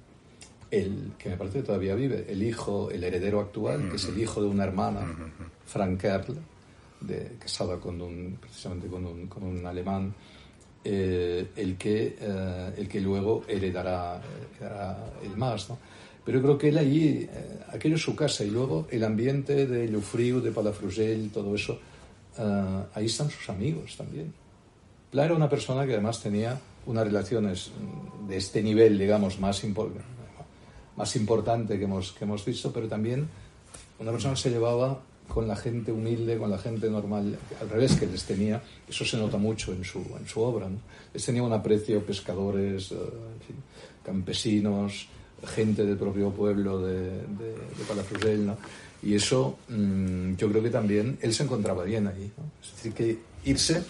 el, 0.72 1.12
que 1.18 1.30
me 1.30 1.38
parece 1.38 1.60
que 1.60 1.66
todavía 1.66 1.96
vive, 1.96 2.26
el 2.30 2.42
hijo, 2.42 2.90
el 2.90 3.04
heredero 3.04 3.42
actual, 3.42 3.90
que 3.90 3.98
es 3.98 4.06
el 4.06 4.20
hijo 4.20 4.42
de 4.42 4.48
una 4.48 4.64
hermana, 4.64 5.02
Frank 5.66 6.04
Erl, 6.04 6.38
de, 7.02 7.36
casada 7.40 7.78
con 7.80 8.02
un, 8.02 8.38
precisamente 8.40 8.88
con 8.88 9.06
un, 9.06 9.28
con 9.28 9.44
un 9.44 9.66
alemán, 9.66 10.14
eh, 10.84 11.48
el, 11.56 11.78
que, 11.78 12.16
eh, 12.20 12.74
el 12.78 12.88
que 12.88 13.02
luego 13.02 13.44
heredará, 13.48 14.22
heredará 14.56 15.14
el 15.24 15.36
más. 15.36 15.70
¿no? 15.70 15.78
Pero 16.24 16.38
yo 16.38 16.44
creo 16.44 16.58
que 16.58 16.70
él 16.70 16.78
allí, 16.78 17.28
eh, 17.30 17.60
aquello 17.70 17.96
es 17.96 18.02
su 18.02 18.16
casa, 18.16 18.44
y 18.44 18.50
luego 18.50 18.88
el 18.90 19.04
ambiente 19.04 19.68
de 19.68 19.88
Llufriu, 19.88 20.42
de 20.42 20.52
Palafrugell, 20.52 21.32
todo 21.32 21.56
eso, 21.56 21.80
ahí 22.94 23.06
están 23.06 23.30
sus 23.30 23.50
amigos 23.50 23.96
también. 23.98 24.34
Pla 25.10 25.26
era 25.26 25.34
una 25.34 25.50
persona 25.50 25.86
que 25.86 25.94
además 25.94 26.22
tenía 26.22 26.60
unas 26.86 27.06
relaciones 27.06 27.72
de 28.28 28.38
este 28.38 28.62
nivel, 28.62 28.98
digamos, 28.98 29.40
más, 29.40 29.64
impor 29.64 29.92
más 30.96 31.16
importante 31.16 31.78
que 31.78 31.86
hemos, 31.86 32.14
que 32.14 32.24
hemos 32.24 32.46
visto, 32.46 32.72
pero 32.72 32.88
también 32.88 33.28
una 34.00 34.12
persona 34.12 34.36
se 34.36 34.50
llevaba 34.50 35.02
con 35.28 35.48
la 35.48 35.56
gente 35.56 35.92
humilde, 35.92 36.38
con 36.38 36.50
la 36.52 36.58
gente 36.58 36.90
normal, 36.90 37.38
al 37.60 37.70
revés 37.70 37.96
que 37.96 38.06
les 38.06 38.24
tenía, 38.24 38.62
eso 38.88 39.04
se 39.04 39.18
nota 39.18 39.38
mucho 39.38 39.74
en 39.74 39.84
su, 39.84 40.00
en 40.20 40.28
su 40.28 40.42
obra. 40.42 40.70
¿no? 40.70 40.78
Les 41.14 41.26
tenía 41.26 41.44
un 41.44 41.52
aprecio 41.52 42.06
pescadores, 42.06 42.92
uh, 42.92 42.96
en 42.96 43.42
fin, 43.46 43.56
campesinos, 44.04 45.08
gente 45.46 45.86
del 45.86 45.98
propio 45.98 46.32
pueblo 46.32 46.82
de, 46.82 47.04
de, 47.04 48.28
de 48.28 48.38
¿no? 48.38 48.58
Y 49.04 49.14
eso 49.16 49.58
mmm, 49.68 50.36
yo 50.36 50.50
creo 50.50 50.64
que 50.64 50.70
también 50.70 51.18
él 51.22 51.34
se 51.34 51.44
encontraba 51.44 51.84
bien 51.84 52.08
ahí. 52.08 52.32
¿no? 52.38 52.44
Es 52.64 52.76
decir, 52.76 52.94
que 52.94 53.20
irse 53.46 53.84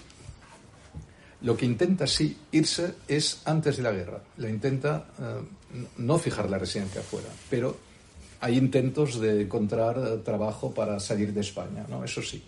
lo 1.41 1.55
que 1.55 1.65
intenta 1.65 2.07
sí 2.07 2.37
irse 2.51 2.95
es 3.07 3.41
antes 3.45 3.77
de 3.77 3.83
la 3.83 3.91
guerra. 3.91 4.21
La 4.37 4.49
intenta 4.49 5.05
uh, 5.19 5.43
no 5.97 6.17
fijar 6.17 6.49
la 6.49 6.57
residencia 6.57 7.01
afuera, 7.01 7.27
pero 7.49 7.77
hay 8.41 8.57
intentos 8.57 9.19
de 9.19 9.41
encontrar 9.41 9.97
eh, 9.97 10.17
trabajo 10.23 10.73
para 10.73 10.99
salir 10.99 11.33
de 11.33 11.41
España, 11.41 11.85
¿no? 11.89 12.03
Eso 12.03 12.21
sí. 12.21 12.43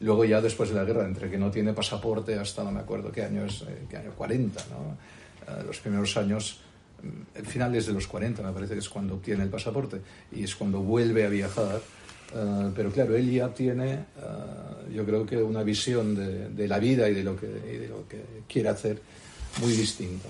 Luego 0.00 0.24
ya 0.24 0.40
después 0.40 0.70
de 0.70 0.76
la 0.76 0.84
guerra, 0.84 1.04
entre 1.04 1.28
que 1.28 1.38
no 1.38 1.50
tiene 1.50 1.72
pasaporte 1.72 2.38
hasta 2.38 2.62
no 2.62 2.70
me 2.70 2.80
acuerdo 2.80 3.10
qué 3.10 3.24
año 3.24 3.44
es, 3.44 3.62
eh, 3.62 3.86
qué 3.90 3.96
año 3.96 4.12
40, 4.16 4.64
¿no? 4.70 5.52
Eh, 5.52 5.64
los 5.66 5.80
primeros 5.80 6.16
años, 6.16 6.60
mm, 7.02 7.38
el 7.38 7.46
final 7.46 7.74
es 7.74 7.86
de 7.86 7.92
los 7.92 8.06
40, 8.06 8.42
me 8.42 8.52
parece 8.52 8.74
que 8.74 8.80
es 8.80 8.88
cuando 8.88 9.14
obtiene 9.14 9.42
el 9.42 9.50
pasaporte 9.50 10.00
y 10.32 10.44
es 10.44 10.54
cuando 10.54 10.80
vuelve 10.80 11.26
a 11.26 11.28
viajar. 11.28 11.80
Eh, 12.34 12.70
pero 12.74 12.90
claro, 12.90 13.16
él 13.16 13.30
ya 13.30 13.48
tiene, 13.48 13.92
eh, 13.92 14.94
yo 14.94 15.04
creo 15.04 15.24
que 15.24 15.36
una 15.36 15.62
visión 15.62 16.14
de, 16.14 16.50
de 16.50 16.68
la 16.68 16.78
vida 16.78 17.08
y 17.08 17.14
de, 17.14 17.24
lo 17.24 17.36
que, 17.36 17.46
y 17.46 17.76
de 17.78 17.88
lo 17.88 18.06
que 18.06 18.22
quiere 18.46 18.68
hacer 18.68 19.00
muy 19.60 19.72
distinta. 19.72 20.28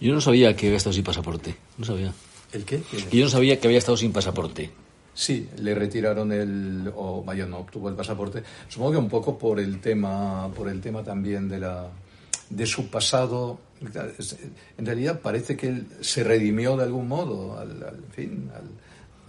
Yo 0.00 0.14
no 0.14 0.20
sabía 0.20 0.56
que 0.56 0.66
había 0.66 0.78
estado 0.78 0.94
sin 0.94 1.04
pasaporte. 1.04 1.54
No 1.78 1.84
sabía. 1.84 2.12
¿El 2.52 2.64
qué? 2.64 2.82
Y 3.10 3.18
yo 3.18 3.24
no 3.24 3.30
sabía 3.30 3.60
que 3.60 3.68
había 3.68 3.78
estado 3.78 3.96
sin 3.96 4.12
pasaporte. 4.12 4.70
Sí, 5.14 5.48
le 5.58 5.74
retiraron 5.74 6.32
el, 6.32 6.90
o 6.96 7.22
vaya, 7.22 7.46
no 7.46 7.58
obtuvo 7.58 7.88
el 7.88 7.94
pasaporte. 7.94 8.42
Supongo 8.68 8.92
que 8.92 8.98
un 8.98 9.08
poco 9.08 9.38
por 9.38 9.60
el 9.60 9.80
tema, 9.80 10.50
por 10.54 10.68
el 10.68 10.80
tema 10.80 11.02
también 11.04 11.48
de 11.48 11.58
la, 11.60 11.88
de 12.48 12.66
su 12.66 12.88
pasado. 12.88 13.60
En 14.78 14.86
realidad 14.86 15.20
parece 15.20 15.56
que 15.56 15.68
él 15.68 15.86
se 16.00 16.24
redimió 16.24 16.76
de 16.76 16.84
algún 16.84 17.08
modo, 17.08 17.58
al, 17.58 17.70
al 17.82 17.96
en 17.96 18.12
fin, 18.12 18.50
al, 18.54 18.70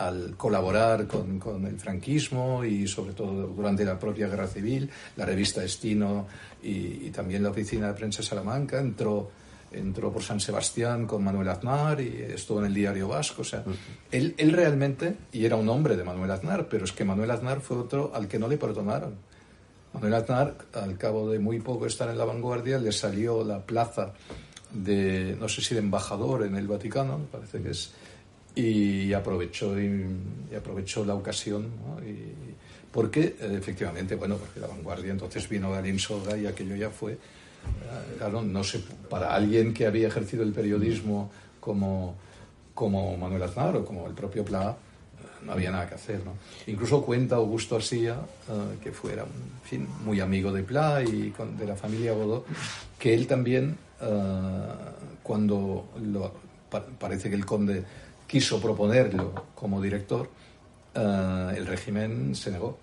al 0.08 0.36
colaborar 0.38 1.08
con, 1.08 1.40
con 1.40 1.66
el 1.66 1.80
franquismo 1.80 2.64
y 2.64 2.88
sobre 2.88 3.14
todo 3.14 3.48
durante 3.48 3.86
la 3.86 3.98
propia 4.00 4.28
guerra 4.28 4.48
civil, 4.48 4.90
la 5.16 5.26
revista 5.26 5.62
Destino 5.62 6.28
y, 6.62 7.08
y 7.08 7.10
también 7.12 7.44
la 7.44 7.50
oficina 7.50 7.88
de 7.88 7.94
prensa 7.94 8.22
de 8.22 8.28
Salamanca 8.28 8.80
entró 8.80 9.30
entró 9.74 10.12
por 10.12 10.24
San 10.24 10.40
Sebastián 10.40 11.06
con 11.06 11.24
Manuel 11.24 11.50
Aznar 11.50 12.00
y 12.00 12.22
estuvo 12.22 12.60
en 12.60 12.66
el 12.66 12.74
diario 12.74 13.08
vasco. 13.08 13.42
O 13.42 13.46
sea, 13.46 13.64
él, 14.12 14.36
él 14.38 14.52
realmente, 14.52 15.18
y 15.32 15.46
era 15.46 15.56
un 15.56 15.68
hombre 15.70 15.98
de 15.98 16.04
Manuel 16.04 16.32
Aznar, 16.32 16.68
pero 16.70 16.86
es 16.86 16.92
que 16.92 17.04
Manuel 17.04 17.32
Aznar 17.32 17.62
fue 17.62 17.78
otro 17.78 18.12
al 18.14 18.28
que 18.28 18.40
no 18.40 18.48
le 18.48 18.58
perdonaron. 18.58 19.16
Manuel 19.94 20.14
Aznar, 20.16 20.56
al 20.74 20.98
cabo 20.98 21.30
de 21.30 21.40
muy 21.40 21.60
poco 21.60 21.86
estar 21.86 22.10
en 22.10 22.18
la 22.18 22.26
vanguardia, 22.26 22.78
le 22.80 22.92
salió 22.92 23.44
la 23.44 23.60
plaza 23.62 24.14
de, 24.72 25.36
no 25.40 25.48
sé 25.48 25.62
si 25.62 25.76
de 25.76 25.82
embajador 25.82 26.44
en 26.44 26.56
el 26.56 26.68
Vaticano, 26.68 27.20
me 27.20 27.26
parece 27.26 27.62
que 27.62 27.72
es, 27.72 27.94
y 28.56 29.14
aprovechó, 29.14 29.76
aprovechó 30.56 31.06
la 31.06 31.16
ocasión. 31.16 31.64
¿no? 31.64 32.04
Y, 32.06 32.34
porque, 32.92 33.36
eh, 33.40 33.56
efectivamente, 33.58 34.16
bueno, 34.16 34.38
porque 34.38 34.60
la 34.60 34.68
vanguardia 34.68 35.12
entonces 35.12 35.50
vino 35.50 35.72
Galín 35.72 35.98
Soga 35.98 36.38
y 36.38 36.46
aquello 36.46 36.76
ya 36.76 36.90
fue 36.90 37.18
Claro, 38.18 38.42
no 38.42 38.64
sé, 38.64 38.82
para 39.10 39.34
alguien 39.36 39.74
que 39.74 39.86
había 39.86 40.08
ejercido 40.08 40.44
el 40.44 40.54
periodismo 40.54 41.30
como, 41.60 42.16
como 42.74 43.18
Manuel 43.18 43.44
Aznar 43.44 43.76
o 43.76 43.86
como 43.86 44.08
el 44.08 44.14
propio 44.14 44.46
Pla, 44.46 44.78
no 45.46 45.52
había 45.52 45.72
nada 45.72 45.90
que 45.90 45.96
hacer. 45.96 46.22
¿no? 46.24 46.34
Incluso 46.68 47.02
cuenta 47.02 47.36
Augusto 47.36 47.76
Arsía, 47.76 48.16
uh, 48.16 48.80
que 48.82 48.92
fuera 48.92 49.26
muy 50.06 50.20
amigo 50.22 50.52
de 50.52 50.64
Pla 50.64 51.04
y 51.04 51.34
de 51.58 51.66
la 51.66 51.76
familia 51.76 52.14
Godó, 52.14 52.46
que 52.98 53.14
él 53.14 53.28
también, 53.28 53.78
uh, 54.02 55.22
cuando 55.22 55.86
parece 57.00 57.30
que 57.30 57.36
el 57.36 57.46
conde 57.46 57.84
quiso 58.34 58.60
proponerlo 58.60 59.46
como 59.54 59.80
director, 59.80 60.28
uh, 60.96 61.50
el 61.56 61.68
régimen 61.68 62.34
se 62.34 62.50
negó. 62.50 62.80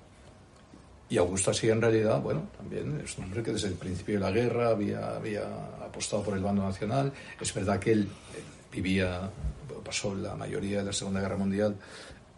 Y 1.09 1.19
Augusto 1.19 1.51
así 1.51 1.69
en 1.69 1.83
realidad, 1.83 2.21
bueno, 2.23 2.43
también 2.57 3.01
es 3.05 3.19
un 3.19 3.25
hombre 3.25 3.43
que 3.43 3.51
desde 3.51 3.67
el 3.67 3.75
principio 3.75 4.15
de 4.15 4.21
la 4.21 4.31
guerra 4.31 4.69
había, 4.69 5.17
había 5.17 5.43
apostado 5.85 6.23
por 6.23 6.37
el 6.37 6.41
bando 6.45 6.63
nacional. 6.63 7.13
Es 7.41 7.53
verdad 7.53 7.81
que 7.81 7.91
él 7.91 8.09
vivía, 8.71 9.29
pasó 9.85 10.15
la 10.15 10.37
mayoría 10.37 10.79
de 10.79 10.85
la 10.85 10.93
Segunda 10.93 11.21
Guerra 11.21 11.37
Mundial 11.37 11.75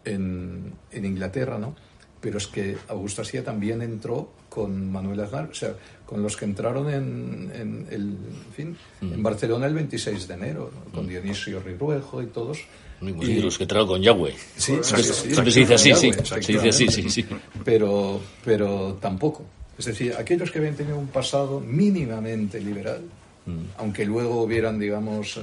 en, 0.03 0.73
en 0.89 1.05
Inglaterra, 1.05 1.59
¿no? 1.59 1.75
Pero 2.19 2.39
es 2.39 2.47
que 2.47 2.77
Augusto 2.87 3.21
Asía 3.21 3.43
también 3.43 3.83
entró 3.83 4.31
con 4.49 4.91
Manuel 4.91 5.19
Aznar, 5.19 5.49
o 5.51 5.53
sea, 5.53 5.75
con 6.07 6.23
los 6.23 6.35
que 6.35 6.45
entraron 6.45 6.89
en, 6.89 7.51
en, 7.53 7.87
el, 7.91 8.17
en 8.47 8.53
fin, 8.55 8.77
mm. 9.01 9.13
en 9.13 9.21
Barcelona 9.21 9.67
el 9.67 9.75
26 9.75 10.27
de 10.27 10.33
enero, 10.33 10.71
¿no? 10.73 10.91
con 10.91 11.07
Dionisio 11.07 11.59
Rirruejo 11.59 12.23
y 12.23 12.25
todos, 12.25 12.65
y 13.09 13.41
los 13.41 13.57
que 13.57 13.63
entraron 13.63 13.87
con 13.87 14.01
Yahweh. 14.01 14.33
Sí, 14.55 14.77
sí, 14.81 14.95
sí, 14.95 15.03
sí, 15.03 15.13
Siempre 15.31 15.51
se 15.51 15.59
dice 15.61 15.73
así, 15.75 15.93
sí. 15.95 16.11
Se 16.13 16.53
dice 16.53 16.69
así, 16.69 16.87
sí, 16.87 17.09
sí. 17.09 17.25
Pero, 17.63 18.21
pero 18.43 18.97
tampoco. 19.01 19.45
Es 19.77 19.85
decir, 19.85 20.13
aquellos 20.17 20.51
que 20.51 20.59
habían 20.59 20.75
tenido 20.75 20.97
un 20.97 21.07
pasado 21.07 21.59
mínimamente 21.59 22.59
liberal, 22.59 23.01
mm. 23.45 23.79
aunque 23.79 24.05
luego 24.05 24.43
hubieran, 24.43 24.79
digamos, 24.79 25.37
uh, 25.37 25.41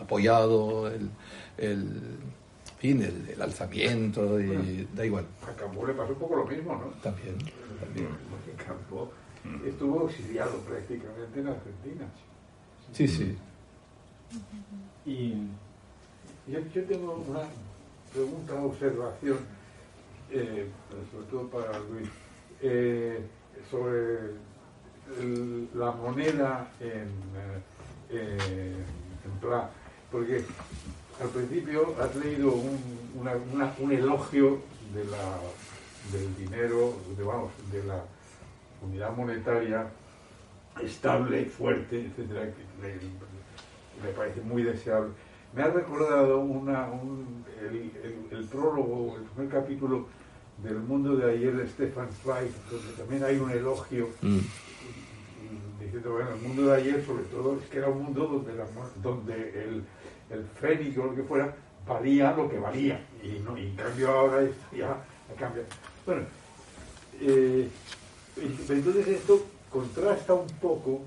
apoyado 0.00 0.88
el, 0.88 1.08
el, 1.56 1.88
fin, 2.78 3.02
el, 3.02 3.30
el 3.34 3.40
alzamiento, 3.40 4.38
y 4.38 4.46
bueno, 4.46 4.62
da 4.94 5.06
igual. 5.06 5.24
A 5.42 5.56
Cambó 5.56 5.86
le 5.86 5.94
pasó 5.94 6.12
un 6.12 6.18
poco 6.18 6.36
lo 6.36 6.46
mismo, 6.46 6.74
¿no? 6.74 6.86
También. 7.02 7.36
también. 7.80 8.08
Cambó 8.66 9.10
estuvo 9.66 10.08
exiliado 10.08 10.58
prácticamente 10.60 11.40
en 11.40 11.48
Argentina. 11.48 12.06
Sí, 12.92 13.08
sí. 13.08 13.36
Y 15.06 15.34
yo, 16.50 16.84
tengo 16.84 17.24
una 17.28 17.42
pregunta, 18.12 18.54
observación, 18.54 19.38
eh, 20.30 20.66
sobre 21.12 21.26
todo 21.26 21.48
para 21.48 21.78
Luis, 21.78 22.08
eh, 22.60 23.20
sobre 23.70 24.50
la 25.74 25.90
moneda 25.92 26.68
en, 26.80 27.08
eh, 28.10 28.74
en 29.24 29.40
plan, 29.40 29.68
porque 30.10 30.44
al 31.20 31.28
principio 31.28 31.94
has 32.00 32.14
leído 32.16 32.52
un, 32.52 33.92
elogio 33.92 34.60
del 36.12 36.36
dinero, 36.36 36.96
de, 37.16 37.22
vamos, 37.22 37.52
de 37.70 37.84
la 37.84 38.02
unidad 38.82 39.16
monetaria 39.16 39.86
estable, 40.82 41.44
fuerte, 41.46 42.06
etcétera, 42.06 42.46
que 42.46 44.02
me 44.02 44.12
parece 44.14 44.40
muy 44.40 44.62
deseable 44.62 45.12
me 45.52 45.62
ha 45.62 45.68
recordado 45.68 46.38
una, 46.40 46.86
un, 46.90 47.44
el, 47.60 47.90
el, 48.02 48.38
el, 48.38 48.44
prólogo, 48.46 49.16
el 49.16 49.24
primer 49.24 49.50
capítulo 49.50 50.06
del 50.58 50.78
mundo 50.78 51.16
de 51.16 51.32
ayer 51.32 51.56
de 51.56 51.68
Stefan 51.68 52.08
Zweig, 52.22 52.52
donde 52.70 52.92
también 52.96 53.24
hay 53.24 53.36
un 53.38 53.50
elogio 53.50 54.08
mm. 54.20 54.38
diciendo, 55.80 56.12
bueno, 56.12 56.30
el 56.30 56.40
mundo 56.40 56.66
de 56.66 56.76
ayer 56.76 57.04
sobre 57.04 57.24
todo 57.24 57.58
es 57.60 57.68
que 57.68 57.78
era 57.78 57.88
un 57.88 58.04
mundo 58.04 58.26
donde, 58.26 58.54
la, 58.54 58.66
donde 59.02 59.34
el, 59.34 59.84
el 60.30 60.44
fénix 60.60 60.96
o 60.98 61.04
lo 61.04 61.14
que 61.14 61.22
fuera 61.22 61.54
valía 61.86 62.32
lo 62.32 62.48
que 62.48 62.58
valía, 62.58 63.04
y, 63.22 63.40
no, 63.40 63.56
y 63.56 63.66
en 63.66 63.76
cambio 63.76 64.10
ahora 64.10 64.48
ya 64.72 65.02
cambia. 65.38 65.64
Bueno, 66.06 66.22
eh, 67.20 67.68
entonces 68.36 69.08
esto 69.08 69.44
contrasta 69.70 70.34
un 70.34 70.48
poco 70.60 71.02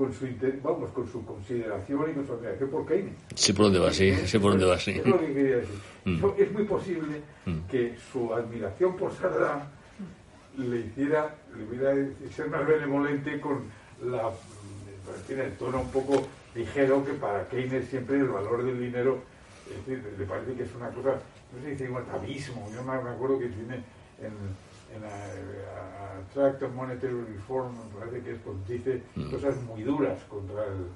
con 0.00 0.14
su 0.14 0.26
vamos 0.62 0.90
con 0.92 1.06
su 1.06 1.22
consideración 1.26 2.10
y 2.10 2.14
con 2.14 2.26
su 2.26 2.32
admiración 2.32 2.70
por 2.70 2.86
Keynes. 2.86 3.12
Sí, 3.34 3.52
por 3.52 3.66
dónde 3.66 3.80
va, 3.80 3.92
sí, 3.92 4.16
sí 4.24 4.38
por 4.38 4.52
dónde 4.52 4.64
va, 4.64 4.78
sí. 4.78 4.92
Es 4.92 5.04
lo 5.04 5.20
que 5.20 5.26
quería 5.26 5.56
decir. 5.56 5.78
Mm. 6.06 6.24
Es 6.38 6.52
muy 6.52 6.64
posible 6.64 7.20
mm. 7.44 7.58
que 7.70 7.94
su 8.10 8.32
admiración 8.32 8.96
por 8.96 9.12
Sardá 9.12 9.70
le 10.56 10.80
hiciera, 10.80 11.36
le 11.54 11.64
hubiera 11.64 11.92
ser 12.34 12.48
más 12.48 12.66
benevolente 12.66 13.38
con 13.40 13.64
la 14.02 14.30
tiene 15.26 15.44
el 15.44 15.52
tono 15.58 15.82
un 15.82 15.90
poco 15.90 16.26
ligero 16.54 17.04
que 17.04 17.12
para 17.12 17.46
Keynes 17.48 17.86
siempre 17.88 18.20
el 18.20 18.28
valor 18.28 18.64
del 18.64 18.80
dinero 18.80 19.22
es 19.68 19.86
decir, 19.86 20.14
le 20.18 20.24
parece 20.24 20.54
que 20.54 20.62
es 20.62 20.74
una 20.74 20.88
cosa, 20.88 21.10
no 21.10 21.60
sé 21.60 21.64
si 21.64 21.70
dice 21.72 21.90
un 21.90 21.98
atavismo, 21.98 22.70
yo 22.74 22.82
me 22.82 22.94
acuerdo 22.94 23.38
que 23.38 23.48
tiene 23.48 23.76
en 24.18 24.32
en 24.94 25.02
la, 25.02 25.08
a 25.08 26.34
Tract 26.34 26.62
of 26.62 26.72
Monetary 26.74 27.14
Reform, 27.36 27.74
me 27.74 28.00
parece 28.00 28.22
que 28.22 28.32
es, 28.32 28.38
dice 28.68 29.02
mm. 29.14 29.30
cosas 29.30 29.56
muy 29.62 29.82
duras 29.82 30.18
contra 30.28 30.64
el 30.64 30.86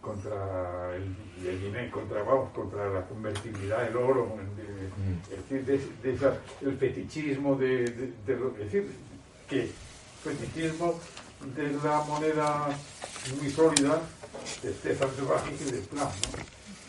contra 0.00 0.94
el, 0.94 1.14
el, 1.44 1.60
dinero, 1.60 1.90
contra, 1.90 2.22
vamos, 2.22 2.50
contra 2.54 2.88
la 2.88 3.04
convertibilidad 3.06 3.84
del 3.84 3.96
oro, 3.96 4.38
de, 4.56 4.62
mm. 4.62 5.20
es 5.32 5.48
decir, 5.50 5.66
de, 5.66 6.08
de 6.08 6.14
esa, 6.14 6.38
el 6.62 6.76
fetichismo 6.78 7.56
de, 7.56 8.12
lo, 8.26 8.50
es 8.52 8.58
decir, 8.58 8.90
que 9.48 9.70
fetichismo 10.22 10.98
de 11.56 11.72
la 11.84 12.02
moneda 12.04 12.68
muy 13.40 13.50
sólida 13.50 14.00
de 14.62 14.72
Stefan 14.72 15.10
Zweig 15.10 15.60
y 15.60 15.72
de 15.72 15.78
Plan, 15.78 16.06
¿no? 16.06 16.44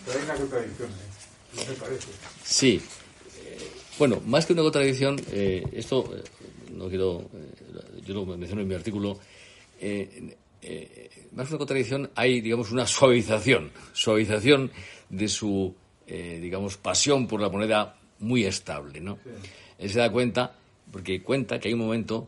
Pero 0.06 0.20
hay 0.20 0.26
una 0.26 0.36
contradicción, 0.36 0.90
¿eh? 0.90 1.56
¿no 1.56 1.66
me 1.66 1.80
parece? 1.80 2.08
Sí. 2.44 2.82
Bueno, 4.00 4.22
más 4.26 4.46
que 4.46 4.54
una 4.54 4.62
contradicción, 4.62 5.20
eh, 5.30 5.62
esto 5.74 6.10
eh, 6.16 6.24
no 6.80 6.88
quiero, 6.88 7.30
eh, 7.34 8.02
yo 8.06 8.14
lo 8.16 8.26
menciono 8.26 8.62
en 8.62 8.68
mi 8.68 8.74
artículo, 8.74 9.20
eh, 9.80 10.36
eh, 10.62 11.10
más 11.34 11.48
que 11.48 11.54
una 11.54 11.58
contradicción 11.60 12.10
hay, 12.16 12.42
digamos, 12.42 12.72
una 12.72 12.88
suavización, 12.88 13.72
suavización 13.94 14.72
de 15.10 15.28
su, 15.28 15.76
digamos, 16.08 16.78
pasión 16.78 17.28
por 17.28 17.40
la 17.42 17.50
moneda 17.50 17.96
muy 18.20 18.46
estable, 18.46 19.00
¿no? 19.00 19.20
Sí. 19.24 19.30
Él 19.78 19.90
se 19.90 20.00
da 20.00 20.12
cuenta, 20.12 20.56
porque 20.92 21.22
cuenta 21.22 21.60
que 21.60 21.68
hay 21.68 21.74
un 21.74 21.82
momento 21.82 22.28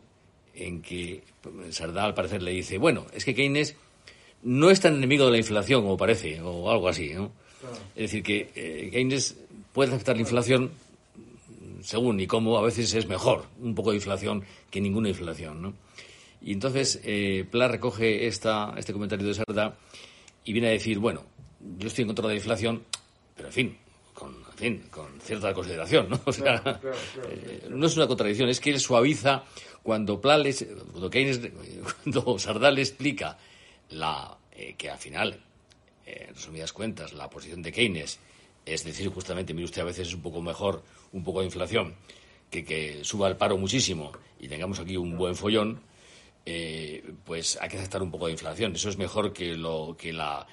en 0.54 0.80
que 0.82 1.22
Sardá 1.70 2.04
al 2.04 2.14
parecer 2.14 2.42
le 2.42 2.52
dice, 2.52 2.78
bueno, 2.78 3.06
es 3.12 3.24
que 3.24 3.34
Keynes 3.34 3.74
no 4.42 4.70
es 4.70 4.80
tan 4.80 4.94
enemigo 4.94 5.26
de 5.26 5.32
la 5.32 5.38
inflación 5.38 5.82
como 5.82 5.96
parece, 5.96 6.40
o 6.40 6.70
algo 6.70 6.88
así, 6.88 7.12
¿no? 7.12 7.32
Claro. 7.60 7.76
Es 7.96 8.02
decir, 8.10 8.22
que 8.22 8.90
Keynes 8.92 9.36
puedes 9.72 9.92
aceptar 9.92 10.16
la 10.16 10.22
inflación 10.22 10.70
según 11.82 12.20
y 12.20 12.26
cómo 12.26 12.56
a 12.58 12.62
veces 12.62 12.94
es 12.94 13.06
mejor 13.06 13.46
un 13.60 13.74
poco 13.74 13.90
de 13.90 13.96
inflación 13.96 14.44
que 14.70 14.80
ninguna 14.80 15.08
inflación, 15.08 15.60
¿no? 15.62 15.74
Y 16.40 16.52
entonces 16.52 17.00
eh, 17.04 17.46
Pla 17.50 17.68
recoge 17.68 18.26
esta, 18.26 18.74
este 18.76 18.92
comentario 18.92 19.26
de 19.26 19.34
Sarda 19.34 19.76
y 20.44 20.52
viene 20.52 20.68
a 20.68 20.72
decir, 20.72 20.98
bueno, 20.98 21.24
yo 21.78 21.88
estoy 21.88 22.02
en 22.02 22.08
contra 22.08 22.26
de 22.26 22.34
la 22.34 22.38
inflación, 22.38 22.82
pero 23.36 23.48
en 23.48 23.54
fin, 23.54 23.78
con, 24.12 24.34
en 24.34 24.56
fin, 24.56 24.82
con 24.90 25.20
cierta 25.20 25.54
consideración, 25.54 26.08
¿no? 26.10 26.20
O 26.26 26.32
sea, 26.32 26.80
eh, 27.28 27.66
no 27.70 27.86
es 27.86 27.96
una 27.96 28.06
contradicción, 28.06 28.48
es 28.48 28.60
que 28.60 28.70
él 28.70 28.80
suaviza 28.80 29.44
cuando 29.82 30.20
Pla 30.20 30.38
les, 30.38 30.66
cuando, 30.90 31.10
Keynes, 31.10 31.40
cuando 32.02 32.38
Sardá 32.38 32.70
le 32.70 32.82
explica 32.82 33.38
la, 33.90 34.36
eh, 34.52 34.74
que 34.76 34.90
al 34.90 34.98
final, 34.98 35.40
en 36.04 36.34
resumidas 36.34 36.72
cuentas, 36.72 37.12
la 37.12 37.30
posición 37.30 37.62
de 37.62 37.70
Keynes 37.70 38.18
es 38.64 38.84
decir, 38.84 39.08
justamente, 39.08 39.54
mire 39.54 39.64
usted, 39.64 39.82
a 39.82 39.86
veces 39.86 40.08
es 40.08 40.14
un 40.14 40.22
poco 40.22 40.40
mejor 40.40 40.82
un 41.12 41.24
poco 41.24 41.40
de 41.40 41.46
inflación 41.46 41.94
que 42.50 42.64
que 42.64 43.02
suba 43.02 43.28
el 43.28 43.36
paro 43.36 43.56
muchísimo 43.56 44.12
y 44.38 44.46
tengamos 44.46 44.78
aquí 44.78 44.96
un 44.96 45.16
buen 45.16 45.34
follón, 45.34 45.80
eh, 46.44 47.02
pues 47.24 47.58
hay 47.60 47.68
que 47.68 47.78
aceptar 47.78 48.02
un 48.02 48.10
poco 48.10 48.26
de 48.26 48.32
inflación. 48.32 48.74
Eso 48.74 48.90
es 48.90 48.98
mejor 48.98 49.32
que, 49.32 49.54
lo, 49.54 49.96
que 49.98 50.12
la, 50.12 50.46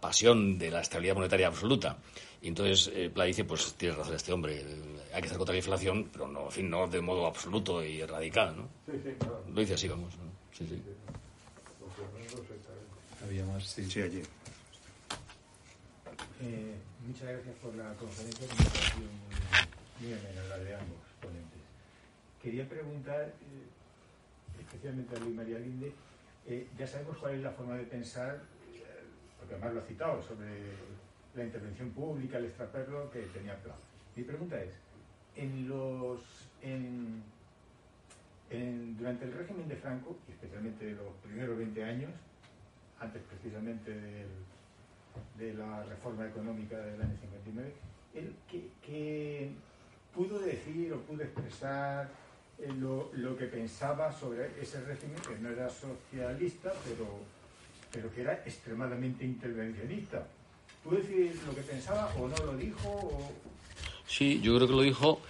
pasión 0.00 0.58
de 0.58 0.70
la 0.70 0.80
estabilidad 0.80 1.14
monetaria 1.14 1.48
absoluta. 1.48 1.98
Y 2.40 2.48
entonces 2.48 2.90
eh, 2.94 3.10
Pla 3.10 3.24
dice, 3.24 3.44
pues 3.44 3.74
tiene 3.74 3.94
razón 3.94 4.14
este 4.14 4.32
hombre, 4.32 4.64
hay 5.12 5.20
que 5.20 5.26
estar 5.26 5.38
contra 5.38 5.52
la 5.52 5.58
inflación, 5.58 6.08
pero 6.10 6.26
no, 6.26 6.46
en 6.46 6.52
fin, 6.52 6.70
no 6.70 6.86
de 6.86 7.00
modo 7.00 7.26
absoluto 7.26 7.84
y 7.84 8.02
radical, 8.04 8.56
¿no? 8.56 8.68
Sí, 8.86 8.98
sí, 9.04 9.10
claro. 9.18 9.44
Lo 9.52 9.60
dice 9.60 9.74
así, 9.74 9.88
vamos. 9.88 10.14
Sí, 10.56 10.66
sí. 10.68 10.82
Había 13.24 13.44
más, 13.44 13.64
sí. 13.64 13.88
Sí, 13.90 14.00
allí. 14.00 14.22
Eh, 16.40 16.76
muchas 17.06 17.28
gracias 17.28 17.54
por 17.56 17.74
la 17.74 17.94
conferencia, 17.94 18.46
que 18.46 18.54
me 18.54 18.66
ha 18.66 18.96
muy, 18.96 20.08
muy 20.08 20.12
amena 20.18 20.44
la 20.48 20.58
de 20.58 20.74
ambos 20.74 20.98
ponentes. 21.20 21.62
Quería 22.42 22.68
preguntar, 22.68 23.28
eh, 23.40 24.60
especialmente 24.60 25.16
a 25.16 25.18
Luis 25.20 25.34
María 25.34 25.58
Linde, 25.58 25.92
eh, 26.46 26.68
ya 26.78 26.86
sabemos 26.86 27.16
cuál 27.18 27.34
es 27.34 27.42
la 27.42 27.52
forma 27.52 27.76
de 27.76 27.84
pensar, 27.84 28.36
eh, 28.36 29.04
porque 29.38 29.54
además 29.54 29.74
lo 29.74 29.80
ha 29.80 29.84
citado, 29.84 30.22
sobre 30.22 30.72
la 31.34 31.44
intervención 31.44 31.90
pública, 31.90 32.38
el 32.38 32.46
extraperlo 32.46 33.10
que 33.10 33.20
tenía 33.22 33.56
plan. 33.62 33.76
Mi 34.16 34.24
pregunta 34.24 34.62
es, 34.62 34.74
en 35.36 35.68
los, 35.68 36.20
en, 36.62 37.22
en- 38.50 38.96
durante 38.98 39.24
el 39.24 39.32
régimen 39.32 39.68
de 39.68 39.76
Franco, 39.76 40.16
especialmente 40.28 40.90
los 40.92 41.14
primeros 41.24 41.56
20 41.56 41.84
años, 41.84 42.10
antes 43.00 43.22
precisamente 43.22 43.90
del, 43.90 44.28
de 45.38 45.54
la 45.54 45.82
reforma 45.84 46.26
económica 46.26 46.76
del 46.78 47.00
año 47.00 47.16
59, 47.20 47.72
él 48.14 48.34
que, 48.48 49.50
pudo 50.14 50.38
decir 50.40 50.92
o 50.92 51.00
pudo 51.00 51.22
expresar 51.22 52.10
eh, 52.58 52.68
lo, 52.78 53.10
lo 53.14 53.36
que 53.36 53.46
pensaba 53.46 54.12
sobre 54.12 54.50
ese 54.60 54.80
régimen, 54.82 55.16
que 55.22 55.38
no 55.40 55.48
era 55.48 55.70
socialista, 55.70 56.70
pero, 56.84 57.18
pero 57.90 58.12
que 58.12 58.20
era 58.20 58.34
extremadamente 58.44 59.24
intervencionista. 59.24 60.26
¿Pudo 60.84 60.96
decir 60.98 61.34
lo 61.46 61.54
que 61.54 61.62
pensaba 61.62 62.12
o 62.18 62.28
no 62.28 62.36
lo 62.44 62.56
dijo? 62.56 62.88
O... 62.88 63.32
Sí, 64.06 64.40
yo 64.42 64.54
creo 64.56 64.68
que 64.68 64.74
lo 64.74 64.82
dijo, 64.82 65.20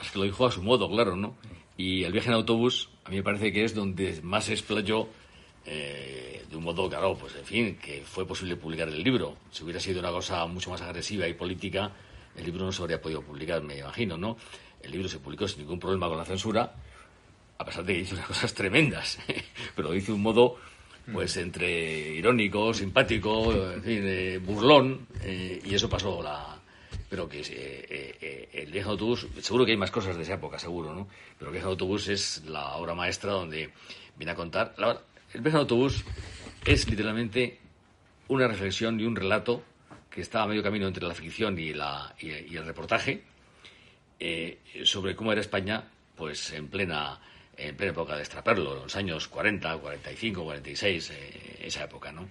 es 0.00 0.10
que 0.10 0.18
lo 0.18 0.24
dijo 0.24 0.46
a 0.46 0.50
su 0.50 0.62
modo, 0.62 0.90
claro, 0.90 1.16
¿no? 1.16 1.34
Y 1.76 2.04
el 2.04 2.12
viaje 2.12 2.28
en 2.28 2.34
autobús, 2.34 2.90
a 3.04 3.10
mí 3.10 3.16
me 3.16 3.22
parece 3.22 3.52
que 3.52 3.64
es 3.64 3.74
donde 3.74 4.20
más 4.22 4.44
se 4.44 4.52
explayó 4.52 5.08
eh, 5.66 6.44
de 6.48 6.56
un 6.56 6.64
modo, 6.64 6.88
claro, 6.88 7.16
pues 7.16 7.34
en 7.36 7.44
fin, 7.44 7.76
que 7.76 8.02
fue 8.04 8.26
posible 8.26 8.56
publicar 8.56 8.88
el 8.88 9.02
libro. 9.02 9.36
Si 9.50 9.62
hubiera 9.62 9.80
sido 9.80 10.00
una 10.00 10.10
cosa 10.10 10.44
mucho 10.46 10.70
más 10.70 10.80
agresiva 10.82 11.26
y 11.28 11.34
política, 11.34 11.92
el 12.36 12.44
libro 12.44 12.64
no 12.64 12.72
se 12.72 12.82
habría 12.82 13.00
podido 13.00 13.22
publicar, 13.22 13.62
me 13.62 13.78
imagino, 13.78 14.16
¿no? 14.16 14.36
El 14.82 14.90
libro 14.92 15.08
se 15.08 15.18
publicó 15.18 15.46
sin 15.46 15.60
ningún 15.60 15.78
problema 15.78 16.08
con 16.08 16.16
la 16.16 16.24
censura, 16.24 16.72
a 17.58 17.64
pesar 17.64 17.84
de 17.84 17.94
que 17.94 18.00
hizo 18.00 18.14
unas 18.16 18.26
cosas 18.26 18.54
tremendas, 18.54 19.18
pero 19.76 19.88
lo 19.90 19.94
hizo 19.94 20.12
de 20.12 20.16
un 20.16 20.22
modo, 20.22 20.56
pues 21.12 21.36
entre 21.36 22.14
irónico, 22.14 22.72
simpático, 22.72 23.52
en 23.52 23.82
fin, 23.82 24.00
eh, 24.04 24.38
burlón, 24.38 25.06
eh, 25.22 25.60
y 25.64 25.74
eso 25.74 25.88
pasó 25.88 26.22
la... 26.22 26.56
Pero 27.08 27.28
que 27.28 27.40
eh, 27.40 27.44
eh, 27.50 28.16
eh, 28.20 28.48
el 28.52 28.70
viaje 28.70 28.86
en 28.86 28.90
autobús, 28.92 29.26
seguro 29.40 29.64
que 29.64 29.72
hay 29.72 29.76
más 29.76 29.90
cosas 29.90 30.16
de 30.16 30.22
esa 30.22 30.34
época, 30.34 30.58
seguro, 30.60 30.94
¿no? 30.94 31.08
Pero 31.38 31.50
el 31.50 31.52
viaje 31.52 31.66
en 31.66 31.70
autobús 31.70 32.06
es 32.08 32.44
la 32.46 32.74
obra 32.76 32.94
maestra 32.94 33.32
donde 33.32 33.70
viene 34.16 34.30
a 34.32 34.36
contar... 34.36 34.74
la- 34.78 35.00
el 35.34 35.40
viaje 35.40 35.56
en 35.56 35.60
autobús 35.60 36.04
es 36.64 36.88
literalmente 36.88 37.58
una 38.28 38.48
reflexión 38.48 38.98
y 39.00 39.04
un 39.04 39.16
relato 39.16 39.62
que 40.10 40.20
está 40.20 40.42
a 40.42 40.46
medio 40.46 40.62
camino 40.62 40.86
entre 40.86 41.06
la 41.06 41.14
ficción 41.14 41.58
y, 41.58 41.72
la, 41.72 42.14
y, 42.18 42.56
el 42.56 42.64
reportaje 42.64 43.22
eh, 44.18 44.58
sobre 44.84 45.14
cómo 45.14 45.32
era 45.32 45.40
España 45.40 45.84
pues 46.16 46.52
en 46.52 46.68
plena 46.68 47.20
en 47.56 47.76
plena 47.76 47.92
época 47.92 48.16
de 48.16 48.22
extraperlo, 48.22 48.74
los 48.74 48.96
años 48.96 49.28
40, 49.28 49.76
45, 49.78 50.44
46, 50.44 51.10
eh, 51.10 51.58
esa 51.62 51.84
época, 51.84 52.10
¿no? 52.10 52.28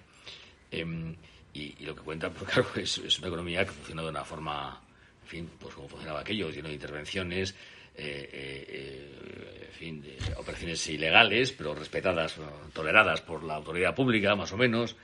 Em, 0.70 1.14
y, 1.52 1.84
lo 1.84 1.94
que 1.94 2.02
cuenta, 2.02 2.30
pues 2.30 2.50
claro, 2.52 2.68
es, 2.76 2.98
una 3.18 3.28
economía 3.28 3.64
que 3.64 3.70
funciona 3.72 4.02
de 4.02 4.08
una 4.08 4.24
forma, 4.24 4.80
en 5.22 5.28
fin, 5.28 5.50
pues 5.58 5.74
como 5.74 5.88
funcionaba 5.88 6.20
aquello, 6.20 6.50
lleno 6.50 6.68
de 6.68 6.74
intervenciones, 6.74 7.54
en 8.00 9.72
fin, 9.72 10.02
de 10.02 10.16
operaciones 10.36 10.86
ilegales, 10.88 11.52
pero 11.52 11.74
respetadas, 11.74 12.36
eh, 12.38 12.40
toleradas 12.72 13.20
por 13.20 13.42
la 13.44 13.54
autoridad 13.56 13.94
pública, 13.94 14.34
más 14.34 14.52
o 14.52 14.56
menos, 14.56 14.96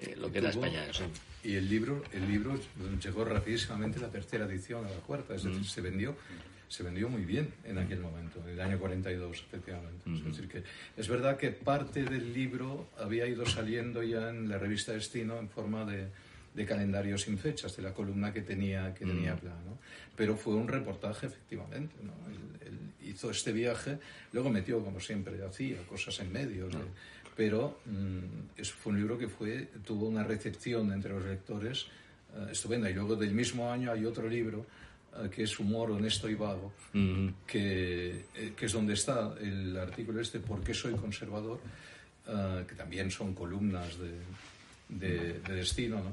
eh, 0.00 0.14
lo 0.18 0.30
que 0.30 0.38
era 0.38 0.50
España. 0.50 0.84
eso. 0.86 1.04
Y 1.44 1.54
el 1.54 1.68
libro, 1.68 2.02
el 2.12 2.26
libro 2.28 2.58
llegó 3.02 3.24
rapidísimamente 3.24 3.98
la 3.98 4.10
tercera 4.10 4.44
edición 4.44 4.84
a 4.86 4.90
la 4.90 4.96
cuarta, 4.96 5.34
es 5.34 5.44
decir, 5.44 5.64
se 5.64 5.80
vendió 5.80 6.16
se 6.72 6.82
vendió 6.82 7.06
muy 7.10 7.26
bien 7.26 7.52
en 7.64 7.76
aquel 7.76 8.00
momento, 8.00 8.40
en 8.46 8.54
el 8.54 8.60
año 8.62 8.78
42, 8.78 9.44
efectivamente. 9.46 10.10
Es 10.10 10.24
decir, 10.24 10.48
que 10.48 10.62
es 10.96 11.06
verdad 11.06 11.36
que 11.36 11.50
parte 11.50 12.02
del 12.02 12.32
libro 12.32 12.88
había 12.98 13.26
ido 13.26 13.44
saliendo 13.44 14.02
ya 14.02 14.30
en 14.30 14.48
la 14.48 14.56
revista 14.56 14.92
Destino 14.92 15.38
en 15.38 15.50
forma 15.50 15.84
de, 15.84 16.06
de 16.54 16.66
calendario 16.66 17.18
sin 17.18 17.36
fechas, 17.36 17.76
de 17.76 17.82
la 17.82 17.92
columna 17.92 18.32
que 18.32 18.42
tenía, 18.42 18.94
que 18.94 19.04
tenía 19.04 19.36
Pla, 19.36 19.54
¿no? 19.66 19.78
Pero 20.16 20.36
fue 20.36 20.54
un 20.54 20.68
reportaje, 20.68 21.26
efectivamente, 21.26 21.94
¿no? 22.02 22.12
Él- 22.30 22.68
él 22.68 23.08
hizo 23.08 23.30
este 23.30 23.52
viaje, 23.52 23.98
luego 24.32 24.50
metió, 24.50 24.82
como 24.84 25.00
siempre 25.00 25.42
hacía, 25.44 25.78
cosas 25.88 26.18
en 26.20 26.32
medios, 26.32 26.72
de- 26.72 26.78
pero 27.36 27.80
mm, 27.86 28.60
fue 28.62 28.92
un 28.92 28.98
libro 28.98 29.16
que 29.18 29.28
fue, 29.28 29.68
tuvo 29.86 30.06
una 30.08 30.22
recepción 30.22 30.92
entre 30.92 31.12
los 31.12 31.24
lectores 31.24 31.86
eh, 32.34 32.48
estupenda. 32.52 32.88
Y 32.90 32.94
luego 32.94 33.16
del 33.16 33.32
mismo 33.32 33.70
año 33.70 33.90
hay 33.92 34.04
otro 34.04 34.28
libro 34.28 34.66
eh, 35.16 35.28
que 35.30 35.42
es 35.44 35.58
Humor 35.58 35.90
honesto 35.90 36.28
y 36.28 36.34
vago, 36.34 36.72
que, 37.46 38.26
eh, 38.34 38.52
que 38.56 38.66
es 38.66 38.72
donde 38.72 38.94
está 38.94 39.34
el 39.40 39.76
artículo 39.76 40.20
este 40.20 40.40
¿Por 40.40 40.62
qué 40.62 40.72
soy 40.74 40.94
conservador? 40.94 41.58
que 42.68 42.74
también 42.76 43.10
son 43.10 43.34
columnas 43.34 43.98
de, 43.98 44.12
de, 44.88 45.40
de 45.40 45.54
destino, 45.54 45.96
¿no? 45.96 46.12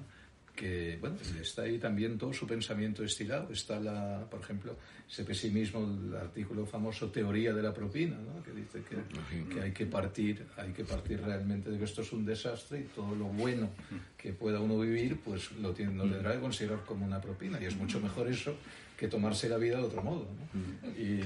Que 0.60 0.98
bueno, 1.00 1.16
está 1.40 1.62
ahí 1.62 1.78
también 1.78 2.18
todo 2.18 2.34
su 2.34 2.46
pensamiento 2.46 3.02
estilado. 3.04 3.52
Está, 3.54 3.80
la, 3.80 4.28
por 4.30 4.42
ejemplo, 4.42 4.76
ese 5.10 5.24
pesimismo, 5.24 5.80
el 6.10 6.14
artículo 6.18 6.66
famoso 6.66 7.08
Teoría 7.10 7.54
de 7.54 7.64
la 7.64 7.74
propina, 7.74 8.18
¿no? 8.18 8.44
que 8.44 8.52
dice 8.52 8.82
que, 8.88 9.54
que 9.54 9.62
hay 9.62 9.72
que 9.72 9.86
partir, 9.86 10.46
hay 10.58 10.72
que 10.74 10.84
partir 10.84 11.22
realmente 11.22 11.72
de 11.72 11.78
que 11.78 11.86
esto 11.86 12.02
es 12.02 12.12
un 12.12 12.26
desastre 12.26 12.82
y 12.82 12.84
todo 12.94 13.16
lo 13.16 13.26
bueno 13.26 13.70
que 14.18 14.34
pueda 14.34 14.60
uno 14.60 14.78
vivir, 14.80 15.18
pues 15.24 15.50
lo, 15.54 15.72
tiene, 15.72 15.94
lo 15.96 16.04
tendrá 16.04 16.34
que 16.34 16.42
considerar 16.42 16.84
como 16.86 17.06
una 17.06 17.22
propina. 17.22 17.58
Y 17.62 17.66
es 17.66 17.76
mucho 17.78 18.02
mejor 18.02 18.28
eso 18.28 18.54
que 18.98 19.08
tomarse 19.08 19.48
la 19.48 19.58
vida 19.58 19.78
de 19.78 19.84
otro 19.84 20.04
modo. 20.04 20.28
¿no? 20.54 20.90
Y, 21.02 21.22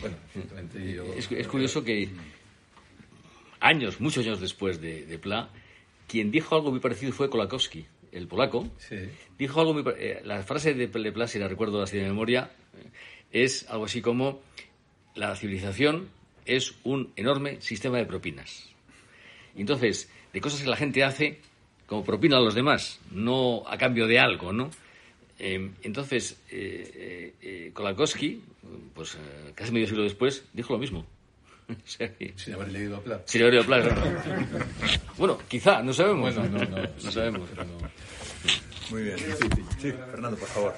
bueno, 0.00 0.16
yo- 0.94 1.12
Es, 1.14 1.30
es 1.32 1.48
curioso 1.48 1.82
que 1.82 2.08
años, 3.58 4.00
muchos 4.00 4.24
años 4.24 4.40
después 4.40 4.80
de, 4.80 5.06
de 5.06 5.18
Pla, 5.18 5.50
quien 6.06 6.30
dijo 6.30 6.54
algo 6.54 6.70
muy 6.70 6.80
parecido 6.80 7.12
fue 7.12 7.28
Kolakowski, 7.28 7.84
el 8.12 8.26
polaco. 8.26 8.68
Sí. 8.78 8.96
Dijo 9.38 9.60
algo 9.60 9.74
muy 9.74 9.84
eh, 9.98 10.20
La 10.24 10.42
frase 10.42 10.74
de, 10.74 10.86
de 10.88 11.12
Pla, 11.12 11.26
si 11.26 11.38
la 11.38 11.48
recuerdo 11.48 11.82
así 11.82 11.96
de 11.98 12.04
memoria, 12.04 12.50
eh, 12.74 12.90
es 13.44 13.68
algo 13.68 13.84
así 13.84 14.00
como: 14.02 14.40
La 15.14 15.36
civilización 15.36 16.08
es 16.44 16.74
un 16.84 17.12
enorme 17.16 17.60
sistema 17.60 17.98
de 17.98 18.06
propinas. 18.06 18.68
Entonces, 19.56 20.10
de 20.32 20.40
cosas 20.40 20.62
que 20.62 20.68
la 20.68 20.76
gente 20.76 21.04
hace 21.04 21.40
como 21.86 22.04
propina 22.04 22.36
a 22.36 22.40
los 22.40 22.54
demás, 22.54 23.00
no 23.10 23.64
a 23.66 23.76
cambio 23.76 24.06
de 24.06 24.20
algo, 24.20 24.52
¿no? 24.52 24.70
Eh, 25.40 25.70
entonces, 25.82 26.38
eh, 26.50 27.34
eh, 27.40 27.70
Kolakowski, 27.72 28.42
pues 28.94 29.16
casi 29.54 29.72
medio 29.72 29.86
siglo 29.86 30.04
después, 30.04 30.44
dijo 30.52 30.74
lo 30.74 30.78
mismo. 30.78 31.06
Sin 32.36 32.54
haber 32.54 32.68
leído 32.72 32.96
a 32.96 33.00
Pla. 33.00 33.20
Sí, 33.26 33.38
Aurelio 33.42 33.64
Pla, 33.66 33.82
claro. 33.82 34.02
Bueno, 35.18 35.38
quizá, 35.48 35.82
no 35.82 35.92
sabemos. 35.92 36.34
Bueno, 36.34 36.50
no, 36.58 36.64
no, 36.64 36.82
no 37.04 37.10
sabemos. 37.12 37.48
pero 37.50 37.64
no. 37.64 37.72
Muy 38.90 39.02
bien. 39.04 39.18
Sí, 39.18 39.92
Fernando, 39.92 40.36
por 40.38 40.48
favor. 40.48 40.74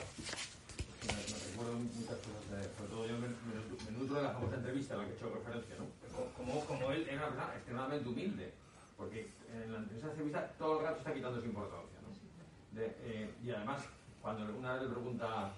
me 1.07 1.51
recuerdo 1.51 1.75
muchas 1.79 2.17
cosas, 2.19 2.51
de, 2.51 2.77
sobre 2.77 2.91
todo 2.91 3.07
yo 3.07 3.15
me, 3.19 3.99
nutro 3.99 4.17
de 4.17 4.23
la 4.23 4.31
famosa 4.33 4.57
entrevista 4.57 4.95
a 4.95 4.99
la 4.99 5.05
que 5.07 5.13
he 5.13 5.15
hecho 5.17 5.31
referencia, 5.35 5.75
¿no? 5.79 5.87
Co- 6.17 6.31
Como, 6.37 6.65
como 6.67 6.93
él 6.93 7.07
era 7.09 7.27
una 7.29 7.29
persona 7.37 7.55
extremadamente 7.57 8.09
humilde, 8.09 8.53
porque 8.97 9.29
en, 9.55 9.73
la, 9.73 9.79
entrevista 9.79 10.47
todo 10.59 10.79
el 10.81 10.85
rato 10.87 10.99
está 10.99 11.15
quitando 11.15 11.41
su 11.41 11.47
importancia, 11.47 11.99
¿no? 12.03 12.79
De, 12.79 12.87
eh, 13.05 13.31
y 13.45 13.51
además, 13.51 13.83
cuando 14.21 14.45
una 14.57 14.75
vez 14.75 14.83
le 14.83 14.89
pregunta 14.91 15.53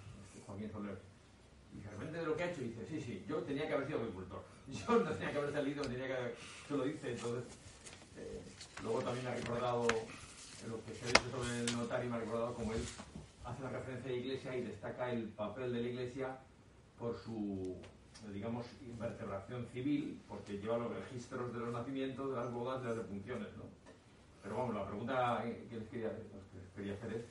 Joaquín 0.47 0.71
Soler. 0.71 0.99
Y 1.77 1.81
de 1.83 1.91
repente 1.91 2.19
de 2.19 2.25
lo 2.27 2.37
que 2.37 2.43
ha 2.45 2.51
hecho 2.53 2.61
dice, 2.61 2.87
sí, 2.89 3.01
sí, 3.01 3.25
yo 3.29 3.39
tenía 3.39 3.67
que 3.67 3.75
haber 3.75 3.87
sido 3.89 3.99
agricultor. 3.99 4.45
Yo 4.69 4.99
no 4.99 5.11
tenía 5.11 5.33
que 5.33 5.39
haber 5.39 5.53
salido, 5.53 5.83
tenía 5.83 6.07
que. 6.07 6.35
Yo 6.69 6.77
lo 6.77 6.85
dice, 6.85 7.13
entonces... 7.13 7.45
Eh, 8.17 8.41
luego 8.83 9.01
también 9.01 9.27
ha 9.27 9.35
recordado, 9.35 9.89
lo 10.69 10.85
que 10.85 10.95
se 10.95 11.05
ha 11.05 11.09
dicho 11.09 11.31
sobre 11.33 11.61
el 11.61 11.77
notario, 11.77 12.11
me 12.11 12.17
ha 12.17 12.21
recordado 12.21 12.55
como 12.55 12.73
él 12.73 12.83
hace 13.45 13.63
una 13.63 13.71
referencia 13.71 14.11
a 14.11 14.13
la 14.13 14.19
Iglesia 14.19 14.57
y 14.57 14.63
destaca 14.63 15.11
el 15.11 15.25
papel 15.31 15.73
de 15.73 15.83
la 15.83 15.89
Iglesia 15.89 16.39
por 16.99 17.17
su, 17.19 17.77
digamos, 18.33 18.67
invertebración 18.87 19.67
civil, 19.73 20.23
porque 20.29 20.59
lleva 20.59 20.79
los 20.79 20.95
registros 20.95 21.53
de 21.53 21.59
los 21.59 21.73
nacimientos, 21.73 22.31
de 22.31 22.37
las 22.37 22.53
bodas, 22.53 22.83
de 22.83 22.89
las 22.89 22.99
defunciones, 22.99 23.49
¿no? 23.57 23.65
Pero 24.43 24.57
vamos, 24.57 24.75
la 24.75 24.87
pregunta 24.87 25.43
que 25.43 25.77
les 25.77 25.89
quería, 25.89 26.11
que 26.11 26.59
les 26.59 26.71
quería 26.77 26.95
hacer 26.95 27.15
es, 27.15 27.25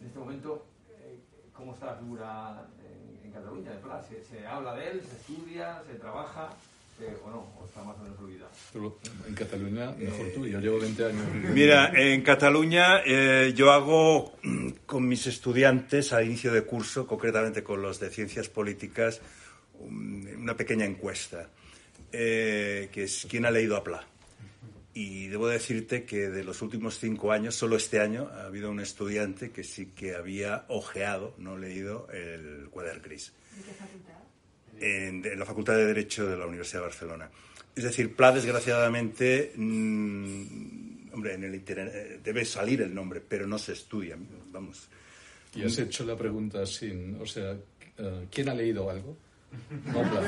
en 0.00 0.06
este 0.06 0.18
momento, 0.18 0.64
eh, 0.88 1.18
¿cómo 1.52 1.74
está 1.74 1.86
la 1.86 1.96
figura 1.96 2.66
en, 2.80 3.26
en 3.26 3.32
Cataluña? 3.32 3.72
¿Se, 4.08 4.24
¿Se 4.24 4.46
habla 4.46 4.74
de 4.74 4.90
él? 4.90 5.02
¿Se 5.04 5.16
estudia? 5.16 5.82
¿Se 5.86 5.94
trabaja? 5.94 6.50
¿O 7.24 7.30
no? 7.30 7.52
¿O 7.60 7.66
está 7.66 7.82
más 7.82 7.96
o 7.98 8.02
menos 8.02 8.18
olvidado? 8.20 8.50
Pero 8.72 8.98
en 9.26 9.34
Cataluña, 9.34 9.92
mejor 9.92 10.26
tú, 10.34 10.46
yo 10.46 10.60
llevo 10.60 10.78
20 10.78 11.04
años. 11.04 11.22
Mira, 11.54 11.92
en 11.94 12.22
Cataluña 12.22 13.00
eh, 13.04 13.52
yo 13.56 13.72
hago 13.72 14.36
con 14.86 15.08
mis 15.08 15.26
estudiantes 15.26 16.12
a 16.12 16.22
inicio 16.22 16.52
de 16.52 16.62
curso, 16.62 17.06
concretamente 17.06 17.62
con 17.62 17.82
los 17.82 17.98
de 18.00 18.10
ciencias 18.10 18.48
políticas, 18.48 19.20
un- 19.78 20.28
una 20.38 20.56
pequeña 20.56 20.84
encuesta, 20.84 21.48
eh, 22.12 22.88
que 22.92 23.04
es 23.04 23.26
¿quién 23.28 23.46
ha 23.46 23.50
leído 23.50 23.76
a 23.76 23.84
Pla? 23.84 24.04
Y 24.92 25.28
debo 25.28 25.46
decirte 25.48 26.04
que 26.04 26.28
de 26.28 26.42
los 26.44 26.62
últimos 26.62 26.98
cinco 26.98 27.30
años, 27.32 27.54
solo 27.54 27.76
este 27.76 28.00
año, 28.00 28.28
ha 28.34 28.46
habido 28.46 28.70
un 28.70 28.80
estudiante 28.80 29.50
que 29.52 29.62
sí 29.64 29.86
que 29.94 30.14
había 30.16 30.64
ojeado, 30.68 31.34
no 31.38 31.56
leído, 31.56 32.08
el 32.12 32.68
cuaderno 32.70 33.02
gris 33.04 33.32
¿De 33.56 33.62
qué 33.62 33.72
facultad? 33.72 34.14
En, 34.80 35.22
la 35.38 35.44
Facultad 35.44 35.76
de 35.76 35.86
Derecho 35.86 36.26
de 36.26 36.36
la 36.36 36.46
Universidad 36.46 36.80
de 36.80 36.86
Barcelona. 36.86 37.30
Es 37.74 37.84
decir, 37.84 38.14
Pla, 38.14 38.32
desgraciadamente, 38.32 39.52
mm, 39.54 41.12
hombre, 41.12 41.34
en 41.34 41.44
el 41.44 41.54
eh, 41.54 42.20
debe 42.22 42.44
salir 42.44 42.82
el 42.82 42.94
nombre, 42.94 43.20
pero 43.26 43.46
no 43.46 43.58
se 43.58 43.72
estudia. 43.72 44.16
Vamos. 44.50 44.88
Y 45.54 45.62
has 45.62 45.78
hecho 45.78 46.04
la 46.04 46.16
pregunta 46.16 46.64
sin, 46.66 47.20
o 47.20 47.26
sea, 47.26 47.56
eh, 47.98 48.26
¿quién 48.30 48.48
ha 48.48 48.54
leído 48.54 48.90
algo? 48.90 49.16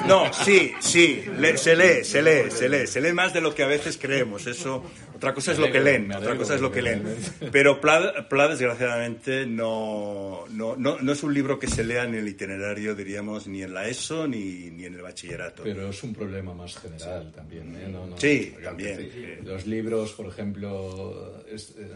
No, 0.06 0.32
sí, 0.32 0.72
sí, 0.80 1.24
le- 1.38 1.56
se 1.56 1.74
lee, 1.76 2.04
se 2.04 2.22
lee, 2.22 2.50
se 2.50 2.68
lee, 2.68 2.86
se 2.86 3.00
lee 3.00 3.12
más 3.12 3.32
de 3.32 3.40
lo 3.40 3.54
que 3.54 3.62
a 3.62 3.66
veces 3.66 3.96
creemos. 3.96 4.46
Eso, 4.46 4.84
otra 5.14 5.34
cosa 5.34 5.52
es 5.52 5.58
lo 5.58 5.70
que 5.70 5.80
leen, 5.80 6.12
otra 6.12 6.36
cosa 6.36 6.54
es 6.54 6.60
lo 6.60 6.70
que 6.72 6.82
leen. 6.82 7.04
Pero 7.50 7.80
Pla, 7.80 8.26
Pla, 8.28 8.48
desgraciadamente, 8.48 9.46
no, 9.46 10.44
no, 10.50 10.76
no, 10.76 10.98
no 11.00 11.12
es 11.12 11.22
un 11.22 11.34
libro 11.34 11.58
que 11.58 11.66
se 11.68 11.84
lea 11.84 12.04
en 12.04 12.14
el 12.14 12.26
itinerario, 12.28 12.94
diríamos, 12.94 13.46
ni 13.46 13.62
en 13.62 13.74
la 13.74 13.88
ESO 13.88 14.26
ni, 14.26 14.70
ni 14.70 14.84
en 14.84 14.94
el 14.94 15.02
bachillerato. 15.02 15.62
Pero 15.62 15.90
es 15.90 16.02
un 16.02 16.14
problema 16.14 16.54
más 16.54 16.76
general 16.78 17.32
también, 17.32 17.76
¿eh? 17.76 17.88
No, 17.88 18.16
Sí, 18.18 18.54
también. 18.62 19.40
Los 19.44 19.66
libros, 19.66 20.12
por 20.12 20.26
ejemplo, 20.26 21.44
es, 21.50 21.74
eh, 21.78 21.88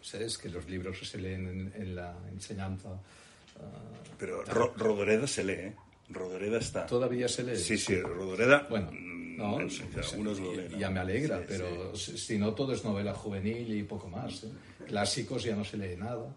¿sabes? 0.00 0.38
Que 0.38 0.48
los 0.48 0.68
libros 0.68 0.98
que 0.98 1.04
se 1.04 1.18
leen 1.18 1.46
en, 1.48 1.72
en 1.82 1.94
la 1.96 2.14
enseñanza 2.32 2.88
ah, 3.58 3.60
Pero 4.18 4.42
Ro- 4.44 4.72
Rodoreda 4.76 5.26
se 5.26 5.44
lee, 5.44 5.52
¿eh? 5.52 5.72
Rodoreda 6.12 6.58
está. 6.58 6.86
todavía 6.86 7.28
se 7.28 7.42
lee. 7.44 7.56
Sí, 7.56 7.76
sí, 7.78 8.00
Rodoreda. 8.00 8.66
Bueno, 8.70 8.90
mm, 8.92 9.36
no, 9.36 9.70
sé, 9.70 9.84
algunos 9.96 10.38
lo 10.40 10.54
leen. 10.54 10.78
ya 10.78 10.90
me 10.90 11.00
alegra, 11.00 11.38
Sí, 11.40 11.44
pero 11.48 11.96
si, 11.96 12.16
si 12.18 12.38
no 12.38 12.54
todo 12.54 12.72
es 12.74 12.84
novela 12.84 13.14
juvenil 13.14 13.72
y 13.74 13.82
poco 13.82 14.08
más. 14.08 14.44
¿eh? 14.44 14.48
Clásicos 14.86 15.42
ya 15.44 15.56
no 15.56 15.64
se 15.64 15.76
lee 15.76 15.96
nada. 15.96 16.34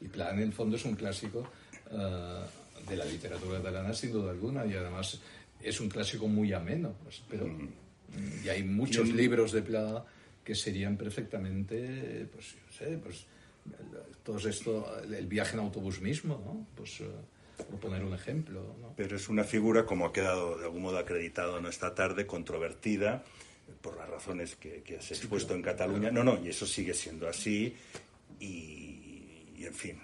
Y 0.00 0.08
Pla, 0.08 0.30
en 0.32 0.40
el 0.40 0.52
fondo 0.52 0.76
es 0.76 0.84
un 0.84 0.94
clásico 0.94 1.48
eh, 1.90 2.40
de 2.88 2.96
la 2.96 3.04
literatura 3.04 3.58
catalana 3.58 3.94
sin 3.94 4.12
duda 4.12 4.30
alguna 4.30 4.66
y 4.66 4.74
además 4.74 5.20
es 5.62 5.80
un 5.80 5.88
clásico 5.88 6.28
muy 6.28 6.52
ameno. 6.52 6.94
pues, 7.02 7.22
pero 7.28 7.46
Mm. 7.46 8.44
y 8.44 8.48
hay 8.48 8.62
muchos 8.62 9.08
libros 9.08 9.50
de 9.52 9.62
Pla 9.62 10.04
que 10.44 10.54
serían 10.54 10.96
perfectamente, 10.96 12.28
pues, 12.32 12.52
yo 12.54 12.72
sé, 12.78 12.98
pues 12.98 13.26
todo 14.22 14.38
esto, 14.48 14.86
el 15.12 15.26
viaje 15.26 15.54
en 15.54 15.60
autobús 15.60 16.00
mismo, 16.00 16.40
¿no? 16.44 16.66
Pues, 16.76 17.00
eh, 17.00 17.06
por 17.56 17.78
poner 17.80 18.04
un 18.04 18.14
ejemplo, 18.14 18.74
¿no? 18.80 18.92
Pero 18.96 19.16
es 19.16 19.28
una 19.28 19.44
figura, 19.44 19.84
como 19.86 20.06
ha 20.06 20.12
quedado 20.12 20.56
de 20.58 20.64
algún 20.64 20.82
modo 20.82 20.98
acreditado 20.98 21.58
en 21.58 21.66
esta 21.66 21.94
tarde, 21.94 22.26
controvertida 22.26 23.24
por 23.80 23.96
las 23.96 24.08
razones 24.08 24.56
que, 24.56 24.82
que 24.82 24.98
has 24.98 25.10
expuesto 25.10 25.54
en 25.54 25.62
Cataluña. 25.62 26.10
No, 26.10 26.22
no, 26.22 26.38
y 26.44 26.48
eso 26.48 26.66
sigue 26.66 26.94
siendo 26.94 27.28
así. 27.28 27.74
Y, 28.40 29.52
y, 29.56 29.64
en 29.66 29.74
fin, 29.74 29.98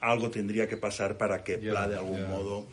algo 0.00 0.30
tendría 0.30 0.68
que 0.68 0.76
pasar 0.76 1.16
para 1.16 1.42
que 1.42 1.60
Ya, 1.60 1.70
Pla, 1.70 1.88
de 1.88 1.96
algún 1.96 2.20
ya. 2.20 2.26
modo, 2.28 2.66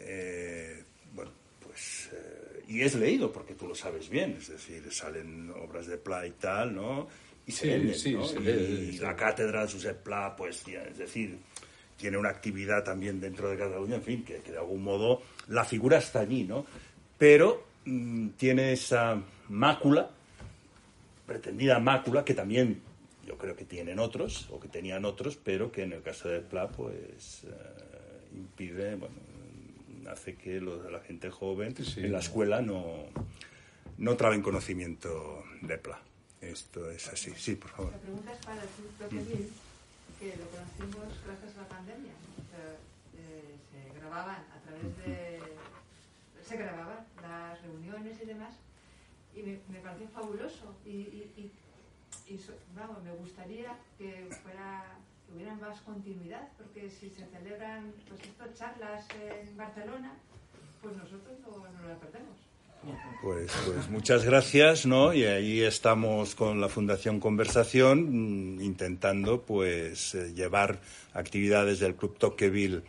eh, 0.00 0.82
bueno, 1.12 1.30
pues. 1.60 2.10
eh, 2.12 2.62
y 2.68 2.80
es 2.82 2.94
leído, 2.94 3.32
porque 3.32 3.54
tú 3.54 3.66
lo 3.68 3.74
sabes 3.74 4.08
bien, 4.08 4.36
es 4.38 4.48
decir, 4.48 4.90
salen 4.92 5.50
obras 5.50 5.86
de 5.86 5.98
Pla 5.98 6.26
y 6.26 6.30
tal, 6.32 6.74
¿no? 6.74 7.08
Y 7.46 7.52
se 7.52 7.62
Sí, 7.64 7.68
venden, 7.68 7.94
sí, 7.94 8.12
¿no? 8.14 8.24
se 8.24 8.36
y 8.38 8.42
lee, 8.42 8.92
sí. 8.92 8.98
la 9.00 9.14
cátedra 9.16 9.66
de 9.66 9.72
Josep 9.72 10.02
Pla, 10.02 10.34
pues, 10.36 10.64
ya, 10.64 10.82
es 10.84 10.96
decir, 10.98 11.36
tiene 11.96 12.18
una 12.18 12.28
actividad 12.30 12.82
también 12.84 13.20
dentro 13.20 13.48
de 13.50 13.56
Cataluña, 13.56 13.96
en 13.96 14.02
fin, 14.02 14.24
que, 14.24 14.38
que 14.38 14.52
de 14.52 14.58
algún 14.58 14.82
modo 14.82 15.22
la 15.48 15.64
figura 15.64 15.98
está 15.98 16.20
allí, 16.20 16.44
¿no? 16.44 16.66
Pero 17.18 17.64
mm, 17.84 18.28
tiene 18.30 18.72
esa 18.72 19.20
mácula, 19.48 20.10
pretendida 21.26 21.78
mácula, 21.78 22.24
que 22.24 22.34
también 22.34 22.80
yo 23.26 23.38
creo 23.38 23.56
que 23.56 23.64
tienen 23.64 23.98
otros, 23.98 24.48
o 24.50 24.60
que 24.60 24.68
tenían 24.68 25.04
otros, 25.04 25.36
pero 25.36 25.72
que 25.72 25.82
en 25.82 25.92
el 25.92 26.02
caso 26.02 26.28
de 26.28 26.40
Pla, 26.40 26.68
pues, 26.68 27.44
eh, 27.44 28.36
impide, 28.36 28.96
bueno, 28.96 29.14
hace 30.10 30.34
que 30.34 30.60
lo- 30.60 30.90
la 30.90 31.00
gente 31.00 31.30
joven 31.30 31.74
Sí, 31.76 31.84
sí. 31.84 32.00
en 32.00 32.12
la 32.12 32.18
escuela 32.18 32.60
no, 32.60 33.06
no 33.96 34.16
traben 34.16 34.42
conocimiento 34.42 35.42
de 35.62 35.78
Pla. 35.78 35.98
Esto 36.42 36.90
es 36.90 37.08
así. 37.08 37.32
Sí, 37.38 37.54
por 37.54 37.70
favor. 37.70 37.92
La 37.92 37.98
pregunta 37.98 38.32
es 38.32 38.44
para 38.44 38.62
el 38.62 38.68
Club 38.68 38.90
Tocqueville, 38.98 39.48
que 40.24 40.36
lo 40.36 40.48
conocimos 40.48 41.12
gracias 41.26 41.54
a 41.56 41.62
la 41.62 41.68
pandemia. 41.68 42.12
O 42.40 42.44
sea, 42.48 42.64
eh, 43.20 43.56
se 43.70 43.98
grababan 44.00 44.40
a 44.56 44.58
través 44.64 44.96
de... 45.04 45.40
Se 46.42 46.56
grababan 46.56 47.06
las 47.22 47.60
reuniones 47.62 48.20
y 48.22 48.26
demás, 48.26 48.54
y 49.34 49.42
me, 49.42 49.60
me 49.68 49.80
pareció 49.80 50.08
fabuloso. 50.08 50.74
Y, 50.84 50.90
y, 50.90 51.32
y- 51.36 52.34
y 52.34 52.38
so- 52.38 52.56
vamos, 52.74 53.02
me 53.02 53.12
gustaría 53.12 53.76
que 53.98 54.28
fuera 54.42 54.96
que 55.26 55.34
hubiera 55.34 55.54
más 55.56 55.80
continuidad, 55.82 56.48
porque 56.56 56.88
si 56.90 57.10
se 57.10 57.26
celebran 57.26 57.92
pues 58.08 58.20
estas 58.22 58.54
charlas 58.54 59.06
en 59.14 59.56
Barcelona, 59.56 60.14
pues 60.82 60.96
nosotros 60.96 61.38
no, 61.40 61.58
no 61.68 61.88
la 61.88 61.96
perdemos. 61.98 62.36
Pues, 63.22 63.50
pues 63.64 63.88
muchas 63.88 64.24
gracias, 64.24 64.84
¿no? 64.84 65.14
Y 65.14 65.24
ahí 65.24 65.62
estamos 65.62 66.34
con 66.34 66.60
la 66.60 66.68
Fundación 66.68 67.20
Conversación 67.20 68.56
mm, 68.56 68.60
intentando 68.60 69.42
pues 69.42 70.14
eh, 70.14 70.34
llevar 70.34 70.80
actividades 71.14 71.80
del 71.80 71.94
Club 71.94 72.18
Tocqueville 72.18 72.82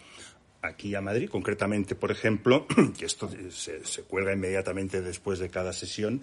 aquí 0.61 0.93
a 0.95 1.01
Madrid, 1.01 1.30
concretamente, 1.30 1.95
por 1.95 2.11
ejemplo, 2.11 2.67
que 2.97 3.05
esto 3.05 3.30
se, 3.49 3.85
se 3.85 4.03
cuelga 4.03 4.34
inmediatamente 4.34 5.01
después 5.01 5.39
de 5.39 5.49
cada 5.49 5.72
sesión, 5.72 6.22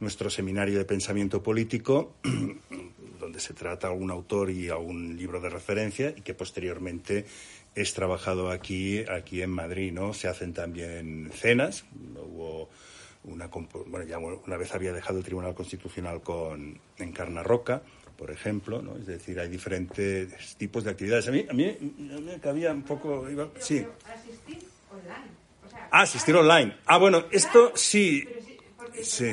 nuestro 0.00 0.30
seminario 0.30 0.78
de 0.78 0.84
pensamiento 0.84 1.42
político, 1.42 2.14
donde 3.20 3.40
se 3.40 3.54
trata 3.54 3.86
algún 3.86 4.10
autor 4.10 4.50
y 4.50 4.68
algún 4.68 5.16
libro 5.16 5.40
de 5.40 5.50
referencia 5.50 6.12
y 6.16 6.22
que 6.22 6.34
posteriormente 6.34 7.24
es 7.74 7.94
trabajado 7.94 8.50
aquí, 8.50 9.04
aquí 9.08 9.42
en 9.42 9.50
Madrid, 9.50 9.92
¿no? 9.92 10.12
Se 10.12 10.28
hacen 10.28 10.52
también 10.52 11.30
cenas, 11.34 11.84
hubo 12.16 12.68
una, 13.24 13.46
bueno, 13.86 14.06
ya 14.06 14.18
una 14.18 14.56
vez 14.56 14.74
había 14.74 14.92
dejado 14.92 15.18
el 15.18 15.24
Tribunal 15.24 15.54
Constitucional 15.54 16.20
con 16.22 16.78
Encarna 16.98 17.42
Roca, 17.42 17.82
por 18.16 18.30
ejemplo, 18.30 18.80
¿no? 18.82 18.96
Es 18.96 19.06
decir, 19.06 19.38
hay 19.40 19.48
diferentes 19.48 20.56
tipos 20.56 20.84
de 20.84 20.90
actividades. 20.90 21.26
A 21.28 21.30
mí, 21.32 21.44
a 21.48 21.52
mí, 21.52 21.76
me 21.98 22.38
cabía 22.40 22.72
un 22.72 22.82
poco... 22.82 23.28
iba- 23.30 23.48
Pero- 23.50 23.64
sí. 23.64 23.86
asistir 24.12 24.58
online. 24.90 25.30
O 25.66 25.70
sea, 25.70 25.88
Ah, 25.90 26.02
asistir 26.02 26.36
online. 26.36 26.76
Ah, 26.86 26.98
bueno, 26.98 27.24
esto 27.32 27.72
sí... 27.74 28.24
Sí, 29.02 29.32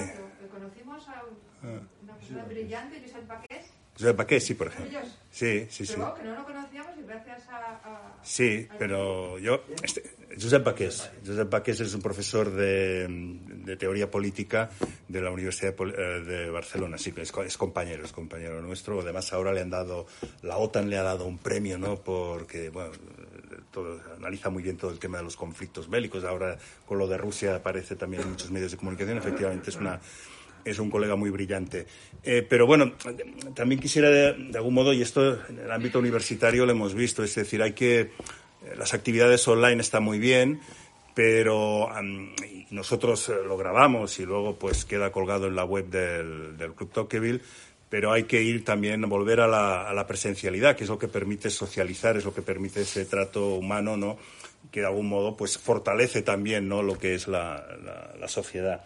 conocimos 0.52 1.08
a 1.08 1.24
un- 1.64 1.88
una 2.04 2.16
persona 2.18 2.44
brillante, 2.46 3.00
Luis 3.00 3.14
Alpaqués, 3.14 3.66
Josep 3.98 4.16
Paqués, 4.18 4.44
sí, 4.46 4.54
por 4.56 4.68
ejemplo. 4.68 5.00
Sí, 5.30 5.68
sí, 5.70 5.86
sí. 5.86 5.94
pero 5.96 6.14
que 6.16 6.24
no 6.24 6.36
lo 6.36 6.44
conocíamos 6.46 6.92
y 6.98 7.04
gracias 7.04 7.48
a... 7.50 8.14
Sí, 8.24 8.68
pero 8.80 9.38
yo... 9.38 9.64
Este, 9.84 10.04
Josep 10.40 10.64
Paqués. 10.64 11.10
Josep 11.26 11.50
Paqués 11.50 11.80
es 11.80 11.94
un 11.94 12.02
profesor 12.02 12.52
de, 12.52 13.08
de 13.08 13.78
teoría 13.78 14.10
política 14.10 14.70
de 15.08 15.22
la 15.22 15.32
Universidad 15.32 15.76
eh, 15.80 16.22
de 16.22 16.50
Barcelona. 16.50 16.98
Sí, 16.98 17.14
es, 17.18 17.32
es 17.46 17.58
compañero, 17.58 18.06
es 18.06 18.12
compañero 18.12 18.62
nuestro. 18.62 19.02
Además, 19.02 19.34
ahora 19.34 19.54
le 19.54 19.62
han 19.62 19.70
dado... 19.70 20.06
La 20.42 20.58
OTAN 20.58 20.90
le 20.90 20.98
ha 20.98 21.04
dado 21.04 21.26
un 21.26 21.38
premio, 21.38 21.78
¿no? 21.78 21.98
Porque, 21.98 22.70
bueno, 22.70 22.92
todo, 23.72 24.00
analiza 24.18 24.50
muy 24.50 24.64
bien 24.64 24.78
todo 24.78 24.92
el 24.92 25.00
tema 25.00 25.18
de 25.18 25.24
los 25.24 25.36
conflictos 25.36 25.90
bélicos. 25.90 26.24
Ahora, 26.24 26.58
con 26.86 26.98
lo 26.98 27.08
de 27.08 27.18
Rusia, 27.18 27.56
aparece 27.56 27.96
también 27.96 28.24
en 28.24 28.30
muchos 28.30 28.52
medios 28.52 28.72
de 28.72 28.78
comunicación. 28.78 29.18
Efectivamente, 29.18 29.70
es 29.70 29.76
una 29.76 30.00
es 30.64 30.80
un 30.80 30.90
colega 30.90 31.16
muy 31.16 31.30
brillante. 31.30 31.88
Eh, 32.24 32.46
pero 32.48 32.68
bueno, 32.68 32.94
también 33.56 33.82
quisiera 33.82 34.10
de, 34.10 34.34
de 34.34 34.58
algún 34.58 34.74
modo, 34.74 34.94
y 34.94 35.02
esto 35.02 35.40
en 35.50 35.60
el 35.60 35.72
ámbito 35.72 36.00
universitario 36.00 36.66
lo 36.66 36.72
hemos 36.72 36.94
visto, 36.94 37.24
es 37.24 37.34
decir, 37.34 37.62
hay 37.62 37.74
que, 37.74 38.12
las 38.76 38.94
actividades 38.94 39.48
online 39.48 39.82
están 39.82 40.04
muy 40.04 40.20
bien, 40.20 40.62
pero 41.14 41.90
nosotros 42.70 43.30
eh, 43.30 43.34
lo 43.46 43.58
grabamos 43.58 44.20
y 44.20 44.26
luego 44.26 44.56
pues 44.56 44.86
queda 44.86 45.12
colgado 45.12 45.48
en 45.48 45.56
la 45.56 45.66
web 45.66 45.88
del, 45.90 46.58
del 46.58 46.74
Club 46.74 46.92
Tocqueville, 46.92 47.42
pero 47.90 48.14
hay 48.14 48.24
que 48.24 48.42
ir 48.42 48.64
también, 48.64 49.02
volver 49.10 49.42
a 49.42 49.48
la, 49.48 49.90
a 49.90 49.94
la, 49.94 50.08
presencialidad, 50.08 50.76
que 50.76 50.86
es 50.86 50.90
lo 50.90 50.98
que 50.98 51.10
permite 51.10 51.50
socializar, 51.50 52.16
es 52.16 52.24
lo 52.24 52.34
que 52.34 52.42
permite 52.42 52.82
ese 52.82 53.06
trato 53.06 53.56
humano, 53.56 53.98
¿no? 53.98 54.18
que 54.72 54.80
de 54.80 54.86
algún 54.86 55.10
modo 55.10 55.36
pues 55.36 55.58
fortalece 55.58 56.22
también 56.22 56.70
¿no? 56.70 56.82
lo 56.82 56.98
que 56.98 57.16
es 57.16 57.28
la, 57.28 57.66
la, 57.84 58.14
la 58.18 58.28
sociedad. 58.30 58.86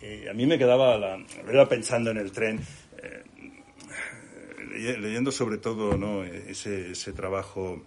Eh, 0.00 0.28
a 0.30 0.34
mí 0.34 0.46
me 0.46 0.58
quedaba, 0.58 0.96
lo 0.98 1.52
iba 1.52 1.68
pensando 1.68 2.10
en 2.10 2.18
el 2.18 2.30
tren, 2.30 2.60
eh, 2.98 3.24
leyendo 5.00 5.32
sobre 5.32 5.58
todo 5.58 5.96
¿no? 5.96 6.22
ese, 6.22 6.92
ese 6.92 7.12
trabajo 7.12 7.82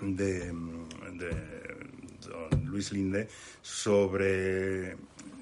de, 0.00 0.52
de 1.12 1.30
don 2.28 2.64
Luis 2.66 2.92
Linde 2.92 3.28
sobre 3.62 4.96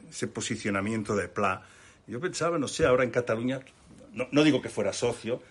ese 0.09 0.29
posicionamiento 0.29 1.15
de 1.15 1.29
Pla. 1.29 1.63
Yo 2.07 2.21
pensaba, 2.21 2.59
no 2.59 2.69
sé, 2.69 2.87
ahora 2.87 3.05
en 3.05 3.11
Cataluña, 3.11 3.61
no, 4.15 4.27
no, 4.31 4.43
digo 4.43 4.63
que 4.63 4.69
fuera 4.69 4.93
socio, 4.93 5.43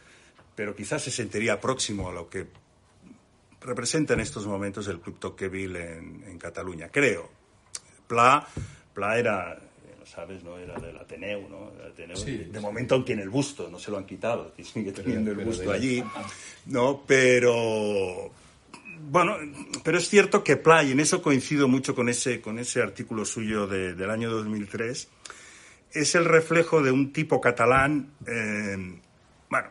pero 0.55 0.75
quizás 0.75 1.03
se 1.03 1.11
sentiría 1.11 1.61
próximo 1.61 2.09
a 2.09 2.13
lo 2.13 2.29
que 2.29 2.47
representa 3.61 4.13
en 4.13 4.21
estos 4.21 4.47
momentos 4.47 4.87
el 4.87 4.99
Club 4.99 5.19
Tocqueville 5.19 5.75
en, 5.75 6.23
en 6.27 6.37
Cataluña. 6.37 6.89
Creo. 6.89 7.29
Pla, 8.07 8.47
Pla 8.93 9.19
era, 9.19 9.59
no 9.99 10.05
sabes, 10.05 10.43
no 10.43 10.57
era 10.57 10.79
del 10.79 10.97
Ateneu, 10.97 11.47
¿no? 11.47 11.71
Ateneu. 11.85 12.17
Sí, 12.17 12.37
de 12.37 12.59
sí. 12.59 12.59
momento 12.59 12.95
aún 12.95 13.05
tiene 13.05 13.21
el 13.21 13.29
busto, 13.29 13.69
no 13.69 13.77
se 13.77 13.91
lo 13.91 13.97
han 13.97 14.05
quitado, 14.05 14.53
sigue 14.63 14.91
teniendo 14.91 15.31
pero, 15.31 15.41
el 15.41 15.47
busto 15.47 15.71
allí, 15.71 16.03
¿no? 16.65 17.03
Pero 17.05 18.31
bueno, 19.01 19.37
pero 19.83 19.97
es 19.97 20.09
cierto 20.09 20.43
que 20.43 20.57
Pla, 20.57 20.83
y 20.83 20.91
en 20.91 20.99
eso 20.99 21.21
coincido 21.21 21.67
mucho 21.67 21.95
con 21.95 22.09
ese, 22.09 22.41
con 22.41 22.59
ese 22.59 22.81
artículo 22.81 23.25
suyo 23.25 23.67
de, 23.67 23.93
del 23.93 24.09
año 24.09 24.29
2003, 24.31 25.09
es 25.93 26.15
el 26.15 26.25
reflejo 26.25 26.81
de 26.81 26.91
un 26.91 27.13
tipo 27.13 27.41
catalán, 27.41 28.11
eh, 28.25 28.99
bueno, 29.49 29.69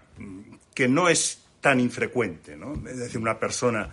que 0.74 0.88
no 0.88 1.08
es 1.08 1.42
tan 1.60 1.80
infrecuente, 1.80 2.56
¿no? 2.56 2.74
Es 2.88 2.98
decir, 2.98 3.20
una 3.20 3.38
persona 3.38 3.90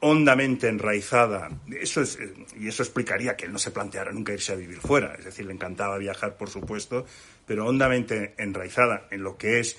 hondamente 0.00 0.68
enraizada, 0.68 1.48
eso 1.80 2.00
es, 2.02 2.18
y 2.56 2.68
eso 2.68 2.82
explicaría 2.82 3.36
que 3.36 3.46
él 3.46 3.52
no 3.52 3.58
se 3.58 3.72
planteara 3.72 4.12
nunca 4.12 4.32
irse 4.32 4.52
a 4.52 4.56
vivir 4.56 4.78
fuera, 4.78 5.14
es 5.14 5.24
decir, 5.24 5.44
le 5.46 5.52
encantaba 5.52 5.98
viajar, 5.98 6.36
por 6.36 6.50
supuesto, 6.50 7.04
pero 7.46 7.66
hondamente 7.66 8.34
enraizada 8.38 9.08
en 9.10 9.22
lo 9.22 9.36
que 9.36 9.58
es 9.58 9.76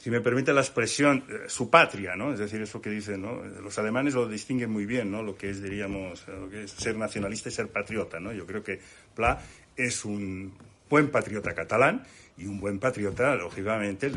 si 0.00 0.10
me 0.10 0.22
permite 0.22 0.54
la 0.54 0.62
expresión, 0.62 1.24
eh, 1.28 1.40
su 1.48 1.68
patria, 1.68 2.16
¿no? 2.16 2.32
Es 2.32 2.38
decir, 2.38 2.62
eso 2.62 2.80
que 2.80 2.88
dicen, 2.88 3.20
¿no? 3.20 3.44
Los 3.44 3.78
alemanes 3.78 4.14
lo 4.14 4.26
distinguen 4.26 4.70
muy 4.70 4.86
bien, 4.86 5.10
¿no? 5.10 5.22
Lo 5.22 5.36
que 5.36 5.50
es, 5.50 5.62
diríamos, 5.62 6.26
lo 6.26 6.48
que 6.48 6.64
es 6.64 6.70
ser 6.70 6.96
nacionalista 6.96 7.50
y 7.50 7.52
ser 7.52 7.68
patriota, 7.68 8.18
¿no? 8.18 8.32
Yo 8.32 8.46
creo 8.46 8.64
que 8.64 8.80
Pla 9.14 9.42
es 9.76 10.06
un 10.06 10.54
buen 10.88 11.10
patriota 11.10 11.54
catalán 11.54 12.06
y 12.38 12.46
un 12.46 12.58
buen 12.58 12.78
patriota, 12.78 13.34
lógicamente, 13.34 14.10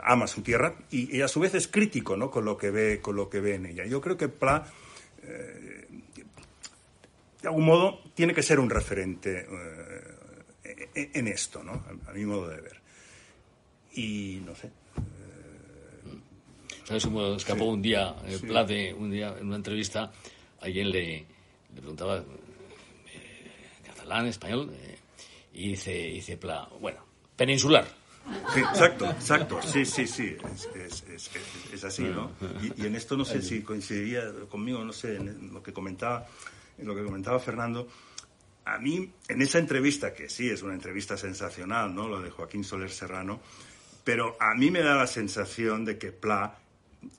ama 0.00 0.28
su 0.28 0.42
tierra 0.42 0.76
y, 0.92 1.20
a 1.20 1.26
su 1.26 1.40
vez 1.40 1.56
es 1.56 1.66
crítico, 1.66 2.16
¿no? 2.16 2.30
Con 2.30 2.44
lo 2.44 2.56
que 2.56 2.70
ve, 2.70 3.00
con 3.00 3.16
lo 3.16 3.28
que 3.28 3.40
ve 3.40 3.56
en 3.56 3.66
ella. 3.66 3.84
Yo 3.84 4.00
creo 4.00 4.16
que 4.16 4.28
Pla, 4.28 4.64
eh, 5.24 5.88
de 7.42 7.48
algún 7.48 7.64
modo, 7.64 8.00
tiene 8.14 8.32
que 8.32 8.44
ser 8.44 8.60
un 8.60 8.70
referente 8.70 9.44
eh, 10.94 11.10
en 11.14 11.26
esto, 11.26 11.64
¿no? 11.64 11.72
A, 12.06 12.10
a 12.10 12.14
mi 12.14 12.24
modo 12.24 12.48
de 12.48 12.60
ver. 12.60 12.80
Y 13.92 14.40
no 14.46 14.54
sé, 14.54 14.70
¿Sabes 16.86 17.04
cómo 17.04 17.34
escapó 17.34 17.64
sí. 17.64 17.70
un 17.70 17.82
día, 17.82 18.14
eh, 18.26 18.38
sí. 18.38 18.46
Plate, 18.46 18.94
un 18.94 19.10
día 19.10 19.34
en 19.38 19.48
una 19.48 19.56
entrevista, 19.56 20.12
alguien 20.60 20.90
le, 20.90 21.26
le 21.74 21.80
preguntaba, 21.80 22.18
eh, 22.18 23.50
catalán, 23.84 24.26
español, 24.26 24.70
eh, 24.72 24.98
y 25.54 25.70
dice, 25.70 25.90
dice 25.90 26.36
Pla, 26.36 26.68
bueno, 26.80 27.04
peninsular. 27.34 27.88
Sí, 28.54 28.60
exacto, 28.60 29.06
exacto, 29.06 29.60
sí, 29.62 29.84
sí, 29.84 30.06
sí, 30.06 30.36
es, 30.54 30.68
es, 30.76 31.04
es, 31.08 31.30
es 31.72 31.84
así, 31.84 32.02
¿no? 32.02 32.32
Y, 32.60 32.82
y, 32.82 32.86
en 32.86 32.94
esto 32.96 33.16
no 33.16 33.24
sé 33.24 33.40
si 33.42 33.62
coincidiría 33.62 34.32
conmigo, 34.48 34.84
no 34.84 34.92
sé, 34.92 35.16
en 35.16 35.52
lo 35.52 35.62
que 35.62 35.72
comentaba, 35.72 36.26
en 36.78 36.86
lo 36.86 36.94
que 36.94 37.04
comentaba 37.04 37.38
Fernando, 37.38 37.88
a 38.64 38.78
mí, 38.78 39.12
en 39.28 39.42
esa 39.42 39.58
entrevista, 39.58 40.12
que 40.12 40.28
sí 40.28 40.50
es 40.50 40.62
una 40.62 40.74
entrevista 40.74 41.16
sensacional, 41.16 41.94
¿no? 41.94 42.08
Lo 42.08 42.20
de 42.20 42.30
Joaquín 42.30 42.64
Soler 42.64 42.90
Serrano, 42.90 43.40
pero 44.02 44.36
a 44.40 44.54
mí 44.54 44.70
me 44.70 44.82
da 44.82 44.94
la 44.96 45.06
sensación 45.06 45.84
de 45.84 45.98
que 45.98 46.10
Pla 46.10 46.58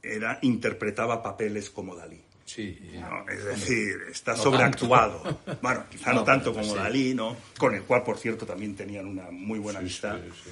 era, 0.02 0.40
interpretaba 0.42 1.22
papeles 1.22 1.70
como 1.70 1.96
Dalí. 1.96 2.22
Sí. 2.46 2.80
¿no? 2.94 3.30
Es 3.30 3.44
decir, 3.44 3.96
está 4.10 4.32
no 4.32 4.44
sobreactuado. 4.44 5.20
Tanto. 5.22 5.58
Bueno, 5.62 5.84
quizá 5.90 6.14
no, 6.14 6.20
no 6.20 6.24
tanto 6.24 6.54
como 6.54 6.74
sí. 6.74 6.76
Dalí, 6.76 7.14
¿no? 7.14 7.36
Con 7.58 7.76
el 7.76 7.84
cual, 7.84 8.04
por 8.04 8.18
cierto, 8.18 8.46
también 8.46 8.76
tenían 8.76 9.06
una 9.06 9.30
muy 9.32 9.60
buena 9.60 9.80
amistad. 9.80 10.18
Sí, 10.44 10.50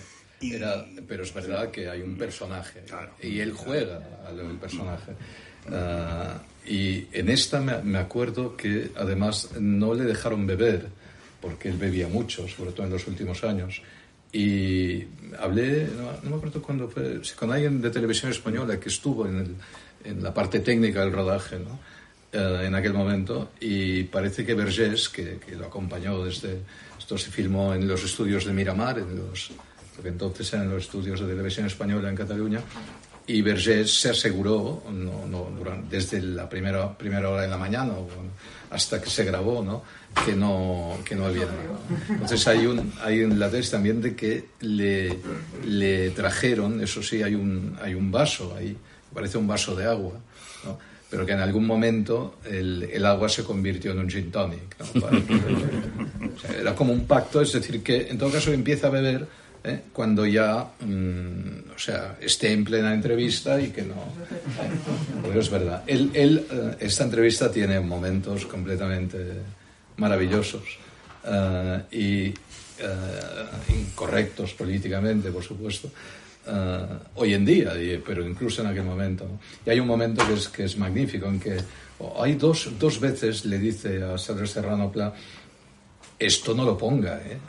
y... 0.47 0.55
Era, 0.55 0.85
pero 1.07 1.23
es 1.23 1.33
verdad 1.33 1.71
que 1.71 1.89
hay 1.89 2.01
un 2.01 2.17
personaje 2.17 2.81
claro. 2.85 3.11
y 3.21 3.39
él 3.39 3.53
juega 3.53 4.01
al 4.27 4.57
personaje. 4.57 5.13
Uh, 5.67 6.69
y 6.69 7.07
en 7.11 7.29
esta 7.29 7.59
me, 7.59 7.81
me, 7.81 7.97
acuerdo 7.97 8.55
que 8.55 8.91
además 8.95 9.49
no 9.59 9.95
le 9.95 10.03
dejaron 10.03 10.45
beber 10.45 10.87
porque 11.41 11.69
él 11.69 11.77
bebía 11.77 12.07
mucho, 12.07 12.47
sobre 12.47 12.71
todo 12.71 12.85
en 12.85 12.91
los 12.91 13.07
últimos 13.07 13.43
años. 13.43 13.81
Y 14.35 15.07
hablé, 15.39 15.87
no, 15.95 16.11
no, 16.23 16.29
me 16.31 16.35
acuerdo 16.35 16.61
cuándo 16.61 16.89
fue, 16.89 17.21
con 17.39 17.53
alguien 17.53 17.81
de 17.81 17.89
televisión 17.89 18.31
española 18.31 18.77
que 18.77 18.89
estuvo 18.89 19.25
en, 19.25 19.37
el, 19.37 19.55
en 20.03 20.21
la 20.21 20.33
parte 20.33 20.59
técnica 20.59 20.99
del 20.99 21.13
rodaje, 21.13 21.57
¿no? 21.57 21.79
Eh, 22.33 22.65
en 22.67 22.75
aquel 22.75 22.91
momento, 22.91 23.51
y 23.61 24.03
parece 24.03 24.45
que 24.45 24.53
Vergés, 24.53 25.07
que, 25.07 25.39
que, 25.39 25.55
lo 25.55 25.67
acompañó 25.67 26.21
desde. 26.25 26.59
Esto 26.99 27.17
se 27.17 27.31
filmó 27.31 27.73
en 27.73 27.87
los 27.87 28.03
estudios 28.03 28.43
de 28.43 28.51
Miramar, 28.51 28.99
en 28.99 29.15
los, 29.15 29.51
que 30.01 30.09
entonces 30.09 30.51
eran 30.51 30.69
los 30.69 30.83
estudios 30.83 31.21
de 31.21 31.27
televisión 31.27 31.67
española 31.67 32.09
en 32.09 32.17
Cataluña, 32.17 32.59
y 33.27 33.41
Vergés 33.41 34.01
se 34.01 34.09
aseguró, 34.09 34.83
no, 34.91 35.25
no, 35.27 35.49
durante, 35.57 35.95
desde 35.95 36.21
la 36.21 36.47
primera, 36.47 36.95
primera 36.97 37.29
hora 37.29 37.41
de 37.41 37.47
la 37.47 37.57
mañana 37.57 37.93
hasta 38.69 39.01
que 39.01 39.09
se 39.09 39.23
grabó, 39.23 39.63
¿no? 39.63 39.83
que 40.23 40.33
no, 40.33 40.97
que 41.03 41.15
no 41.15 41.25
había 41.25 41.45
nada. 41.45 41.79
Entonces 42.09 42.47
hay, 42.47 42.65
un, 42.65 42.93
hay 43.01 43.21
en 43.21 43.39
la 43.39 43.49
tesis 43.49 43.71
también 43.71 44.01
de 44.01 44.15
que 44.15 44.45
le, 44.61 45.19
le 45.65 46.11
trajeron, 46.11 46.81
eso 46.81 47.01
sí, 47.01 47.21
hay 47.21 47.35
un, 47.35 47.77
hay 47.81 47.95
un 47.95 48.11
vaso 48.11 48.55
ahí, 48.57 48.77
parece 49.13 49.37
un 49.37 49.47
vaso 49.47 49.75
de 49.75 49.85
agua, 49.85 50.13
¿no? 50.63 50.77
pero 51.09 51.25
que 51.25 51.33
en 51.33 51.39
algún 51.39 51.65
momento 51.65 52.37
el, 52.45 52.89
el, 52.91 53.05
agua 53.05 53.29
se 53.29 53.43
convirtió 53.43 53.91
en 53.91 53.99
un 53.99 54.09
gin 54.09 54.31
tonic. 54.31 54.77
¿no? 54.79 55.07
O 56.35 56.37
sea, 56.37 56.51
era 56.59 56.75
como 56.75 56.91
un 56.91 57.05
pacto, 57.05 57.41
es 57.41 57.53
decir, 57.53 57.81
que 57.81 58.09
en 58.09 58.17
todo 58.17 58.29
caso 58.29 58.51
empieza 58.51 58.87
a 58.87 58.89
beber 58.89 59.25
¿eh? 59.65 59.81
cuando 59.91 60.25
ya, 60.25 60.67
mmm, 60.79 61.71
o 61.75 61.79
sea, 61.79 62.17
esté 62.21 62.51
en 62.51 62.63
plena 62.63 62.93
entrevista 62.93 63.59
y 63.59 63.69
que 63.69 63.81
no. 63.81 63.95
¿eh? 63.95 65.21
Pero 65.23 65.39
es 65.39 65.49
verdad. 65.49 65.83
Él, 65.87 66.11
eh, 66.13 66.75
esta 66.79 67.03
entrevista 67.03 67.51
tiene 67.51 67.79
momentos 67.79 68.45
completamente 68.45 69.17
maravillosos 69.97 70.63
uh, 71.23 71.95
y 71.95 72.29
uh, 72.29 73.71
incorrectos 73.73 74.53
políticamente, 74.53 75.31
por 75.31 75.43
supuesto, 75.43 75.89
hoy 77.15 77.33
en 77.33 77.43
día, 77.43 77.73
pero 78.05 78.23
incluso 78.23 78.61
en 78.61 78.67
aquel 78.67 78.83
momento. 78.83 79.25
Y 79.65 79.69
hay 79.71 79.79
un 79.79 79.87
momento 79.87 80.27
que 80.27 80.33
es, 80.33 80.47
que 80.49 80.65
es 80.65 80.77
magnífico, 80.77 81.25
en 81.25 81.39
que 81.39 81.57
hay 82.19 82.35
dos, 82.35 82.69
dos 82.77 82.99
veces, 82.99 83.45
le 83.45 83.57
dice 83.57 84.03
a 84.03 84.15
Sadr 84.19 84.47
Serrano 84.47 84.91
Pla, 84.91 85.11
esto 86.17 86.53
no 86.53 86.63
lo 86.63 86.77
ponga, 86.77 87.21
¿eh? 87.25 87.39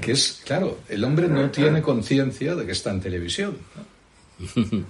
que 0.00 0.12
es, 0.12 0.42
claro, 0.44 0.78
el 0.88 1.02
hombre 1.04 1.28
no 1.28 1.50
tiene 1.50 1.82
conciencia 1.82 2.54
de 2.54 2.66
que 2.66 2.72
está 2.72 2.90
en 2.90 3.00
televisión. 3.00 3.56
¿no? 3.76 3.94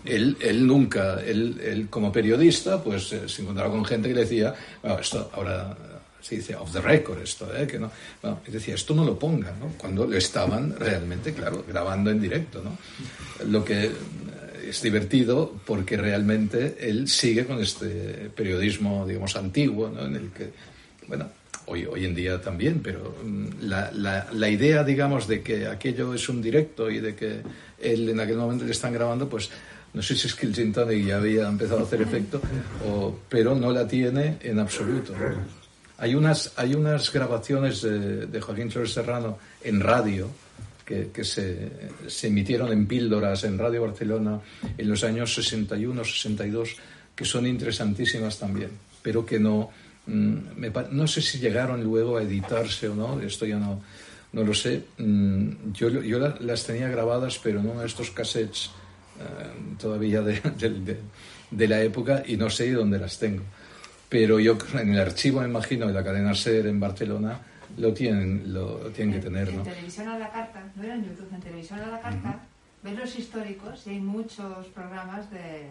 él, 0.05 0.37
él 0.41 0.67
nunca, 0.67 1.21
él, 1.21 1.61
él, 1.63 1.89
como 1.89 2.11
periodista, 2.11 2.83
pues 2.83 3.13
eh, 3.13 3.29
se 3.29 3.43
encontraba 3.43 3.71
con 3.71 3.85
gente 3.85 4.09
que 4.09 4.15
le 4.15 4.23
decía, 4.23 4.55
bueno, 4.83 4.99
esto 4.99 5.31
ahora 5.35 5.77
se 6.21 6.37
dice 6.37 6.57
off 6.57 6.73
the 6.73 6.81
record 6.81 7.21
esto, 7.21 7.55
¿eh? 7.55 7.67
que 7.67 7.79
no, 7.79 7.91
no, 8.23 8.41
decía, 8.47 8.75
esto 8.75 8.95
no 8.95 9.05
lo 9.05 9.19
ponga, 9.19 9.53
¿no? 9.61 9.75
Cuando 9.77 10.07
lo 10.07 10.17
estaban 10.17 10.75
realmente, 10.75 11.35
claro, 11.35 11.65
grabando 11.69 12.11
en 12.11 12.21
directo, 12.21 12.63
¿no? 12.63 12.79
Lo 13.47 13.63
que 13.63 13.91
es 14.67 14.81
divertido 14.81 15.53
porque 15.67 15.99
realmente 15.99 16.79
él 16.81 17.09
sigue 17.09 17.45
con 17.45 17.61
este 17.61 18.31
periodismo, 18.35 19.07
digamos, 19.07 19.37
antiguo, 19.37 19.91
¿no? 19.91 20.07
En 20.07 20.17
el 20.17 20.31
que, 20.31 20.51
bueno, 21.07 21.29
hoy, 21.67 21.87
hoy 21.87 22.05
en 22.05 22.15
día 22.15 22.41
también, 22.41 22.81
pero 22.83 23.15
la, 23.61 23.91
la, 23.93 24.27
la, 24.33 24.49
idea, 24.49 24.85
digamos, 24.85 25.27
de 25.27 25.43
que 25.43 25.67
aquello 25.67 26.15
es 26.15 26.29
un 26.29 26.43
directo 26.43 26.91
y 26.91 27.01
de 27.01 27.15
que 27.15 27.41
él 27.81 28.09
en 28.09 28.21
aquel 28.21 28.37
momento 28.37 28.65
le 28.65 28.73
están 28.73 28.93
grabando, 28.93 29.29
pues 29.29 29.51
no 29.93 30.03
sé 30.03 30.17
si 30.17 30.27
es 30.27 30.35
que 30.35 30.47
el 30.47 30.55
gin 30.55 30.73
tonic 30.73 31.07
ya 31.07 31.17
había 31.17 31.49
empezado 31.49 31.81
a 31.81 31.83
hacer 31.85 32.03
efecto, 32.03 32.41
o, 32.87 33.19
pero 33.29 33.55
no 33.55 33.71
la 33.71 33.87
tiene 33.87 34.39
en 34.43 34.59
absoluto. 34.59 35.15
Hay 35.99 36.15
unas, 36.15 36.53
hay 36.57 36.75
unas 36.75 37.13
grabaciones 37.13 37.83
de, 37.83 38.27
de 38.27 38.41
Joaquín 38.41 38.71
Flores 38.71 38.93
Serrano 38.93 39.39
en 39.63 39.81
radio 39.81 40.29
que, 40.85 41.11
que 41.13 41.25
se, 41.25 41.71
se, 42.09 42.27
emitieron 42.27 42.73
en 42.73 42.87
píldoras 42.87 43.45
en 43.45 43.59
Radio 43.59 43.83
Barcelona 43.83 44.41
en 44.77 44.89
los 44.89 45.03
años 45.05 45.33
61, 45.33 46.05
62, 46.05 46.77
que 47.15 47.25
son 47.25 47.47
interesantísimas 47.47 48.39
también. 48.39 48.71
pero 49.01 49.25
que 49.25 49.39
no, 49.39 49.71
mm, 49.71 49.84
no 50.07 51.07
sé 51.07 51.23
si 51.23 51.39
llegaron 51.39 51.83
luego 51.83 52.19
a 52.19 52.23
editarse 52.23 52.89
o 52.89 52.95
no, 52.95 53.21
esto 53.21 53.47
ya 53.47 53.59
no, 53.59 53.83
no 54.33 54.43
lo 54.43 54.55
sé. 54.55 54.85
Mm, 54.99 55.73
yo, 55.73 55.89
yo 55.89 56.19
las 56.19 56.65
tenía 56.65 56.89
grabadas, 56.89 57.39
pero 57.43 57.63
no 57.63 57.81
en 57.81 57.87
estos 57.87 58.11
cassettes 58.11 58.71
eh, 59.19 59.77
todavía 59.79 60.21
de, 60.23 60.99
de, 61.51 61.69
la 61.69 61.83
época 61.83 62.23
y 62.27 62.37
no 62.37 62.51
sé 62.51 62.71
dónde 62.73 62.99
las 62.99 63.19
tengo. 63.19 63.43
Pero 64.09 64.39
yo 64.39 64.59
en 64.75 64.93
el 64.93 65.01
archivo, 65.01 65.41
me 65.41 65.49
imagino, 65.49 65.87
de 65.87 65.93
la 65.93 66.05
cadena 66.05 66.35
SER 66.35 66.67
en 66.67 66.79
Barcelona, 66.79 67.41
lo 67.79 67.93
tienen, 67.93 68.53
lo, 68.53 68.77
tienen 68.91 69.15
que 69.15 69.21
tener. 69.21 69.49
En, 69.49 69.63
televisión 69.63 70.09
a 70.09 70.19
la 70.19 70.31
carta, 70.31 70.63
no 70.77 70.83
era 70.83 70.95
en 70.95 71.05
YouTube, 71.05 71.29
en 71.33 71.41
televisión 71.41 71.81
a 71.81 71.87
la 71.87 72.01
carta, 72.01 72.41
ves 72.83 72.99
los 72.99 73.19
históricos 73.19 73.87
y 73.87 73.91
hay 73.91 74.01
muchos 74.01 74.67
programas 74.69 75.31
de 75.31 75.71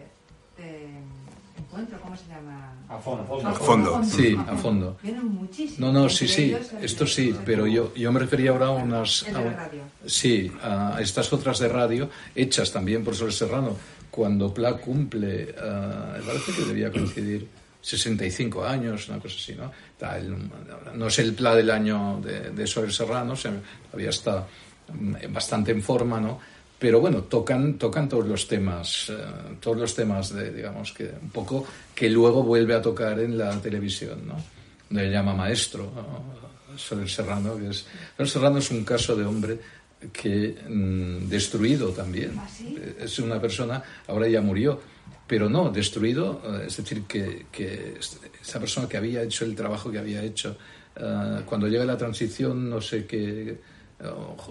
encuentro, 1.56 2.00
¿cómo 2.00 2.16
se 2.16 2.26
llama? 2.28 2.72
A 2.88 2.98
fondo. 2.98 3.48
A 3.48 3.52
fondo. 3.52 4.04
Sí, 4.04 4.36
a 4.46 4.56
fondo. 4.56 4.96
Vienen 5.02 5.26
muchísimos. 5.26 5.78
No, 5.78 5.92
no, 5.92 6.08
sí, 6.08 6.28
sí, 6.28 6.54
esto 6.80 7.06
sí, 7.06 7.34
pero 7.44 7.66
yo, 7.66 7.94
yo 7.94 8.12
me 8.12 8.20
refería 8.20 8.50
ahora 8.50 8.66
a 8.66 8.70
unas... 8.70 9.26
A, 9.28 9.40
radio. 9.40 9.82
Sí, 10.06 10.50
a 10.62 10.98
estas 11.00 11.32
otras 11.32 11.58
de 11.58 11.68
radio, 11.68 12.10
hechas 12.34 12.72
también 12.72 13.04
por 13.04 13.14
Sol 13.14 13.32
Serrano, 13.32 13.76
cuando 14.10 14.52
Pla 14.52 14.76
cumple, 14.76 15.54
uh, 15.58 16.24
parece 16.24 16.52
que 16.52 16.64
debía 16.64 16.90
coincidir 16.92 17.48
65 17.80 18.64
años, 18.64 19.08
una 19.08 19.18
cosa 19.18 19.36
así, 19.36 19.54
¿no? 19.54 19.70
no 20.94 21.06
es 21.06 21.18
el 21.18 21.34
Pla 21.34 21.54
del 21.54 21.70
año 21.70 22.20
de, 22.20 22.50
de 22.50 22.66
Sol 22.66 22.92
Serrano, 22.92 23.32
o 23.32 23.36
sea, 23.36 23.52
todavía 23.90 24.10
está 24.10 24.46
mm, 24.92 25.32
bastante 25.32 25.72
en 25.72 25.82
forma, 25.82 26.20
¿no? 26.20 26.38
Pero 26.78 27.00
bueno, 27.00 27.22
tocan, 27.22 27.78
tocan 27.78 28.08
todos 28.08 28.26
los 28.26 28.46
temas, 28.46 29.10
eh, 29.10 29.56
todos 29.60 29.76
los 29.76 29.94
temas 29.94 30.34
de, 30.34 30.52
digamos, 30.52 30.92
que 30.92 31.04
un 31.04 31.30
poco 31.30 31.66
que 31.94 32.10
luego 32.10 32.42
vuelve 32.42 32.74
a 32.74 32.82
tocar 32.82 33.20
en 33.20 33.38
la 33.38 33.60
televisión, 33.60 34.26
¿no? 34.26 34.36
Le 34.90 35.10
llama 35.10 35.34
maestro, 35.34 35.90
¿no? 35.94 36.76
Soler 36.76 37.08
Serrano, 37.08 37.56
que 37.56 37.68
es... 37.70 37.86
Soler 38.16 38.28
Serrano 38.28 38.58
es 38.58 38.70
un 38.70 38.84
caso 38.84 39.14
de 39.14 39.24
hombre 39.24 39.58
que 40.12 40.56
mm, 40.68 41.28
destruido 41.28 41.90
también. 41.90 42.32
¿Ah, 42.36 42.48
es 43.00 43.18
una 43.18 43.40
persona, 43.40 43.82
ahora 44.08 44.28
ya 44.28 44.40
murió, 44.40 44.80
pero 45.26 45.48
no, 45.48 45.70
destruido, 45.70 46.42
eh, 46.44 46.64
es 46.66 46.76
decir, 46.76 47.04
que, 47.04 47.46
que 47.50 47.98
esa 48.42 48.60
persona 48.60 48.88
que 48.88 48.96
había 48.96 49.22
hecho 49.22 49.44
el 49.44 49.54
trabajo 49.54 49.90
que 49.90 49.98
había 49.98 50.22
hecho, 50.22 50.56
eh, 50.96 51.40
cuando 51.46 51.68
llega 51.68 51.84
la 51.84 51.96
transición, 51.96 52.68
no 52.68 52.80
sé 52.80 53.06
qué, 53.06 53.58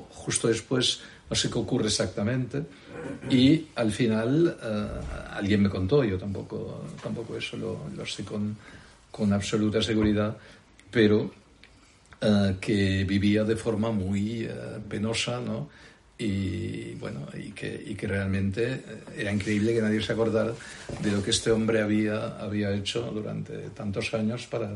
justo 0.10 0.48
después 0.48 1.02
no 1.30 1.36
sé 1.36 1.50
qué 1.50 1.58
ocurre 1.58 1.88
exactamente. 1.88 2.64
Y 3.30 3.68
al 3.76 3.91
final 3.91 4.58
eh, 4.62 4.88
alguien 5.32 5.64
me 5.64 5.70
contó, 5.70 6.04
yo 6.04 6.18
tampoco, 6.18 6.86
tampoco 7.02 7.38
eso 7.38 7.58
lo, 7.58 8.06
sé 8.06 8.24
con, 8.24 8.56
con, 9.12 9.34
absoluta 9.34 9.82
seguridad, 9.82 10.38
pero 10.91 11.32
eh, 12.22 12.56
que 12.60 13.04
vivía 13.04 13.44
de 13.44 13.56
forma 13.56 13.91
muy 13.91 14.44
eh, 14.44 14.52
penosa, 14.88 15.40
¿no? 15.41 15.70
Y 16.18 16.94
bueno, 16.95 17.28
y 17.34 17.52
que, 17.52 17.84
y 17.88 17.95
que, 17.95 18.08
realmente 18.08 18.84
era 19.18 19.34
increíble 19.34 19.74
que 19.74 19.82
nadie 19.82 20.02
se 20.02 20.14
acordara 20.14 20.54
de 21.02 21.12
lo 21.12 21.24
que 21.24 21.32
este 21.32 21.52
hombre 21.52 21.82
había, 21.82 22.38
había 22.38 22.72
hecho 22.72 23.02
durante 23.12 23.70
tantos 23.72 24.14
años 24.14 24.45
para, 24.45 24.70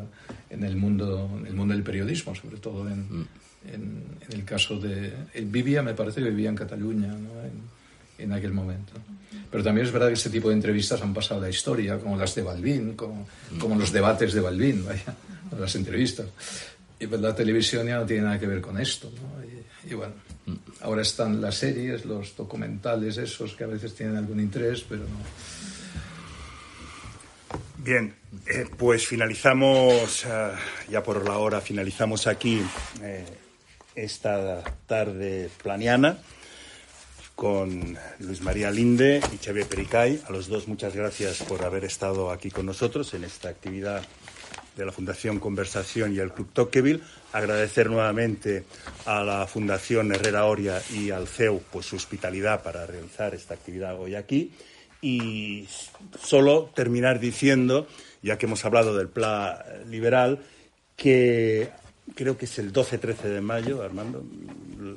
en, 0.49 0.63
el 0.63 0.75
mundo, 0.75 1.29
en 1.39 1.45
el 1.45 1.53
mundo 1.53 1.75
del 1.75 1.83
periodismo, 1.83 2.33
sobre 2.33 2.57
todo 2.57 2.89
en, 2.89 3.19
mm 3.21 3.27
en, 3.65 4.03
el 4.31 4.43
caso 4.43 4.79
de... 4.79 5.13
Él 5.33 5.45
vivía, 5.45 5.81
me 5.81 5.93
parece 5.93 6.21
que 6.21 6.29
vivía 6.29 6.49
en 6.49 6.55
Cataluña 6.55 7.07
¿no? 7.07 7.29
en, 8.17 8.31
aquel 8.31 8.53
momento. 8.53 8.93
Pero 9.49 9.63
también 9.63 9.87
es 9.87 9.93
verdad 9.93 10.07
que 10.07 10.13
este 10.13 10.29
tipo 10.29 10.49
de 10.49 10.55
entrevistas 10.55 11.01
han 11.01 11.13
pasado 11.13 11.39
a 11.39 11.43
la 11.43 11.49
historia, 11.49 11.97
como 11.99 12.17
las 12.17 12.35
de 12.35 12.41
Balbín, 12.41 12.95
como, 12.95 13.27
como 13.59 13.75
los 13.75 13.91
debates 13.91 14.33
de 14.33 14.41
Balbín, 14.41 14.85
vaya, 14.85 15.15
las 15.59 15.75
entrevistas. 15.75 16.27
Y 16.99 17.07
pues 17.07 17.21
la 17.21 17.35
televisión 17.35 17.87
ya 17.87 17.97
no 17.97 18.05
tiene 18.05 18.23
nada 18.23 18.39
que 18.39 18.47
ver 18.47 18.61
con 18.61 18.79
esto. 18.79 19.11
¿no? 19.11 19.89
Y, 19.89 19.93
bueno, 19.93 20.13
ahora 20.81 21.01
están 21.01 21.39
las 21.39 21.55
series, 21.55 22.05
los 22.05 22.35
documentales 22.35 23.17
esos 23.17 23.55
que 23.55 23.63
a 23.63 23.67
veces 23.67 23.93
tienen 23.93 24.17
algún 24.17 24.39
interés, 24.39 24.83
pero 24.87 25.03
no. 25.03 25.19
Bien, 27.77 28.13
eh, 28.47 28.65
pues 28.75 29.07
finalizamos, 29.07 30.25
eh, 30.25 30.51
ya 30.89 31.01
por 31.01 31.23
la 31.23 31.37
hora, 31.37 31.61
finalizamos 31.61 32.27
aquí 32.27 32.61
eh, 33.01 33.23
esta 33.97 34.63
tarde 34.85 35.49
planiana 35.61 36.19
con 37.35 37.97
Luis 38.19 38.41
María 38.41 38.71
Linde 38.71 39.21
y 39.33 39.43
Xavier 39.43 39.67
Pericay. 39.67 40.21
A 40.27 40.31
los 40.31 40.47
dos 40.47 40.67
muchas 40.67 40.95
gracias 40.95 41.43
por 41.43 41.63
haber 41.65 41.83
estado 41.83 42.31
aquí 42.31 42.49
con 42.49 42.65
nosotros 42.65 43.13
en 43.13 43.23
esta 43.23 43.49
actividad 43.49 44.03
de 44.75 44.85
la 44.85 44.91
Fundación 44.91 45.39
Conversación 45.39 46.13
y 46.13 46.19
el 46.19 46.31
Club 46.31 46.51
Tocqueville. 46.53 47.01
Agradecer 47.33 47.89
nuevamente 47.89 48.65
a 49.05 49.23
la 49.23 49.45
Fundación 49.47 50.11
Herrera 50.11 50.45
Oria 50.45 50.81
y 50.93 51.11
al 51.11 51.27
CEU 51.27 51.61
pues, 51.71 51.87
su 51.87 51.95
hospitalidad 51.95 52.63
para 52.63 52.85
realizar 52.85 53.33
esta 53.33 53.55
actividad 53.55 53.99
hoy 53.99 54.15
aquí. 54.15 54.51
Y 55.01 55.67
solo 56.19 56.71
terminar 56.75 57.19
diciendo, 57.19 57.87
ya 58.21 58.37
que 58.37 58.45
hemos 58.45 58.65
hablado 58.65 58.95
del 58.95 59.09
plan 59.09 59.59
liberal, 59.87 60.39
que 60.95 61.69
creo 62.15 62.37
que 62.37 62.45
es 62.45 62.59
el 62.59 62.73
12-13 62.73 63.23
de 63.23 63.41
mayo, 63.41 63.81
Armando, 63.81 64.23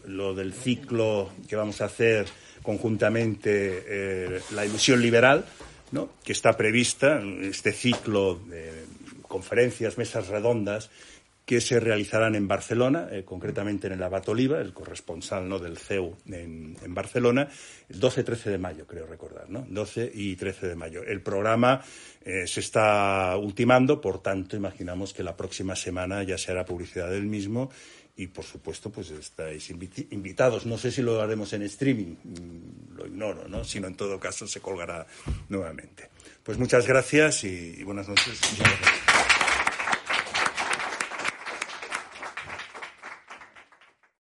lo 0.06 0.34
del 0.34 0.52
ciclo 0.52 1.30
que 1.48 1.56
vamos 1.56 1.80
a 1.80 1.86
hacer 1.86 2.26
conjuntamente, 2.62 3.84
eh, 3.86 4.40
la 4.52 4.66
ilusión 4.66 5.00
liberal, 5.00 5.44
¿no? 5.92 6.10
que 6.24 6.32
está 6.32 6.56
prevista, 6.56 7.22
este 7.42 7.72
ciclo 7.72 8.36
de 8.48 8.84
conferencias, 9.22 9.96
mesas 9.96 10.28
redondas, 10.28 10.90
que 11.50 11.60
se 11.60 11.80
realizarán 11.80 12.36
en 12.36 12.46
Barcelona, 12.46 13.08
eh, 13.10 13.24
concretamente 13.24 13.88
en 13.88 13.94
el 13.94 14.02
Abat 14.04 14.28
Oliva, 14.28 14.60
el 14.60 14.72
corresponsal 14.72 15.48
¿no? 15.48 15.58
del 15.58 15.78
CEU 15.78 16.16
en, 16.26 16.76
Barcelona, 16.94 17.48
el 17.88 18.00
12-13 18.00 18.50
de 18.50 18.58
mayo, 18.58 18.86
creo 18.86 19.04
recordar, 19.04 19.50
¿no? 19.50 19.66
12 19.68 20.12
y 20.14 20.36
13 20.36 20.68
de 20.68 20.76
mayo. 20.76 21.02
El 21.02 21.22
programa 21.22 21.82
eh, 22.24 22.46
se 22.46 22.60
está 22.60 23.36
ultimando, 23.36 24.00
por 24.00 24.22
tanto, 24.22 24.54
imaginamos 24.54 25.12
que 25.12 25.24
la 25.24 25.36
próxima 25.36 25.74
semana 25.74 26.22
ya 26.22 26.38
se 26.38 26.52
hará 26.52 26.64
publicidad 26.64 27.10
del 27.10 27.26
mismo 27.26 27.72
y, 28.14 28.28
por 28.28 28.44
supuesto, 28.44 28.90
pues 28.90 29.10
estáis 29.10 29.70
invitados. 29.70 30.66
No 30.66 30.78
sé 30.78 30.92
si 30.92 31.02
lo 31.02 31.20
haremos 31.20 31.52
en 31.52 31.62
streaming, 31.62 32.14
mm, 32.22 32.94
lo 32.94 33.06
ignoro, 33.08 33.48
¿no? 33.48 33.64
Sino 33.64 33.88
en 33.88 33.96
todo 33.96 34.20
caso 34.20 34.46
se 34.46 34.60
colgará 34.60 35.04
nuevamente. 35.48 36.10
Pues 36.44 36.58
muchas 36.58 36.86
gracias 36.86 37.42
y, 37.42 37.82
buenas 37.82 38.08
noches. 38.08 38.38